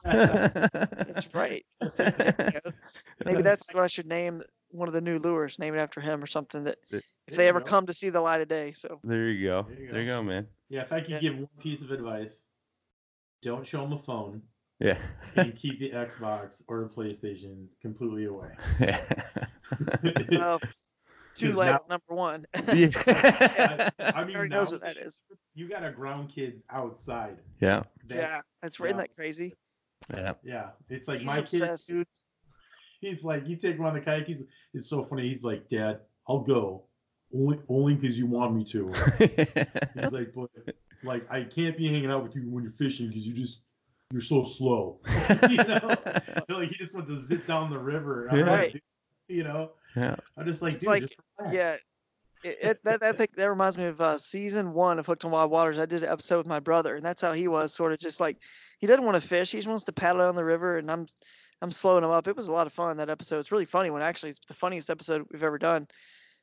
that's 1.07 1.35
right 1.35 1.65
maybe 3.27 3.43
that's 3.43 3.73
what 3.75 3.85
i 3.85 3.87
should 3.87 4.07
name 4.07 4.43
one 4.71 4.89
of 4.89 4.95
the 4.95 5.01
new 5.01 5.19
lures 5.19 5.59
name 5.59 5.75
it 5.75 5.79
after 5.79 6.01
him 6.01 6.23
or 6.23 6.27
something 6.27 6.65
that 6.65 6.79
Th- 6.91 7.03
if 7.27 7.35
There 7.35 7.37
they 7.45 7.49
ever 7.49 7.61
go. 7.61 7.67
come 7.67 7.87
to 7.87 7.93
see 7.93 8.09
the 8.11 8.21
light 8.21 8.41
of 8.41 8.49
day 8.49 8.73
so 8.73 9.01
There 9.05 9.29
you 9.29 9.49
go. 9.49 9.63
There 9.69 9.81
you 9.81 9.93
There 9.93 10.01
you 10.01 10.07
go. 10.09 10.17
go, 10.21 10.23
man. 10.23 10.47
Yeah, 10.71 10.83
if 10.83 10.93
I 10.93 11.01
could 11.01 11.11
Yeah. 11.11 11.21
give 11.21 11.37
one 11.37 11.49
piece 11.61 11.83
of 11.83 11.91
advice, 11.91 12.45
don't 13.43 13.67
show 13.67 13.85
him 13.85 13.93
a 13.93 14.03
phone 14.03 14.43
Yeah. 14.81 14.99
and 15.37 15.55
keep 15.63 15.79
the 15.79 15.91
Xbox 15.91 16.63
or 16.69 16.81
the 16.83 16.89
PlayStation 16.89 17.67
completely 17.83 18.25
away. 18.27 18.51
well, 20.31 20.61
too 21.37 21.47
'Cause 21.49 21.57
late 21.57 21.71
now- 21.71 21.81
number 21.89 22.15
one 22.15 22.47
I, 22.55 22.61
I 22.61 24.25
mean, 24.25 24.37
Everybody 24.37 24.49
knows 24.49 24.73
what 24.73 24.81
that 24.83 24.97
is. 24.97 25.23
You 25.55 25.69
got 25.69 25.81
to 25.81 25.91
ground 25.93 26.33
kids 26.35 26.63
outside. 26.71 27.39
yeah. 27.61 27.83
That's, 28.07 28.21
yeah, 28.21 28.41
that's 28.63 28.75
isn't 28.77 28.91
yeah. 28.91 28.97
that 28.97 29.15
crazy? 29.15 29.55
Yeah. 30.13 30.33
Yeah, 30.43 30.69
it's 30.89 31.07
like 31.09 31.19
He's 31.19 31.27
my 31.27 31.37
kid, 31.37 31.63
obsessed. 31.63 31.89
dude. 31.89 32.07
He's 33.01 33.23
like, 33.23 33.47
you 33.47 33.57
take 33.57 33.77
him 33.77 33.85
on 33.85 33.95
the 33.95 34.01
kayak. 34.01 34.27
He's 34.27 34.43
it's 34.75 34.89
so 34.89 35.05
funny. 35.05 35.29
He's 35.29 35.43
like, 35.43 35.69
Dad, 35.69 36.01
I'll 36.29 36.41
go 36.41 36.85
only 37.33 37.61
only 37.69 37.95
because 37.95 38.19
you 38.19 38.27
want 38.27 38.55
me 38.57 38.65
to. 38.65 38.87
He's 39.19 40.13
like, 40.13 40.33
but 40.35 40.51
like 41.05 41.31
I 41.31 41.43
can't 41.45 41.77
be 41.77 41.89
hanging 41.89 42.11
out 42.11 42.23
with 42.23 42.35
you 42.35 42.43
when 42.51 42.63
you're 42.65 42.73
fishing 42.73 43.09
because 43.09 43.27
you 43.27 43.33
just 43.35 43.61
you're 44.13 44.23
so 44.23 44.45
slow. 44.45 45.01
you 45.51 45.57
know, 45.59 45.97
like 46.49 46.69
he 46.71 46.77
just 46.77 46.95
wants 46.95 47.11
to 47.11 47.21
zip 47.21 47.47
down 47.47 47.71
the 47.71 47.79
river. 47.79 48.27
I'm 48.31 48.39
like, 48.41 48.49
Right. 48.49 48.73
dude, 48.73 48.83
you 49.29 49.45
know, 49.45 49.71
yeah. 49.97 50.17
I'm 50.37 50.47
just 50.47 50.63
like, 50.63 50.75
It's 50.75 50.85
dude, 50.85 50.91
like- 50.91 51.03
just 51.03 51.17
relax. 51.39 51.55
Yeah, 51.55 51.77
it, 52.45 52.59
it 52.63 52.85
that 52.85 53.01
that 53.01 53.19
think 53.19 53.35
that 53.37 53.51
reminds 53.51 53.77
me 53.77 53.85
of 53.85 54.01
uh, 54.01 54.17
season 54.19 54.73
one 54.73 54.99
of 54.99 55.07
Hooked 55.07 55.25
on 55.25 55.31
Wild 55.31 55.51
Waters. 55.51 55.79
I 55.79 55.87
did 55.87 56.05
an 56.05 56.09
episode 56.11 56.39
with 56.39 56.47
my 56.47 56.61
brother, 56.61 56.95
and 56.95 57.05
that's 57.05 57.21
how 57.21 57.33
he 57.33 57.49
was, 57.49 57.75
sort 57.75 57.93
of 57.93 57.99
just 57.99 58.21
like 58.21 58.39
he 58.79 58.87
doesn't 58.87 59.05
want 59.05 59.21
to 59.21 59.27
fish. 59.29 59.51
He 59.51 59.59
just 59.59 59.69
wants 59.69 59.85
to 59.85 59.93
paddle 59.93 60.23
down 60.25 60.35
the 60.37 60.45
river, 60.45 60.79
and 60.79 60.91
I'm 60.91 61.07
I'm 61.61 61.73
slowing 61.73 62.05
him 62.05 62.11
up. 62.11 62.29
It 62.29 62.37
was 62.37 62.49
a 62.49 62.53
lot 62.53 62.67
of 62.69 62.73
fun 62.73 62.97
that 62.99 63.11
episode. 63.11 63.41
It's 63.41 63.51
really 63.53 63.65
funny 63.65 63.91
when 63.91 64.03
actually 64.03 64.31
it's 64.31 64.39
the 64.47 64.55
funniest 64.55 64.89
episode 64.89 65.27
we've 65.33 65.43
ever 65.43 65.59
done. 65.59 65.89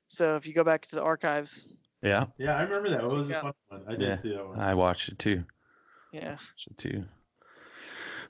So 0.07 0.35
if 0.35 0.45
you 0.45 0.53
go 0.53 0.63
back 0.65 0.85
to 0.87 0.95
the 0.97 1.01
archives, 1.01 1.65
Yeah. 2.05 2.27
Yeah, 2.37 2.55
I 2.55 2.61
remember 2.61 2.89
that. 2.91 3.03
It 3.03 3.07
was 3.09 3.29
Yeah. 3.29 3.39
a 3.39 3.41
fun 3.41 3.53
one. 3.69 3.83
I 3.87 3.91
did 3.95 4.01
Yeah. 4.01 4.15
see 4.17 4.29
that 4.35 4.47
one. 4.47 4.59
I 4.59 4.75
watched 4.75 5.09
it 5.09 5.17
too. 5.17 5.43
yeah, 6.11 6.31
Watched 6.33 6.67
it 6.67 6.77
too. 6.77 7.03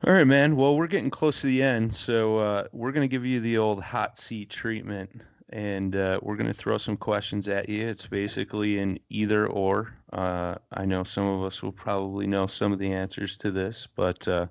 All 0.08 0.14
right, 0.14 0.26
man. 0.26 0.56
Well, 0.56 0.76
we're 0.78 0.88
getting 0.88 1.10
close 1.10 1.42
to 1.42 1.48
the 1.48 1.62
end, 1.62 1.94
so 1.94 2.38
uh, 2.38 2.68
we're 2.72 2.92
gonna 2.94 3.08
give 3.10 3.26
you 3.26 3.42
the 3.42 3.58
old 3.58 3.84
hot 3.84 4.18
seat 4.18 4.50
treatment, 4.50 5.22
and 5.50 5.96
uh, 5.96 6.20
we're 6.22 6.38
gonna 6.38 6.54
throw 6.54 6.78
some 6.78 6.96
questions 6.98 7.48
at 7.50 7.68
you. 7.70 7.86
It's 7.88 8.08
basically 8.08 8.80
an 8.80 8.98
either 9.10 9.48
or. 9.48 9.94
Uh, 10.14 10.56
I 10.72 10.86
know 10.86 11.04
some 11.04 11.28
of 11.28 11.44
us 11.44 11.62
will 11.62 11.72
probably 11.74 12.28
know 12.28 12.48
some 12.48 12.72
of 12.72 12.80
the 12.80 12.94
answers 12.94 13.36
to 13.38 13.52
this, 13.52 13.88
but 13.88 14.26
uh, 14.28 14.48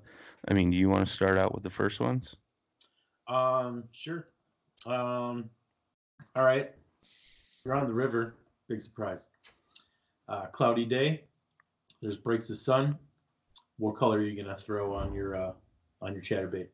I 0.47 0.53
mean, 0.53 0.69
do 0.69 0.77
you 0.77 0.89
want 0.89 1.05
to 1.05 1.11
start 1.11 1.37
out 1.39 1.53
with 1.53 1.63
the 1.63 1.69
first 1.71 1.99
ones? 1.99 2.35
Um, 3.27 3.85
sure. 3.91 4.27
Um, 4.85 5.49
all 6.35 6.43
right. 6.43 6.71
We're 7.65 7.73
on 7.73 7.87
the 7.87 7.93
river. 7.93 8.35
Big 8.67 8.81
surprise. 8.81 9.29
Uh, 10.27 10.45
cloudy 10.47 10.85
day. 10.85 11.23
There's 12.01 12.17
breaks 12.17 12.49
of 12.49 12.57
sun. 12.57 12.97
What 13.77 13.95
color 13.95 14.17
are 14.19 14.23
you 14.23 14.41
gonna 14.41 14.57
throw 14.57 14.93
on 14.95 15.13
your 15.13 15.35
uh, 15.35 15.51
on 16.01 16.13
your 16.13 16.21
chatterbait? 16.23 16.67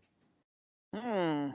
hmm. 0.95 1.49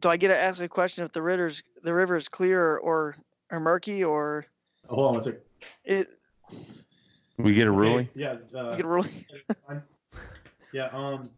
Do 0.00 0.08
I 0.08 0.16
get 0.16 0.28
to 0.28 0.36
ask 0.38 0.62
a 0.62 0.68
question 0.68 1.04
if 1.04 1.12
the 1.12 1.22
river's 1.22 1.62
the 1.82 1.94
river 1.94 2.16
is 2.16 2.28
clear 2.28 2.76
or 2.78 3.16
or 3.50 3.60
murky 3.60 4.04
or 4.04 4.46
Oh, 4.88 4.94
hold 4.96 5.06
on 5.08 5.12
one 5.14 5.22
sec. 5.22 5.34
it? 5.84 6.08
We 7.38 7.54
get 7.54 7.66
a 7.66 7.70
Okay, 7.70 7.78
ruling. 7.78 8.08
Yeah. 8.14 8.36
Uh, 8.54 8.70
You 8.70 8.76
get 8.76 8.84
a 8.84 8.88
ruling. 8.88 9.24
yeah. 10.72 10.88
Um, 10.92 11.30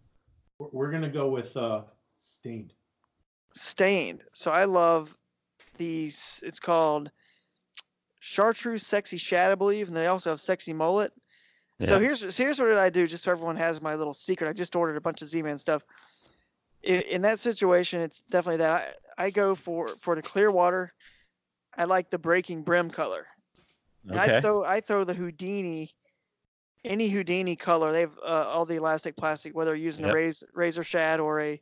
we're, 0.59 0.69
we're 0.73 0.91
gonna 0.91 1.11
go 1.11 1.29
with 1.29 1.57
uh, 1.57 1.83
stained. 2.21 2.73
stained. 3.55 4.23
So 4.33 4.51
I 4.51 4.65
love 4.65 5.17
these. 5.77 6.43
It's 6.47 6.59
called 6.61 7.11
Chartreuse 8.25 8.87
Sexy 8.87 9.19
Shad, 9.19 9.53
I 9.53 9.55
believe, 9.55 9.89
and 9.89 9.97
they 9.97 10.07
also 10.07 10.31
have 10.31 10.41
Sexy 10.41 10.73
Mullet. 10.73 11.13
So 11.81 11.99
here's 11.99 12.35
so 12.35 12.43
here's 12.43 12.59
what 12.59 12.73
I 12.79 12.89
do, 12.89 13.07
just 13.07 13.25
so 13.25 13.33
everyone 13.33 13.57
has 13.57 13.83
my 13.83 13.97
little 13.97 14.15
secret. 14.15 14.49
I 14.49 14.55
just 14.55 14.75
ordered 14.75 14.97
a 14.97 15.01
bunch 15.01 15.21
of 15.21 15.29
Z-Man 15.29 15.59
stuff. 15.59 15.83
In, 16.83 17.03
in 17.03 17.23
that 17.23 17.39
situation, 17.39 18.01
it's 18.01 18.23
definitely 18.23 18.59
that 18.59 18.97
I, 19.19 19.25
I 19.27 19.31
go 19.31 19.55
for 19.55 19.89
for 20.01 20.15
the 20.15 20.23
clear 20.23 20.51
water. 20.51 20.95
I 21.77 21.85
like 21.85 22.09
the 22.09 22.19
breaking 22.19 22.63
brim 22.63 22.91
color. 22.91 23.27
And 24.09 24.19
I 24.19 24.29
Okay. 24.29 24.41
throw 24.41 24.65
I 24.65 24.81
throw 24.81 25.05
the 25.05 25.13
Houdini, 25.13 25.95
any 26.83 27.09
Houdini 27.11 27.57
color. 27.57 27.93
They 27.93 28.01
have 28.01 28.19
uh, 28.25 28.47
all 28.49 28.65
the 28.65 28.77
elastic 28.77 29.17
plastic, 29.17 29.55
whether 29.55 29.75
you're 29.75 29.85
using 29.85 30.07
Yep. 30.07 30.13
a 30.13 30.17
razor, 30.17 30.49
razor 30.55 30.83
shad 30.83 31.21
or 31.21 31.41
a 31.43 31.61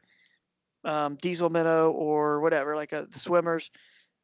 um, 0.84 1.16
diesel 1.16 1.50
minnow 1.50 1.90
or 1.90 2.40
whatever, 2.40 2.76
like 2.76 2.92
a, 2.92 3.06
the 3.10 3.18
swimmers, 3.18 3.70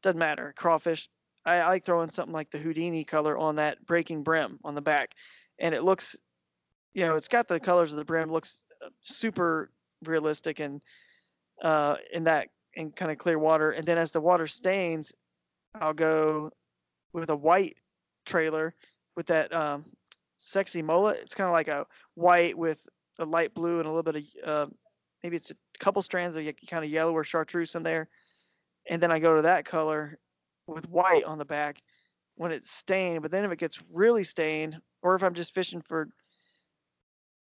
doesn't 0.03 0.19
matter. 0.19 0.55
Crawfish. 0.57 1.09
I, 1.49 1.69
like 1.69 1.85
throwing 1.85 2.11
something 2.11 2.33
like 2.33 2.51
the 2.51 2.59
Houdini 2.59 3.05
color 3.05 3.37
on 3.37 3.57
that 3.57 3.85
breaking 3.87 4.23
brim 4.23 4.59
on 4.65 4.75
the 4.75 4.83
back, 4.83 5.11
and 5.59 5.75
it 5.75 5.83
looks, 5.83 6.17
you 6.95 7.07
know, 7.07 7.15
it's 7.15 7.29
got 7.29 7.49
the 7.49 7.61
colors 7.61 7.93
of 7.93 7.99
the 7.99 8.05
brim, 8.05 8.31
looks 8.31 8.61
uh, 8.85 8.91
super 9.03 9.71
realistic 10.05 10.61
and 10.61 10.81
uh, 11.63 11.97
in 12.13 12.25
that 12.25 12.49
in 12.75 12.91
kind 12.93 13.11
of 13.11 13.19
clear 13.19 13.39
water. 13.39 13.71
And 13.71 13.87
then 13.87 13.99
as 13.99 14.13
the 14.13 14.21
water 14.21 14.47
stains, 14.47 15.13
I'll 15.75 15.95
go 15.95 16.51
with 17.13 17.31
a 17.31 17.37
white 17.37 17.77
trailer 18.25 18.75
with 19.17 19.27
that 19.27 19.53
um, 19.53 19.87
sexy 20.37 20.83
mullet. 20.83 21.19
It's 21.23 21.35
kind 21.35 21.49
of 21.49 21.53
like 21.53 21.69
a 21.69 21.87
white 22.15 22.57
with 22.57 22.81
a 23.19 23.25
light 23.25 23.55
blue 23.55 23.79
and 23.79 23.87
a 23.87 23.93
little 23.93 24.13
bit 24.13 24.17
of 24.17 24.25
uh, 24.45 24.67
maybe 25.23 25.37
it's 25.37 25.51
a 25.51 25.57
couple 25.81 26.03
strands 26.03 26.37
of 26.37 26.45
kind 26.69 26.85
of 26.85 26.91
yellow 26.91 27.13
or 27.13 27.25
chartreuse 27.25 27.75
in 27.75 27.83
there. 27.83 28.09
And 28.89 29.03
then 29.03 29.11
I 29.11 29.19
go 29.19 29.37
to 29.37 29.43
that 29.43 29.65
color 29.65 30.19
with 30.69 30.89
white 30.89 31.25
on 31.25 31.39
the 31.39 31.45
back 31.45 31.81
when 32.37 32.53
it's 32.53 32.71
stained. 32.71 33.23
But 33.23 33.31
then 33.31 33.45
if 33.45 33.51
it 33.51 33.59
gets 33.59 33.83
really 33.93 34.25
stained, 34.25 34.81
or 35.03 35.15
if 35.15 35.23
I'm 35.23 35.35
just 35.35 35.55
fishing 35.55 35.83
for 35.83 36.09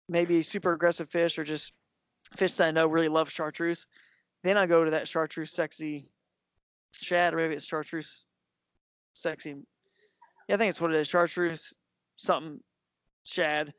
maybe 0.09 0.43
super 0.43 0.73
aggressive 0.73 1.09
fish 1.09 1.39
or 1.39 1.43
just 1.43 1.73
fish 2.35 2.55
that 2.55 2.67
I 2.67 2.71
know 2.71 2.87
really 2.87 3.07
love 3.07 3.31
chartreuse, 3.31 3.87
then 4.43 4.57
I 4.57 4.67
go 4.67 4.83
to 4.83 4.91
that 4.91 5.07
chartreuse 5.07 5.51
sexy 5.51 6.05
shad, 6.91 7.33
or 7.33 7.37
maybe 7.37 7.55
it's 7.55 7.65
chartreuse 7.65 8.25
sexy. 9.13 9.55
Yeah, 10.47 10.55
I 10.55 10.57
think 10.57 10.69
it's 10.69 10.81
what 10.81 10.93
it 10.93 10.99
is. 10.99 11.07
Chartreuse 11.07 11.73
something 12.17 12.59
shad, 13.23 13.73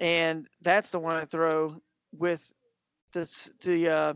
and 0.00 0.46
that's 0.62 0.90
the 0.90 1.00
one 1.00 1.16
I 1.16 1.24
throw 1.24 1.80
with 2.16 2.52
this 3.12 3.50
the 3.62 3.88
uh, 3.88 4.14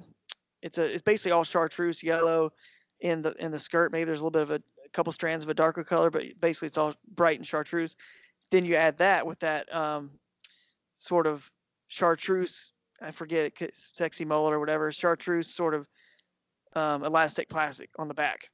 it's 0.62 0.78
a 0.78 0.84
it's 0.84 1.02
basically 1.02 1.32
all 1.32 1.44
chartreuse 1.44 2.02
yellow 2.02 2.52
in 3.00 3.22
the 3.22 3.32
in 3.38 3.50
the 3.50 3.58
skirt. 3.58 3.92
Maybe 3.92 4.04
there's 4.04 4.20
a 4.20 4.24
little 4.24 4.30
bit 4.30 4.42
of 4.42 4.50
a, 4.50 4.62
a 4.84 4.88
couple 4.92 5.12
strands 5.12 5.44
of 5.44 5.50
a 5.50 5.54
darker 5.54 5.84
color, 5.84 6.10
but 6.10 6.24
basically 6.40 6.66
it's 6.66 6.78
all 6.78 6.94
bright 7.14 7.38
and 7.38 7.46
chartreuse. 7.46 7.96
Then 8.50 8.64
you 8.64 8.76
add 8.76 8.98
that 8.98 9.26
with 9.26 9.40
that 9.40 9.74
um, 9.74 10.10
sort 10.98 11.26
of 11.26 11.50
chartreuse. 11.88 12.72
I 13.00 13.10
forget 13.10 13.52
it, 13.60 13.76
sexy 13.76 14.24
mullet 14.24 14.54
or 14.54 14.60
whatever. 14.60 14.90
Chartreuse 14.90 15.48
sort 15.48 15.74
of 15.74 15.86
um, 16.74 17.04
elastic 17.04 17.48
plastic 17.48 17.90
on 17.98 18.08
the 18.08 18.14
back. 18.14 18.50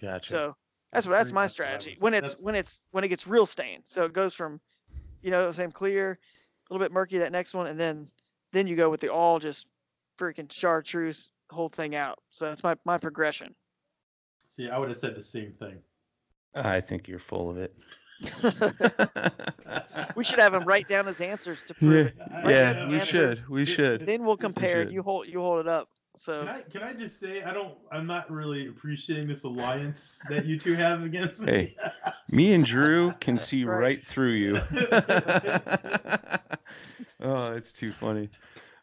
Gotcha. 0.00 0.30
So 0.30 0.56
that's 0.92 1.06
what 1.06 1.12
that's 1.12 1.32
my 1.32 1.46
strategy. 1.46 1.96
When 2.00 2.14
it's 2.14 2.32
when 2.38 2.54
it's 2.54 2.82
when 2.90 3.04
it 3.04 3.08
gets 3.08 3.26
real 3.26 3.46
stained. 3.46 3.82
So 3.86 4.04
it 4.04 4.12
goes 4.12 4.34
from, 4.34 4.60
you 5.22 5.30
know, 5.30 5.46
the 5.46 5.54
same 5.54 5.70
clear, 5.70 6.12
a 6.12 6.72
little 6.72 6.84
bit 6.84 6.92
murky 6.92 7.18
that 7.18 7.32
next 7.32 7.54
one, 7.54 7.66
and 7.66 7.78
then 7.78 8.08
then 8.52 8.66
you 8.66 8.74
go 8.74 8.90
with 8.90 9.00
the 9.00 9.12
all 9.12 9.38
just 9.38 9.66
freaking 10.18 10.50
chartreuse 10.50 11.30
whole 11.50 11.68
thing 11.68 11.94
out. 11.94 12.18
So 12.30 12.46
that's 12.46 12.64
my 12.64 12.76
my 12.84 12.98
progression. 12.98 13.54
See, 14.50 14.68
I 14.68 14.76
would 14.78 14.88
have 14.88 14.98
said 14.98 15.14
the 15.14 15.22
same 15.22 15.52
thing. 15.52 15.78
I 16.54 16.80
think 16.80 17.06
you're 17.06 17.20
full 17.20 17.48
of 17.50 17.56
it. 17.56 17.72
we 20.16 20.24
should 20.24 20.40
have 20.40 20.52
him 20.52 20.64
write 20.64 20.88
down 20.88 21.06
his 21.06 21.20
answers 21.20 21.62
to 21.62 21.74
prove 21.74 22.08
it. 22.08 22.14
Yeah, 22.44 22.88
we 22.88 22.96
answers. 22.96 23.08
should. 23.08 23.48
We 23.48 23.64
should. 23.64 24.00
Then 24.04 24.24
we'll 24.24 24.36
compare. 24.36 24.84
should. 24.84 24.92
You 24.92 25.02
hold 25.02 25.28
you 25.28 25.40
hold 25.40 25.60
it 25.60 25.68
up. 25.68 25.88
So 26.16 26.40
Can 26.40 26.48
I 26.48 26.60
can 26.62 26.82
I 26.82 26.92
just 26.92 27.20
say 27.20 27.44
I 27.44 27.54
don't 27.54 27.74
I'm 27.92 28.08
not 28.08 28.28
really 28.30 28.66
appreciating 28.66 29.28
this 29.28 29.44
alliance 29.44 30.18
that 30.28 30.44
you 30.44 30.58
two 30.58 30.74
have 30.74 31.04
against 31.04 31.40
me. 31.40 31.52
Hey. 31.52 31.76
Me 32.28 32.52
and 32.52 32.64
Drew 32.64 33.12
can 33.20 33.38
see 33.38 33.64
Right. 33.64 33.78
right 33.78 34.04
through 34.04 34.32
you. 34.32 34.56
oh, 37.20 37.52
it's 37.54 37.72
too 37.72 37.92
funny. 37.92 38.28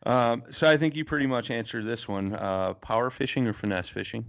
Um, 0.05 0.43
so 0.49 0.69
I 0.69 0.77
think 0.77 0.95
you 0.95 1.03
pretty 1.03 1.27
much 1.27 1.51
answered 1.51 1.83
this 1.83 2.07
one. 2.07 2.33
Uh, 2.33 2.73
power 2.75 3.09
fishing 3.09 3.45
or 3.45 3.53
finesse 3.53 3.89
fishing? 3.89 4.23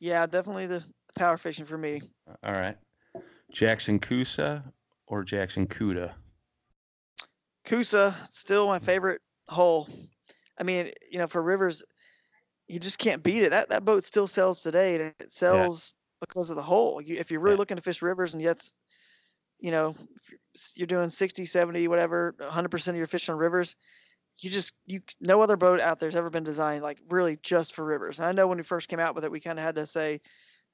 Yeah, 0.00 0.26
definitely 0.26 0.66
the 0.66 0.84
power 1.16 1.36
fishing 1.36 1.64
for 1.66 1.76
me. 1.76 2.02
All 2.42 2.52
right. 2.52 2.76
Jackson 3.52 3.98
Coosa 3.98 4.64
or 5.06 5.24
Jackson 5.24 5.66
Cuda? 5.66 6.14
Coosa 7.64 8.16
still 8.30 8.66
my 8.66 8.78
favorite 8.78 9.20
hole. 9.48 9.88
I 10.58 10.62
mean, 10.64 10.92
you 11.10 11.18
know, 11.18 11.26
for 11.26 11.42
rivers, 11.42 11.84
you 12.66 12.78
just 12.78 12.98
can't 12.98 13.22
beat 13.22 13.42
it. 13.42 13.50
That 13.50 13.70
that 13.70 13.84
boat 13.84 14.04
still 14.04 14.26
sells 14.26 14.62
today, 14.62 14.94
and 14.96 15.14
it 15.20 15.32
sells 15.32 15.92
because 16.20 16.50
of 16.50 16.56
the 16.56 16.62
hole. 16.62 17.00
You, 17.00 17.16
if 17.16 17.30
you're 17.30 17.40
really 17.40 17.54
Yeah. 17.54 17.58
looking 17.58 17.76
to 17.76 17.82
fish 17.82 18.02
rivers, 18.02 18.34
and 18.34 18.42
yet, 18.42 18.62
you 19.58 19.70
know, 19.70 19.94
you're, 20.30 20.40
you're 20.76 20.86
doing 20.86 21.10
60, 21.10 21.44
70, 21.44 21.88
whatever, 21.88 22.34
100% 22.38 22.88
of 22.88 22.96
your 22.96 23.06
fish 23.06 23.28
on 23.28 23.38
rivers, 23.38 23.76
you 24.40 24.50
just 24.50 24.72
you 24.86 25.02
no 25.20 25.40
other 25.40 25.56
boat 25.56 25.80
out 25.80 25.98
there's 25.98 26.16
ever 26.16 26.30
been 26.30 26.44
designed 26.44 26.82
like 26.82 26.98
really 27.08 27.38
just 27.42 27.74
for 27.74 27.84
rivers. 27.84 28.18
And 28.18 28.26
I 28.26 28.32
know 28.32 28.46
when 28.46 28.58
we 28.58 28.64
first 28.64 28.88
came 28.88 29.00
out 29.00 29.14
with 29.14 29.24
it, 29.24 29.30
we 29.30 29.40
kind 29.40 29.58
of 29.58 29.64
had 29.64 29.74
to 29.76 29.86
say 29.86 30.20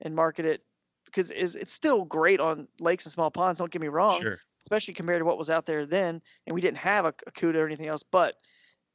and 0.00 0.14
market 0.14 0.44
it 0.44 0.62
because 1.06 1.30
it's, 1.30 1.54
it's 1.54 1.72
still 1.72 2.04
great 2.04 2.40
on 2.40 2.68
lakes 2.80 3.06
and 3.06 3.12
small 3.12 3.30
ponds. 3.30 3.58
Don't 3.58 3.70
get 3.70 3.80
me 3.80 3.88
wrong 3.88 4.20
Sure. 4.20 4.38
especially 4.62 4.94
compared 4.94 5.20
to 5.20 5.24
what 5.24 5.38
was 5.38 5.50
out 5.50 5.66
there 5.66 5.86
then. 5.86 6.20
And 6.46 6.54
we 6.54 6.60
didn't 6.60 6.78
have 6.78 7.04
a, 7.04 7.14
a 7.26 7.30
CUDA 7.30 7.56
or 7.56 7.66
anything 7.66 7.88
else, 7.88 8.02
but 8.02 8.34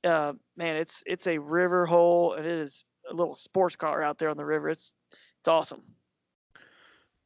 uh, 0.03 0.34
man, 0.55 0.76
it's 0.76 1.03
it's 1.05 1.28
a 1.28 1.38
river 1.39 1.86
hole 1.86 2.34
and 2.34 2.45
it 2.45 2.51
is 2.59 2.86
a 3.09 3.13
little 3.13 3.36
sports 3.36 3.76
car 3.76 4.03
out 4.03 4.17
there 4.17 4.30
on 4.30 4.38
the 4.38 4.45
river. 4.45 4.70
It's 4.70 4.93
it's 5.39 5.47
awesome. 5.47 5.82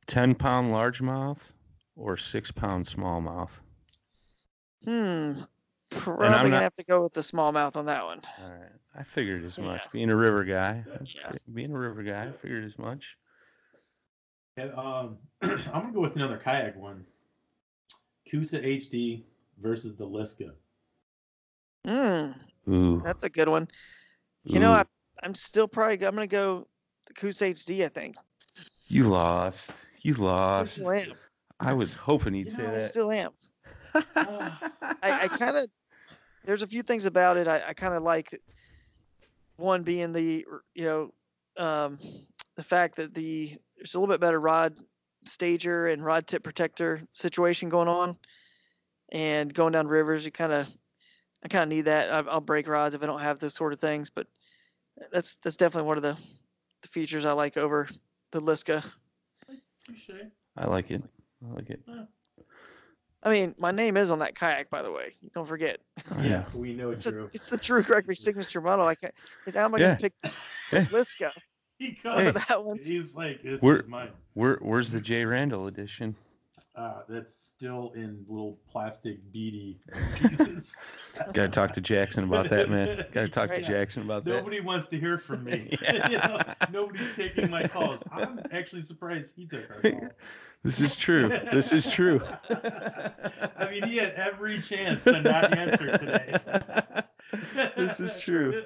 10 0.08 0.36
pound 0.36 0.72
largemouth 0.74 1.54
or 1.96 2.18
6 2.18 2.52
pound 2.52 2.86
smallmouth? 2.86 3.60
Hmm. 4.86 5.42
Probably 6.00 6.28
gonna 6.28 6.50
not- 6.50 6.62
have 6.64 6.76
to 6.76 6.84
go 6.84 7.02
with 7.02 7.14
the 7.14 7.22
smallmouth 7.22 7.76
on 7.76 7.86
that 7.88 8.04
one. 8.06 8.22
All 8.42 8.50
right. 8.50 8.72
I 8.96 9.04
figured 9.04 9.44
as 9.44 9.58
much. 9.58 9.82
Yeah. 9.86 9.90
Being 9.92 10.10
a 10.12 10.16
river 10.16 10.44
guy, 10.44 10.84
Yeah. 11.06 11.32
being 11.54 11.72
a 11.74 11.78
river 11.78 12.04
guy, 12.04 12.28
I 12.28 12.32
figured 12.32 12.64
as 12.64 12.78
much. 12.78 13.18
And, 14.58 14.72
um, 14.76 15.18
I'm 15.42 15.58
gonna 15.72 15.94
go 15.94 16.02
with 16.02 16.16
another 16.16 16.38
kayak 16.38 16.76
one. 16.76 17.06
Coosa 18.30 18.60
HD 18.60 19.24
versus 19.62 19.96
the 19.96 20.06
Liska. 20.06 20.52
Hmm. 21.86 22.72
Ooh. 22.72 23.02
That's 23.04 23.24
a 23.24 23.30
good 23.30 23.50
one. 23.50 23.68
You 24.44 24.60
know. 24.60 24.72
I, 24.72 24.86
I'm 25.22 25.36
still 25.36 25.68
probably 25.68 25.96
I'm 26.06 26.14
gonna 26.14 26.28
go 26.28 26.68
the 27.08 27.14
Coosa 27.14 27.46
HD. 27.46 27.84
I 27.86 27.88
think. 27.90 28.16
you 28.88 29.06
lost. 29.06 29.88
You 30.02 30.14
lost. 30.16 30.76
still. 30.76 31.14
I 31.60 31.74
was 31.74 31.94
hoping 31.94 32.34
he'd 32.34 32.46
You 32.46 32.50
say 32.52 32.64
know, 32.64 32.70
I 32.70 32.74
that. 32.74 32.82
still 32.92 33.12
am. 33.12 33.32
I, 33.96 34.52
I 35.02 35.28
kind 35.30 35.58
of 35.58 35.70
there's 36.44 36.64
a 36.64 36.68
few 36.68 36.84
things 36.84 37.06
about 37.06 37.38
it 37.38 37.48
I, 37.48 37.62
I 37.70 37.74
kind 37.74 37.94
of 37.94 38.04
like. 38.04 38.40
One 39.56 39.84
being 39.84 40.14
the 40.14 40.46
you 40.74 40.84
know 40.84 41.14
um, 41.58 42.00
the 42.56 42.64
fact 42.64 42.96
that 42.96 43.14
the 43.14 43.56
there's 43.78 43.94
a 43.94 44.00
little 44.00 44.12
bit 44.12 44.20
better 44.20 44.40
rod 44.40 44.76
stager 45.26 45.88
and 45.88 46.04
rod 46.04 46.28
tip 46.28 46.44
protector 46.44 47.04
situation 47.14 47.70
going 47.70 47.88
on, 47.88 48.18
and 49.12 49.54
going 49.54 49.74
down 49.74 49.88
rivers 49.88 50.26
you 50.26 50.32
kind 50.32 50.52
of 50.52 50.68
I 51.44 51.50
kind 51.50 51.64
of 51.64 51.70
need 51.70 51.82
that. 51.84 52.12
I, 52.12 52.20
I'll 52.30 52.42
break 52.42 52.68
rods 52.68 52.96
if 52.96 53.04
I 53.04 53.06
don't 53.06 53.22
have 53.22 53.40
those 53.40 53.54
sort 53.54 53.74
of 53.74 53.80
things, 53.80 54.10
but 54.10 54.28
that's 55.12 55.38
that's 55.44 55.58
definitely 55.58 55.88
one 55.88 55.98
of 55.98 56.04
the 56.04 56.18
the 56.82 56.88
features 56.88 57.26
I 57.26 57.34
like 57.34 57.58
over 57.58 57.88
the 58.32 58.42
Liska. 58.42 58.84
I 60.58 60.66
like 60.68 60.92
it. 60.92 61.04
I 61.46 61.54
like 61.54 61.70
it. 61.70 61.82
I 63.26 63.30
mean, 63.32 63.56
my 63.58 63.72
name 63.72 63.96
is 63.98 64.12
on 64.12 64.20
that 64.20 64.36
kayak, 64.36 64.70
by 64.70 64.82
the 64.82 64.92
way. 64.92 65.14
Don't 65.34 65.48
forget. 65.48 65.80
Yeah, 66.22 66.44
we 66.54 66.74
know 66.74 66.90
It's, 66.92 67.06
a, 67.08 67.26
it's 67.34 67.48
the 67.48 67.58
Drew 67.58 67.82
Gregory 67.82 68.16
signature 68.18 68.60
model. 68.62 68.86
I 68.86 68.96
can't. 68.96 69.14
How 69.54 69.66
am 69.66 69.76
I 69.76 69.78
Yeah. 69.80 69.86
gonna 69.88 70.00
pick 70.00 70.14
Yeah. 70.72 70.86
Liska 70.92 71.32
He 71.80 71.98
over 72.06 72.32
comes, 72.34 72.48
that 72.48 72.64
one? 72.66 72.78
He's 72.80 73.14
like, 73.14 73.42
this 73.42 73.62
We're- 73.62 73.80
is 73.80 73.88
mine. 73.88 74.10
Where 74.34 74.58
where's 74.62 74.92
the 74.92 75.00
Jay 75.00 75.26
Randall 75.26 75.68
edition? 75.68 76.16
Uh, 76.76 77.02
that's 77.08 77.36
still 77.36 77.92
in 77.96 78.26
little 78.28 78.58
plastic 78.68 79.20
beady 79.32 79.80
pieces. 80.16 80.76
Gotta 81.32 81.50
talk 81.50 81.72
to 81.74 81.82
Jackson 81.82 82.24
about 82.24 82.50
that, 82.50 82.68
man. 82.68 83.06
Gotta 83.12 83.28
talk 83.30 83.50
to 83.50 83.56
Right. 83.58 83.64
Jackson 83.64 84.02
about 84.02 84.26
that. 84.26 84.32
Nobody 84.32 84.60
wants 84.60 84.88
to 84.88 85.00
hear 85.00 85.20
from 85.20 85.44
me. 85.44 85.78
Yeah. 85.84 86.10
you 86.10 86.18
know, 86.18 86.40
nobody's 86.72 87.16
taking 87.16 87.52
my 87.52 87.68
calls. 87.68 88.02
I'm 88.12 88.40
actually 88.52 88.82
surprised 88.82 89.36
he 89.36 89.46
took 89.46 89.70
our 89.70 89.92
call. 89.92 90.10
This 90.64 90.82
is 90.82 90.96
true. 90.96 91.30
This 91.30 91.74
is 91.74 91.92
true. 91.94 92.22
I 92.50 93.68
mean, 93.70 93.84
he 93.84 93.98
had 93.98 94.14
every 94.14 94.60
chance 94.60 95.04
to 95.04 95.22
not 95.22 95.56
answer 95.56 95.96
today. 95.98 96.34
This 97.78 98.00
is 98.00 98.20
true. 98.20 98.64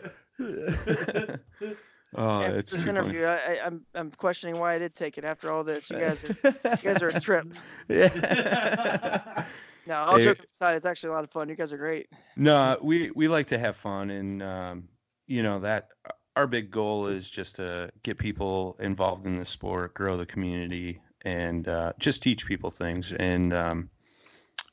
Oh, 2.16 2.42
After 2.42 2.54
that's 2.56 2.72
this 2.72 2.86
too 2.86 2.94
funny. 2.94 3.18
interview, 3.18 3.26
I, 3.26 3.36
I, 3.36 3.60
I'm 3.66 3.86
I'm 3.94 4.12
questioning 4.12 4.58
why 4.58 4.74
I 4.76 4.80
did 4.80 4.96
take 4.96 5.18
it 5.18 5.24
after 5.26 5.52
all 5.52 5.64
this. 5.64 5.90
You 5.90 5.98
guys 5.98 6.24
are 6.24 6.28
you 6.44 6.78
guys 6.82 7.02
are 7.02 7.10
a 7.10 7.20
trip. 7.20 7.48
Yeah. 7.90 9.44
No, 9.86 9.96
all 9.96 10.18
Hey. 10.18 10.26
jokes 10.26 10.44
aside, 10.46 10.76
it's 10.76 10.86
actually 10.86 11.10
a 11.10 11.14
lot 11.14 11.24
of 11.24 11.32
fun. 11.32 11.48
You 11.48 11.56
guys 11.56 11.72
are 11.72 11.78
great. 11.78 12.08
No, 12.36 12.78
we 12.82 13.10
we 13.12 13.28
like 13.30 13.48
to 13.48 13.58
have 13.58 13.76
fun, 13.78 14.10
and 14.10 14.44
um, 14.44 14.90
you 15.28 15.44
know 15.44 15.60
that 15.60 15.90
our 16.36 16.46
big 16.48 16.72
goal 16.72 17.08
is 17.08 17.30
just 17.30 17.56
to 17.58 17.90
get 18.04 18.18
people 18.18 18.76
involved 18.80 19.26
in 19.26 19.38
the 19.38 19.46
sport, 19.46 19.94
grow 19.94 20.18
the 20.18 20.26
community, 20.26 21.02
and 21.24 21.68
uh, 21.68 21.94
just 22.00 22.22
teach 22.22 22.46
people 22.46 22.70
things. 22.70 23.14
And 23.14 23.54
um, 23.54 23.90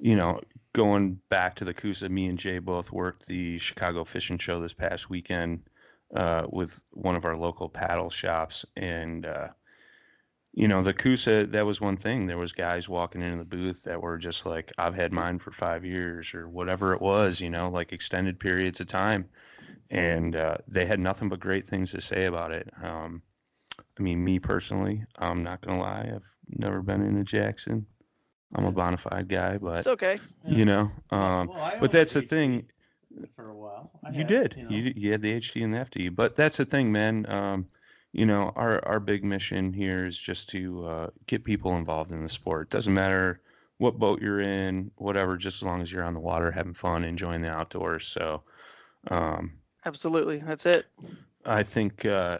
you 0.00 0.16
know, 0.16 0.40
going 0.72 1.20
back 1.28 1.56
to 1.56 1.64
the 1.64 1.74
Coosa, 1.74 2.08
me 2.08 2.26
and 2.26 2.38
Jay 2.38 2.58
both 2.58 2.90
worked 2.90 3.26
the 3.26 3.58
Chicago 3.58 4.02
Fishing 4.04 4.38
Show 4.38 4.58
this 4.60 4.72
past 4.74 5.08
weekend, 5.08 5.62
uh, 6.14 6.46
with 6.48 6.82
one 6.92 7.16
of 7.16 7.24
our 7.24 7.36
local 7.36 7.68
paddle 7.68 8.10
shops, 8.10 8.64
and 8.76 9.26
uh, 9.26 9.48
you 10.52 10.68
know 10.68 10.82
the 10.82 10.94
Coosa. 10.94 11.46
That 11.46 11.66
was 11.66 11.80
one 11.80 11.96
thing. 11.96 12.26
There 12.26 12.38
was 12.38 12.52
guys 12.52 12.88
walking 12.88 13.22
into 13.22 13.38
the 13.38 13.44
booth 13.44 13.84
that 13.84 14.00
were 14.00 14.18
just 14.18 14.46
like, 14.46 14.72
"I've 14.78 14.94
had 14.94 15.12
mine 15.12 15.38
for 15.38 15.50
five 15.50 15.84
years" 15.84 16.34
or 16.34 16.48
whatever 16.48 16.94
it 16.94 17.00
was. 17.02 17.40
You 17.40 17.50
know, 17.50 17.68
like 17.68 17.92
extended 17.92 18.38
periods 18.38 18.80
of 18.80 18.86
time, 18.86 19.28
and 19.90 20.36
uh, 20.36 20.58
they 20.68 20.86
had 20.86 21.00
nothing 21.00 21.28
but 21.28 21.40
great 21.40 21.66
things 21.66 21.90
to 21.92 22.00
say 22.00 22.26
about 22.26 22.52
it. 22.52 22.70
Um, 22.82 23.22
I 23.98 24.02
mean, 24.02 24.22
me 24.22 24.38
personally, 24.38 25.04
I'm 25.18 25.42
not 25.42 25.60
gonna 25.60 25.80
lie. 25.80 26.10
I've 26.14 26.36
never 26.48 26.80
been 26.80 27.02
into 27.02 27.24
Jackson. 27.24 27.86
I'm 28.54 28.66
a 28.66 28.72
Bonafide 28.72 29.26
guy, 29.26 29.58
but 29.58 29.78
It's 29.78 29.86
okay. 29.88 30.20
you 30.46 30.64
know, 30.64 30.92
um, 31.10 31.48
Well, 31.48 31.76
but 31.80 31.90
that's 31.90 32.12
the 32.12 32.22
thing. 32.22 32.68
For 33.36 33.50
a 33.50 33.56
while. 33.56 33.90
I 34.04 34.10
You 34.10 34.18
had, 34.18 34.26
did. 34.26 34.56
know. 34.56 34.68
You 34.70 34.92
you 34.96 35.12
had 35.12 35.22
the 35.22 35.36
HD 35.36 35.64
and 35.64 35.72
the 35.74 35.78
FD, 35.78 36.14
but 36.14 36.36
that's 36.36 36.56
the 36.56 36.64
thing, 36.64 36.90
man. 36.92 37.26
Um, 37.28 37.66
you 38.12 38.26
know, 38.26 38.52
our 38.54 38.84
our 38.86 39.00
big 39.00 39.24
mission 39.24 39.72
here 39.72 40.06
is 40.06 40.18
just 40.18 40.48
to 40.50 40.84
uh, 40.86 41.10
get 41.26 41.44
people 41.44 41.76
involved 41.76 42.12
in 42.12 42.22
the 42.22 42.28
sport. 42.28 42.70
Doesn't 42.70 42.94
matter 42.94 43.40
what 43.78 43.98
boat 43.98 44.22
you're 44.22 44.40
in, 44.40 44.90
whatever, 44.96 45.36
just 45.36 45.58
as 45.58 45.62
long 45.64 45.82
as 45.82 45.90
you're 45.92 46.04
on 46.04 46.14
the 46.14 46.20
water, 46.20 46.50
having 46.50 46.74
fun, 46.74 47.02
enjoying 47.04 47.42
the 47.42 47.50
outdoors. 47.50 48.06
So, 48.06 48.42
um, 49.08 49.52
Absolutely. 49.84 50.38
That's 50.38 50.64
it. 50.66 50.86
I 51.44 51.62
think 51.64 52.04
uh, 52.06 52.38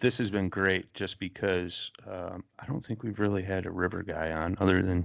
this 0.00 0.18
has 0.18 0.30
been 0.30 0.48
great, 0.48 0.92
just 0.94 1.20
because 1.20 1.90
um, 2.10 2.42
I 2.58 2.66
don't 2.66 2.82
think 2.82 3.02
we've 3.02 3.20
really 3.20 3.42
had 3.42 3.66
a 3.66 3.70
river 3.70 4.02
guy 4.02 4.32
on, 4.32 4.56
other 4.60 4.82
than, 4.82 5.04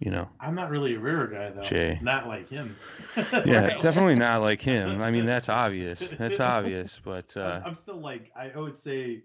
you 0.00 0.10
know, 0.10 0.28
I'm 0.40 0.54
not 0.54 0.70
really 0.70 0.94
a 0.94 0.98
river 0.98 1.26
guy 1.28 1.50
though. 1.50 1.62
Jay. 1.62 1.98
Not 2.02 2.26
like 2.26 2.48
him. 2.48 2.76
yeah, 3.16 3.66
Right. 3.66 3.80
definitely 3.80 4.16
not 4.16 4.42
like 4.42 4.60
him. 4.60 5.00
I 5.00 5.10
mean, 5.10 5.26
that's 5.26 5.48
obvious. 5.48 6.10
That's 6.10 6.40
obvious, 6.40 6.98
but. 7.04 7.36
Uh, 7.36 7.60
I'm, 7.64 7.70
I'm 7.70 7.74
still 7.76 8.00
like 8.00 8.30
I 8.36 8.50
would 8.58 8.76
say, 8.76 9.22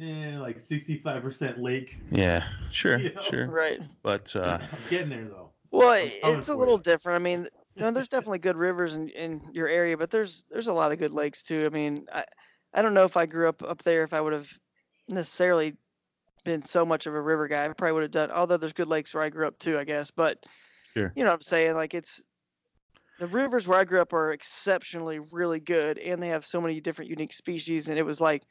eh, 0.00 0.38
like 0.38 0.58
65% 0.60 1.60
lake. 1.60 1.96
Yeah, 2.10 2.44
sure, 2.70 2.98
You 2.98 3.14
know? 3.14 3.20
sure. 3.20 3.46
Right. 3.46 3.80
But 4.02 4.34
uh, 4.36 4.58
I'm 4.60 4.78
getting 4.90 5.08
there 5.08 5.24
though. 5.24 5.50
Well, 5.70 5.90
I'm 5.90 6.10
coming 6.20 6.38
it's 6.38 6.48
a 6.48 6.56
little 6.56 6.76
you. 6.76 6.82
different. 6.82 7.20
I 7.20 7.24
mean, 7.24 7.48
you 7.74 7.82
know, 7.82 7.90
there's 7.90 8.08
definitely 8.08 8.38
good 8.38 8.56
rivers 8.56 8.96
in, 8.96 9.08
in 9.10 9.40
your 9.52 9.68
area, 9.68 9.96
but 9.96 10.10
there's 10.10 10.44
there's 10.50 10.68
a 10.68 10.72
lot 10.72 10.92
of 10.92 10.98
good 10.98 11.12
lakes 11.12 11.42
too. 11.42 11.64
I 11.66 11.68
mean, 11.68 12.06
I 12.12 12.24
I 12.72 12.82
don't 12.82 12.94
know 12.94 13.04
if 13.04 13.16
I 13.16 13.26
grew 13.26 13.48
up 13.48 13.62
up 13.62 13.82
there 13.82 14.04
if 14.04 14.12
I 14.12 14.20
would 14.20 14.32
have 14.32 14.50
necessarily 15.08 15.76
been 16.44 16.62
so 16.62 16.84
much 16.84 17.06
of 17.06 17.14
a 17.14 17.20
river 17.20 17.48
guy. 17.48 17.64
I 17.64 17.68
probably 17.68 17.92
would 17.92 18.02
have 18.02 18.10
done. 18.10 18.30
Although 18.30 18.56
there's 18.56 18.72
good 18.72 18.88
lakes 18.88 19.14
where 19.14 19.22
I 19.22 19.28
grew 19.30 19.46
up 19.46 19.58
too, 19.58 19.78
I 19.78 19.84
guess. 19.84 20.10
But 20.10 20.44
sure. 20.84 21.12
you 21.16 21.22
know 21.24 21.30
what 21.30 21.36
I'm 21.36 21.40
saying? 21.42 21.74
Like 21.74 21.94
it's 21.94 22.22
the 23.18 23.26
rivers 23.26 23.66
where 23.66 23.78
I 23.78 23.84
grew 23.84 24.00
up 24.00 24.12
are 24.12 24.32
exceptionally 24.32 25.18
really 25.32 25.60
good, 25.60 25.98
and 25.98 26.22
they 26.22 26.28
have 26.28 26.46
so 26.46 26.60
many 26.60 26.80
different 26.80 27.10
unique 27.10 27.32
species, 27.32 27.88
and 27.88 27.98
it 27.98 28.04
was 28.04 28.20
like 28.20 28.42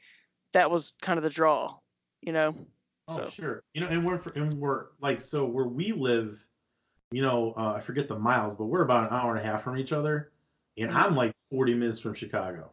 that 0.52 0.70
was 0.70 0.92
kind 1.02 1.16
of 1.16 1.22
the 1.22 1.30
draw, 1.30 1.76
you 2.20 2.32
know. 2.32 2.54
Oh, 3.08 3.16
So- 3.16 3.30
sure. 3.30 3.62
You 3.74 3.80
know, 3.80 3.88
and 3.88 4.04
we're 4.04 4.20
and 4.34 4.52
we're 4.54 4.86
like 5.00 5.20
so 5.20 5.44
where 5.46 5.66
we 5.66 5.92
live, 5.92 6.38
you 7.10 7.22
know, 7.22 7.54
uh, 7.56 7.72
I 7.72 7.80
forget 7.80 8.08
the 8.08 8.18
miles, 8.18 8.54
but 8.54 8.66
we're 8.66 8.82
about 8.82 9.10
an 9.10 9.18
hour 9.18 9.34
and 9.34 9.40
a 9.44 9.50
half 9.50 9.64
from 9.64 9.78
each 9.78 9.92
other, 9.92 10.30
and 10.76 10.90
Mhm. 10.90 10.94
I'm 10.94 11.16
like 11.16 11.32
40 11.50 11.72
minutes 11.74 11.98
from 12.00 12.12
Chicago, 12.12 12.70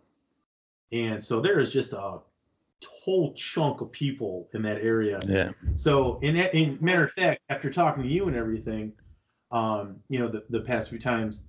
and 0.92 1.24
so 1.24 1.40
there 1.40 1.60
is 1.60 1.72
just 1.72 1.94
a 1.94 2.20
whole 2.86 3.34
chunk 3.34 3.82
of 3.82 3.92
people 3.92 4.50
in 4.54 4.62
that 4.64 4.78
area. 4.82 5.20
Yeah, 5.28 5.52
So, 5.76 6.20
in, 6.22 6.36
in 6.38 6.78
matter 6.82 7.04
of 7.06 7.12
fact, 7.12 7.42
after 7.50 7.72
talking 7.72 8.04
to 8.04 8.10
you 8.10 8.28
and 8.28 8.36
everything, 8.36 8.94
um, 9.52 9.98
you 10.10 10.20
know, 10.20 10.28
the, 10.28 10.44
the 10.50 10.62
past 10.62 10.90
few 10.90 11.00
times, 11.00 11.44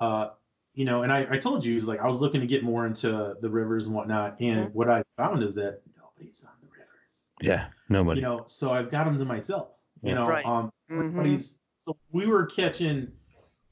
uh, 0.00 0.28
you 0.74 0.84
know, 0.84 1.02
and 1.02 1.12
I, 1.12 1.26
I 1.30 1.38
told 1.38 1.64
you, 1.64 1.76
was 1.76 1.86
like 1.86 2.00
I 2.00 2.06
was 2.08 2.20
looking 2.20 2.40
to 2.40 2.46
get 2.46 2.62
more 2.64 2.86
into 2.86 3.36
the 3.40 3.48
rivers 3.48 3.86
and 3.86 3.94
whatnot, 3.94 4.40
and 4.40 4.72
what 4.74 4.88
I 4.90 5.02
found 5.16 5.42
is 5.42 5.54
that 5.54 5.80
nobody's 5.96 6.44
on 6.44 6.52
the 6.62 6.68
rivers 6.68 7.28
yeah. 7.40 7.66
Nobody. 7.88 8.20
you 8.20 8.26
know 8.26 8.42
so 8.46 8.72
i've 8.72 8.90
got 8.90 9.04
them 9.04 9.18
to 9.18 9.24
myself 9.24 9.68
you 10.02 10.10
Yeah. 10.10 10.14
know 10.16 10.26
Right. 10.26 10.44
um 10.46 10.72
Mhm. 10.90 10.98
everybody's 10.98 11.58
so 11.86 11.96
we 12.12 12.26
were 12.26 12.46
catching 12.46 13.08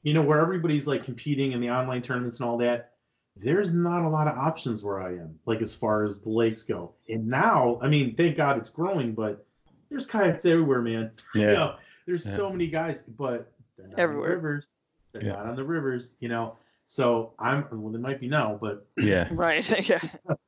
you 0.03 0.13
know 0.13 0.21
where 0.21 0.39
everybody's 0.39 0.85
like 0.87 1.03
competing 1.03 1.51
in 1.53 1.59
the 1.61 1.69
online 1.71 2.01
tournaments 2.01 2.39
and 2.39 2.47
all 2.47 2.57
that 2.59 2.92
there's 3.35 3.73
not 3.73 4.03
a 4.03 4.09
lot 4.09 4.27
of 4.27 4.37
options 4.37 4.83
where 4.83 5.01
i 5.01 5.09
am 5.09 5.37
like 5.45 5.61
as 5.61 5.73
far 5.73 6.03
as 6.03 6.21
the 6.21 6.29
lakes 6.29 6.63
go 6.63 6.93
and 7.09 7.27
now 7.27 7.79
i 7.81 7.87
mean 7.87 8.15
thank 8.15 8.37
god 8.37 8.57
it's 8.57 8.69
growing 8.69 9.13
but 9.13 9.45
there's 9.89 10.05
kayaks 10.07 10.45
everywhere 10.45 10.81
man 10.81 11.11
yeah, 11.35 11.41
you 11.41 11.53
know 11.53 11.75
there's 12.05 12.25
Yeah. 12.25 12.35
so 12.35 12.49
many 12.51 12.67
guys 12.67 13.01
but 13.03 13.51
they're 13.77 13.87
not 13.87 13.99
Everywhere. 13.99 14.25
on 14.25 14.29
the 14.29 14.35
rivers 14.35 14.69
they're 15.11 15.23
Yeah. 15.23 15.33
not 15.33 15.45
on 15.47 15.55
the 15.55 15.63
rivers 15.63 16.13
you 16.19 16.29
know 16.29 16.57
so 16.85 17.33
i'm 17.39 17.65
well 17.71 17.91
they 17.91 17.97
might 17.99 18.19
be 18.19 18.27
now 18.27 18.57
but 18.61 18.85
yeah, 18.97 19.27
Right. 19.31 19.87
yeah. 19.89 19.99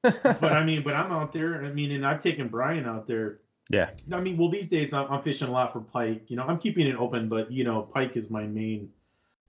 but 0.03 0.43
I 0.43 0.63
mean, 0.63 0.83
but 0.83 0.93
I'm 0.93 1.11
out 1.11 1.33
there. 1.33 1.63
I 1.65 1.71
mean, 1.71 1.91
and 1.91 2.05
I've 2.05 2.19
taken 2.21 2.47
Brian 2.49 2.85
out 2.85 3.07
there. 3.07 3.39
yeah, 3.71 3.89
I 4.11 4.19
mean, 4.21 4.37
well, 4.37 4.49
these 4.49 4.67
days 4.67 4.93
I'm, 4.93 5.11
I'm 5.11 5.23
fishing 5.23 5.47
a 5.47 5.51
lot 5.51 5.73
for 5.73 5.79
pike. 5.79 6.25
You 6.27 6.35
know, 6.35 6.43
I'm 6.43 6.59
keeping 6.59 6.85
it 6.85 6.95
open, 6.97 7.27
but 7.29 7.51
you 7.51 7.63
know, 7.63 7.81
pike 7.81 8.15
is 8.15 8.29
my 8.29 8.43
main, 8.45 8.89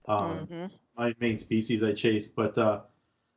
um, 0.07 0.47
Mhm. 0.49 0.71
my 0.97 1.13
main 1.19 1.37
species 1.37 1.83
I 1.83 1.91
chase. 1.93 2.27
But 2.29 2.57
uh, 2.57 2.79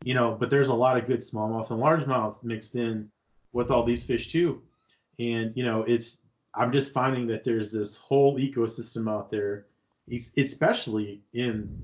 you 0.05 0.15
know, 0.15 0.37
but 0.39 0.51
there's 0.51 0.69
a 0.69 0.75
lot 0.75 0.97
of 0.97 1.07
good 1.07 1.21
smallmouth 1.21 1.71
and 1.71 1.81
largemouth 1.81 2.43
mixed 2.43 2.75
in 2.75 3.11
with 3.53 3.71
all 3.71 3.85
these 3.85 4.05
fish 4.05 4.29
too. 4.33 4.63
And 5.19 5.53
you 5.57 5.65
know, 5.65 5.83
it's 5.83 6.19
I'm 6.55 6.73
just 6.73 6.93
finding 6.93 7.27
that 7.29 7.45
there's 7.45 7.71
this 7.73 7.97
whole 7.97 8.39
ecosystem 8.39 9.11
out 9.11 9.31
there, 9.31 9.67
especially 10.37 11.23
in, 11.33 11.77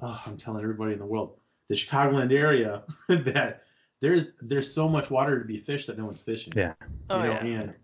oh, 0.00 0.20
I'm 0.26 0.36
telling 0.36 0.62
everybody 0.62 0.92
in 0.92 0.98
the 0.98 1.06
world, 1.06 1.36
the 1.68 1.74
Chicagoland 1.74 2.32
area, 2.32 2.82
that 3.08 3.62
there's 4.00 4.34
there's 4.42 4.72
so 4.72 4.88
much 4.88 5.10
water 5.10 5.38
to 5.38 5.44
be 5.44 5.58
fished 5.58 5.86
that 5.86 5.98
no 5.98 6.04
one's 6.04 6.22
fishing. 6.22 6.52
Yeah. 6.56 6.74
Oh, 7.10 7.22
you 7.22 7.30
know, 7.30 7.32
yeah. 7.42 7.60
and 7.60 7.76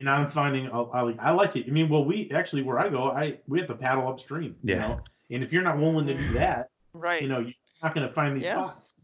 and 0.00 0.10
I'm 0.10 0.30
finding 0.30 0.68
I, 0.70 0.78
I, 0.80 1.00
like- 1.02 1.18
I 1.20 1.30
like 1.32 1.56
it. 1.56 1.66
I 1.66 1.70
mean, 1.70 1.88
well, 1.88 2.04
we 2.04 2.30
actually 2.32 2.62
where 2.62 2.78
I 2.78 2.88
go, 2.88 3.10
I 3.10 3.38
we 3.48 3.58
have 3.58 3.68
to 3.68 3.74
paddle 3.74 4.06
upstream. 4.08 4.54
You 4.62 4.74
Yeah. 4.74 4.80
know? 4.88 5.00
And 5.30 5.42
if 5.42 5.52
you're 5.52 5.62
not 5.62 5.78
willing 5.78 6.06
to 6.06 6.14
do 6.16 6.32
that, 6.34 6.68
Right. 6.92 7.22
you 7.22 7.28
know, 7.28 7.40
you're 7.40 7.52
not 7.82 7.94
going 7.94 8.06
to 8.06 8.12
find 8.12 8.36
these 8.36 8.44
Yeah. 8.44 8.54
spots. 8.54 8.94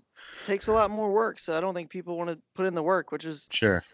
Takes 0.50 0.68
a 0.68 0.72
lot 0.72 0.90
more 0.90 1.12
work, 1.12 1.38
so 1.38 1.56
I 1.56 1.60
don't 1.60 1.74
think 1.74 1.90
people 1.90 2.18
want 2.18 2.30
to 2.30 2.38
put 2.54 2.66
in 2.66 2.74
the 2.74 2.82
work, 2.82 3.12
which 3.12 3.24
is 3.24 3.48
sure. 3.50 3.84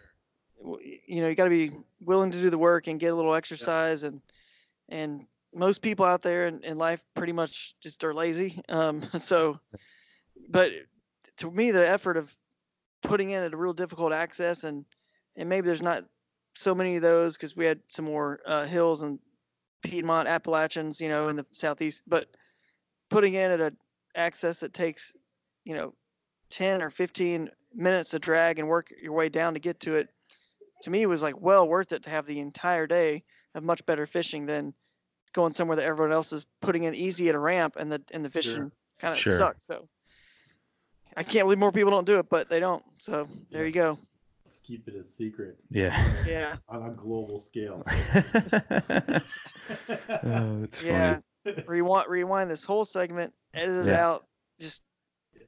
you 0.62 1.20
know 1.20 1.28
you 1.28 1.34
got 1.34 1.44
to 1.44 1.50
be 1.50 1.72
willing 2.00 2.30
to 2.30 2.40
do 2.40 2.50
the 2.50 2.58
work 2.58 2.86
and 2.86 2.98
get 2.98 3.12
a 3.12 3.14
little 3.14 3.34
exercise 3.34 4.02
and 4.02 4.20
and 4.88 5.26
most 5.54 5.82
people 5.82 6.04
out 6.04 6.22
there 6.22 6.48
in, 6.48 6.64
in 6.64 6.78
life 6.78 7.02
pretty 7.14 7.32
much 7.32 7.74
just 7.80 8.04
are 8.04 8.14
lazy 8.14 8.62
um 8.68 9.02
so 9.18 9.58
but 10.48 10.70
to 11.36 11.50
me 11.50 11.70
the 11.70 11.86
effort 11.86 12.16
of 12.16 12.34
putting 13.02 13.30
in 13.30 13.42
at 13.42 13.52
a 13.52 13.56
real 13.56 13.72
difficult 13.72 14.12
access 14.12 14.64
and 14.64 14.84
and 15.36 15.48
maybe 15.48 15.66
there's 15.66 15.82
not 15.82 16.04
so 16.54 16.74
many 16.74 16.96
of 16.96 17.02
those 17.02 17.34
because 17.34 17.56
we 17.56 17.66
had 17.66 17.80
some 17.88 18.06
more 18.06 18.40
uh, 18.46 18.64
hills 18.64 19.02
and 19.02 19.18
piedmont 19.82 20.28
appalachians 20.28 21.00
you 21.00 21.08
know 21.08 21.28
in 21.28 21.36
the 21.36 21.46
southeast 21.52 22.02
but 22.06 22.28
putting 23.10 23.34
in 23.34 23.50
at 23.50 23.60
a 23.60 23.72
access 24.14 24.60
that 24.60 24.72
takes 24.72 25.14
you 25.64 25.74
know 25.74 25.92
10 26.50 26.82
or 26.82 26.90
15 26.90 27.50
minutes 27.74 28.10
to 28.10 28.18
drag 28.18 28.58
and 28.58 28.68
work 28.68 28.92
your 29.02 29.12
way 29.12 29.28
down 29.28 29.54
to 29.54 29.60
get 29.60 29.80
to 29.80 29.96
it 29.96 30.08
to 30.82 30.90
me 30.90 31.02
it 31.02 31.06
was 31.06 31.22
like 31.22 31.40
well 31.40 31.68
worth 31.68 31.92
it 31.92 32.04
to 32.04 32.10
have 32.10 32.26
the 32.26 32.40
entire 32.40 32.86
day 32.86 33.22
of 33.54 33.62
much 33.62 33.84
better 33.86 34.06
fishing 34.06 34.46
than 34.46 34.72
going 35.32 35.52
somewhere 35.52 35.76
that 35.76 35.84
everyone 35.84 36.12
else 36.12 36.32
is 36.32 36.46
putting 36.62 36.84
in 36.84 36.94
easy 36.94 37.28
at 37.28 37.34
a 37.34 37.38
ramp 37.38 37.76
and 37.78 37.92
the 37.92 38.02
and 38.10 38.24
the 38.24 38.30
fishing 38.30 38.72
kind 38.98 39.12
of 39.12 39.18
Sure. 39.20 39.38
sucks. 39.38 39.66
So 39.66 39.88
I 41.16 41.22
can't 41.22 41.44
believe 41.44 41.58
more 41.58 41.72
people 41.72 41.90
don't 41.90 42.06
do 42.06 42.18
it, 42.18 42.28
but 42.30 42.48
they 42.48 42.60
don't. 42.60 42.82
So 42.98 43.28
there 43.50 43.66
you 43.66 43.72
go. 43.72 43.98
Let's 44.44 44.58
keep 44.60 44.88
it 44.88 44.94
a 44.94 45.04
secret 45.04 45.58
Yeah. 45.70 45.98
Yeah. 46.24 46.56
on 46.68 46.90
a 46.90 46.94
global 46.94 47.38
scale. 47.38 47.82
oh, 50.24 50.62
it's 50.64 50.82
Yeah. 50.82 51.18
funny. 51.44 51.64
Rewind 51.66 52.08
rewind 52.08 52.50
this 52.50 52.64
whole 52.64 52.84
segment, 52.84 53.32
edit 53.54 53.86
it 53.86 53.90
Yeah. 53.90 54.06
out, 54.06 54.26
just 54.58 54.82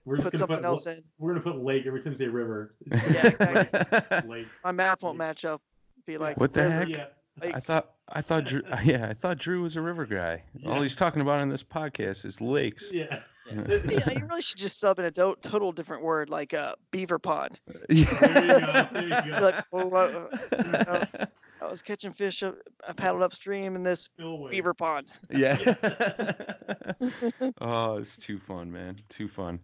We're 0.08 0.16
just 0.16 0.24
put 0.24 0.32
gonna 0.32 0.38
something 0.38 0.56
put, 0.56 0.64
else 0.64 0.86
in. 0.86 1.02
We're 1.18 1.34
gonna 1.34 1.44
put 1.44 1.58
lake 1.58 1.86
every 1.86 2.00
time 2.00 2.12
we 2.14 2.16
say 2.16 2.28
river. 2.28 2.74
Yeah, 2.86 3.26
exactly. 3.26 4.28
lake. 4.28 4.46
My 4.64 4.72
math 4.72 5.02
won't 5.02 5.18
match 5.18 5.44
up. 5.44 5.60
Be 6.06 6.16
like 6.16 6.38
What 6.38 6.54
the 6.54 6.62
river, 6.62 6.72
heck? 6.72 6.88
Yeah. 6.88 7.06
I 7.42 7.60
thought 7.60 7.90
I 8.08 8.22
thought 8.22 8.44
Drew 8.44 8.62
yeah, 8.84 9.06
I 9.08 9.12
thought 9.12 9.36
Drew 9.36 9.62
was 9.62 9.76
a 9.76 9.82
river 9.82 10.06
guy. 10.06 10.44
All 10.66 10.80
he's 10.80 10.96
talking 10.96 11.20
about 11.20 11.40
in 11.40 11.50
this 11.50 11.62
podcast 11.62 12.24
is 12.24 12.40
lakes. 12.40 12.90
Yeah. 12.92 13.20
Yeah, 13.50 14.10
you 14.12 14.26
really 14.26 14.42
should 14.42 14.58
just 14.58 14.78
sub 14.78 14.98
in 14.98 15.06
a 15.06 15.10
do- 15.10 15.36
total 15.40 15.72
different 15.72 16.02
word 16.02 16.28
like 16.28 16.52
uh, 16.52 16.74
beaver 16.90 17.18
pond. 17.18 17.58
There 17.66 17.86
you 17.88 18.04
go. 18.04 18.88
There 18.92 19.02
you 19.04 19.32
go. 19.32 19.38
Like, 19.40 19.64
well, 19.72 19.94
uh, 19.94 20.56
uh, 20.56 21.26
I 21.60 21.66
was 21.68 21.82
catching 21.82 22.12
fish. 22.12 22.42
Up, 22.42 22.56
I 22.86 22.92
paddled 22.92 23.22
upstream 23.22 23.76
in 23.76 23.82
this 23.82 24.02
Spillway. 24.02 24.50
beaver 24.52 24.74
pond. 24.74 25.08
yeah. 25.30 25.56
oh, 27.60 27.96
it's 27.98 28.16
too 28.16 28.38
fun, 28.38 28.72
man. 28.72 29.00
Too 29.08 29.28
fun. 29.28 29.60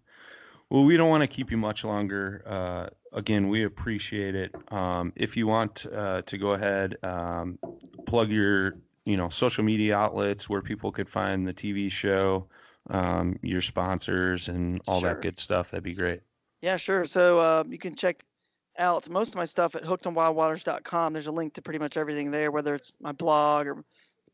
Well, 0.71 0.85
we 0.85 0.97
don't 0.97 1.11
want 1.11 1.23
to 1.23 1.27
keep 1.29 1.51
you 1.51 1.57
much 1.57 1.85
longer. 1.85 2.43
Uh, 2.47 2.89
again, 3.13 3.49
we 3.49 3.65
appreciate 3.65 4.35
it. 4.35 4.55
Um, 4.73 5.13
if 5.15 5.37
you 5.37 5.47
want 5.47 5.87
uh, 5.93 6.23
to 6.23 6.39
go 6.39 6.53
ahead, 6.53 6.97
um, 7.03 7.59
plug 8.07 8.31
your, 8.31 8.75
you 9.05 9.17
know, 9.17 9.29
social 9.29 9.63
media 9.63 9.97
outlets 9.97 10.49
where 10.49 10.63
people 10.63 10.91
could 10.91 11.09
find 11.09 11.47
the 11.47 11.55
TV 11.55 11.93
show, 11.93 12.49
um, 12.91 13.39
your 13.43 13.61
sponsors, 13.61 14.49
and 14.49 14.81
all 14.89 15.01
Sure. 15.01 15.11
that 15.11 15.23
good 15.23 15.39
stuff. 15.39 15.71
That'd 15.71 15.85
be 15.85 15.95
great. 15.95 16.23
Yeah, 16.63 16.79
sure. 16.79 17.05
So 17.05 17.39
uh, 17.39 17.65
you 17.69 17.79
can 17.79 17.95
check 17.95 18.25
out 18.79 19.09
most 19.09 19.31
of 19.31 19.37
my 19.37 19.45
stuff 19.45 19.75
at 19.75 19.85
hookedonwildwaters.com. 19.85 21.13
There's 21.13 21.27
a 21.27 21.33
link 21.33 21.55
to 21.55 21.63
pretty 21.63 21.79
much 21.79 21.97
everything 21.97 22.31
there, 22.31 22.51
whether 22.51 22.75
it's 22.75 22.93
my 23.01 23.13
blog 23.13 23.67
or 23.67 23.85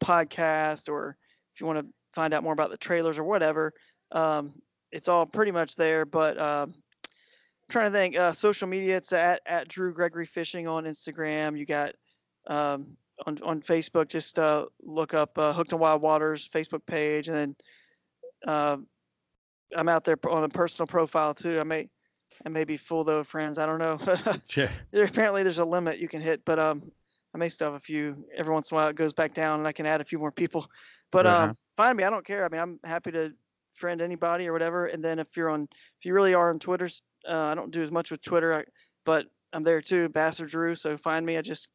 podcast, 0.02 0.88
or 0.88 1.16
if 1.54 1.60
you 1.60 1.66
want 1.66 1.78
to 1.80 1.86
find 2.12 2.34
out 2.34 2.42
more 2.42 2.52
about 2.52 2.70
the 2.70 2.76
trailers 2.76 3.18
or 3.18 3.24
whatever. 3.24 3.72
Um, 4.12 4.52
it's 4.92 5.08
all 5.08 5.26
pretty 5.26 5.52
much 5.52 5.76
there. 5.76 6.04
But 6.04 6.38
um, 6.38 6.74
trying 7.68 7.86
to 7.86 7.96
think, 7.96 8.16
uh, 8.16 8.32
social 8.32 8.68
media. 8.68 8.96
It's 8.96 9.12
at 9.12 9.40
at 9.46 9.68
Drew 9.68 9.92
Gregory 9.92 10.26
Fishing 10.26 10.66
on 10.66 10.84
Instagram. 10.84 11.58
You 11.58 11.66
got 11.66 11.94
um, 12.46 12.96
on 13.26 13.38
on 13.42 13.62
Facebook. 13.62 14.08
Just 14.08 14.38
uh, 14.38 14.66
look 14.82 15.14
up 15.14 15.38
uh, 15.38 15.52
Hooked 15.52 15.72
on 15.72 15.80
Wild 15.80 16.02
Waters 16.02 16.48
Facebook 16.48 16.84
page, 16.86 17.28
and 17.28 17.36
then 17.36 17.56
uh, 18.46 18.76
I'm 19.74 19.88
out 19.88 20.04
there 20.04 20.16
on 20.28 20.44
a 20.44 20.48
personal 20.48 20.86
profile 20.86 21.34
too. 21.34 21.60
I 21.60 21.64
may 21.64 21.88
I 22.44 22.48
may 22.48 22.64
be 22.64 22.76
full 22.76 23.04
though 23.04 23.20
of 23.20 23.26
friends. 23.26 23.58
I 23.58 23.66
don't 23.66 23.78
know. 23.78 23.98
Sure. 24.48 24.68
there 24.90 25.04
apparently 25.04 25.42
there's 25.42 25.58
a 25.58 25.64
limit 25.64 25.98
you 25.98 26.08
can 26.08 26.20
hit, 26.20 26.44
but 26.44 26.58
um, 26.58 26.90
I 27.34 27.38
may 27.38 27.48
still 27.48 27.68
have 27.68 27.74
a 27.74 27.80
few. 27.80 28.24
Every 28.34 28.52
once 28.52 28.70
in 28.70 28.74
a 28.74 28.80
while 28.80 28.88
it 28.88 28.96
goes 28.96 29.12
back 29.12 29.34
down, 29.34 29.58
and 29.58 29.68
I 29.68 29.72
can 29.72 29.86
add 29.86 30.00
a 30.00 30.04
few 30.04 30.18
more 30.18 30.32
people. 30.32 30.66
But 31.10 31.26
Right 31.26 31.44
um, 31.44 31.56
find 31.76 31.96
me. 31.96 32.04
I 32.04 32.10
don't 32.10 32.24
care. 32.24 32.44
I 32.44 32.48
mean, 32.48 32.60
I'm 32.60 32.80
happy 32.84 33.12
to 33.12 33.32
friend 33.74 34.00
anybody 34.00 34.48
or 34.48 34.52
whatever. 34.52 34.86
And 34.86 35.02
then 35.02 35.18
if 35.18 35.36
you're 35.36 35.48
on, 35.50 35.62
if 35.62 36.04
you 36.04 36.12
really 36.14 36.34
are 36.34 36.50
on 36.50 36.58
Twitter, 36.58 36.88
uh, 37.28 37.46
I 37.46 37.54
don't 37.54 37.70
do 37.70 37.82
as 37.82 37.90
much 37.92 38.10
with 38.10 38.22
Twitter, 38.22 38.52
I, 38.54 38.64
but 39.04 39.26
I'm 39.52 39.62
there 39.62 39.80
too, 39.80 40.08
Bastard 40.08 40.50
Drew. 40.50 40.74
So 40.74 40.96
find 40.96 41.24
me. 41.24 41.36
I 41.36 41.42
just 41.42 41.68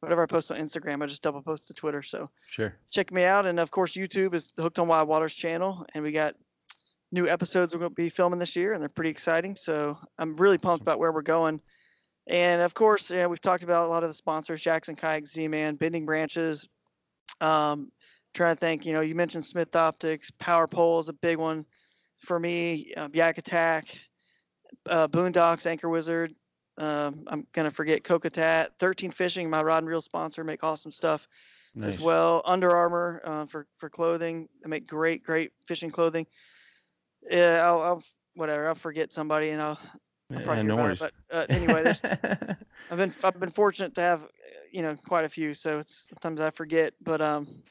whatever 0.00 0.22
I 0.24 0.26
post 0.26 0.50
on 0.50 0.58
Instagram, 0.58 1.00
I 1.02 1.06
just 1.06 1.22
double 1.22 1.42
post 1.42 1.68
to 1.68 1.74
Twitter. 1.74 2.02
So 2.02 2.28
Sure. 2.46 2.74
check 2.90 3.12
me 3.12 3.22
out. 3.24 3.46
And 3.46 3.60
of 3.60 3.70
course, 3.70 3.92
YouTube 3.92 4.34
is 4.34 4.52
Hooked 4.58 4.80
on 4.80 4.88
Wild 4.88 5.08
Waters 5.08 5.32
channel, 5.34 5.86
and 5.94 6.02
we 6.02 6.10
got 6.10 6.34
new 7.12 7.28
episodes 7.28 7.74
we're 7.74 7.80
going 7.80 7.90
to 7.92 7.94
be 7.94 8.08
filming 8.08 8.38
this 8.38 8.56
year, 8.56 8.72
and 8.72 8.80
they're 8.82 8.88
pretty 8.88 9.10
exciting. 9.10 9.54
So 9.54 9.98
I'm 10.18 10.34
really 10.36 10.58
pumped 10.58 10.82
about 10.82 10.98
where 10.98 11.12
we're 11.12 11.22
going. 11.22 11.60
And 12.26 12.62
of 12.62 12.74
course, 12.74 13.10
yeah, 13.10 13.26
we've 13.26 13.40
talked 13.40 13.62
about 13.62 13.86
a 13.86 13.88
lot 13.88 14.02
of 14.02 14.08
the 14.08 14.14
sponsors: 14.14 14.62
Jackson 14.62 14.96
Kayak, 14.96 15.26
Z-Man, 15.26 15.76
Bending 15.76 16.06
Branches. 16.06 16.68
Um, 17.40 17.92
trying 18.34 18.54
to 18.54 18.60
think, 18.60 18.86
you 18.86 18.92
know, 18.92 19.00
you 19.00 19.14
mentioned 19.14 19.44
Smith 19.44 19.74
Optics, 19.76 20.30
Power 20.30 20.66
Pole 20.66 21.00
is 21.00 21.08
a 21.08 21.12
big 21.12 21.36
one 21.36 21.66
for 22.18 22.38
me. 22.38 22.94
Um, 22.96 23.10
Yak 23.14 23.38
Attack, 23.38 23.98
uh, 24.88 25.08
Boonedox, 25.08 25.66
Anchor 25.66 25.88
Wizard. 25.88 26.34
Um, 26.78 27.24
I'm 27.26 27.46
gonna 27.52 27.70
forget 27.70 28.02
Kokatat, 28.02 28.68
13 28.78 29.10
Fishing, 29.10 29.50
my 29.50 29.62
rod 29.62 29.78
and 29.78 29.88
reel 29.88 30.00
sponsor, 30.00 30.42
make 30.44 30.64
awesome 30.64 30.90
stuff 30.90 31.28
Nice. 31.74 31.96
as 31.96 32.02
well. 32.02 32.42
Under 32.46 32.74
Armour 32.74 33.20
uh, 33.24 33.46
for 33.46 33.66
for 33.78 33.90
clothing. 33.90 34.48
They 34.62 34.68
make 34.68 34.86
great 34.86 35.22
great 35.22 35.52
fishing 35.66 35.90
clothing. 35.90 36.26
Yeah, 37.30 37.66
I'll, 37.66 37.80
I'll 37.82 38.02
whatever. 38.34 38.68
I'll 38.68 38.74
forget 38.74 39.12
somebody 39.12 39.50
and 39.50 39.62
I'll, 39.62 39.78
I'll 40.34 40.56
Yeah, 40.56 40.62
no 40.62 40.76
worries. 40.76 41.06
it. 41.06 41.12
But 41.30 41.36
uh, 41.36 41.46
anyway, 41.50 41.82
there's, 41.82 42.04
I've 42.90 42.98
been 42.98 43.14
I've 43.22 43.38
been 43.38 43.50
fortunate 43.50 43.94
to 43.94 44.00
have 44.00 44.24
uh, 44.24 44.28
you 44.72 44.82
know 44.82 44.96
quite 45.06 45.24
a 45.24 45.28
few. 45.28 45.54
So 45.54 45.78
it's 45.78 46.08
sometimes 46.08 46.40
I 46.40 46.50
forget. 46.50 46.94
But 47.00 47.20
um, 47.20 47.62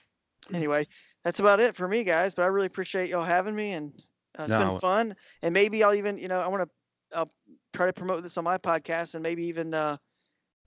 anyway, 0.53 0.87
that's 1.23 1.39
about 1.39 1.59
it 1.59 1.75
for 1.75 1.87
me, 1.87 2.03
guys. 2.03 2.35
But 2.35 2.43
I 2.43 2.47
really 2.47 2.67
appreciate 2.67 3.09
y'all 3.09 3.23
having 3.23 3.55
me 3.55 3.71
and 3.73 3.93
uh, 4.39 4.43
it's 4.43 4.55
No. 4.57 4.57
been 4.57 4.71
fun. 4.71 5.15
And 5.41 5.53
maybe 5.53 5.83
I'll 5.83 5.93
even 5.95 6.17
you 6.17 6.27
know 6.27 6.39
I 6.39 6.47
want 6.47 6.63
to 6.63 7.17
I'll 7.17 7.31
try 7.73 7.87
to 7.87 7.93
promote 7.93 8.23
this 8.23 8.37
on 8.37 8.43
my 8.43 8.57
podcast 8.57 9.15
and 9.15 9.23
maybe 9.23 9.45
even 9.47 9.73
uh, 9.73 9.97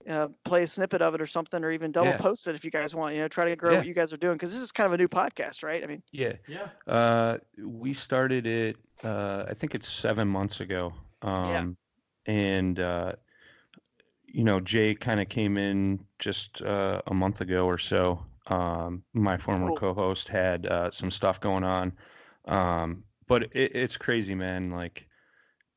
uh, 0.07 0.27
play 0.43 0.63
a 0.63 0.67
snippet 0.67 1.01
of 1.01 1.15
it 1.15 1.21
or 1.21 1.25
something, 1.25 1.63
or 1.63 1.71
even 1.71 1.91
double 1.91 2.11
Yeah. 2.11 2.17
post 2.17 2.47
it 2.47 2.55
if 2.55 2.63
you 2.65 2.71
guys 2.71 2.93
want. 2.95 3.15
You 3.15 3.21
know, 3.21 3.27
try 3.27 3.49
to 3.49 3.55
grow 3.55 3.71
Yeah. 3.71 3.77
what 3.77 3.87
you 3.87 3.93
guys 3.93 4.13
are 4.13 4.17
doing 4.17 4.35
because 4.35 4.53
this 4.53 4.61
is 4.61 4.71
kind 4.71 4.85
of 4.87 4.93
a 4.93 4.97
new 4.97 5.07
podcast, 5.07 5.63
right? 5.63 5.83
I 5.83 5.87
mean, 5.87 6.03
yeah. 6.11 6.33
Yeah. 6.47 6.67
Uh, 6.87 7.37
we 7.63 7.93
started 7.93 8.45
it. 8.47 8.77
Uh, 9.03 9.45
I 9.47 9.53
think 9.53 9.75
it's 9.75 9.87
seven 9.87 10.27
months 10.27 10.59
ago. 10.59 10.93
Um, 11.21 11.77
and 12.25 12.79
uh, 12.79 13.13
you 14.27 14.43
know, 14.43 14.59
Jay 14.59 14.95
kind 14.95 15.19
of 15.19 15.29
came 15.29 15.57
in 15.57 16.05
just 16.19 16.61
uh, 16.61 17.01
a 17.07 17.13
month 17.13 17.41
ago 17.41 17.65
or 17.65 17.77
so. 17.77 18.25
Um, 18.47 19.03
my 19.13 19.37
former 19.37 19.67
Cool. 19.69 19.77
co-host 19.77 20.27
had 20.27 20.65
uh, 20.67 20.91
some 20.91 21.09
stuff 21.09 21.39
going 21.39 21.63
on, 21.63 21.93
um, 22.45 23.03
but 23.27 23.43
it, 23.55 23.75
it's 23.75 23.97
crazy, 23.97 24.35
man. 24.35 24.69
Like, 24.69 25.07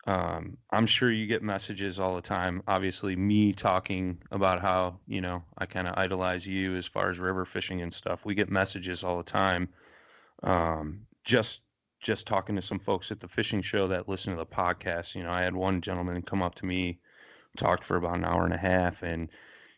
um, 0.08 0.56
I'm 0.70 0.86
sure 0.86 1.10
you 1.10 1.26
get 1.26 1.42
messages 1.42 2.00
all 2.00 2.14
the 2.14 2.22
time. 2.22 2.62
Obviously, 2.66 3.14
me 3.14 3.52
talking 3.52 4.22
about 4.30 4.62
how 4.62 5.00
you 5.06 5.20
know 5.20 5.44
I 5.58 5.66
kind 5.66 5.86
of 5.86 5.98
idolize 5.98 6.46
you 6.46 6.74
as 6.76 6.86
far 6.86 7.10
as 7.10 7.18
river 7.18 7.44
fishing 7.44 7.82
and 7.82 7.92
stuff. 7.92 8.24
We 8.24 8.34
get 8.34 8.48
messages 8.48 9.04
all 9.04 9.18
the 9.18 9.22
time. 9.22 9.68
Um, 10.42 11.06
just 11.24 11.60
just 12.00 12.26
talking 12.26 12.56
to 12.56 12.62
some 12.62 12.78
folks 12.78 13.10
at 13.10 13.20
the 13.20 13.28
fishing 13.28 13.60
show 13.60 13.88
that 13.88 14.08
listen 14.08 14.32
to 14.32 14.38
the 14.38 14.46
podcast. 14.46 15.14
You 15.14 15.24
know, 15.24 15.30
I 15.30 15.42
had 15.42 15.54
one 15.54 15.82
gentleman 15.82 16.22
come 16.22 16.40
up 16.40 16.54
to 16.54 16.66
me, 16.66 17.00
talked 17.58 17.84
for 17.84 17.98
about 17.98 18.16
an 18.16 18.24
hour 18.24 18.46
and 18.46 18.54
a 18.54 18.58
half, 18.58 19.02
and 19.02 19.28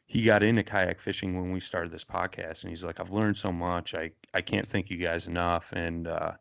he 0.07 0.23
got 0.23 0.44
into 0.44 0.62
kayak 0.62 1.01
fishing 1.01 1.40
when 1.40 1.51
we 1.51 1.59
started 1.59 1.90
this 1.90 2.05
podcast. 2.05 2.62
And 2.62 2.70
he's 2.70 2.85
like, 2.85 3.01
I've 3.01 3.11
learned 3.11 3.36
so 3.36 3.51
much. 3.51 3.97
I 3.97 4.12
I 4.32 4.43
can't 4.43 4.69
thank 4.69 4.90
you 4.90 4.97
guys 4.97 5.27
enough. 5.27 5.73
And 5.73 6.07
uh, 6.07 6.35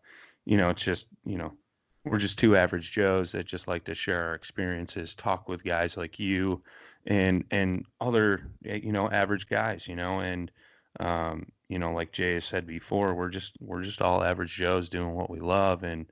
you 0.45 0.57
know, 0.57 0.69
it's 0.69 0.83
just 0.83 1.07
you 1.25 1.39
know, 1.39 1.57
we're 2.05 2.17
just 2.17 2.39
two 2.39 2.55
average 2.55 2.91
Joes 2.91 3.33
that 3.33 3.45
just 3.45 3.67
like 3.67 3.85
to 3.85 3.93
share 3.93 4.23
our 4.25 4.35
experiences, 4.35 5.15
talk 5.15 5.49
with 5.49 5.63
guys 5.63 5.97
like 5.97 6.19
you, 6.19 6.61
and 7.05 7.45
and 7.51 7.85
other 7.99 8.41
eh, 8.65 8.79
you 8.81 8.91
know 8.91 9.09
average 9.09 9.47
guys. 9.47 9.87
You 9.87 9.95
know, 9.95 10.19
and 10.19 10.51
um, 10.99 11.47
you 11.67 11.79
know, 11.79 11.93
like 11.93 12.11
Jay 12.11 12.33
has 12.33 12.45
said 12.45 12.65
before, 12.65 13.13
we're 13.15 13.29
just 13.29 13.55
we're 13.59 13.83
just 13.83 14.01
all 14.01 14.23
average 14.23 14.55
Joes 14.55 14.89
doing 14.89 15.13
what 15.13 15.29
we 15.29 15.39
love, 15.39 15.83
and 15.83 16.05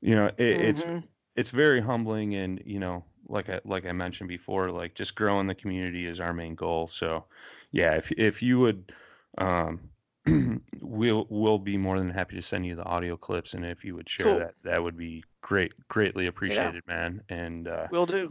you 0.00 0.14
know, 0.14 0.26
it, 0.26 0.38
it's 0.38 0.82
mhm. 0.82 1.04
it's 1.36 1.50
very 1.50 1.80
humbling, 1.80 2.34
and 2.34 2.62
you 2.64 2.80
know, 2.80 3.04
like 3.28 3.48
I 3.48 3.60
like 3.64 3.86
I 3.86 3.92
mentioned 3.92 4.28
before, 4.28 4.70
like 4.70 4.94
just 4.94 5.14
growing 5.14 5.46
the 5.46 5.54
community 5.54 6.06
is 6.06 6.20
our 6.20 6.34
main 6.34 6.54
goal. 6.54 6.86
So, 6.86 7.24
yeah, 7.70 7.96
if 7.96 8.10
if 8.12 8.42
you 8.42 8.60
would, 8.60 8.92
um, 9.38 9.89
we'll 10.80 11.26
we'll 11.30 11.58
be 11.58 11.76
more 11.76 11.98
than 11.98 12.10
happy 12.10 12.36
to 12.36 12.42
send 12.42 12.66
you 12.66 12.74
the 12.74 12.84
audio 12.84 13.16
clips, 13.16 13.54
and 13.54 13.64
if 13.64 13.84
you 13.84 13.94
would 13.94 14.08
share 14.08 14.26
Cool. 14.26 14.38
that, 14.38 14.54
that 14.64 14.82
would 14.82 14.96
be 14.96 15.24
great, 15.40 15.72
greatly 15.88 16.26
appreciated, 16.26 16.86
man. 16.86 17.22
And 17.28 17.68
uh, 17.68 17.88
will 17.90 18.06
do. 18.06 18.30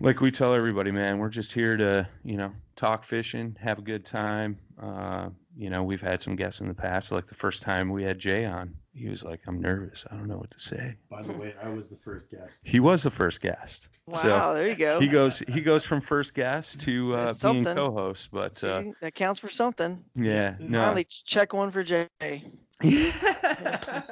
like 0.00 0.20
we 0.20 0.30
tell 0.30 0.54
everybody, 0.54 0.90
man, 0.90 1.18
we're 1.18 1.28
just 1.28 1.52
here 1.52 1.76
to, 1.76 2.08
you 2.24 2.36
know, 2.36 2.52
talk 2.76 3.04
fishing, 3.04 3.56
have 3.60 3.78
a 3.78 3.82
good 3.82 4.04
time. 4.04 4.58
Uh, 4.80 5.28
you 5.56 5.70
know, 5.70 5.82
we've 5.84 6.00
had 6.00 6.20
some 6.20 6.36
guests 6.36 6.60
in 6.60 6.68
the 6.68 6.74
past. 6.74 7.12
Like 7.12 7.26
the 7.26 7.34
first 7.34 7.62
time 7.62 7.90
we 7.90 8.02
had 8.04 8.18
Jay 8.18 8.44
on, 8.44 8.74
he 8.92 9.08
was 9.08 9.24
like, 9.24 9.40
"I'm 9.46 9.60
nervous. 9.60 10.04
I 10.10 10.14
don't 10.16 10.26
know 10.26 10.36
what 10.38 10.50
to 10.52 10.60
say." 10.60 10.96
By 11.10 11.22
the 11.22 11.32
way, 11.32 11.54
I 11.62 11.68
was 11.68 11.88
the 11.88 11.96
first 11.96 12.30
guest. 12.30 12.60
He 12.64 12.80
was 12.80 13.02
the 13.02 13.10
first 13.10 13.40
guest. 13.40 13.88
Wow, 14.06 14.16
So 14.16 14.54
there 14.54 14.68
you 14.68 14.74
go. 14.76 15.00
he 15.00 15.06
goes 15.08 15.38
he 15.40 15.60
goes 15.60 15.84
from 15.84 16.00
first 16.00 16.34
guest 16.34 16.80
to 16.82 17.14
uh, 17.14 17.34
being 17.42 17.64
co-host. 17.64 18.30
But 18.32 18.62
uh, 18.64 18.82
See, 18.82 18.92
that 19.00 19.14
counts 19.14 19.40
for 19.40 19.48
something. 19.48 20.04
yeah, 20.14 20.56
no. 20.58 20.80
Finally, 20.80 21.04
check 21.04 21.52
one 21.52 21.70
for 21.70 21.82
Jay. 21.82 22.08
I, 22.20 24.02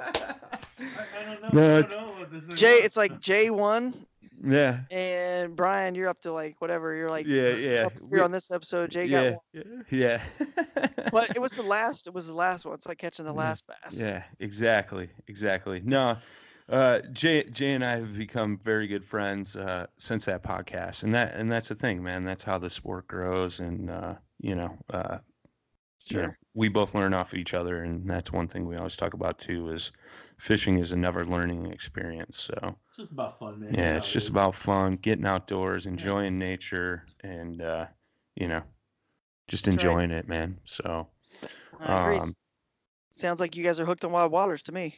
I 0.81 1.25
don't 1.27 1.43
know. 1.43 1.49
No, 1.53 1.79
I 1.79 1.83
don't 1.83 1.91
know 1.91 2.13
what 2.19 2.31
this 2.33 2.45
is. 2.45 2.55
Jay, 2.61 2.79
it's 2.83 2.97
like 2.97 3.21
J 3.21 3.51
one, 3.51 3.95
yeah, 4.45 4.81
and 4.91 5.55
Brian, 5.57 5.95
you're 5.95 6.09
up 6.09 6.21
to 6.23 6.33
like 6.33 6.57
whatever. 6.61 6.95
You're 6.95 7.11
like 7.11 7.27
Yeah, 7.27 7.51
yeah. 7.51 7.89
We- 8.11 8.21
on 8.21 8.33
this 8.33 8.51
episode. 8.51 8.91
Jay 8.91 9.09
got 9.09 9.23
yeah, 9.53 9.63
one. 9.63 9.85
yeah. 9.91 10.21
But 11.13 11.31
it 11.37 11.41
was 11.41 11.53
the 11.53 11.63
last. 11.63 12.07
It 12.07 12.15
was 12.15 12.27
the 12.29 12.35
last 12.35 12.65
one. 12.65 12.75
It's 12.75 12.87
like 12.87 12.99
catching 12.99 13.25
the 13.25 13.33
last 13.33 13.65
bass. 13.67 13.97
Yeah, 13.97 14.23
exactly, 14.41 15.09
exactly. 15.29 15.81
No, 15.85 16.17
uh, 16.69 17.01
Jay, 17.13 17.45
Jay 17.45 17.73
and 17.73 17.85
I 17.85 17.99
have 17.99 18.17
become 18.17 18.59
very 18.59 18.87
good 18.87 19.05
friends 19.05 19.57
uh, 19.57 19.87
since 19.99 20.25
that 20.27 20.43
podcast, 20.43 21.03
and 21.05 21.15
that 21.15 21.35
and 21.35 21.51
that's 21.51 21.69
the 21.69 21.75
thing, 21.75 22.03
man. 22.03 22.25
That's 22.25 22.45
how 22.45 22.59
the 22.59 22.71
sport 22.71 23.07
grows, 23.07 23.61
and 23.61 23.91
uh, 23.91 24.15
you 24.41 24.55
know, 24.55 24.77
uh, 26.11 26.15
you 26.15 26.23
know, 26.23 26.29
Sure. 26.29 26.39
we 26.55 26.69
both 26.69 26.95
learn 26.95 27.15
off 27.15 27.33
of 27.33 27.39
each 27.39 27.55
other, 27.55 27.83
and 27.83 28.07
that's 28.09 28.33
one 28.33 28.49
thing 28.49 28.67
we 28.67 28.77
always 28.77 28.97
talk 28.97 29.15
about 29.15 29.39
too. 29.39 29.71
Is 29.71 29.93
fishing 30.37 30.79
is 30.79 30.93
a 30.93 30.97
never 30.97 31.25
learning 31.25 31.67
experience. 31.73 32.39
So 32.39 32.77
It's 32.89 32.97
just 32.97 33.13
about 33.13 33.39
fun, 33.39 33.61
man. 33.61 33.75
yeah, 33.75 33.97
it's 33.97 34.13
just 34.13 34.29
about 34.29 34.55
fun, 34.55 34.97
getting 34.97 35.27
outdoors, 35.27 35.87
enjoying 35.87 36.39
nature, 36.39 37.05
and 37.23 37.61
uh, 37.63 37.87
you 38.37 38.49
know, 38.49 38.63
just 39.49 39.65
That's 39.67 39.85
right. 39.85 39.91
enjoying 39.91 40.11
it, 40.11 40.29
man. 40.29 40.59
So. 40.65 41.09
I. 41.81 42.17
Um, 42.19 42.33
Sounds 43.15 43.41
like 43.41 43.57
you 43.57 43.63
guys 43.65 43.79
are 43.79 43.85
hooked 43.85 44.05
on 44.05 44.13
wild 44.13 44.33
waters 44.33 44.63
to 44.63 44.73
me. 44.73 44.97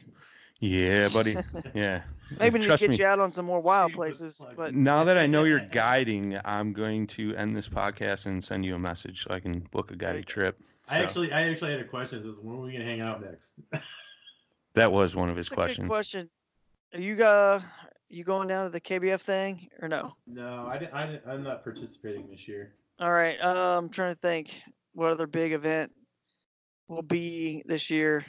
Yeah, 0.59 1.07
buddy. 1.13 1.35
Yeah. 1.73 2.01
Maybe 2.39 2.59
need 2.59 2.65
to 2.65 2.77
get 2.77 2.89
me. 2.89 2.97
you 2.97 3.05
out 3.05 3.19
on 3.19 3.31
some 3.31 3.45
more 3.45 3.59
wild 3.59 3.93
places. 3.93 4.41
But 4.55 4.73
Now 4.73 5.03
that 5.03 5.17
I 5.17 5.27
know 5.27 5.43
you're 5.43 5.59
guiding, 5.71 6.37
I'm 6.43 6.73
going 6.73 7.07
to 7.07 7.35
end 7.35 7.55
this 7.55 7.69
podcast 7.69 8.25
and 8.25 8.43
send 8.43 8.65
you 8.65 8.75
a 8.75 8.79
message 8.79 9.23
so 9.23 9.33
I 9.33 9.39
can 9.39 9.59
book 9.71 9.91
a 9.91 9.95
guided 9.95 10.25
trip. 10.25 10.57
I 10.89 10.99
actually, 10.99 11.31
I 11.31 11.49
actually 11.49 11.71
had 11.71 11.81
a 11.81 11.85
question. 11.85 12.19
It 12.19 12.23
Says, 12.23 12.39
when 12.41 12.57
are 12.57 12.61
we 12.61 12.71
gonna 12.73 12.85
hang 12.85 13.01
out 13.01 13.21
next? 13.21 13.53
that 14.73 14.91
was 14.91 15.15
one 15.15 15.29
of 15.29 15.35
his 15.35 15.47
That's 15.47 15.51
a 15.51 15.55
good 15.55 15.55
questions. 15.55 15.89
question. 15.89 16.29
Are 16.93 16.99
you 16.99 17.23
uh 17.23 17.61
you 18.09 18.23
going 18.23 18.47
down 18.47 18.65
to 18.65 18.71
the 18.71 18.81
KBF 18.81 19.19
thing 19.19 19.67
or 19.81 19.87
no? 19.87 20.15
no, 20.27 20.67
I, 20.67 20.87
I 20.93 21.19
I'm 21.27 21.43
not 21.43 21.63
participating 21.63 22.29
this 22.29 22.47
year. 22.47 22.73
All 22.99 23.11
right. 23.11 23.39
Um, 23.43 23.85
I'm 23.85 23.89
trying 23.89 24.13
to 24.13 24.19
think 24.19 24.61
what 24.93 25.11
other 25.11 25.27
big 25.27 25.51
event 25.51 25.91
will 26.87 27.01
be 27.01 27.63
this 27.65 27.89
year. 27.89 28.25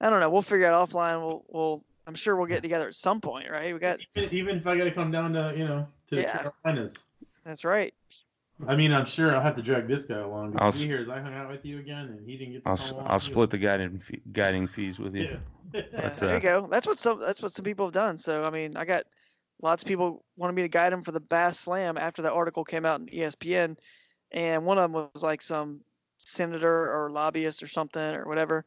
I 0.00 0.10
don't 0.10 0.20
know. 0.20 0.30
We'll 0.30 0.42
figure 0.42 0.66
it 0.66 0.72
out 0.72 0.90
offline. 0.90 1.20
We'll 1.20 1.44
we'll 1.48 1.84
I'm 2.06 2.14
sure 2.14 2.36
we'll 2.36 2.46
get 2.46 2.62
together 2.62 2.88
at 2.88 2.94
some 2.94 3.20
point, 3.20 3.50
right? 3.50 3.72
We 3.72 3.78
got 3.78 4.00
Even, 4.16 4.34
even 4.34 4.56
if 4.56 4.66
I 4.66 4.76
got 4.76 4.84
to 4.84 4.90
come 4.92 5.10
down 5.10 5.32
to 5.34 5.52
you 5.56 5.66
know 5.66 5.86
to 6.08 6.16
the 6.16 6.22
Yeah. 6.22 6.50
Carolinas. 6.64 6.94
that's 7.44 7.64
right. 7.64 7.94
I 8.68 8.76
mean, 8.76 8.92
I'm 8.92 9.06
sure 9.06 9.34
I'll 9.34 9.40
have 9.40 9.56
to 9.56 9.62
drag 9.62 9.88
this 9.88 10.04
guy 10.04 10.18
along. 10.18 10.48
I'll 10.48 10.52
Because 10.52 10.76
s- 10.76 10.82
he 10.82 10.88
hears 10.88 11.08
I 11.08 11.20
hung 11.20 11.32
out 11.32 11.50
with 11.50 11.64
you 11.64 11.78
again, 11.78 12.06
and 12.06 12.28
he 12.28 12.36
didn't 12.36 12.52
get. 12.54 12.64
To 12.64 12.68
I'll 12.70 12.76
come 12.76 12.84
s- 12.84 12.92
along 12.92 13.06
I'll 13.08 13.18
split 13.18 13.50
the 13.50 13.58
guiding 13.58 13.98
fee, 13.98 14.20
guiding 14.32 14.66
fees 14.66 14.98
with 14.98 15.14
you. 15.14 15.22
Yeah. 15.24 15.36
Yeah, 15.72 15.82
But, 15.94 16.16
there 16.16 16.30
uh, 16.30 16.34
you 16.34 16.40
go. 16.40 16.68
That's 16.70 16.86
what 16.86 16.98
some 16.98 17.20
that's 17.20 17.40
what 17.40 17.52
some 17.52 17.64
people 17.64 17.86
have 17.86 17.94
done. 17.94 18.18
So 18.18 18.42
I 18.44 18.50
mean, 18.50 18.76
I 18.76 18.84
got 18.84 19.04
lots 19.62 19.82
of 19.82 19.88
people 19.88 20.24
wanted 20.36 20.54
me 20.54 20.62
to 20.62 20.68
guide 20.68 20.92
them 20.92 21.02
for 21.02 21.12
the 21.12 21.20
Bass 21.20 21.60
Slam 21.60 21.96
after 21.96 22.22
that 22.22 22.32
article 22.32 22.64
came 22.64 22.84
out 22.84 23.00
in 23.00 23.06
ESPN, 23.06 23.78
and 24.32 24.64
one 24.66 24.78
of 24.78 24.90
them 24.90 25.08
was 25.14 25.22
like 25.22 25.42
some 25.42 25.80
senator 26.18 26.90
or 26.92 27.10
lobbyist 27.10 27.62
or 27.62 27.66
something 27.66 28.02
or 28.02 28.26
whatever, 28.26 28.64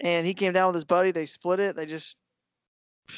and 0.00 0.26
he 0.26 0.34
came 0.34 0.52
down 0.52 0.66
with 0.66 0.74
his 0.74 0.84
buddy. 0.84 1.10
They 1.12 1.26
split 1.26 1.60
it. 1.60 1.76
They 1.76 1.86
just 1.86 2.16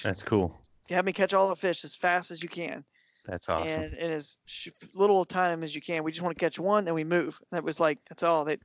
That's 0.03 0.23
cool. 0.23 0.57
have 0.91 1.05
me 1.05 1.13
catch 1.13 1.35
all 1.35 1.49
the 1.49 1.57
fish 1.57 1.85
as 1.85 1.95
fast 1.95 2.31
as 2.31 2.43
you 2.43 2.49
can, 2.49 2.85
That's 3.27 3.49
awesome. 3.49 3.83
and 3.83 3.95
in 3.95 4.13
as 4.13 4.37
sh- 4.47 4.69
little 4.95 5.25
time 5.25 5.63
as 5.63 5.75
you 5.75 5.81
can. 5.81 6.05
We 6.05 6.13
just 6.13 6.23
want 6.23 6.37
to 6.37 6.45
catch 6.45 6.59
one, 6.59 6.85
then 6.85 6.95
we 6.95 7.05
move. 7.05 7.41
That 7.53 7.65
was 7.65 7.81
like 7.81 7.99
that's 8.09 8.23
all. 8.23 8.45
They 8.45 8.55
it 8.55 8.61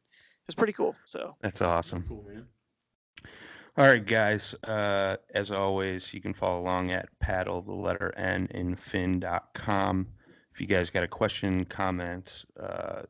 was 0.48 0.56
pretty 0.56 0.73
cool. 0.73 0.95
So 1.06 1.36
That's 1.41 1.61
awesome. 1.61 2.03
Cool, 2.07 2.26
man. 2.27 2.45
All 3.77 3.86
right, 3.88 4.03
guys. 4.06 4.56
Uh, 4.64 5.18
as 5.34 5.52
always, 5.52 6.14
you 6.14 6.19
can 6.22 6.34
follow 6.34 6.60
along 6.60 6.91
at 6.91 7.07
paddle 7.19 7.61
the 7.61 7.72
letter 7.73 8.14
N 8.18 8.48
in 8.52 8.76
fin.com. 8.76 10.07
If 10.53 10.60
you 10.60 10.68
guys 10.68 10.90
got 10.90 11.03
a 11.03 11.07
question, 11.07 11.64
comment, 11.65 12.44
uh, 12.60 13.03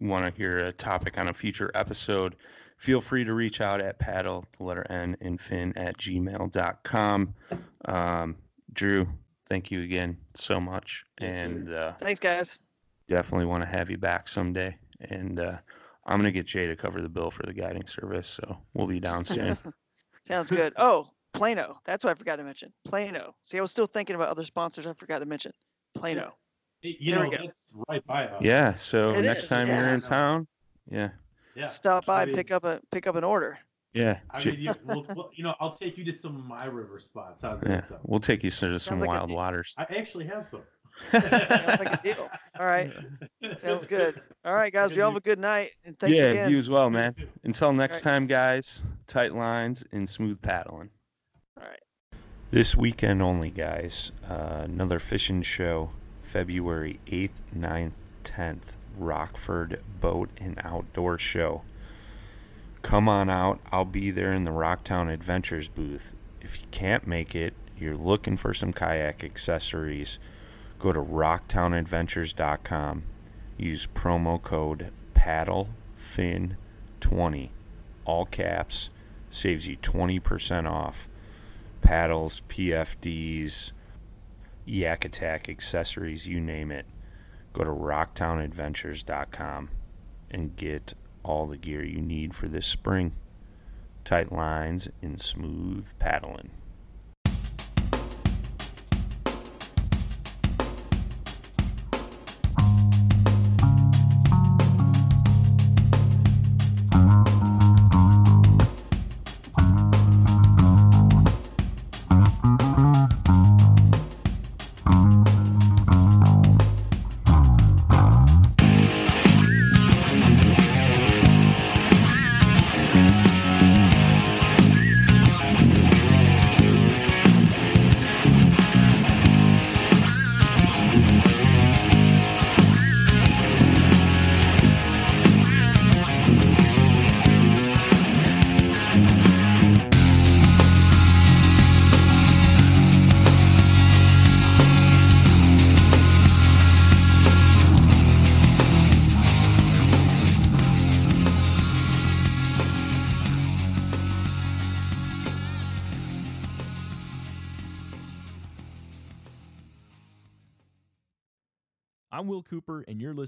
want 0.00 0.26
to 0.26 0.36
hear 0.36 0.58
a 0.58 0.72
topic 0.72 1.16
on 1.18 1.28
a 1.28 1.32
future 1.32 1.70
episode, 1.74 2.36
feel 2.76 3.00
free 3.00 3.24
to 3.24 3.34
reach 3.34 3.60
out 3.60 3.80
at 3.80 3.98
paddle 3.98 4.44
the 4.58 4.64
letter 4.64 4.86
N 4.90 5.16
in 5.20 5.38
fin 5.38 5.72
at 5.76 5.96
gmail.com. 5.98 7.34
Um, 7.86 8.36
Drew, 8.72 9.06
thank 9.46 9.70
you 9.70 9.82
again 9.82 10.16
so 10.34 10.60
much. 10.60 11.04
Yes, 11.20 11.34
and 11.34 11.72
uh, 11.72 11.92
thanks, 11.94 12.20
guys. 12.20 12.58
definitely 13.08 13.46
want 13.46 13.62
to 13.62 13.68
have 13.68 13.90
you 13.90 13.98
back 13.98 14.28
someday. 14.28 14.76
And 15.10 15.38
uh, 15.40 15.56
I'm 16.06 16.18
going 16.20 16.32
to 16.32 16.32
get 16.32 16.46
Jay 16.46 16.66
to 16.66 16.76
cover 16.76 17.00
the 17.00 17.08
bill 17.08 17.30
for 17.30 17.42
the 17.44 17.52
guiding 17.52 17.86
service. 17.86 18.28
So 18.28 18.58
we'll 18.74 18.86
be 18.86 19.00
down 19.00 19.24
soon. 19.24 19.56
Sounds 20.24 20.50
good. 20.50 20.72
Oh, 20.76 21.08
Plano. 21.34 21.78
That's 21.84 22.04
what 22.04 22.10
I 22.12 22.14
forgot 22.14 22.36
to 22.36 22.44
mention. 22.44 22.72
Plano. 22.84 23.34
See, 23.42 23.58
I 23.58 23.60
was 23.60 23.70
still 23.70 23.86
thinking 23.86 24.16
about 24.16 24.28
other 24.30 24.44
sponsors 24.44 24.86
I 24.86 24.92
forgot 24.94 25.18
to 25.18 25.26
mention. 25.26 25.52
Plano. 25.94 26.32
Hey, 26.80 26.96
You 27.00 27.14
There 27.14 27.24
know, 27.24 27.28
we 27.30 27.36
go. 27.36 27.42
that's 27.44 27.66
right 27.88 28.06
by 28.06 28.26
us. 28.28 28.42
Yeah. 28.42 28.74
So 28.74 29.14
It 29.14 29.22
next 29.22 29.44
is, 29.44 29.48
time 29.50 29.68
yeah. 29.68 29.84
you're 29.86 29.94
in 29.94 30.00
town, 30.00 30.46
yeah, 30.90 31.10
Yeah. 31.56 31.66
Stop 31.66 32.06
by 32.06 32.22
I 32.22 32.24
mean- 32.26 32.34
pick 32.34 32.50
up 32.50 32.64
a 32.64 32.80
pick 32.90 33.06
up 33.06 33.16
an 33.16 33.24
order. 33.24 33.58
yeah, 33.92 34.18
I 34.30 34.38
J- 34.40 34.50
mean, 34.52 34.60
you, 34.60 34.70
we'll, 34.84 35.06
we'll- 35.14 35.30
you 35.34 35.44
know, 35.44 35.54
I'll 35.60 35.74
take 35.74 35.96
you 35.96 36.04
to 36.06 36.14
some 36.14 36.36
of 36.36 36.44
my 36.44 36.64
river 36.64 36.98
spots. 37.00 37.42
How's 37.42 37.62
yeah. 37.62 37.68
that 37.68 37.88
sound? 37.88 38.00
We'll 38.04 38.20
take 38.20 38.42
you 38.42 38.50
to 38.50 38.56
some 38.56 38.78
Sounds 38.78 39.00
like 39.00 39.08
wild 39.08 39.28
deal. 39.28 39.36
waters. 39.36 39.74
I 39.78 39.86
actually 39.96 40.26
have 40.26 40.46
some. 40.48 40.62
Sounds 41.10 41.30
like 41.30 41.92
a 41.92 42.00
deal. 42.02 42.30
All 42.58 42.66
right. 42.66 42.92
Sounds 43.60 43.86
good. 43.86 44.20
All 44.44 44.54
right, 44.54 44.72
guys. 44.72 44.94
You 44.94 45.02
all 45.02 45.10
have 45.10 45.16
a 45.16 45.20
good 45.20 45.40
night. 45.40 45.72
And 45.84 45.98
thanks 45.98 46.16
yeah, 46.16 46.24
again. 46.26 46.50
you 46.50 46.56
as 46.58 46.70
well, 46.70 46.88
man. 46.88 47.16
Until 47.42 47.72
next 47.72 48.04
right. 48.04 48.12
time, 48.12 48.26
guys. 48.28 48.80
Tight 49.08 49.34
lines 49.34 49.84
and 49.90 50.08
smooth 50.08 50.40
paddling. 50.40 50.90
All 51.60 51.66
right. 51.66 51.80
This 52.52 52.76
weekend 52.76 53.22
only, 53.22 53.50
guys. 53.50 54.12
Uh, 54.30 54.60
another 54.64 55.00
fishing 55.00 55.42
show, 55.42 55.90
February 56.22 57.00
8th, 57.08 57.42
9th, 57.58 57.94
10th. 58.22 58.76
Rockford 58.96 59.80
Boat 60.00 60.30
and 60.38 60.58
Outdoor 60.62 61.18
Show. 61.18 61.62
Come 62.82 63.08
on 63.08 63.28
out. 63.30 63.60
I'll 63.72 63.84
be 63.84 64.10
there 64.10 64.32
in 64.32 64.42
the 64.44 64.50
Rocktown 64.50 65.12
Adventures 65.12 65.68
booth. 65.68 66.14
If 66.40 66.60
you 66.60 66.66
can't 66.70 67.06
make 67.06 67.34
it, 67.34 67.54
you're 67.78 67.96
looking 67.96 68.36
for 68.36 68.54
some 68.54 68.72
kayak 68.72 69.24
accessories, 69.24 70.20
go 70.78 70.92
to 70.92 71.00
rocktownadventures.com. 71.00 73.02
Use 73.56 73.86
promo 73.86 74.42
code 74.42 74.90
PADDLEFIN20. 75.14 77.48
All 78.04 78.26
caps. 78.26 78.90
Saves 79.30 79.66
you 79.66 79.76
20% 79.76 80.70
off 80.70 81.08
paddles, 81.84 82.42
PFDs, 82.48 83.72
Yak 84.64 85.04
Attack 85.04 85.48
accessories, 85.48 86.26
you 86.26 86.40
name 86.40 86.72
it. 86.72 86.86
Go 87.54 87.64
to 87.64 87.70
rocktownadventures.com 87.70 89.70
and 90.30 90.56
get 90.56 90.92
all 91.22 91.46
the 91.46 91.56
gear 91.56 91.82
you 91.82 92.02
need 92.02 92.34
for 92.34 92.48
this 92.48 92.66
spring. 92.66 93.14
Tight 94.04 94.30
lines 94.30 94.90
and 95.00 95.18
smooth 95.20 95.90
paddling. 95.98 96.50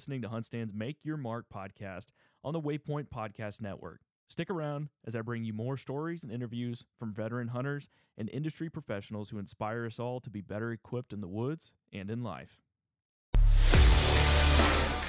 Listening 0.07 0.23
to 0.23 0.29
Huntstand's 0.29 0.73
Make 0.73 0.99
Your 1.05 1.17
Mark 1.17 1.47
podcast 1.53 2.13
on 2.45 2.53
the 2.53 2.61
Waypoint 2.61 3.09
Podcast 3.09 3.61
Network. 3.61 4.03
Stick 4.29 4.49
around 4.49 4.89
as 5.05 5.17
I 5.17 5.21
bring 5.21 5.43
you 5.43 5.53
more 5.53 5.77
stories 5.77 6.23
and 6.23 6.31
interviews 6.31 6.85
from 6.97 7.13
veteran 7.13 7.49
hunters 7.49 7.89
and 8.17 8.31
industry 8.31 8.71
professionals 8.71 9.31
who 9.31 9.39
inspire 9.41 9.85
us 9.85 9.99
all 9.99 10.21
to 10.21 10.31
be 10.31 10.43
better 10.43 10.71
equipped 10.71 11.13
in 11.13 11.21
the 11.21 11.27
woods 11.27 11.73
and 11.93 12.09
in 12.09 12.23
life. 12.23 12.61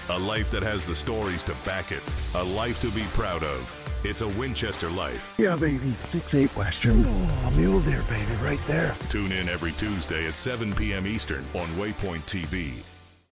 A 0.09 0.17
life 0.17 0.49
that 0.49 0.63
has 0.63 0.83
the 0.83 0.95
stories 0.95 1.43
to 1.43 1.55
back 1.63 1.91
it. 1.91 2.01
A 2.33 2.43
life 2.43 2.81
to 2.81 2.89
be 2.89 3.03
proud 3.13 3.43
of. 3.43 3.93
It's 4.03 4.21
a 4.21 4.27
Winchester 4.29 4.89
life. 4.89 5.35
Yeah, 5.37 5.55
baby. 5.57 5.93
Six 6.05 6.33
eight 6.33 6.55
Western. 6.55 7.03
Oh, 7.05 7.53
mule 7.55 7.81
deer, 7.81 8.01
baby, 8.09 8.33
right 8.41 8.65
there. 8.65 8.95
Tune 9.09 9.31
in 9.31 9.47
every 9.47 9.73
Tuesday 9.73 10.25
at 10.25 10.35
7 10.37 10.73
p.m. 10.73 11.05
Eastern 11.05 11.45
on 11.53 11.67
Waypoint 11.75 12.23
TV. 12.23 12.81